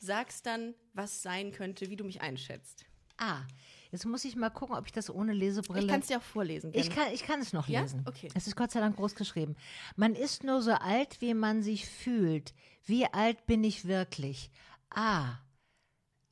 sagst 0.00 0.46
dann, 0.46 0.74
was 0.92 1.22
sein 1.22 1.52
könnte, 1.52 1.88
wie 1.90 1.96
du 1.96 2.04
mich 2.04 2.20
einschätzt. 2.20 2.84
Ah, 3.18 3.42
jetzt 3.92 4.06
muss 4.06 4.24
ich 4.24 4.34
mal 4.34 4.48
gucken, 4.50 4.74
ob 4.74 4.86
ich 4.86 4.92
das 4.92 5.10
ohne 5.10 5.32
Lesebrille. 5.34 5.82
Ich 5.82 5.88
kann 5.88 6.00
es 6.00 6.06
dir 6.06 6.18
auch 6.18 6.22
vorlesen. 6.22 6.70
Ich 6.74 6.88
gerne. 6.88 7.04
kann, 7.04 7.14
ich 7.14 7.22
kann 7.22 7.40
es 7.40 7.52
noch 7.52 7.68
Ja? 7.68 7.82
lesen. 7.82 8.02
Okay. 8.08 8.28
Es 8.34 8.46
ist 8.46 8.56
Gott 8.56 8.70
sei 8.70 8.80
Dank 8.80 8.96
groß 8.96 9.14
geschrieben. 9.14 9.56
Man 9.96 10.14
ist 10.14 10.42
nur 10.42 10.62
so 10.62 10.72
alt, 10.72 11.20
wie 11.20 11.34
man 11.34 11.62
sich 11.62 11.86
fühlt. 11.86 12.54
Wie 12.86 13.04
alt 13.06 13.44
bin 13.46 13.62
ich 13.62 13.84
wirklich? 13.84 14.50
Ah, 14.88 15.36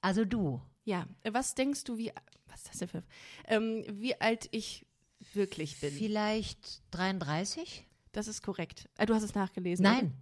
also 0.00 0.24
du. 0.24 0.62
Ja, 0.84 1.06
was 1.30 1.54
denkst 1.54 1.84
du, 1.84 1.98
wie, 1.98 2.10
was 2.46 2.60
ist 2.62 2.68
das 2.70 2.78
denn 2.78 2.88
für, 2.88 3.02
ähm, 3.46 3.84
wie 3.90 4.18
alt 4.18 4.48
ich 4.52 4.86
wirklich 5.34 5.78
bin? 5.80 5.92
Vielleicht 5.92 6.80
33? 6.92 7.86
Das 8.12 8.26
ist 8.28 8.40
korrekt. 8.42 8.88
Äh, 8.96 9.04
du 9.04 9.14
hast 9.14 9.22
es 9.24 9.34
nachgelesen. 9.34 9.84
oder? 9.84 9.94
Nein. 9.96 10.14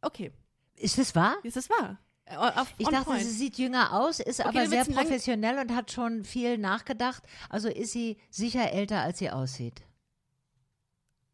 Okay, 0.00 0.32
Ist 0.76 0.96
das 0.96 1.14
wahr? 1.14 1.36
ist 1.42 1.56
das 1.56 1.68
wahr? 1.68 2.00
Auf, 2.36 2.74
Ich 2.78 2.88
dachte, 2.88 3.04
point. 3.04 3.22
sie 3.22 3.30
sieht 3.30 3.58
jünger 3.58 3.92
aus, 3.92 4.20
ist 4.20 4.40
aber 4.40 4.52
dann 4.52 4.68
sehr 4.68 4.84
professionell 4.84 5.58
und 5.58 5.74
hat 5.74 5.90
schon 5.90 6.24
viel 6.24 6.58
nachgedacht. 6.58 7.22
Also 7.48 7.68
ist 7.68 7.92
sie 7.92 8.16
sicher 8.30 8.72
älter, 8.72 9.00
als 9.00 9.18
sie 9.18 9.30
aussieht. 9.30 9.82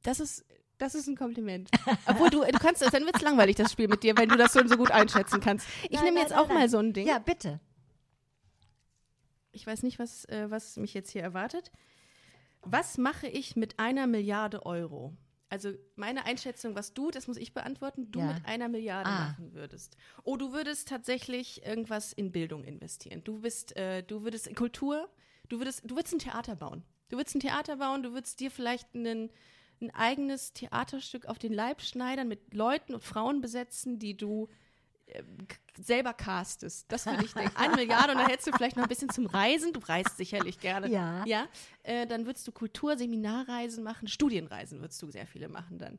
Das 0.03 0.21
ist, 0.21 0.45
das 0.79 0.95
ist 0.95 1.09
ein 1.09 1.17
Kompliment. 1.17 1.71
Obwohl 2.07 2.31
du, 2.31 2.41
du 2.45 2.59
kannst, 2.59 2.83
dann 2.83 3.05
wird 3.05 3.17
es 3.17 3.23
langweilig, 3.23 3.57
das 3.57 3.73
Spiel 3.73 3.89
mit 3.89 4.03
dir, 4.03 4.17
wenn 4.17 4.29
du 4.29 4.37
das 4.37 4.53
so, 4.53 4.67
so 4.67 4.77
gut 4.77 4.91
einschätzen 4.91 5.41
kannst. 5.41 5.67
Ich 5.91 6.01
nehme 6.03 6.21
jetzt 6.21 6.31
nein, 6.31 6.39
auch 6.39 6.49
mal 6.49 6.55
nein. 6.61 6.69
so 6.69 6.79
ein 6.79 6.93
Ding. 6.93 7.07
Ja, 7.07 7.19
bitte. 7.19 7.61
Ich 9.53 9.67
weiß 9.67 9.83
nicht, 9.83 9.99
was, 9.99 10.25
äh, 10.27 10.51
was 10.51 10.77
mich 10.77 10.95
jetzt 10.95 11.11
hier 11.11 11.23
erwartet. 11.23 11.73
Was 12.63 12.99
mache 12.99 13.27
ich 13.27 13.57
mit 13.57 13.79
einer 13.79 14.07
Milliarde 14.07 14.67
Euro? 14.67 15.17
Also 15.51 15.73
meine 15.97 16.25
Einschätzung, 16.27 16.75
was 16.75 16.93
du, 16.93 17.11
das 17.11 17.27
muss 17.27 17.39
ich 17.39 17.55
beantworten, 17.55 18.11
du 18.13 18.21
Ja. 18.21 18.27
mit 18.35 18.45
einer 18.45 18.69
Milliarde 18.69 19.09
Ah. 19.09 19.29
machen 19.29 19.55
würdest. 19.55 19.97
Oh, 20.25 20.37
du 20.37 20.53
würdest 20.53 20.89
tatsächlich 20.89 21.65
irgendwas 21.65 22.13
in 22.13 22.33
Bildung 22.33 22.65
investieren. 22.65 23.23
Du 23.25 23.41
bist, 23.41 23.75
äh, 23.77 24.03
du 24.03 24.23
würdest 24.25 24.47
in 24.47 24.55
Kultur, 24.55 25.09
du 25.49 25.59
würdest, 25.59 25.83
du 25.91 25.97
würdest 25.97 26.15
ein 26.15 26.19
Theater 26.19 26.55
bauen. 26.57 26.83
Du 27.09 27.17
würdest 27.17 27.35
ein 27.37 27.41
Theater 27.41 27.77
bauen, 27.77 28.03
du 28.03 28.13
würdest 28.13 28.41
dir 28.41 28.51
vielleicht 28.51 28.95
einen, 28.95 29.31
ein 29.81 29.91
eigenes 29.95 30.53
Theaterstück 30.53 31.25
auf 31.27 31.39
den 31.39 31.55
Leib 31.55 31.81
schneidern, 31.81 32.29
mit 32.29 32.53
Leuten 32.53 32.93
und 32.95 33.03
Frauen 33.03 33.41
besetzen, 33.41 33.99
die 33.99 34.17
du 34.17 34.49
selber 35.79 36.13
castest. 36.13 36.87
Das 36.89 37.07
würde 37.07 37.25
ich 37.25 37.33
denken. 37.33 37.57
Eine 37.57 37.77
Milliarde 37.77 38.13
und 38.13 38.19
dann 38.19 38.29
hättest 38.29 38.49
du 38.49 38.53
vielleicht 38.53 38.77
noch 38.77 38.85
ein 38.85 38.89
bisschen 38.89 39.11
zum 39.11 39.27
Reisen. 39.27 39.73
Du 39.73 39.81
reist 39.81 40.17
sicherlich 40.17 40.59
gerne. 40.61 40.89
Ja. 40.89 41.25
Ja. 41.25 41.47
Äh, 41.83 42.07
dann 42.07 42.27
würdest 42.27 42.47
du 42.47 42.53
Kultur, 42.53 42.97
Seminarreisen 42.97 43.85
machen, 43.85 44.09
Studienreisen 44.09 44.81
würdest 44.81 45.01
du 45.03 45.11
sehr 45.11 45.27
viele 45.27 45.49
machen 45.49 45.79
dann. 45.79 45.99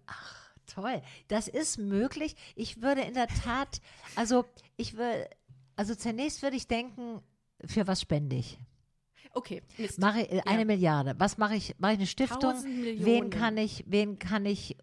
Toll. 0.68 1.02
Das 1.28 1.48
ist 1.48 1.78
möglich. 1.78 2.36
Ich 2.56 2.82
würde 2.82 3.02
in 3.02 3.14
der 3.14 3.28
Tat, 3.28 3.82
also 4.16 4.46
ich 4.78 4.96
würde, 4.98 5.30
also 5.76 5.96
zunächst 5.96 6.44
würde 6.44 6.58
ich 6.58 6.68
denken, 6.68 7.22
für 7.66 7.88
was 7.88 8.02
spende 8.02 8.36
ich? 8.36 8.60
Okay, 9.34 9.62
Mist. 9.78 10.00
Mache 10.00 10.22
äh, 10.22 10.42
eine 10.46 10.62
Ja. 10.62 10.66
Milliarde. 10.66 11.16
Was 11.18 11.38
mache 11.38 11.56
ich? 11.56 11.76
Mache 11.78 11.94
ich 11.94 12.00
eine 12.00 12.08
Stiftung? 12.08 12.54
Wen 12.64 13.30
kann 13.30 13.58
ich, 13.58 13.84
wen 13.88 14.18
kann 14.20 14.46
ich 14.46 14.76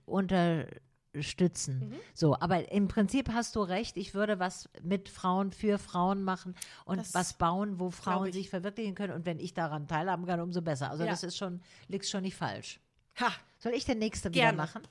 unterstützen? 1.17 1.91
Mhm. 1.91 1.97
So, 2.14 2.39
aber 2.39 2.71
im 2.71 2.89
Prinzip 2.89 3.31
hast 3.33 3.57
du 3.57 3.61
recht. 3.62 3.97
Ich 3.97 4.14
würde 4.14 4.39
was 4.39 4.69
mit 4.83 5.09
Frauen 5.09 5.53
für 5.53 5.79
Frauen 5.79 6.23
machen 6.23 6.55
und 6.85 6.99
Das 6.99 7.14
was 7.14 7.35
bauen, 7.35 7.79
wo 7.81 7.91
Frauen 7.91 8.29
ich. 8.29 8.35
sich 8.35 8.51
verwirklichen 8.51 8.95
können. 8.95 9.12
Und 9.14 9.27
wenn 9.27 9.39
ich 9.41 9.55
daran 9.55 9.89
teilhaben 9.89 10.27
kann, 10.27 10.41
umso 10.41 10.62
besser. 10.62 10.91
Also 10.91 11.05
Ja. 11.05 11.11
das 11.11 11.23
ist 11.23 11.37
schon, 11.37 11.61
liegt 11.89 12.07
schon 12.07 12.23
nicht 12.23 12.37
falsch. 12.37 12.81
Ha, 13.21 13.33
Soll 13.59 13.73
ich 13.73 13.85
den 13.87 13.99
nächsten 13.99 14.35
wieder 14.35 14.53
machen? 14.53 14.83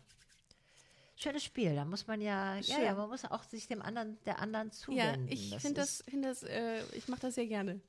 Schönes 1.15 1.43
Spiel. 1.43 1.75
Da 1.75 1.85
muss 1.85 2.07
man 2.07 2.19
ja, 2.19 2.55
ja, 2.55 2.63
Schön. 2.63 2.83
ja, 2.83 2.93
man 2.95 3.07
muss 3.09 3.23
auch 3.25 3.43
sich 3.43 3.67
dem 3.67 3.81
anderen, 3.81 4.17
der 4.25 4.39
anderen 4.39 4.67
ja, 4.67 4.73
zuwenden. 4.73 5.27
ich 5.29 5.51
Das 5.51 5.61
finde 5.61 5.81
das, 5.81 6.03
find 6.09 6.25
das 6.25 6.43
äh, 6.43 6.81
ich 6.93 7.07
mache 7.07 7.21
das 7.21 7.35
sehr 7.35 7.47
gerne. 7.47 7.79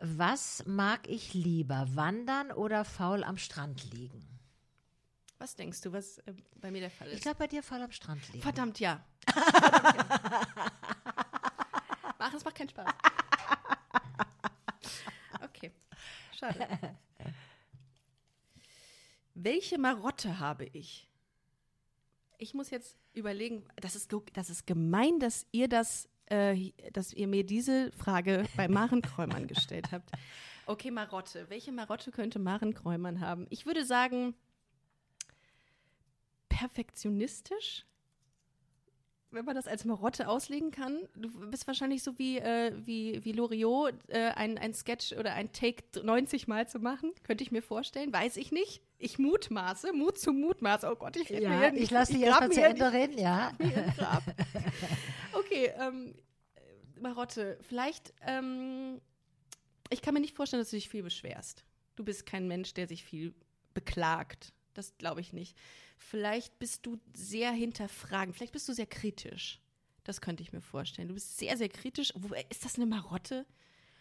Was 0.00 0.64
mag 0.66 1.08
ich 1.08 1.34
lieber, 1.34 1.86
wandern 1.94 2.52
oder 2.52 2.84
faul 2.84 3.24
am 3.24 3.36
Strand 3.38 3.92
liegen? 3.92 4.24
Was 5.38 5.54
denkst 5.54 5.80
du, 5.82 5.92
was 5.92 6.18
äh, 6.18 6.34
bei 6.60 6.70
mir 6.70 6.80
der 6.80 6.90
Fall 6.90 7.08
ist? 7.08 7.14
Ich 7.16 7.22
glaube, 7.22 7.38
bei 7.38 7.46
dir 7.46 7.62
faul 7.62 7.80
am 7.82 7.92
Strand 7.92 8.26
liegen. 8.28 8.42
Verdammt, 8.42 8.80
ja. 8.80 9.04
Mach, 12.18 12.34
es 12.34 12.44
macht 12.44 12.56
keinen 12.56 12.70
Spaß. 12.70 12.92
Okay, 15.44 15.70
schade. 16.36 16.66
Welche 19.34 19.78
Marotte 19.78 20.40
habe 20.40 20.64
ich? 20.64 21.08
Ich 22.38 22.54
muss 22.54 22.70
jetzt 22.70 22.96
überlegen, 23.12 23.64
das 23.76 23.94
ist, 23.94 24.12
das 24.32 24.50
ist 24.50 24.66
gemein, 24.66 25.20
dass 25.20 25.46
ihr 25.52 25.68
das, 25.68 26.08
äh, 26.26 26.72
dass 26.92 27.12
ihr 27.12 27.28
mir 27.28 27.44
diese 27.44 27.92
Frage 27.92 28.44
bei 28.56 28.66
Maren 28.66 29.02
Kräumann 29.02 29.46
gestellt 29.46 29.92
habt. 29.92 30.10
Okay, 30.66 30.90
Marotte. 30.90 31.48
Welche 31.48 31.72
Marotte 31.72 32.10
könnte 32.10 32.38
Maren 32.38 32.74
Kräumann 32.74 33.20
haben? 33.20 33.46
Ich 33.48 33.64
würde 33.64 33.86
sagen, 33.86 34.34
perfektionistisch 36.58 37.84
wenn 39.30 39.44
man 39.44 39.54
das 39.54 39.66
als 39.66 39.84
Marotte 39.84 40.28
auslegen 40.28 40.70
kann. 40.70 41.06
Du 41.14 41.28
bist 41.50 41.66
wahrscheinlich 41.66 42.02
so 42.02 42.18
wie, 42.18 42.38
äh, 42.38 42.72
wie, 42.84 43.22
wie 43.24 43.32
Loriot, 43.32 43.94
äh, 44.08 44.30
ein, 44.30 44.56
ein 44.56 44.72
Sketch 44.72 45.12
oder 45.12 45.34
ein 45.34 45.52
Take 45.52 45.84
90 46.02 46.48
Mal 46.48 46.66
zu 46.66 46.78
machen. 46.78 47.12
Könnte 47.24 47.44
ich 47.44 47.52
mir 47.52 47.62
vorstellen. 47.62 48.12
Weiß 48.12 48.36
ich 48.36 48.52
nicht. 48.52 48.80
Ich 48.98 49.18
mutmaße. 49.18 49.92
Mut 49.92 50.18
zu 50.18 50.32
Mutmaße. 50.32 50.90
Oh 50.90 50.96
Gott, 50.96 51.16
ich 51.16 51.28
rede 51.28 51.48
mir 51.48 51.66
Ja, 51.66 51.74
ich 51.74 51.90
lasse 51.90 52.14
dich 52.14 52.22
erstmal 52.22 52.50
zu 52.50 52.62
Ende 52.62 52.92
reden, 52.92 53.18
ja. 53.18 53.52
Okay, 55.34 55.72
ähm, 55.78 56.14
äh, 56.54 57.00
Marotte, 57.00 57.58
vielleicht, 57.60 58.14
ähm, 58.26 59.00
ich 59.90 60.00
kann 60.00 60.14
mir 60.14 60.20
nicht 60.20 60.34
vorstellen, 60.34 60.62
dass 60.62 60.70
du 60.70 60.76
dich 60.76 60.88
viel 60.88 61.02
beschwerst. 61.02 61.64
Du 61.96 62.04
bist 62.04 62.24
kein 62.24 62.48
Mensch, 62.48 62.72
der 62.74 62.88
sich 62.88 63.04
viel 63.04 63.34
beklagt. 63.74 64.54
Das 64.72 64.96
glaube 64.96 65.20
ich 65.20 65.32
nicht. 65.32 65.56
Vielleicht 65.98 66.58
bist 66.58 66.86
du 66.86 66.98
sehr 67.14 67.50
hinterfragend. 67.52 68.36
Vielleicht 68.36 68.52
bist 68.52 68.68
du 68.68 68.72
sehr 68.72 68.86
kritisch. 68.86 69.60
Das 70.04 70.20
könnte 70.20 70.42
ich 70.42 70.52
mir 70.52 70.60
vorstellen. 70.62 71.08
Du 71.08 71.14
bist 71.14 71.36
sehr, 71.38 71.56
sehr 71.58 71.68
kritisch. 71.68 72.12
Wobei, 72.16 72.46
ist 72.48 72.64
das 72.64 72.76
eine 72.76 72.86
Marotte? 72.86 73.44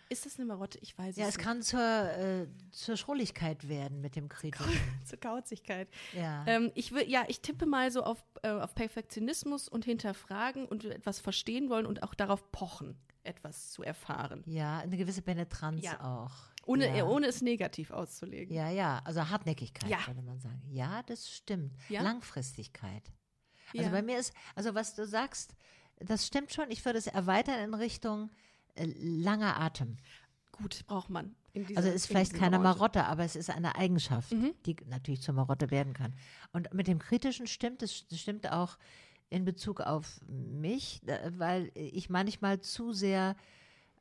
Ist 0.10 0.26
das 0.26 0.38
eine 0.38 0.46
Marotte? 0.46 0.78
Ich 0.80 0.98
weiß 0.98 1.18
Ja, 1.18 1.26
es 1.28 1.36
es 1.36 1.38
kann 1.38 1.62
zur, 1.62 1.82
äh, 1.82 2.48
zur 2.72 2.96
Schrulligkeit 2.96 3.68
werden 3.68 4.00
mit 4.00 4.16
dem 4.16 4.30
Kritischen. 4.30 4.70
nicht. 4.70 4.82
Zur 5.10 5.20
Kauzigkeit. 5.20 5.90
Ja. 6.14 6.46
Ähm, 6.48 6.72
ich 6.76 6.94
will, 6.94 7.10
ja, 7.10 7.26
ich 7.28 7.42
tippe 7.42 7.66
mal 7.66 7.92
so 7.92 8.04
auf, 8.04 8.24
äh, 8.42 8.50
auf 8.52 8.74
Perfektionismus 8.74 9.68
und 9.68 9.84
hinterfragen 9.84 10.66
und 10.66 10.86
etwas 10.86 11.20
verstehen 11.20 11.70
wollen 11.70 11.86
und 11.86 12.04
auch 12.04 12.14
darauf 12.14 12.50
pochen, 12.54 12.96
etwas 13.24 13.72
zu 13.72 13.84
erfahren. 13.84 14.44
ja, 14.46 14.80
eine 14.80 14.96
gewisse 14.96 15.22
Penetranz 15.22 15.84
Ja. 15.84 16.00
auch. 16.00 16.32
Ohne, 16.68 16.98
ja. 16.98 17.06
ohne 17.06 17.28
es 17.28 17.42
negativ 17.42 17.92
auszulegen. 17.92 18.54
Ja, 18.56 18.70
ja, 18.70 19.02
also 19.06 19.28
Hartnäckigkeit, 19.30 19.90
Ja. 19.90 20.06
würde 20.08 20.22
man 20.22 20.40
sagen. 20.40 20.62
Ja, 20.70 21.02
das 21.04 21.32
stimmt. 21.32 21.74
Ja? 21.90 22.02
Langfristigkeit. 22.02 23.12
Also 23.78 23.90
bei 23.92 24.02
mir 24.02 24.18
ist, 24.20 24.34
also 24.56 24.76
was 24.76 24.96
du 24.96 25.06
sagst, 25.06 25.56
das 26.00 26.26
stimmt 26.28 26.54
schon. 26.54 26.70
Ich 26.72 26.84
würde 26.86 27.00
es 27.00 27.08
erweitern 27.08 27.60
in 27.60 27.74
Richtung 27.74 28.30
äh, 28.76 28.86
langer 28.98 29.60
Atem. 29.60 29.98
Gut, 30.52 30.86
braucht 30.88 31.10
man. 31.10 31.36
Dieser, 31.54 31.78
Also 31.78 31.90
ist 31.90 32.06
vielleicht 32.08 32.34
keine 32.34 32.58
Branche. 32.60 32.78
Marotte, 32.78 33.06
aber 33.06 33.24
es 33.24 33.36
ist 33.36 33.50
eine 33.50 33.76
Eigenschaft, 33.76 34.32
Mhm. 34.32 34.54
die 34.66 34.76
natürlich 34.86 35.22
zur 35.22 35.34
Marotte 35.34 35.72
werden 35.72 35.94
kann. 35.94 36.14
Und 36.54 36.72
mit 36.74 36.88
dem 36.88 37.00
Kritischen 37.00 37.48
stimmt 37.48 37.82
es, 37.82 38.06
stimmt 38.14 38.52
auch 38.52 38.78
in 39.30 39.44
Bezug 39.44 39.82
auf 39.82 40.22
mich, 40.28 41.02
weil 41.38 41.72
ich 41.74 42.10
manchmal 42.10 42.62
zu 42.62 42.94
sehr, 42.94 43.36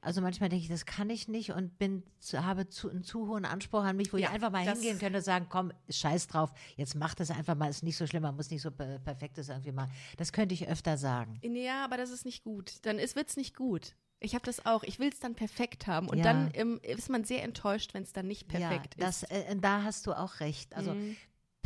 also 0.06 0.20
manchmal 0.20 0.48
denke 0.48 0.62
ich, 0.62 0.68
das 0.70 0.86
kann 0.86 1.10
ich 1.10 1.26
nicht 1.26 1.50
und 1.52 1.78
bin 1.78 2.04
zu, 2.20 2.44
habe 2.46 2.68
zu, 2.68 2.88
einen 2.88 3.02
zu 3.02 3.26
hohen 3.28 3.44
Anspruch 3.44 3.82
an 3.82 3.96
mich, 3.96 4.12
wo 4.12 4.16
Ja, 4.16 4.28
ich 4.28 4.34
einfach 4.34 4.50
mal 4.52 4.62
hingehen 4.62 4.98
könnte 4.98 5.18
und 5.18 5.24
sagen, 5.24 5.46
komm, 5.48 5.72
scheiß 5.90 6.28
drauf, 6.28 6.52
jetzt 6.76 6.94
mach 6.94 7.14
das 7.14 7.30
einfach 7.30 7.56
mal, 7.56 7.68
ist 7.68 7.82
nicht 7.82 7.96
so 7.96 8.06
schlimm, 8.06 8.22
man 8.22 8.36
muss 8.36 8.50
nicht 8.50 8.62
so 8.62 8.70
per 8.70 9.00
perfektes 9.00 9.48
irgendwie 9.48 9.72
machen. 9.72 9.90
Das 10.16 10.32
könnte 10.32 10.54
ich 10.54 10.68
öfter 10.68 10.96
sagen. 10.96 11.40
Ja, 11.42 11.84
aber 11.84 11.96
das 11.96 12.10
ist 12.10 12.24
nicht 12.24 12.44
gut. 12.44 12.74
Dann 12.86 12.98
wird 12.98 13.28
es 13.28 13.36
nicht 13.36 13.56
gut. 13.56 13.96
Ich 14.20 14.34
habe 14.34 14.44
das 14.46 14.64
auch. 14.64 14.82
Ich 14.84 14.98
will 14.98 15.10
es 15.10 15.18
dann 15.20 15.34
perfekt 15.34 15.86
haben. 15.86 16.08
Und 16.08 16.18
Ja. 16.18 16.24
dann 16.24 16.50
ähm, 16.54 16.80
ist 16.82 17.10
man 17.10 17.24
sehr 17.24 17.42
enttäuscht, 17.42 17.92
wenn 17.92 18.02
es 18.02 18.12
dann 18.12 18.26
nicht 18.26 18.48
perfekt 18.48 18.94
ja, 18.98 19.06
das, 19.06 19.24
ist. 19.24 19.30
äh, 19.32 19.56
da 19.56 19.82
hast 19.82 20.06
du 20.06 20.12
auch 20.14 20.40
recht. 20.40 20.74
Also 20.74 20.94
Mhm. 20.94 21.16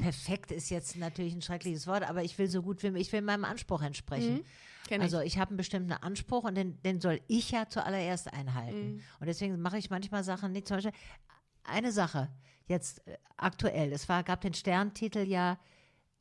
Perfekt 0.01 0.51
ist 0.51 0.71
jetzt 0.71 0.97
natürlich 0.97 1.35
ein 1.35 1.43
schreckliches 1.43 1.87
Wort, 1.87 2.03
aber 2.09 2.23
ich 2.23 2.39
will 2.39 2.49
so 2.49 2.63
gut 2.63 2.83
wie 2.83 2.99
ich 2.99 3.13
will 3.13 3.23
meinem 3.23 3.45
Anspruch 3.45 3.83
entsprechen. 3.83 4.45
Mhm. 4.91 5.01
Also 5.01 5.21
ich 5.21 5.39
habe 5.39 5.51
einen 5.51 5.57
bestimmten 5.57 5.93
Anspruch 5.93 6.45
und 6.45 6.57
den, 6.57 6.83
den 6.83 7.01
soll 7.01 7.21
ich 7.29 7.53
ja 7.53 7.69
zuallererst 7.69 8.33
einhalten. 8.33 8.95
Mhm. 8.95 9.03
Und 9.21 9.27
deswegen 9.27 9.61
mache 9.61 9.79
ich 9.79 9.91
manchmal 9.91 10.25
Sachen 10.25 10.53
nicht. 10.53 10.67
Zum 10.67 10.79
Beispiel 10.79 10.93
eine 11.63 11.93
Sache 11.93 12.29
jetzt 12.67 13.07
äh, 13.07 13.17
aktuell. 13.37 13.93
Es 13.93 14.09
war, 14.09 14.25
gab 14.25 14.41
den 14.41 14.55
Sterntitel 14.55 15.21
ja 15.21 15.59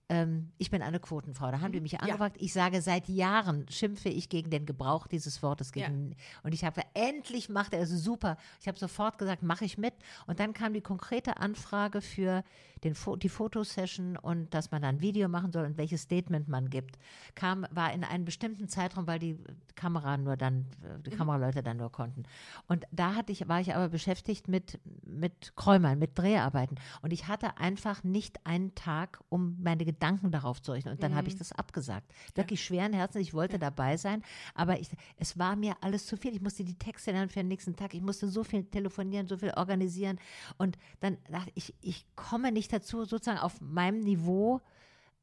ähm, 0.10 0.52
ich 0.58 0.72
bin 0.72 0.82
eine 0.82 1.00
Quotenfrau. 1.00 1.52
Da 1.52 1.62
haben 1.62 1.72
die 1.72 1.80
mich 1.82 2.00
angefragt. 2.02 2.38
Ich 2.40 2.52
sage, 2.52 2.82
seit 2.82 3.08
Jahren 3.08 3.68
schimpfe 3.70 4.10
ich 4.10 4.28
gegen 4.28 4.50
den 4.50 4.66
Gebrauch 4.66 5.06
dieses 5.06 5.44
Wortes. 5.44 5.72
Gegen, 5.72 6.16
Und 6.44 6.54
ich 6.54 6.64
habe, 6.66 6.82
endlich 6.96 7.48
macht 7.48 7.74
er 7.74 7.82
es 7.82 7.90
super. 7.92 8.36
Ich 8.60 8.68
habe 8.68 8.80
sofort 8.80 9.20
gesagt, 9.20 9.44
mache 9.44 9.66
ich 9.66 9.78
mit. 9.78 9.94
Und 10.26 10.40
dann 10.40 10.54
kam 10.54 10.74
die 10.74 10.82
konkrete 10.82 11.38
Anfrage 11.38 12.02
für 12.02 12.44
den, 12.84 12.96
Fo- 12.96 13.18
die 13.18 13.30
Fotosession 13.30 14.18
und 14.18 14.52
dass 14.54 14.72
man 14.72 14.82
dann 14.82 14.96
ein 14.96 15.02
Video 15.02 15.28
machen 15.30 15.52
soll 15.52 15.66
und 15.66 15.78
welches 15.78 16.02
Statement 16.02 16.48
man 16.48 16.70
gibt. 16.72 16.98
Kam, 17.36 17.68
war 17.70 17.94
in 17.94 18.04
einem 18.04 18.26
bestimmten 18.26 18.68
Zeitraum, 18.68 19.06
weil 19.06 19.20
die 19.20 19.38
Kamera 19.76 20.18
nur 20.18 20.38
dann, 20.38 20.66
äh, 20.84 21.00
die 21.04 21.12
Kameraleute 21.12 21.62
dann 21.62 21.78
nur 21.78 21.92
konnten. 21.92 22.24
Und 22.68 22.86
da 22.92 23.14
hatte 23.16 23.32
ich, 23.32 23.48
war 23.48 23.62
ich 23.62 23.76
aber 23.76 23.90
beschäftigt 23.90 24.48
mit, 24.48 24.80
mit 25.06 25.56
Kräumern, 25.56 26.00
mit 26.00 26.18
Dreharbeiten. 26.18 26.78
Und 27.04 27.14
ich 27.14 27.28
hatte 27.28 27.58
einfach 27.58 28.04
nicht 28.04 28.44
einen 28.46 28.74
Tag, 28.74 29.20
um 29.30 29.58
meine 29.62 29.86
Gedanken 29.86 29.99
darauf 30.00 30.62
zu 30.62 30.72
richten. 30.72 30.90
Und 30.90 31.04
dann 31.04 31.16
habe 31.16 31.28
ich 31.28 31.38
das 31.38 31.52
abgesagt. 31.52 32.12
Wirklich 32.36 32.64
schweren 32.64 32.94
Herzens. 32.94 33.22
Ich 33.22 33.34
wollte 33.34 33.60
dabei 33.60 33.98
sein, 33.98 34.24
aber 34.56 34.80
ich, 34.80 34.90
es 35.18 35.38
war 35.38 35.56
mir 35.56 35.76
alles 35.82 36.06
zu 36.08 36.18
viel. 36.18 36.34
Ich 36.34 36.42
musste 36.42 36.64
die 36.64 36.78
Texte 36.78 37.12
lernen 37.12 37.30
für 37.30 37.40
den 37.40 37.48
nächsten 37.50 37.76
Tag. 37.76 37.94
Ich 37.94 38.02
musste 38.02 38.28
so 38.30 38.44
viel 38.44 38.64
telefonieren, 38.64 39.28
so 39.28 39.38
viel 39.38 39.52
organisieren. 39.56 40.20
Und 40.58 40.78
dann 41.02 41.18
dachte 41.30 41.52
ich, 41.56 41.74
ich 41.82 42.06
komme 42.16 42.52
nicht 42.52 42.72
dazu, 42.74 43.06
sozusagen 43.06 43.40
auf 43.40 43.60
meinem 43.62 44.00
Niveau 44.02 44.62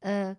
äh, 0.01 0.35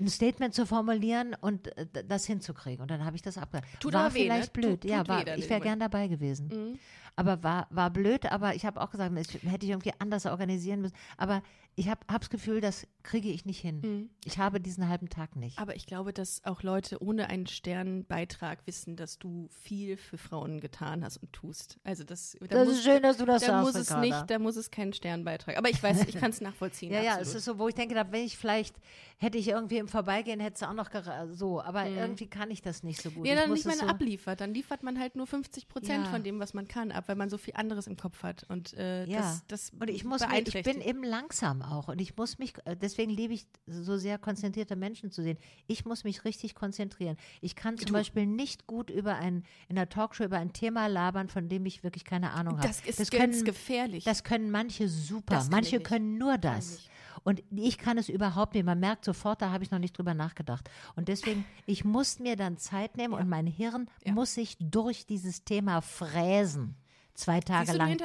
ein 0.00 0.08
Statement 0.08 0.54
zu 0.54 0.66
formulieren 0.66 1.34
und 1.40 1.76
äh, 1.76 1.86
das 2.06 2.24
hinzukriegen. 2.26 2.82
Und 2.82 2.90
dann 2.90 3.04
habe 3.04 3.16
ich 3.16 3.22
das 3.22 3.38
abgehakt. 3.38 3.66
Tut 3.80 3.92
war 3.94 4.06
aber 4.06 4.14
weh, 4.14 4.18
ne? 4.20 4.24
vielleicht 4.26 4.52
blöd. 4.52 4.80
Tut- 4.82 4.90
ja, 4.90 4.98
tut 4.98 5.08
war, 5.08 5.36
ich 5.36 5.48
wäre 5.50 5.60
gern 5.60 5.80
dabei 5.80 6.08
gewesen. 6.08 6.48
Mhm. 6.48 6.78
Aber 7.18 7.42
war, 7.42 7.66
war 7.70 7.90
blöd, 7.90 8.26
aber 8.30 8.54
ich 8.54 8.64
habe 8.64 8.80
auch 8.80 8.90
gesagt, 8.90 9.12
das 9.16 9.42
hätte 9.42 9.66
ich 9.66 9.70
irgendwie 9.70 9.92
anders 9.98 10.24
organisieren 10.24 10.82
müssen. 10.82 10.94
Aber 11.16 11.42
ich 11.74 11.88
habe 11.88 12.00
das 12.08 12.30
Gefühl, 12.30 12.60
das 12.60 12.86
kriege 13.04 13.28
ich 13.28 13.44
nicht 13.44 13.60
hin. 13.60 13.80
Mhm. 13.80 14.10
Ich 14.24 14.38
habe 14.38 14.60
diesen 14.60 14.88
halben 14.88 15.08
Tag 15.08 15.36
nicht. 15.36 15.58
Aber 15.58 15.76
ich 15.76 15.86
glaube, 15.86 16.12
dass 16.12 16.44
auch 16.44 16.62
Leute 16.62 17.02
ohne 17.02 17.28
einen 17.28 17.46
Sternbeitrag 17.46 18.66
wissen, 18.66 18.96
dass 18.96 19.18
du 19.18 19.48
viel 19.50 19.96
für 19.96 20.18
Frauen 20.18 20.60
getan 20.60 21.04
hast 21.04 21.18
und 21.18 21.32
tust. 21.32 21.78
Also 21.84 22.04
das, 22.04 22.36
da 22.40 22.46
Das 22.46 22.68
muss, 22.68 22.76
ist 22.78 22.84
schön, 22.84 23.02
dass 23.02 23.16
du 23.16 23.24
das 23.26 23.42
da 23.42 23.62
sagst, 23.62 23.66
muss 23.66 23.88
es 23.88 23.96
nicht, 23.98 24.30
da 24.30 24.38
muss 24.38 24.56
es 24.56 24.70
keinen 24.70 24.92
Sternbeitrag. 24.92 25.56
Aber 25.56 25.70
ich 25.70 25.82
weiß, 25.82 26.02
ich 26.08 26.16
kann 26.16 26.30
es 26.30 26.40
nachvollziehen. 26.40 26.92
Ja, 26.92 27.00
ja, 27.00 27.10
absolut. 27.12 27.28
es 27.28 27.34
ist 27.36 27.44
so, 27.44 27.58
wo 27.58 27.68
ich 27.68 27.74
denke, 27.74 27.94
wenn 27.94 28.24
ich 28.24 28.36
vielleicht, 28.36 28.76
hätte 29.18 29.38
ich 29.38 29.48
irgendwie 29.48 29.78
im 29.78 29.88
Vorbeigehen, 29.88 30.40
hätte 30.40 30.56
es 30.56 30.62
auch 30.62 30.74
noch 30.74 30.90
so, 31.30 31.60
aber 31.62 31.86
irgendwie 31.86 32.26
kann 32.26 32.50
ich 32.50 32.62
das 32.62 32.82
nicht 32.82 33.00
so 33.02 33.10
gut. 33.10 33.26
Ja, 33.26 33.34
ich 33.34 33.40
dann 33.40 33.50
muss 33.50 33.64
nicht 33.64 33.66
mal 33.80 33.86
so, 33.86 33.92
abliefert. 33.92 34.40
Dann 34.40 34.52
liefert 34.52 34.82
man 34.82 34.98
halt 34.98 35.16
nur 35.16 35.26
50 35.26 35.68
Prozent 35.68 36.04
Ja. 36.06 36.10
von 36.10 36.22
dem, 36.22 36.40
was 36.40 36.54
man 36.54 36.66
kann, 36.66 36.92
ab, 36.92 37.07
weil 37.08 37.16
man 37.16 37.30
so 37.30 37.38
viel 37.38 37.54
anderes 37.56 37.86
im 37.86 37.96
Kopf 37.96 38.22
hat. 38.22 38.44
Und 38.48 38.74
äh, 38.74 39.06
Ja. 39.06 39.18
das, 39.20 39.42
das 39.48 39.70
Und 39.80 39.88
ich 39.90 40.04
muss 40.04 40.20
mir, 40.20 40.40
ich 40.46 40.62
bin 40.62 40.80
eben 40.80 41.02
langsam 41.02 41.62
auch 41.62 41.88
und 41.88 42.00
ich 42.00 42.16
muss 42.16 42.38
mich, 42.38 42.52
äh, 42.66 42.76
deswegen 42.76 43.10
liebe 43.10 43.32
ich 43.34 43.46
so 43.66 43.96
sehr 43.96 44.18
konzentrierte 44.18 44.76
Menschen 44.76 45.10
zu 45.10 45.22
sehen. 45.22 45.38
Ich 45.66 45.84
muss 45.84 46.04
mich 46.04 46.24
richtig 46.24 46.54
konzentrieren. 46.54 47.16
Ich 47.40 47.56
kann 47.56 47.78
zum 47.78 47.86
Du- 47.86 47.92
Beispiel 47.94 48.26
nicht 48.26 48.66
gut 48.66 48.90
über 48.90 49.16
ein, 49.16 49.44
in 49.68 49.76
der 49.76 49.88
Talkshow 49.88 50.24
über 50.24 50.38
ein 50.38 50.52
Thema 50.52 50.86
labern, 50.86 51.28
von 51.28 51.48
dem 51.48 51.64
ich 51.66 51.82
wirklich 51.82 52.04
keine 52.04 52.32
Ahnung 52.32 52.58
habe. 52.58 52.68
das 52.68 52.80
ist 52.82 53.00
das 53.00 53.10
ganz 53.10 53.36
können, 53.36 53.44
gefährlich. 53.46 54.04
das 54.04 54.22
können 54.22 54.50
manche 54.50 54.88
super, 54.88 55.44
manche 55.50 55.80
können 55.80 56.18
nur 56.18 56.36
das. 56.38 56.80
Und 57.24 57.42
ich 57.50 57.78
kann 57.78 57.98
es 57.98 58.08
überhaupt 58.08 58.54
nicht. 58.54 58.64
Man 58.64 58.78
merkt 58.78 59.04
sofort, 59.04 59.42
da 59.42 59.50
habe 59.50 59.64
ich 59.64 59.70
noch 59.72 59.80
nicht 59.80 59.98
drüber 59.98 60.14
nachgedacht. 60.14 60.70
Und 60.94 61.08
deswegen, 61.08 61.44
ich 61.66 61.84
muss 61.84 62.20
mir 62.20 62.36
dann 62.36 62.58
Zeit 62.58 62.96
nehmen 62.96 63.12
und 63.12 63.28
mein 63.28 63.46
Hirn 63.46 63.90
Ja. 64.04 64.12
muss 64.12 64.34
sich 64.34 64.56
durch 64.60 65.04
dieses 65.04 65.44
Thema 65.44 65.80
fräsen. 65.80 66.76
Zwei 67.18 67.40
Tage 67.40 67.72
du, 67.72 67.78
lang 67.78 67.98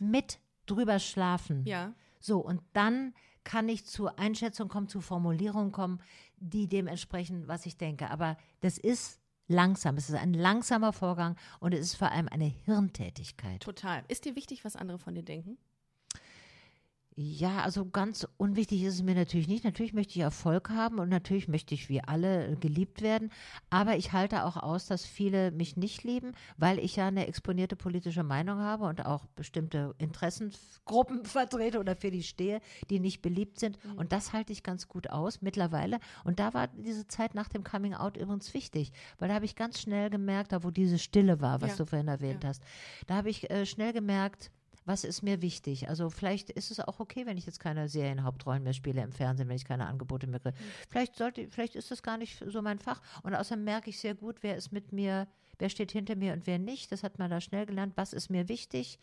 mit 0.00 0.40
drüber 0.66 0.98
schlafen. 0.98 1.64
Ja. 1.64 1.94
So, 2.18 2.40
und 2.40 2.60
dann 2.72 3.14
kann 3.44 3.68
ich 3.68 3.86
zur 3.86 4.18
Einschätzung 4.18 4.68
kommen, 4.68 4.88
zu 4.88 5.00
Formulierungen 5.00 5.70
kommen, 5.70 6.00
die 6.38 6.66
dem 6.66 6.88
entsprechen, 6.88 7.46
was 7.46 7.64
ich 7.64 7.76
denke. 7.76 8.10
Aber 8.10 8.36
das 8.62 8.76
ist 8.76 9.20
langsam. 9.46 9.96
Es 9.96 10.08
ist 10.08 10.16
ein 10.16 10.34
langsamer 10.34 10.92
Vorgang 10.92 11.36
und 11.60 11.74
es 11.74 11.80
ist 11.80 11.94
vor 11.94 12.10
allem 12.10 12.28
eine 12.28 12.46
Hirntätigkeit. 12.46 13.60
Total. 13.60 14.02
Ist 14.08 14.24
dir 14.24 14.34
wichtig, 14.34 14.64
was 14.64 14.74
andere 14.74 14.98
von 14.98 15.14
dir 15.14 15.22
denken? 15.22 15.58
Ja, 17.18 17.62
also 17.62 17.86
ganz 17.86 18.28
unwichtig 18.36 18.82
ist 18.82 18.96
es 18.96 19.02
mir 19.02 19.14
natürlich 19.14 19.48
nicht. 19.48 19.64
Natürlich 19.64 19.94
möchte 19.94 20.10
ich 20.12 20.20
Erfolg 20.20 20.68
haben 20.68 20.98
und 20.98 21.08
natürlich 21.08 21.48
möchte 21.48 21.74
ich 21.74 21.88
wie 21.88 22.02
alle 22.04 22.46
äh, 22.48 22.56
geliebt 22.56 23.00
werden. 23.00 23.30
Aber 23.70 23.96
ich 23.96 24.12
halte 24.12 24.44
auch 24.44 24.58
aus, 24.58 24.84
dass 24.86 25.06
viele 25.06 25.50
mich 25.50 25.78
nicht 25.78 26.04
lieben, 26.04 26.32
weil 26.58 26.78
ich 26.78 26.96
ja 26.96 27.06
eine 27.08 27.26
exponierte 27.26 27.74
politische 27.74 28.22
Meinung 28.22 28.58
habe 28.58 28.84
und 28.84 29.06
auch 29.06 29.24
bestimmte 29.34 29.94
Interessengruppen 29.96 31.24
vertrete 31.24 31.80
oder 31.80 31.96
für 31.96 32.10
die 32.10 32.22
stehe, 32.22 32.60
die 32.90 33.00
nicht 33.00 33.22
beliebt 33.22 33.60
sind. 33.60 33.78
Und 33.96 34.12
das 34.12 34.34
halte 34.34 34.52
ich 34.52 34.62
ganz 34.62 34.86
gut 34.86 35.08
aus 35.08 35.40
mittlerweile. 35.40 36.00
Und 36.24 36.38
da 36.38 36.52
war 36.52 36.66
diese 36.68 37.06
Zeit 37.08 37.34
nach 37.34 37.48
dem 37.48 37.64
Coming 37.64 37.94
Out 37.94 38.18
übrigens 38.18 38.52
wichtig, 38.52 38.92
weil 39.18 39.28
da 39.28 39.36
habe 39.36 39.46
ich 39.46 39.56
ganz 39.56 39.80
schnell 39.80 40.10
gemerkt, 40.10 40.52
da 40.52 40.62
wo 40.62 40.70
diese 40.70 40.98
Stille 40.98 41.40
war, 41.40 41.62
was 41.62 41.70
Ja. 41.70 41.76
du 41.78 41.86
vorhin 41.86 42.08
erwähnt 42.08 42.42
Ja. 42.44 42.50
hast, 42.50 42.62
da 43.06 43.14
habe 43.16 43.30
ich 43.30 43.50
äh, 43.50 43.64
schnell 43.64 43.94
gemerkt, 43.94 44.50
was 44.86 45.04
ist 45.04 45.22
mir 45.22 45.42
wichtig? 45.42 45.88
Also 45.88 46.10
vielleicht 46.10 46.48
ist 46.50 46.70
es 46.70 46.80
auch 46.80 47.00
okay, 47.00 47.26
wenn 47.26 47.36
ich 47.36 47.44
jetzt 47.44 47.58
keine 47.58 47.88
Serienhauptrollen 47.88 48.62
mehr 48.62 48.72
spiele 48.72 49.02
im 49.02 49.12
Fernsehen, 49.12 49.48
wenn 49.48 49.56
ich 49.56 49.64
keine 49.64 49.86
Angebote 49.86 50.26
mehr 50.28 50.40
kriege. 50.40 50.56
Vielleicht 50.88 51.16
sollte, 51.16 51.48
vielleicht 51.50 51.74
ist 51.74 51.90
das 51.90 52.02
gar 52.02 52.16
nicht 52.16 52.42
so 52.46 52.62
mein 52.62 52.78
Fach. 52.78 53.02
Und 53.22 53.34
außerdem 53.34 53.64
merke 53.64 53.90
ich 53.90 53.98
sehr 53.98 54.14
gut, 54.14 54.42
wer 54.42 54.56
ist 54.56 54.72
mit 54.72 54.92
mir, 54.92 55.26
wer 55.58 55.68
steht 55.68 55.90
hinter 55.90 56.14
mir 56.14 56.32
und 56.32 56.46
wer 56.46 56.58
nicht. 56.58 56.92
Das 56.92 57.02
hat 57.02 57.18
man 57.18 57.30
da 57.30 57.40
schnell 57.40 57.66
gelernt. 57.66 57.94
Was 57.96 58.12
ist 58.12 58.30
mir 58.30 58.48
wichtig? 58.48 58.98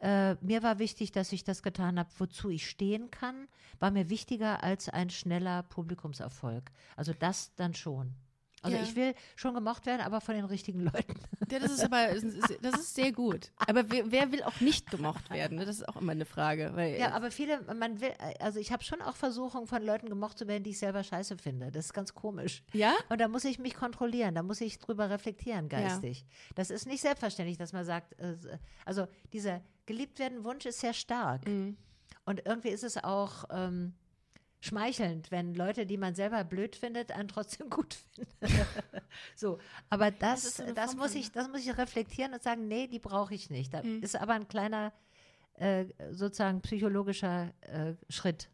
Äh, 0.00 0.34
mir 0.40 0.64
war 0.64 0.80
wichtig, 0.80 1.12
dass 1.12 1.30
ich 1.30 1.44
das 1.44 1.62
getan 1.62 2.00
habe, 2.00 2.10
wozu 2.18 2.50
ich 2.50 2.68
stehen 2.68 3.12
kann. 3.12 3.46
War 3.78 3.92
mir 3.92 4.10
wichtiger 4.10 4.64
als 4.64 4.88
ein 4.88 5.08
schneller 5.08 5.62
Publikumserfolg. 5.62 6.72
Also 6.96 7.12
das 7.12 7.54
dann 7.54 7.74
schon. 7.74 8.16
Also 8.62 8.76
Ja. 8.76 8.82
ich 8.84 8.94
will 8.96 9.14
schon 9.36 9.54
gemocht 9.54 9.86
werden, 9.86 10.00
aber 10.00 10.20
von 10.20 10.34
den 10.34 10.44
richtigen 10.44 10.80
Leuten. 10.80 11.14
Ja, 11.52 11.58
das 11.58 11.72
ist 11.72 11.84
aber, 11.84 12.06
das 12.62 12.80
ist 12.80 12.94
sehr 12.94 13.12
gut. 13.12 13.52
Aber 13.66 13.90
wer, 13.90 14.10
wer 14.10 14.32
will 14.32 14.42
auch 14.42 14.60
nicht 14.60 14.90
gemocht 14.90 15.28
werden? 15.28 15.58
Das 15.58 15.68
ist 15.68 15.86
auch 15.86 15.96
immer 15.96 16.12
eine 16.12 16.24
Frage. 16.24 16.72
Ja, 16.98 17.10
aber 17.12 17.30
viele, 17.30 17.60
man 17.74 18.00
will, 18.00 18.10
also 18.40 18.58
ich 18.58 18.72
habe 18.72 18.82
schon 18.82 19.02
auch 19.02 19.16
Versuchungen 19.16 19.66
von 19.66 19.82
Leuten 19.82 20.08
gemocht 20.08 20.38
zu 20.38 20.48
werden, 20.48 20.62
die 20.62 20.70
ich 20.70 20.78
selber 20.78 21.04
scheiße 21.04 21.36
finde. 21.36 21.70
Das 21.70 21.86
ist 21.86 21.92
ganz 21.92 22.14
komisch. 22.14 22.62
ja? 22.72 22.94
Und 23.10 23.20
da 23.20 23.28
muss 23.28 23.44
ich 23.44 23.58
mich 23.58 23.74
kontrollieren, 23.74 24.34
da 24.34 24.42
muss 24.42 24.62
ich 24.62 24.78
drüber 24.78 25.10
reflektieren 25.10 25.68
geistig. 25.68 26.24
Das 26.54 26.70
ist 26.70 26.86
nicht 26.86 27.02
selbstverständlich, 27.02 27.58
dass 27.58 27.74
man 27.74 27.84
sagt, 27.84 28.18
äh, 28.18 28.34
also 28.86 29.06
dieser 29.34 29.60
geliebt 29.84 30.18
werden 30.20 30.44
Wunsch 30.44 30.64
ist 30.64 30.80
sehr 30.80 30.94
stark. 30.94 31.46
Mhm. 31.46 31.76
Und 32.24 32.46
irgendwie 32.46 32.68
ist 32.70 32.84
es 32.84 32.96
auch, 33.02 33.44
ähm, 33.50 33.92
schmeichelnd, 34.62 35.30
wenn 35.30 35.54
Leute, 35.54 35.84
die 35.86 35.96
man 35.98 36.14
selber 36.14 36.44
blöd 36.44 36.76
findet, 36.76 37.12
einen 37.12 37.28
trotzdem 37.28 37.68
gut 37.70 37.94
finden. 38.14 38.30
so, 39.36 39.58
aber 39.90 40.10
das, 40.10 40.42
das, 40.42 40.56
so 40.56 40.74
Form 40.74 40.96
muss 40.98 41.14
ich, 41.14 41.32
das 41.32 41.48
muss 41.48 41.66
ich 41.66 41.76
reflektieren 41.76 42.32
und 42.32 42.42
sagen, 42.42 42.68
nee, 42.68 42.86
die 42.86 43.00
brauche 43.00 43.34
ich 43.34 43.50
nicht. 43.50 43.74
Da 43.74 43.82
Mhm. 43.82 44.02
ist 44.02 44.16
aber 44.16 44.32
ein 44.34 44.48
kleiner, 44.48 44.92
äh, 45.54 45.84
sozusagen 46.12 46.62
psychologischer 46.62 47.52
äh, 47.62 47.94
Schritt. 48.08 48.48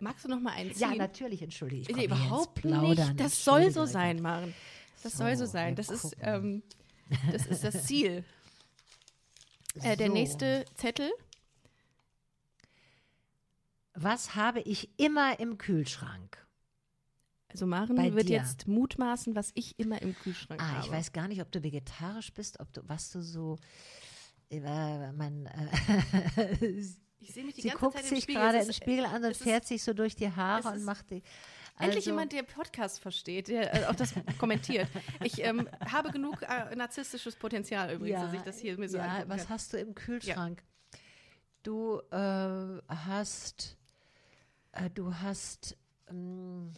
Magst 0.00 0.24
du 0.24 0.28
noch 0.28 0.40
mal 0.40 0.52
einen 0.52 0.70
ziehen? 0.74 0.90
Ja, 0.90 0.94
natürlich, 0.96 1.40
entschuldige. 1.42 1.90
Ich 1.90 1.96
Nee, 1.96 2.04
überhaupt 2.06 2.64
nicht. 2.64 3.20
Das 3.20 3.44
soll 3.44 3.70
so 3.70 3.86
sein. 3.86 4.20
Maren. 4.20 4.52
Das 5.02 5.12
soll 5.14 5.36
so 5.36 5.46
So, 5.46 5.52
sein. 5.52 5.74
Das 5.76 5.88
ist, 5.88 6.16
ähm, 6.20 6.62
das 7.32 7.46
ist 7.46 7.62
das 7.64 7.84
Ziel. 7.86 8.24
Äh, 9.82 9.96
der 9.96 10.08
So. 10.08 10.12
nächste 10.12 10.64
Zettel. 10.74 11.10
Was 13.96 14.34
habe 14.34 14.60
ich 14.60 14.90
immer 14.98 15.38
im 15.40 15.58
Kühlschrank? 15.58 16.44
Also 17.48 17.66
Maren 17.66 17.96
Bei 17.96 18.12
wird 18.14 18.28
dir. 18.28 18.38
jetzt 18.38 18.66
mutmaßen, 18.68 19.34
was 19.34 19.52
ich 19.54 19.78
immer 19.78 20.02
im 20.02 20.14
Kühlschrank 20.14 20.60
Ah, 20.60 20.68
habe. 20.74 20.86
ich 20.86 20.92
weiß 20.92 21.12
gar 21.12 21.28
nicht, 21.28 21.40
ob 21.40 21.50
du 21.50 21.62
vegetarisch 21.62 22.32
bist, 22.34 22.60
ob 22.60 22.72
du, 22.72 22.82
was 22.86 23.10
du 23.10 23.22
so, 23.22 23.56
äh, 24.50 24.60
man, 25.12 25.46
äh, 25.46 26.82
Ich 27.18 27.32
sehe 27.32 27.44
mich 27.44 27.54
die 27.54 27.62
sie 27.62 27.68
ganze 27.68 27.80
guckt 27.82 27.96
Zeit 27.96 28.04
sich 28.06 28.26
gerade 28.26 28.58
im 28.58 28.68
ist- 28.68 28.76
Spiegel 28.76 29.06
an 29.06 29.16
und 29.24 29.30
es 29.30 29.38
ist- 29.38 29.42
fährt 29.42 29.66
sich 29.66 29.82
so 29.82 29.94
durch 29.94 30.14
die 30.14 30.30
Haare 30.30 30.68
und 30.68 30.84
macht 30.84 31.10
die. 31.10 31.22
Endlich 31.78 31.96
also- 31.96 32.10
jemand, 32.10 32.32
der 32.32 32.42
Podcast 32.42 33.00
versteht, 33.00 33.48
der 33.48 33.74
äh, 33.74 33.86
auch 33.86 33.94
das 33.94 34.12
kommentiert. 34.38 34.88
Ich 35.24 35.42
ähm, 35.42 35.66
habe 35.90 36.10
genug 36.10 36.42
äh, 36.42 36.74
narzisstisches 36.76 37.36
Potenzial 37.36 37.92
übrigens, 37.94 38.20
dass 38.20 38.32
ich 38.34 38.42
das 38.42 38.58
hier 38.58 38.78
mir 38.78 38.88
so 38.88 38.98
ja, 38.98 39.24
was 39.28 39.48
hast 39.48 39.72
du 39.72 39.78
im 39.78 39.94
Kühlschrank? 39.94 40.62
Du 41.62 42.00
äh, 42.10 42.80
hast, 42.88 43.76
äh, 44.76 44.90
du 44.90 45.14
hast 45.14 45.76
ähm, 46.08 46.72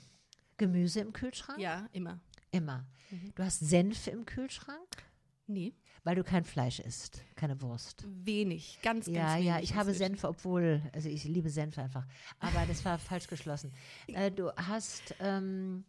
Gemüse 0.57 1.01
im 1.01 1.12
Kühlschrank? 1.12 1.59
Ja, 1.61 1.86
immer. 1.92 2.18
Immer. 2.51 2.86
Mhm. 3.11 3.32
Du 3.34 3.42
hast 3.44 3.61
Senf 3.61 4.07
im 4.07 4.24
Kühlschrank, 4.26 5.05
Nee, 5.51 5.72
weil 6.05 6.14
du 6.14 6.22
kein 6.24 6.44
Fleisch 6.44 6.78
isst, 6.78 7.22
keine 7.34 7.59
Wurst. 7.62 8.05
wenig, 8.07 8.78
ganz, 8.82 9.07
ganz 9.07 9.16
Ja, 9.16 9.32
wenig. 9.34 9.46
ja, 9.46 9.61
ich 9.61 9.74
habe. 9.74 9.94
Senf, 9.94 10.24
obwohl, 10.24 10.82
also 10.92 11.09
ich 11.09 11.24
liebe 11.24 11.49
Senf 11.49 11.78
einfach. 11.78 12.07
Aber 12.38 12.66
das 12.66 12.84
war 12.84 12.99
falsch 12.99 13.28
geschlossen. 13.28 13.72
Äh, 14.09 14.30
du 14.30 14.51
hast, 14.57 15.14
ähm, 15.20 15.84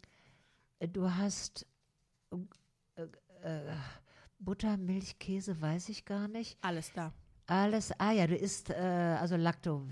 du 0.80 1.14
hast 1.14 1.66
äh, 2.96 3.02
äh, 3.44 3.76
Butter, 4.40 4.78
Milch, 4.78 5.20
Käse, 5.20 5.60
weiß 5.60 5.90
ich 5.90 6.06
gar 6.06 6.30
nicht. 6.30 6.58
Alles 6.62 6.94
da. 6.94 7.12
Alles, 7.48 7.92
ah 8.00 8.12
ja, 8.14 8.28
du 8.28 8.36
isst, 8.38 8.70
äh, 8.70 8.76
also 9.20 9.36
Lacto. 9.36 9.86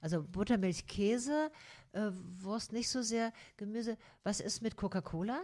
Also 0.00 0.22
Butter, 0.22 0.58
Milch, 0.58 0.86
Käse, 0.86 1.50
äh, 1.92 2.10
Wurst 2.40 2.72
nicht 2.72 2.88
so 2.88 3.02
sehr, 3.02 3.32
Gemüse. 3.56 3.96
Was 4.22 4.40
ist 4.40 4.62
mit 4.62 4.76
Coca-Cola? 4.76 5.40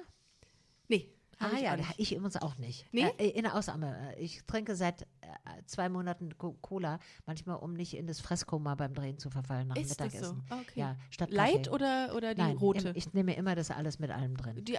Nee, 0.89 1.09
Ah 1.53 1.57
ich 1.57 1.63
ja, 1.63 1.77
nicht. 1.77 1.95
ich 1.99 2.13
übrigens 2.15 2.37
auch 2.37 2.57
nicht. 2.59 2.87
Nee? 2.93 3.09
Äh, 3.19 3.29
in 3.31 3.43
der 3.45 3.55
Ausnahme. 3.55 4.15
Äh, 4.17 4.23
Ich 4.23 4.43
trinke 4.47 4.77
seit 4.77 5.03
äh, 5.03 5.07
zwei 5.67 5.89
Monaten 5.89 6.37
Co 6.39 6.53
Cola, 6.61 6.99
manchmal 7.27 7.57
um 7.57 7.75
nicht 7.75 7.95
in 7.97 8.07
das 8.07 8.21
Fresskoma 8.21 8.75
beim 8.75 8.95
Drehen 8.95 9.19
zu 9.19 9.31
verfallen 9.31 9.69
nach 9.69 9.75
dem 9.75 9.83
Ist 9.85 10.01
das 10.01 10.13
Mittagessen. 10.13 10.43
so? 10.49 10.55
Okay. 10.57 10.81
Ja, 10.81 10.97
statt 11.11 11.31
Light 11.31 11.65
Kaffee. 11.65 11.71
oder, 11.71 12.15
oder 12.15 12.35
die 12.35 12.41
Nein, 12.43 12.57
rote? 12.57 12.89
im- 12.91 12.97
ich 12.97 13.13
nehme 13.13 13.35
immer 13.37 13.55
das 13.55 13.71
alles 13.71 13.99
mit 13.99 14.11
allem 14.11 14.37
drin. 14.37 14.65
die 14.65 14.79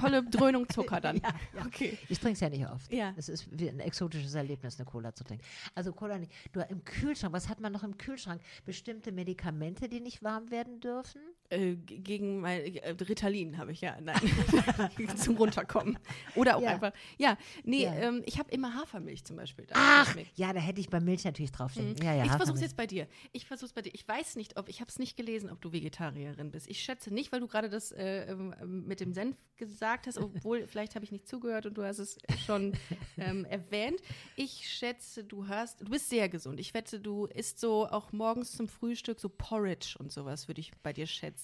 volle 0.00 0.22
Dröhnung 0.24 0.68
Zucker 0.68 1.00
dann. 1.00 1.16
Ja, 1.22 1.34
ja. 1.56 1.66
Okay. 1.66 1.98
Ich 2.08 2.18
trinke 2.18 2.34
es 2.34 2.40
ja 2.40 2.48
nicht 2.48 2.66
oft. 2.68 2.92
Ja. 2.92 3.12
Es 3.16 3.28
ist 3.28 3.48
wie 3.50 3.68
ein 3.68 3.80
exotisches 3.80 4.34
Erlebnis, 4.34 4.78
eine 4.78 4.86
Cola 4.86 5.14
zu 5.14 5.24
trinken. 5.24 5.44
Also 5.74 5.92
Cola 5.92 6.18
nicht. 6.18 6.32
Du 6.52 6.60
im 6.60 6.84
Kühlschrank, 6.84 7.32
was 7.32 7.48
hat 7.48 7.60
man 7.60 7.72
noch 7.72 7.82
im 7.82 7.96
Kühlschrank? 7.98 8.40
Bestimmte 8.64 9.12
Medikamente, 9.12 9.88
die 9.88 10.00
nicht 10.00 10.22
warm 10.22 10.50
werden 10.50 10.80
dürfen? 10.80 11.20
Äh, 11.50 11.74
gegen 11.74 12.40
mein 12.40 12.60
äh, 12.76 12.90
Ritalin 12.90 13.58
habe 13.58 13.72
ich 13.72 13.80
ja, 13.80 14.00
nein, 14.00 14.16
zum 15.16 15.36
Runterkommen. 15.36 15.98
Oder 16.36 16.56
auch 16.56 16.62
Ja. 16.62 16.70
einfach, 16.70 16.92
ja, 17.18 17.36
nee, 17.64 17.82
Ja. 17.82 17.94
ähm, 17.94 18.22
ich 18.24 18.38
habe 18.38 18.50
immer 18.52 18.74
Hafermilch 18.74 19.24
zum 19.24 19.34
Beispiel. 19.36 19.66
da. 19.66 19.74
Ach, 19.76 20.14
ja, 20.36 20.52
da 20.52 20.60
hätte 20.60 20.80
ich 20.80 20.88
bei 20.90 21.00
Milch 21.00 21.24
natürlich 21.24 21.50
draufstehen. 21.50 21.96
Ja, 22.02 22.14
ja, 22.14 22.22
Mhm. 22.24 22.30
ich 22.30 22.36
versuche 22.36 22.54
es 22.54 22.60
jetzt 22.62 22.76
bei 22.76 22.86
dir. 22.86 23.08
Ich 23.32 23.46
versuche 23.46 23.66
es 23.66 23.72
bei 23.72 23.82
dir. 23.82 23.92
Ich 23.94 24.06
weiß 24.06 24.36
nicht, 24.36 24.56
ob, 24.58 24.68
ich 24.68 24.80
habe 24.80 24.88
es 24.90 25.00
nicht 25.00 25.16
gelesen, 25.16 25.50
ob 25.50 25.60
du 25.60 25.72
Vegetarierin 25.72 26.52
bist. 26.52 26.68
Ich 26.68 26.80
schätze 26.82 27.12
nicht, 27.12 27.32
weil 27.32 27.40
du 27.40 27.48
gerade 27.48 27.68
das 27.68 27.90
äh, 27.90 28.30
ähm, 28.30 28.54
ähm, 28.62 28.86
mit 28.86 29.00
dem 29.00 29.12
Senf 29.12 29.36
gesagt 29.56 30.06
hast, 30.06 30.18
obwohl 30.18 30.66
vielleicht 30.68 30.94
habe 30.94 31.04
ich 31.04 31.10
nicht 31.10 31.26
zugehört 31.26 31.66
und 31.66 31.74
du 31.76 31.82
hast 31.82 31.98
es 31.98 32.16
schon 32.46 32.74
ähm, 33.18 33.44
erwähnt. 33.50 34.00
Ich 34.36 34.68
schätze, 34.70 35.24
du 35.24 35.48
hast, 35.48 35.80
du 35.80 35.86
bist 35.86 36.08
sehr 36.10 36.28
gesund. 36.28 36.60
Ich 36.60 36.74
wette, 36.74 37.00
du 37.00 37.26
isst 37.26 37.58
so 37.58 37.88
auch 37.88 38.12
morgens 38.12 38.52
zum 38.52 38.68
Frühstück 38.68 39.18
so 39.18 39.28
Porridge 39.28 39.96
und 39.98 40.12
sowas, 40.12 40.46
würde 40.46 40.60
ich 40.60 40.70
bei 40.84 40.92
dir 40.92 41.06
schätzen. 41.08 41.39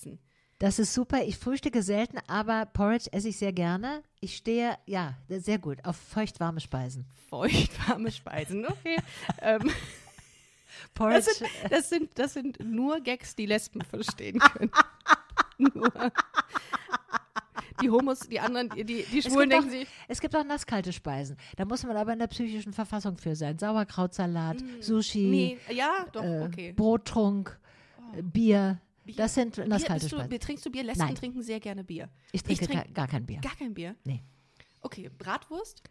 Das 0.59 0.79
ist 0.79 0.95
super. 0.95 1.23
Ich 1.25 1.37
frühstücke 1.37 1.83
selten, 1.83 2.19
aber 2.29 2.65
Porridge 2.67 3.09
esse 3.13 3.29
ich 3.29 3.37
sehr 3.37 3.53
gerne. 3.53 4.03
Ich 4.21 4.37
stehe, 4.37 4.79
ja, 4.87 5.15
sehr 5.29 5.59
gut, 5.59 5.85
auf 5.85 5.97
feuchtwarme 5.97 6.61
Speisen. 6.61 7.07
Feuchtwarme 7.29 8.11
Speisen, 8.11 8.65
okay. 8.67 8.97
ähm, 9.43 9.71
Porridge, 10.95 11.27
das, 11.27 11.39
sind, 11.39 11.51
das, 11.71 11.89
sind, 11.91 12.19
das 12.19 12.33
sind 12.33 12.61
nur 12.61 13.01
Gags, 13.01 13.35
die 13.37 13.47
Lesben 13.47 13.83
verstehen 13.83 14.39
können. 14.39 14.71
nur. 15.59 15.93
Die 17.83 17.91
Homos, 17.91 18.21
die 18.21 18.41
anderen, 18.41 18.71
die, 18.71 18.85
die 18.85 19.23
Schwulen 19.23 19.51
denken 19.51 19.69
auch, 19.69 19.71
sich, 19.71 19.89
es 20.09 20.21
gibt 20.23 20.35
auch 20.35 20.45
nasskalte 20.45 20.95
Speisen. 20.95 21.37
Da 21.57 21.67
muss 21.67 21.85
man 21.85 21.97
aber 21.99 22.15
in 22.15 22.19
der 22.19 22.27
psychischen 22.29 22.73
Verfassung 22.73 23.19
für 23.19 23.37
sein. 23.37 23.59
Sauerkrautsalat, 23.59 24.57
Sushi, 24.81 25.27
Mm. 25.27 25.31
nee, 25.31 25.59
ja, 25.71 26.07
doch, 26.13 26.25
äh, 26.25 26.43
okay. 26.47 26.73
Brottrunk, 26.73 27.59
äh, 28.17 28.23
Bier. 28.23 28.81
Bier- 29.07 29.17
Das 29.17 29.35
sind 29.35 29.55
Bier, 29.57 29.67
nasskalte 29.67 30.01
bist 30.01 30.13
du, 30.13 30.17
Speisen. 30.17 30.29
Bier, 30.31 30.41
trinkst 30.41 30.67
du 30.67 30.71
Bier? 30.71 30.83
Lesben 30.85 31.05
Nein. 31.07 31.15
trinken 31.15 31.43
sehr 31.43 31.61
gerne 31.61 31.85
Bier. 31.85 32.11
Ich 32.33 32.43
trinke 32.43 32.67
trink- 32.67 32.85
gar, 32.85 32.93
gar 32.93 33.09
kein 33.09 33.25
Bier. 33.27 33.41
Gar 33.41 33.57
kein 33.57 33.73
Bier? 33.75 33.95
Nee. 34.05 34.23
Okay, 34.81 35.09
Bratwurst? 35.17 35.83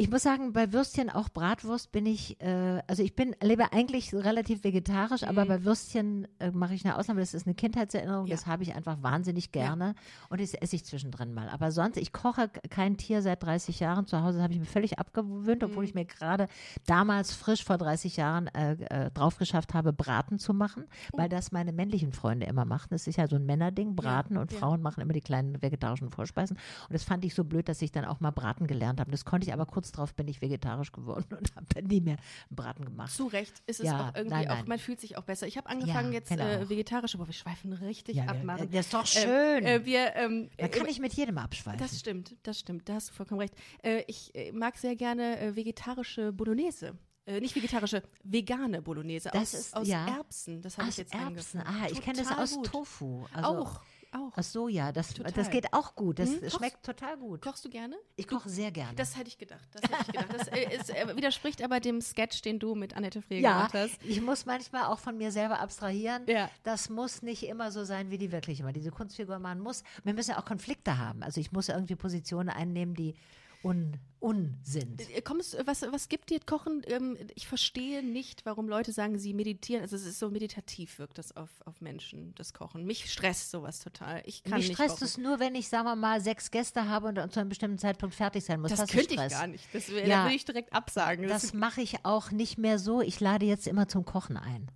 Ich 0.00 0.08
muss 0.08 0.22
sagen, 0.22 0.52
bei 0.52 0.72
Würstchen, 0.72 1.10
auch 1.10 1.28
Bratwurst, 1.28 1.90
bin 1.90 2.06
ich, 2.06 2.40
äh, 2.40 2.80
also 2.86 3.02
ich 3.02 3.16
bin, 3.16 3.34
lebe 3.42 3.72
eigentlich 3.72 4.14
relativ 4.14 4.62
vegetarisch, 4.62 5.24
aber 5.24 5.44
bei 5.44 5.64
Würstchen 5.64 6.28
äh, 6.38 6.52
mache 6.52 6.74
ich 6.74 6.84
eine 6.84 6.96
Ausnahme. 6.96 7.18
Das 7.18 7.34
ist 7.34 7.48
eine 7.48 7.56
Kindheitserinnerung, 7.56 8.22
Mhm. 8.26 8.28
Ja. 8.30 8.36
das 8.36 8.46
habe 8.46 8.62
ich 8.62 8.76
einfach 8.76 9.02
wahnsinnig 9.02 9.50
gerne 9.50 9.96
und 10.28 10.40
das 10.40 10.54
esse 10.54 10.76
ich 10.76 10.84
zwischendrin 10.84 11.34
mal. 11.34 11.48
Aber 11.48 11.72
sonst, 11.72 11.96
ich 11.96 12.12
koche 12.12 12.48
kein 12.70 12.96
Tier 12.96 13.22
seit 13.22 13.42
30 13.42 13.80
Jahren. 13.80 14.06
Zu 14.06 14.22
Hause 14.22 14.40
habe 14.40 14.52
ich 14.52 14.60
mir 14.60 14.66
völlig 14.66 15.00
abgewöhnt, 15.00 15.64
obwohl 15.64 15.82
Mhm. 15.82 15.88
ich 15.88 15.94
mir 15.94 16.04
gerade 16.04 16.46
damals 16.86 17.34
frisch 17.34 17.64
vor 17.64 17.76
30 17.76 18.16
Jahren 18.16 18.46
äh, 18.54 18.74
äh, 19.06 19.10
drauf 19.10 19.36
geschafft 19.36 19.74
habe, 19.74 19.92
Braten 19.92 20.38
zu 20.38 20.54
machen, 20.54 20.84
Oh. 21.12 21.18
weil 21.18 21.28
das 21.28 21.50
meine 21.50 21.72
männlichen 21.72 22.12
Freunde 22.12 22.46
immer 22.46 22.64
machen. 22.64 22.86
Das 22.90 23.08
ist 23.08 23.16
ja 23.16 23.26
so 23.26 23.34
ein 23.34 23.46
Männerding, 23.46 23.96
Braten 23.96 24.36
und 24.36 24.52
ja. 24.52 24.58
Frauen 24.60 24.80
machen 24.80 25.00
immer 25.00 25.12
die 25.12 25.20
kleinen 25.22 25.60
vegetarischen 25.60 26.10
Vorspeisen. 26.12 26.56
Und 26.88 26.92
das 26.94 27.02
fand 27.02 27.24
ich 27.24 27.34
so 27.34 27.42
blöd, 27.42 27.68
dass 27.68 27.82
ich 27.82 27.90
dann 27.90 28.04
auch 28.04 28.20
mal 28.20 28.30
Braten 28.30 28.68
gelernt 28.68 29.00
habe. 29.00 29.10
Das 29.10 29.24
konnte 29.24 29.48
ich 29.48 29.52
aber 29.52 29.66
kurz 29.66 29.87
darauf 29.92 30.14
bin 30.14 30.28
ich 30.28 30.40
vegetarisch 30.40 30.92
geworden 30.92 31.26
und 31.38 31.54
habe 31.56 31.66
dann 31.74 31.84
nie 31.84 32.00
mehr 32.00 32.16
einen 32.48 32.56
Braten 32.56 32.84
gemacht. 32.84 33.12
Zu 33.12 33.26
Recht 33.26 33.62
ist 33.66 33.80
es 33.80 33.86
Ja, 33.86 34.08
auch 34.10 34.14
irgendwie 34.14 34.34
nein, 34.36 34.48
auch, 34.50 34.56
nein. 34.56 34.64
man 34.68 34.78
fühlt 34.78 35.00
sich 35.00 35.16
auch 35.16 35.22
besser. 35.24 35.46
Ich 35.46 35.56
habe 35.56 35.68
angefangen 35.68 36.08
Ja, 36.12 36.18
jetzt 36.18 36.28
genau. 36.30 36.44
äh, 36.44 36.68
vegetarisch, 36.68 37.14
aber 37.14 37.26
wir 37.26 37.34
schweifen 37.34 37.72
richtig 37.72 38.16
Ja, 38.16 38.24
ab, 38.26 38.42
Maren. 38.44 38.70
das 38.70 38.86
ist 38.86 38.94
doch 38.94 39.02
Äh, 39.04 39.06
schön. 39.06 39.64
Äh, 39.66 39.84
wir, 39.84 40.14
ähm, 40.16 40.50
da 40.56 40.68
kann 40.68 40.86
äh, 40.86 40.90
ich 40.90 41.00
mit 41.00 41.12
jedem 41.14 41.38
abschweifen. 41.38 41.78
Das 41.80 41.98
stimmt, 41.98 42.36
das 42.42 42.58
stimmt, 42.58 42.88
da 42.88 42.94
hast 42.94 43.10
du 43.10 43.14
vollkommen 43.14 43.40
recht. 43.40 43.54
Äh, 43.82 44.02
ich 44.06 44.34
äh, 44.34 44.52
mag 44.52 44.76
sehr 44.78 44.96
gerne 44.96 45.54
vegetarische 45.56 46.32
Bolognese. 46.32 46.96
Äh, 47.26 47.40
nicht 47.40 47.54
vegetarische, 47.54 48.02
vegane 48.24 48.80
Bolognese 48.80 49.28
Das 49.30 49.42
aus, 49.42 49.54
ist- 49.60 49.76
aus 49.76 49.86
ja. 49.86 50.06
Erbsen. 50.16 50.62
Das 50.62 50.78
habe 50.78 50.88
ich 50.88 50.96
jetzt 50.96 51.12
Erbsen. 51.12 51.60
angefangen. 51.60 51.84
Ah, 51.84 51.92
ich 51.92 52.00
kenne 52.00 52.18
das 52.22 52.32
aus 52.36 52.54
gut. 52.54 52.66
Tofu. 52.66 53.26
Also 53.34 53.48
Auch, 53.50 53.80
auch. 54.12 54.36
Aus 54.36 54.52
Soja. 54.52 54.92
Das, 54.92 55.14
Total. 55.14 55.32
das 55.32 55.50
geht 55.50 55.72
auch 55.72 55.94
gut. 55.94 56.18
Das 56.18 56.30
Hm, 56.30 56.40
kochst- 56.40 56.56
schmeckt 56.56 56.84
total 56.84 57.16
gut. 57.16 57.42
Kochst 57.42 57.64
du 57.64 57.68
gerne? 57.70 57.96
Ich 58.16 58.26
koche 58.26 58.48
sehr 58.48 58.70
gerne. 58.70 58.94
Das 58.94 59.16
hätte 59.16 59.28
ich 59.28 59.38
gedacht. 59.38 59.68
Das 59.72 59.82
hätte 59.82 59.94
ich 60.00 60.06
gedacht. 60.12 60.28
Das 60.32 60.48
äh, 60.48 60.76
ist, 60.76 60.90
äh, 60.90 61.16
widerspricht 61.16 61.62
aber 61.62 61.80
dem 61.80 62.00
Sketch, 62.00 62.42
den 62.42 62.58
du 62.58 62.74
mit 62.74 62.96
Annette 62.96 63.22
Frey 63.22 63.40
ja, 63.40 63.52
gemacht 63.56 63.74
hast. 63.74 64.02
ich 64.04 64.20
muss 64.20 64.46
manchmal 64.46 64.84
auch 64.84 64.98
von 64.98 65.16
mir 65.16 65.30
selber 65.32 65.60
abstrahieren. 65.60 66.24
Ja. 66.26 66.50
Das 66.62 66.88
muss 66.90 67.22
nicht 67.22 67.42
immer 67.44 67.70
so 67.70 67.84
sein, 67.84 68.10
wie 68.10 68.18
die 68.18 68.32
wirklich 68.32 68.60
immer. 68.60 68.72
Diese 68.72 68.90
Kunstfigur, 68.90 69.38
man 69.38 69.60
muss, 69.60 69.82
wir 70.04 70.14
müssen 70.14 70.30
ja 70.32 70.38
auch 70.38 70.44
Konflikte 70.44 70.98
haben. 70.98 71.22
Also 71.22 71.40
ich 71.40 71.52
muss 71.52 71.68
irgendwie 71.68 71.96
Positionen 71.96 72.48
einnehmen, 72.48 72.94
die 72.94 73.14
un, 73.62 73.92
un 74.20 74.56
sind. 74.62 75.00
Äh, 75.10 75.20
Kommst, 75.22 75.56
was, 75.66 75.82
was 75.82 76.08
gibt 76.08 76.30
dir 76.30 76.40
Kochen? 76.40 76.82
Ähm, 76.86 77.16
ich 77.34 77.46
verstehe 77.48 78.02
nicht, 78.02 78.46
warum 78.46 78.68
Leute 78.68 78.92
sagen, 78.92 79.18
sie 79.18 79.34
meditieren. 79.34 79.82
Also 79.82 79.96
es 79.96 80.04
ist 80.04 80.18
so 80.18 80.30
meditativ 80.30 80.98
wirkt 80.98 81.18
das 81.18 81.36
auf, 81.36 81.50
auf 81.64 81.80
Menschen, 81.80 82.34
das 82.36 82.52
Kochen. 82.52 82.84
Mich 82.84 83.10
stresst 83.10 83.50
sowas 83.50 83.80
total. 83.80 84.22
Ich 84.26 84.42
kann 84.42 84.58
Mich 84.58 84.68
nicht 84.68 84.76
stresst 84.76 84.96
kochen. 84.96 85.04
es 85.04 85.18
nur, 85.18 85.40
wenn 85.40 85.54
ich, 85.54 85.68
sagen 85.68 85.86
wir 85.86 85.96
mal, 85.96 86.20
sechs 86.20 86.50
Gäste 86.50 86.88
habe 86.88 87.08
und 87.08 87.32
zu 87.32 87.40
einem 87.40 87.48
bestimmten 87.48 87.78
Zeitpunkt 87.78 88.14
fertig 88.14 88.44
sein 88.44 88.60
muss. 88.60 88.70
Das, 88.70 88.80
ist 88.80 88.90
könnte 88.90 89.14
ich 89.14 89.30
gar 89.30 89.46
nicht. 89.46 89.64
Das, 89.72 89.88
Ja. 89.88 90.24
Würde 90.24 90.34
ich 90.34 90.44
direkt 90.44 90.72
absagen. 90.72 91.26
Das 91.28 91.52
mache 91.52 91.80
ich 91.80 92.04
auch 92.04 92.30
nicht 92.30 92.58
mehr 92.58 92.78
so. 92.78 93.00
Ich 93.00 93.20
lade 93.20 93.46
jetzt 93.46 93.66
immer 93.66 93.88
zum 93.88 94.04
Kochen 94.04 94.36
ein. 94.36 94.70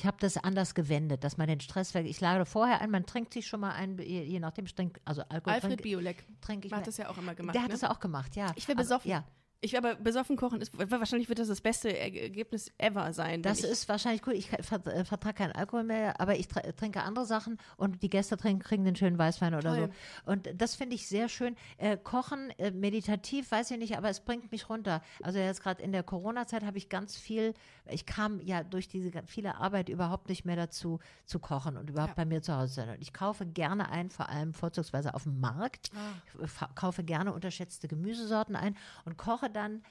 Ich 0.00 0.06
habe 0.06 0.16
das 0.18 0.38
anders 0.38 0.74
gewendet, 0.74 1.24
dass 1.24 1.36
man 1.36 1.46
den 1.46 1.60
Stress 1.60 1.92
weg. 1.92 2.06
Ich 2.06 2.22
lade 2.22 2.46
vorher 2.46 2.80
ein, 2.80 2.90
man 2.90 3.04
trinkt 3.04 3.34
sich 3.34 3.46
schon 3.46 3.60
mal 3.60 3.72
ein, 3.72 3.98
je, 3.98 4.22
je 4.22 4.40
nachdem, 4.40 4.64
ich 4.64 4.74
trink, 4.74 4.98
also 5.04 5.20
Alkohol 5.28 5.52
Alfred 5.52 5.72
trink, 5.72 5.82
Biolek 5.82 6.24
trink 6.40 6.64
ich 6.64 6.72
hat 6.72 6.86
das 6.86 6.96
ja 6.96 7.10
auch 7.10 7.18
immer 7.18 7.34
gemacht. 7.34 7.54
Der 7.54 7.60
hat 7.60 7.68
ne? 7.68 7.74
das 7.78 7.84
auch 7.84 8.00
gemacht, 8.00 8.34
ja. 8.34 8.46
Ich 8.56 8.66
wär 8.66 8.76
Aber- 8.76 8.82
besoffen. 8.82 9.10
Ja. 9.10 9.24
Ich 9.62 9.76
aber 9.76 9.94
besoffen 9.94 10.36
kochen 10.36 10.62
ist 10.62 10.72
wahrscheinlich 10.90 11.28
wird 11.28 11.38
das 11.38 11.48
das 11.48 11.60
beste 11.60 11.94
Ergebnis 11.94 12.72
ever 12.78 13.12
sein. 13.12 13.42
Das 13.42 13.60
ist 13.62 13.88
wahrscheinlich 13.90 14.22
gut. 14.22 14.32
Ich 14.32 14.50
äh, 14.52 14.62
vertrage 14.62 15.34
keinen 15.34 15.52
Alkohol 15.52 15.84
mehr, 15.84 16.18
aber 16.18 16.36
ich 16.36 16.46
tr- 16.46 16.74
trinke 16.76 17.02
andere 17.02 17.26
Sachen 17.26 17.58
und 17.76 18.02
die 18.02 18.08
Gäste 18.08 18.38
trinken, 18.38 18.62
kriegen 18.62 18.84
den 18.84 18.96
schönen 18.96 19.18
Weißwein 19.18 19.54
oder 19.54 19.74
Toll. 19.74 19.90
so. 20.24 20.32
Und 20.32 20.48
das 20.56 20.76
finde 20.76 20.94
ich 20.94 21.06
sehr 21.08 21.28
schön. 21.28 21.56
Äh, 21.76 21.98
Kochen, 21.98 22.48
äh, 22.58 22.70
meditativ, 22.70 23.50
weiß 23.50 23.70
ich 23.72 23.76
nicht, 23.78 23.98
aber 23.98 24.08
es 24.08 24.20
bringt 24.20 24.50
mich 24.50 24.70
runter. 24.70 25.02
Also 25.22 25.38
jetzt 25.38 25.62
gerade 25.62 25.82
in 25.82 25.92
der 25.92 26.04
Corona-Zeit 26.04 26.64
habe 26.64 26.78
ich 26.78 26.88
ganz 26.88 27.16
viel, 27.18 27.52
ich 27.90 28.06
kam 28.06 28.40
ja 28.40 28.62
durch 28.64 28.88
diese 28.88 29.10
viele 29.26 29.56
Arbeit 29.56 29.90
überhaupt 29.90 30.30
nicht 30.30 30.46
mehr 30.46 30.56
dazu 30.56 31.00
zu 31.26 31.38
kochen 31.38 31.76
und 31.76 31.90
überhaupt 31.90 32.12
Ja. 32.12 32.14
bei 32.16 32.24
mir 32.24 32.40
zu 32.40 32.56
Hause 32.56 32.68
zu 32.68 32.74
sein. 32.80 32.88
Und 32.90 33.02
ich 33.02 33.12
kaufe 33.12 33.44
gerne 33.44 33.90
ein, 33.90 34.08
vor 34.08 34.30
allem 34.30 34.54
vorzugsweise 34.54 35.12
auf 35.12 35.24
dem 35.24 35.38
Markt. 35.38 35.90
Ah. 35.94 36.68
Kaufe 36.74 37.04
gerne 37.04 37.34
unterschätzte 37.34 37.88
Gemüsesorten 37.88 38.56
ein 38.56 38.74
und 39.04 39.18
koche 39.18 39.49
dann 39.50 39.82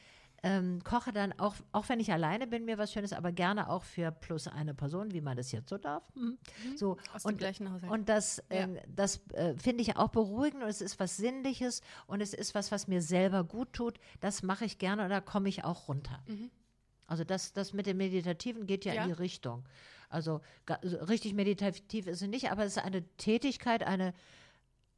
ähm, 0.41 0.81
koche 0.85 1.11
dann 1.11 1.33
auch, 1.37 1.53
auch 1.73 1.89
wenn 1.89 1.99
ich 1.99 2.13
alleine 2.13 2.47
bin, 2.47 2.63
mir 2.63 2.77
was 2.77 2.93
Schönes, 2.93 3.11
aber 3.11 3.33
gerne 3.33 3.69
auch 3.69 3.83
für 3.83 4.09
plus 4.09 4.47
eine 4.47 4.73
Person, 4.73 5.11
wie 5.11 5.19
man 5.19 5.35
das 5.35 5.51
jetzt 5.51 5.67
so 5.69 5.77
darf. 5.77 6.01
Mhm. 6.15 6.37
So 6.77 6.95
Aus 7.13 7.23
dem 7.23 7.31
und, 7.31 7.37
gleichen 7.39 7.69
Haushalt. 7.73 7.91
und 7.91 8.07
das, 8.07 8.37
Ja. 8.49 8.59
ähm, 8.59 8.77
das 8.87 9.19
äh, 9.33 9.55
finde 9.57 9.81
ich 9.81 9.97
auch 9.97 10.07
beruhigend 10.09 10.63
und 10.63 10.69
es 10.69 10.79
ist 10.79 10.97
was 10.97 11.17
Sinnliches 11.17 11.81
und 12.07 12.21
es 12.21 12.33
ist 12.33 12.55
was, 12.55 12.71
was 12.71 12.87
mir 12.87 13.01
selber 13.01 13.43
gut 13.43 13.73
tut. 13.73 13.99
Das 14.21 14.41
mache 14.41 14.63
ich 14.63 14.77
gerne 14.77 15.03
und 15.03 15.09
da 15.09 15.19
komme 15.19 15.49
ich 15.49 15.65
auch 15.65 15.89
runter. 15.89 16.23
Also 17.05 17.25
das, 17.25 17.51
das 17.51 17.73
mit 17.73 17.85
dem 17.85 17.97
Meditativen 17.97 18.65
geht 18.65 18.85
ja, 18.85 18.93
Ja. 18.93 19.01
in 19.03 19.07
die 19.09 19.13
Richtung. 19.15 19.67
Also 20.07 20.39
richtig 20.69 21.33
meditativ 21.33 22.07
ist 22.07 22.21
es 22.21 22.27
nicht, 22.29 22.49
aber 22.49 22.63
es 22.63 22.77
ist 22.77 22.83
eine 22.83 23.03
Tätigkeit, 23.17 23.83
eine 23.83 24.13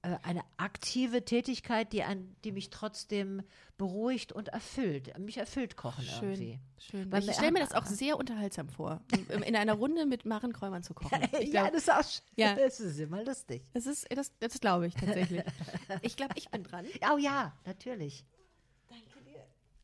eine 0.03 0.41
aktive 0.57 1.23
Tätigkeit, 1.25 1.93
die, 1.93 2.01
ein, 2.03 2.35
die 2.43 2.51
mich 2.51 2.71
trotzdem 2.71 3.43
beruhigt 3.77 4.31
und 4.31 4.47
erfüllt. 4.49 5.17
Mich 5.19 5.37
erfüllt 5.37 5.77
Kochen 5.77 6.03
irgendwie. 6.21 6.59
Schön. 6.79 7.11
Weil 7.11 7.23
ich 7.27 7.35
stelle 7.35 7.51
mir 7.51 7.59
das 7.59 7.73
auch 7.73 7.85
sehr 7.87 8.17
unterhaltsam 8.17 8.69
vor, 8.69 9.01
in, 9.11 9.43
in 9.43 9.55
einer 9.55 9.73
Runde 9.73 10.07
mit 10.07 10.25
Maren 10.25 10.53
Kräumann 10.53 10.81
zu 10.81 10.95
kochen. 10.95 11.21
Ich 11.39 11.53
ja, 11.53 11.61
glaub, 11.61 11.73
das 11.73 11.83
ist 11.83 11.91
auch 11.91 11.99
sch- 11.99 12.21
Ja. 12.35 12.55
das 12.55 12.79
ist 12.79 12.99
immer 12.99 13.23
lustig. 13.23 13.63
das 13.73 13.85
ist, 13.85 14.07
das, 14.15 14.31
das 14.39 14.59
glaube 14.59 14.87
ich 14.87 14.95
tatsächlich. 14.95 15.43
Ich 16.01 16.15
glaube, 16.15 16.33
ich 16.35 16.49
bin 16.49 16.63
dran. 16.63 16.85
Oh 17.13 17.17
ja, 17.17 17.55
natürlich. 17.65 18.25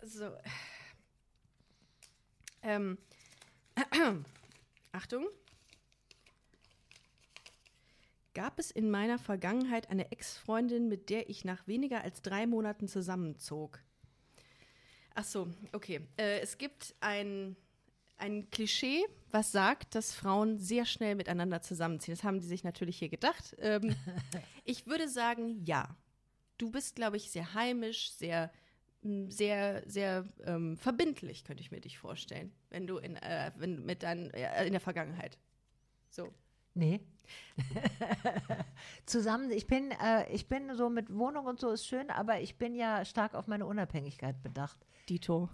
So. 0.04 0.32
Ähm. 2.64 2.98
Achtung. 4.92 5.28
Gab 8.38 8.60
es 8.60 8.70
in 8.70 8.92
meiner 8.92 9.18
Vergangenheit 9.18 9.90
eine 9.90 10.12
Ex-Freundin, 10.12 10.88
mit 10.88 11.10
der 11.10 11.28
ich 11.28 11.44
nach 11.44 11.66
weniger 11.66 12.04
als 12.04 12.22
drei 12.22 12.46
Monaten 12.46 12.88
zusammenzog? 12.88 13.80
Ach 15.16 15.24
so, 15.24 15.48
okay. 15.74 16.02
Äh, 16.18 16.42
es 16.42 16.60
gibt 16.60 16.94
ein, 17.00 17.56
ein 18.18 18.48
Klischee, 18.52 19.04
was 19.32 19.52
sagt, 19.52 19.96
dass 19.96 20.14
Frauen 20.14 20.60
sehr 20.60 20.86
schnell 20.86 21.16
miteinander 21.16 21.64
zusammenziehen. 21.64 22.16
Das 22.16 22.24
haben 22.24 22.40
die 22.40 22.46
sich 22.46 22.64
natürlich 22.64 23.00
hier 23.00 23.10
gedacht. 23.10 23.56
Ähm, 23.58 23.96
ich 24.66 24.86
würde 24.86 25.10
sagen, 25.10 25.66
ja. 25.66 25.98
Du 26.60 26.70
bist, 26.70 26.96
glaube 26.96 27.18
ich, 27.18 27.32
sehr 27.32 27.56
heimisch, 27.56 28.12
sehr, 28.12 28.52
sehr, 29.02 29.82
sehr 29.88 30.28
ähm, 30.46 30.78
verbindlich, 30.78 31.44
könnte 31.44 31.64
ich 31.64 31.72
mir 31.72 31.82
dich 31.82 31.98
vorstellen, 31.98 32.54
wenn 32.70 32.86
du 32.86 33.00
in, 33.00 33.16
äh, 33.16 33.52
wenn, 33.56 33.84
mit 33.84 34.04
deinen, 34.04 34.30
äh, 34.30 34.64
in 34.64 34.74
der 34.74 34.82
Vergangenheit. 34.82 35.40
So. 36.12 36.32
Nee. 36.78 37.00
Zusammen, 39.06 39.52
ich 39.52 39.68
bin, 39.68 39.92
äh, 39.92 40.32
ich 40.32 40.48
bin 40.48 40.76
so 40.76 40.90
mit 40.90 41.14
Wohnung 41.14 41.46
und 41.46 41.60
so 41.60 41.72
ist 41.72 41.86
schön, 41.88 42.10
aber 42.10 42.40
ich 42.40 42.58
bin 42.58 42.76
ja 42.76 43.04
stark 43.06 43.34
auf 43.36 43.48
meine 43.48 43.66
Unabhängigkeit 43.66 44.42
bedacht. 44.44 44.78
Dito. 45.10 45.50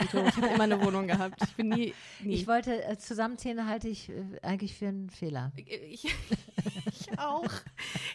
Dito, 0.00 0.22
ich 0.26 0.36
habe 0.36 0.48
immer 0.48 0.64
eine 0.64 0.84
Wohnung 0.84 1.06
gehabt. 1.06 1.40
Ich 1.42 1.54
bin 1.56 1.70
nie, 1.70 1.94
nie. 2.20 2.34
Ich 2.34 2.46
wollte 2.46 2.84
äh, 2.84 2.98
zusammenziehen, 2.98 3.66
halte 3.66 3.88
ich 3.88 4.10
äh, 4.10 4.22
eigentlich 4.42 4.76
für 4.76 4.88
einen 4.88 5.08
Fehler. 5.08 5.52
Ich, 5.56 6.04
ich 6.86 7.18
auch. 7.18 7.48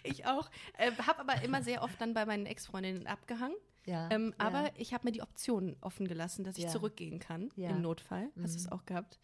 Ich 0.04 0.26
auch. 0.28 0.50
Äh, 0.78 0.92
habe 1.08 1.20
aber 1.22 1.44
immer 1.44 1.64
sehr 1.64 1.82
oft 1.82 2.00
dann 2.00 2.14
bei 2.14 2.26
meinen 2.26 2.46
Ex-Freundinnen 2.46 3.08
abgehangen. 3.08 3.56
Ja, 3.88 4.10
Ähm, 4.12 4.36
ja. 4.40 4.46
aber 4.46 4.70
ich 4.78 4.94
habe 4.94 5.06
mir 5.08 5.12
die 5.12 5.24
Option 5.24 5.76
offen 5.82 6.08
gelassen, 6.08 6.44
dass 6.44 6.56
ich 6.58 6.66
Ja. 6.66 6.70
zurückgehen 6.70 7.18
kann. 7.18 7.50
Mhm. 7.56 7.64
im 7.66 7.82
Notfall. 7.82 8.30
Hast 8.44 8.54
du 8.54 8.60
es 8.60 8.72
auch 8.72 8.86
gehabt? 8.86 9.20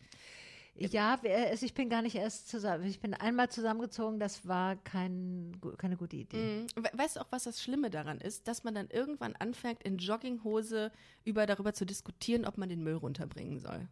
Ja, 0.79 1.17
wir- 1.21 1.35
also 1.35 1.65
ich 1.65 1.73
bin 1.73 1.89
gar 1.89 2.01
nicht 2.01 2.15
erst 2.15 2.49
zusammen. 2.49 2.83
Ich 2.85 2.99
bin 2.99 3.13
einmal 3.13 3.49
zusammengezogen, 3.49 4.19
das 4.19 4.47
war 4.47 4.75
kein, 4.75 5.53
keine 5.77 5.97
gute 5.97 6.15
Idee. 6.17 6.65
Mhm. 6.75 6.83
We- 6.83 6.97
Weißt 6.97 7.15
du 7.15 7.21
auch, 7.21 7.27
was 7.31 7.45
das 7.45 7.61
Schlimme 7.61 7.89
daran 7.89 8.19
ist? 8.19 8.47
Dass 8.47 8.63
man 8.63 8.75
dann 8.75 8.89
irgendwann 8.89 9.35
anfängt, 9.35 9.83
in 9.83 9.97
Jogginghose 9.97 10.91
über 11.25 11.45
darüber 11.45 11.73
zu 11.73 11.85
diskutieren, 11.85 12.45
ob 12.45 12.57
man 12.57 12.69
den 12.69 12.83
Müll 12.83 12.95
runterbringen 12.95 13.59
soll. 13.59 13.87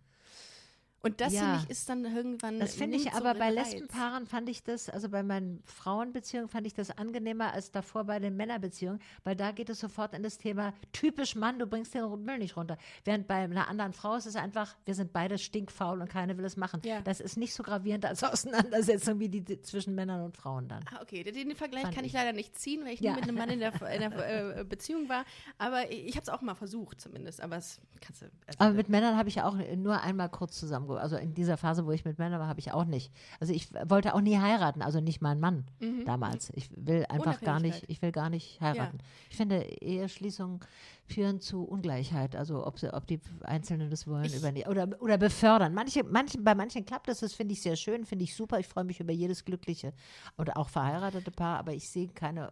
Und 1.05 1.21
das, 1.21 1.33
Ja. 1.33 1.41
finde 1.41 1.59
ich, 1.63 1.69
ist 1.69 1.87
dann 1.89 2.05
irgendwann. 2.05 2.59
Das 2.59 2.75
finde 2.75 2.97
ich 2.97 3.03
nimmt 3.05 3.15
so 3.15 3.21
aber 3.23 3.37
bei. 3.37 3.51
Lesbenpaaren 3.51 4.25
fand 4.25 4.49
ich 4.49 4.63
das, 4.63 4.89
also 4.89 5.07
bei 5.09 5.21
meinen 5.23 5.61
Frauenbeziehungen 5.65 6.49
fand 6.49 6.65
ich 6.65 6.73
das 6.73 6.89
angenehmer 6.97 7.53
als 7.53 7.71
davor 7.71 8.03
bei 8.05 8.19
den 8.19 8.35
Männerbeziehungen, 8.35 8.99
weil 9.23 9.35
da 9.35 9.51
geht 9.51 9.69
es 9.69 9.79
sofort 9.79 10.13
in 10.15 10.23
das 10.23 10.37
Thema 10.37 10.73
typisch 10.93 11.35
Mann, 11.35 11.59
du 11.59 11.67
bringst 11.67 11.93
den 11.93 12.03
Müll 12.23 12.39
nicht 12.39 12.57
runter. 12.57 12.77
Während 13.03 13.27
bei 13.27 13.35
einer 13.35 13.67
anderen 13.67 13.93
Frau 13.93 14.15
ist 14.15 14.25
es 14.25 14.35
einfach, 14.35 14.75
wir 14.85 14.95
sind 14.95 15.13
beide 15.13 15.37
stinkfaul 15.37 16.01
und 16.01 16.09
keiner 16.09 16.37
will 16.37 16.45
es 16.45 16.57
machen. 16.57 16.81
Ja. 16.83 17.01
Das 17.01 17.19
ist 17.19 17.37
nicht 17.37 17.53
so 17.53 17.61
gravierend 17.63 18.05
als 18.05 18.23
Auseinandersetzung 18.23 19.19
wie 19.19 19.29
die, 19.29 19.61
zwischen 19.61 19.93
Männern 19.95 20.21
und 20.23 20.35
Frauen 20.35 20.67
dann. 20.67 20.83
Ah, 20.91 21.01
okay, 21.01 21.23
den, 21.23 21.35
den 21.35 21.55
Vergleich 21.55 21.83
Fand 21.83 21.95
kann 21.95 22.03
ich 22.03 22.13
ich. 22.13 22.17
leider 22.17 22.33
nicht 22.33 22.57
ziehen, 22.57 22.83
weil 22.83 22.93
ich 22.93 22.99
Ja. 22.99 23.11
nie 23.11 23.17
mit 23.19 23.29
einem 23.29 23.37
Mann 23.37 23.49
in 23.49 23.59
der, 23.59 23.73
in 23.93 23.99
der 24.09 24.57
äh, 24.59 24.63
Beziehung 24.63 25.07
war. 25.07 25.23
Aber 25.59 25.91
ich, 25.91 26.15
habe 26.15 26.23
es 26.23 26.29
auch 26.29 26.41
mal 26.41 26.55
versucht, 26.55 26.99
zumindest. 26.99 27.41
Aber 27.41 27.57
es 27.57 27.79
kannst 28.01 28.23
du. 28.23 28.25
Also, 28.47 28.57
Aber 28.59 28.73
mit 28.73 28.89
Männern 28.89 29.17
habe 29.17 29.29
ich 29.29 29.35
ja 29.35 29.45
auch 29.47 29.55
nur 29.75 30.01
einmal 30.01 30.29
kurz 30.29 30.57
zusammen, 30.59 30.87
also 30.97 31.17
in 31.17 31.33
dieser 31.33 31.57
Phase, 31.57 31.85
wo 31.85 31.91
ich 31.91 32.05
mit 32.05 32.17
Männern 32.19 32.39
war, 32.39 32.47
habe 32.47 32.59
ich 32.59 32.71
auch 32.71 32.85
nicht. 32.85 33.11
Also 33.39 33.53
ich 33.53 33.69
wollte 33.87 34.15
auch 34.15 34.21
nie 34.21 34.37
heiraten, 34.37 34.81
also 34.81 34.99
nicht 34.99 35.21
mein 35.21 35.39
Mann 35.39 35.65
damals. 36.05 36.51
Ich 36.55 36.69
will 36.75 37.05
einfach 37.09 37.41
gar 37.41 37.59
nicht, 37.59 37.83
ich 37.87 38.01
will 38.01 38.11
gar 38.11 38.29
nicht 38.29 38.59
heiraten. 38.61 38.99
Ich 39.29 39.37
finde, 39.37 39.61
Eheschließungen 39.61 40.59
führen 41.07 41.39
zu 41.39 41.63
Ungleichheit, 41.63 42.35
also 42.35 42.65
ob, 42.65 42.79
sie, 42.79 42.91
ob 42.93 43.05
die 43.05 43.19
Einzelnen 43.41 43.89
das 43.91 44.07
wollen 44.07 44.25
Ich- 44.25 44.37
oder 44.37 44.51
nicht. 44.51 44.67
Oder, 44.67 44.89
oder 45.01 45.17
befördern. 45.17 45.73
Manche, 45.73 46.03
manchen, 46.03 46.43
bei 46.43 46.55
manchen 46.55 46.83
klappt 46.85 47.07
das, 47.07 47.19
das 47.19 47.33
finde 47.33 47.53
ich 47.53 47.61
sehr 47.61 47.75
schön, 47.75 48.05
finde 48.05 48.23
ich 48.23 48.35
super. 48.35 48.59
Ich 48.59 48.67
freue 48.67 48.83
mich 48.85 48.99
über 48.99 49.13
jedes 49.13 49.45
glückliche 49.45 49.93
und 50.35 50.55
auch 50.55 50.67
verheiratete 50.69 51.29
Paar, 51.31 51.59
aber 51.59 51.73
ich 51.73 51.89
sehe 51.89 52.07
keine, 52.09 52.51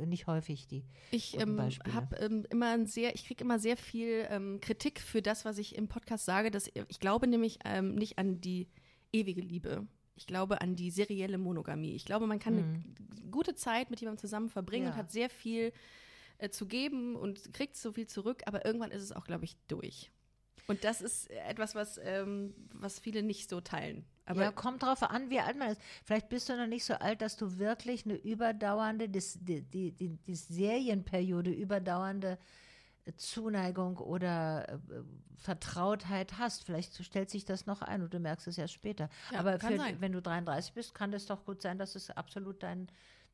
äh, 0.00 0.06
nicht 0.06 0.26
häufig 0.28 0.66
die. 0.68 0.84
Ich 1.10 1.38
ähm, 1.40 1.58
habe 1.92 2.16
ähm, 2.16 2.46
immer 2.50 2.70
ein 2.72 2.86
sehr, 2.86 3.14
ich 3.16 3.26
kriege 3.26 3.42
immer 3.42 3.58
sehr 3.58 3.76
viel 3.76 4.26
ähm, 4.30 4.60
Kritik 4.60 5.00
für 5.00 5.20
das, 5.20 5.44
was 5.44 5.58
ich 5.58 5.74
im 5.76 5.88
Podcast 5.88 6.24
sage. 6.24 6.50
Dass, 6.52 6.70
ich 6.88 7.00
glaube 7.00 7.26
nämlich 7.26 7.58
ähm, 7.64 7.94
nicht 7.96 8.18
an 8.18 8.40
die 8.40 8.68
ewige 9.12 9.40
Liebe. 9.40 9.86
Ich 10.14 10.26
glaube 10.26 10.60
an 10.60 10.74
die 10.76 10.90
serielle 10.90 11.38
Monogamie. 11.38 11.94
Ich 11.94 12.04
glaube, 12.04 12.26
man 12.26 12.38
kann 12.40 12.54
eine 12.58 12.82
gute 13.30 13.54
Zeit 13.54 13.88
mit 13.90 14.00
jemandem 14.00 14.20
zusammen 14.20 14.48
verbringen 14.48 14.84
Mhm. 14.84 14.88
Ja. 14.88 14.92
und 14.94 14.98
hat 14.98 15.10
sehr 15.12 15.30
viel 15.30 15.72
äh, 16.38 16.50
zu 16.50 16.66
geben 16.66 17.16
und 17.16 17.52
kriegt 17.52 17.76
so 17.76 17.92
viel 17.92 18.06
zurück, 18.06 18.42
aber 18.46 18.64
irgendwann 18.64 18.90
ist 18.90 19.02
es 19.02 19.12
auch, 19.12 19.24
glaube 19.24 19.44
ich, 19.44 19.56
durch. 19.68 20.10
Und 20.68 20.84
das 20.84 21.00
ist 21.00 21.30
etwas, 21.30 21.74
was, 21.74 21.98
ähm, 22.02 22.54
was 22.74 22.98
viele 22.98 23.22
nicht 23.22 23.48
so 23.48 23.60
teilen. 23.60 24.04
Aber 24.26 24.42
ja, 24.42 24.52
kommt 24.52 24.82
drauf 24.82 25.02
an, 25.02 25.30
wie 25.30 25.40
alt 25.40 25.56
man 25.56 25.70
ist. 25.70 25.80
Vielleicht 26.04 26.28
bist 26.28 26.50
du 26.50 26.56
noch 26.56 26.66
nicht 26.66 26.84
so 26.84 26.94
alt, 26.94 27.22
dass 27.22 27.38
du 27.38 27.58
wirklich 27.58 28.04
eine 28.04 28.14
überdauernde, 28.14 29.08
dis, 29.08 29.38
die, 29.40 29.62
die, 29.62 29.92
die, 29.92 30.10
die 30.18 30.34
Serienperiode 30.36 31.50
überdauernde 31.50 32.38
äh, 33.06 33.12
Zuneigung 33.16 33.96
oder 33.96 34.68
äh, 34.68 34.78
Vertrautheit 35.38 36.36
hast. 36.36 36.64
Vielleicht 36.64 37.02
stellt 37.02 37.30
sich 37.30 37.46
das 37.46 37.64
noch 37.64 37.80
ein 37.80 38.02
und 38.02 38.12
du 38.12 38.20
merkst 38.20 38.46
es 38.48 38.58
erst 38.58 38.74
später. 38.74 39.08
Ja, 39.32 39.40
Aber 39.40 39.58
für, 39.58 39.78
wenn 40.00 40.12
du 40.12 40.20
33 40.20 40.74
bist, 40.74 40.94
kann 40.94 41.14
es 41.14 41.24
doch 41.24 41.46
gut 41.46 41.62
sein, 41.62 41.78
dass 41.78 41.94
es 41.94 42.10
absolut 42.10 42.62
dein 42.62 42.88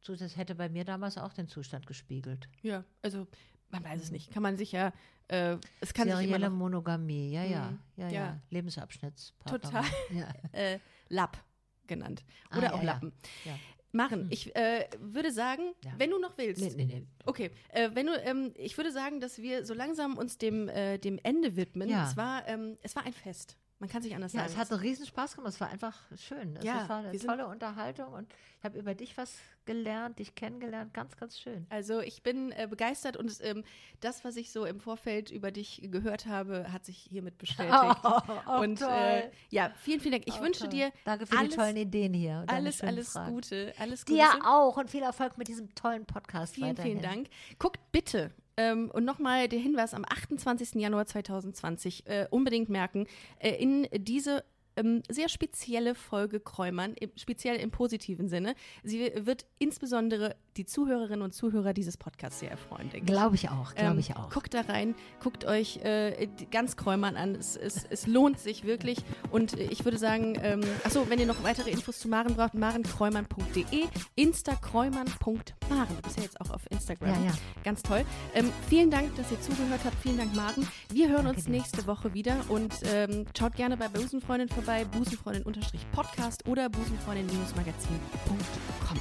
Zustand, 0.04 0.30
das 0.30 0.36
hätte 0.36 0.54
bei 0.54 0.68
mir 0.68 0.84
damals 0.84 1.18
auch 1.18 1.32
den 1.32 1.48
Zustand 1.48 1.86
gespiegelt. 1.86 2.48
ja, 2.62 2.84
also 3.02 3.26
man 3.70 3.82
weiß 3.82 4.00
es 4.02 4.10
nicht. 4.12 4.30
Kann 4.30 4.42
man 4.44 4.56
sich 4.56 4.70
ja, 4.70 4.92
äh, 5.26 5.56
es 5.80 5.92
kann 5.94 6.04
sich 6.04 6.12
immer 6.12 6.18
Serielle 6.22 6.48
noch 6.50 6.56
Monogamie, 6.56 7.32
ja, 7.32 7.42
ja, 7.44 7.70
Mhm. 7.70 7.78
ja, 7.96 8.06
ja. 8.08 8.12
Ja. 8.12 8.40
Lebensabschnittspartner. 8.50 9.60
Total. 9.60 9.84
Ja. 10.10 10.28
äh, 10.52 10.78
Lapp 11.08 11.42
genannt. 11.86 12.24
Ah, 12.50 12.58
Oder 12.58 12.66
ja, 12.68 12.72
auch 12.74 12.78
ja. 12.78 12.84
Lappen. 12.84 13.12
Ja. 13.44 13.58
Maren, 13.92 14.26
ich 14.30 14.54
äh, 14.56 14.88
würde 14.98 15.30
sagen, 15.32 15.72
Ja. 15.84 15.92
wenn 15.98 16.10
du 16.10 16.18
noch 16.18 16.36
willst. 16.36 16.60
Nee, 16.62 16.72
nee, 16.76 16.84
nee. 16.84 17.06
Okay, 17.26 17.50
äh, 17.70 17.90
wenn 17.94 18.06
du, 18.06 18.12
ähm, 18.22 18.52
ich 18.56 18.76
würde 18.76 18.90
sagen, 18.92 19.20
dass 19.20 19.38
wir 19.38 19.64
so 19.64 19.72
langsam 19.74 20.18
uns 20.18 20.36
dem, 20.36 20.68
äh, 20.68 20.98
dem 20.98 21.18
Ende 21.22 21.54
widmen. 21.56 21.88
Ja. 21.88 22.08
Es 22.08 22.16
war, 22.16 22.46
ähm, 22.48 22.76
es 22.82 22.96
war 22.96 23.04
ein 23.04 23.12
Fest. 23.12 23.56
Man 23.84 23.90
kann 23.90 24.00
sich 24.02 24.14
anders 24.14 24.32
Ja, 24.32 24.40
sagen. 24.40 24.52
es 24.54 24.58
hat 24.58 24.70
einen 24.72 24.80
riesen 24.80 25.04
Spaß 25.04 25.36
gemacht. 25.36 25.52
Es 25.52 25.60
war 25.60 25.68
einfach 25.68 25.94
schön. 26.16 26.56
Es 26.56 26.64
Ja, 26.64 26.88
war 26.88 27.00
eine 27.04 27.18
tolle 27.18 27.46
Unterhaltung 27.46 28.14
und 28.14 28.32
ich 28.58 28.64
habe 28.64 28.78
über 28.78 28.94
dich 28.94 29.14
was 29.18 29.36
gelernt, 29.66 30.20
dich 30.20 30.34
kennengelernt. 30.34 30.94
Ganz, 30.94 31.18
ganz 31.18 31.38
schön. 31.38 31.66
also 31.68 32.00
ich 32.00 32.22
bin 32.22 32.50
äh, 32.52 32.66
begeistert 32.66 33.18
und 33.18 33.26
es, 33.30 33.42
ähm, 33.42 33.62
das, 34.00 34.24
was 34.24 34.36
ich 34.36 34.52
so 34.52 34.64
im 34.64 34.80
Vorfeld 34.80 35.30
über 35.30 35.50
dich 35.50 35.82
gehört 35.90 36.24
habe, 36.24 36.72
hat 36.72 36.86
sich 36.86 36.96
hiermit 36.96 37.36
bestätigt. 37.36 37.74
Oh, 38.04 38.20
und 38.62 38.80
äh, 38.80 39.30
ja, 39.50 39.70
vielen, 39.76 40.00
vielen 40.00 40.12
Dank. 40.12 40.24
Ich 40.28 40.38
Oh, 40.40 40.42
wünsche 40.42 40.60
toll. 40.60 40.68
dir 40.70 40.90
Danke 41.04 41.26
für 41.26 41.36
alles, 41.36 41.50
die 41.50 41.56
tollen 41.56 41.76
Ideen 41.76 42.14
hier. 42.14 42.44
alles, 42.46 42.80
alles 42.80 43.12
Fragen. 43.12 43.34
Gute. 43.34 43.74
Alles 43.78 44.06
Gute. 44.06 44.16
Dir 44.18 44.30
auch 44.46 44.78
und 44.78 44.90
viel 44.90 45.02
Erfolg 45.02 45.36
mit 45.36 45.48
diesem 45.48 45.74
tollen 45.74 46.06
Podcast 46.06 46.54
Vielen, 46.54 46.70
weiterhin. 46.70 47.00
vielen 47.00 47.02
Dank. 47.02 47.28
Guckt 47.58 47.80
bitte 47.92 48.30
Ähm, 48.56 48.90
und 48.92 49.04
nochmal 49.04 49.48
der 49.48 49.58
Hinweis 49.58 49.94
am 49.94 50.04
28. 50.04 50.74
Januar 50.74 51.06
2020 51.06 52.06
äh, 52.06 52.26
unbedingt 52.30 52.68
merken, 52.68 53.06
äh, 53.38 53.50
in 53.50 53.88
diese 53.92 54.44
ähm, 54.76 55.02
sehr 55.08 55.28
spezielle 55.28 55.94
Folge 55.94 56.40
Kräumern, 56.40 56.94
im, 56.94 57.10
speziell 57.16 57.56
im 57.56 57.70
positiven 57.70 58.28
Sinne. 58.28 58.54
Sie 58.82 59.12
wird 59.16 59.46
insbesondere 59.58 60.36
die 60.56 60.66
Zuhörerinnen 60.66 61.22
und 61.22 61.32
Zuhörer 61.32 61.72
dieses 61.72 61.96
Podcasts 61.96 62.40
sehr 62.40 62.50
erfreuen, 62.50 62.90
denke 62.90 62.98
ich. 62.98 63.06
Glaube 63.06 63.34
ich 63.34 63.48
auch, 63.48 63.74
glaube 63.74 63.94
ähm, 63.94 63.98
ich 63.98 64.16
auch. 64.16 64.30
Guckt 64.30 64.54
da 64.54 64.62
rein, 64.62 64.94
guckt 65.20 65.44
euch 65.44 65.78
äh, 65.78 66.28
ganz 66.50 66.76
Kräumern 66.76 67.16
an. 67.16 67.34
Es, 67.34 67.56
es, 67.56 67.84
es, 67.90 68.06
lohnt 68.06 68.38
sich 68.38 68.64
wirklich. 68.64 68.98
Und 69.30 69.58
ich 69.58 69.84
würde 69.84 69.98
sagen, 69.98 70.38
ähm, 70.42 70.60
achso, 70.84 71.08
wenn 71.08 71.18
ihr 71.18 71.26
noch 71.26 71.42
weitere 71.42 71.70
Infos 71.70 71.98
zu 71.98 72.08
Maren 72.08 72.34
braucht, 72.34 72.54
marenkräumern.de, 72.54 73.86
instakräumern.maren. 74.14 75.96
Du 75.96 76.02
bist 76.02 76.16
ja 76.16 76.22
jetzt 76.22 76.40
auch 76.40 76.50
auf 76.50 76.70
Instagram. 76.70 77.08
Ja, 77.08 77.30
ja. 77.30 77.32
Ganz 77.64 77.82
toll. 77.82 78.04
Ähm, 78.34 78.52
vielen 78.68 78.90
Dank, 78.90 79.14
dass 79.16 79.30
ihr 79.32 79.40
zugehört 79.40 79.80
habt. 79.84 79.96
Vielen 80.02 80.18
Dank, 80.18 80.34
Maren. 80.34 80.66
Wir 80.90 81.08
hören 81.08 81.24
Danke 81.24 81.38
uns 81.38 81.48
nächste 81.48 81.82
dir. 81.82 81.86
Woche 81.88 82.14
wieder 82.14 82.36
und 82.48 82.74
ähm, 82.92 83.26
schaut 83.36 83.54
gerne 83.56 83.76
bei 83.76 83.88
Busenfreundin 83.88 84.48
vorbei, 84.48 84.63
busenfreundin-podcast 84.64 86.48
oder 86.48 86.70
busenfreundin-magazin.com. 86.70 88.98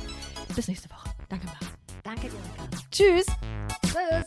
Bis 0.55 0.67
nächste 0.67 0.89
Woche. 0.89 1.09
Danke, 1.29 1.45
Mara. 1.47 1.59
Danke 2.03 2.29
dir, 2.29 2.37
Ricardo. 2.37 2.77
Tschüss. 2.91 3.25
Tschüss. 3.85 4.25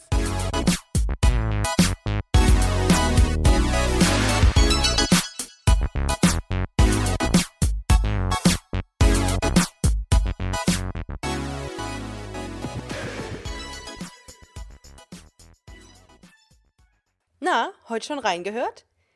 Na, 17.38 17.70
heute 17.88 18.06
schon 18.06 18.18
reingehört? 18.18 18.86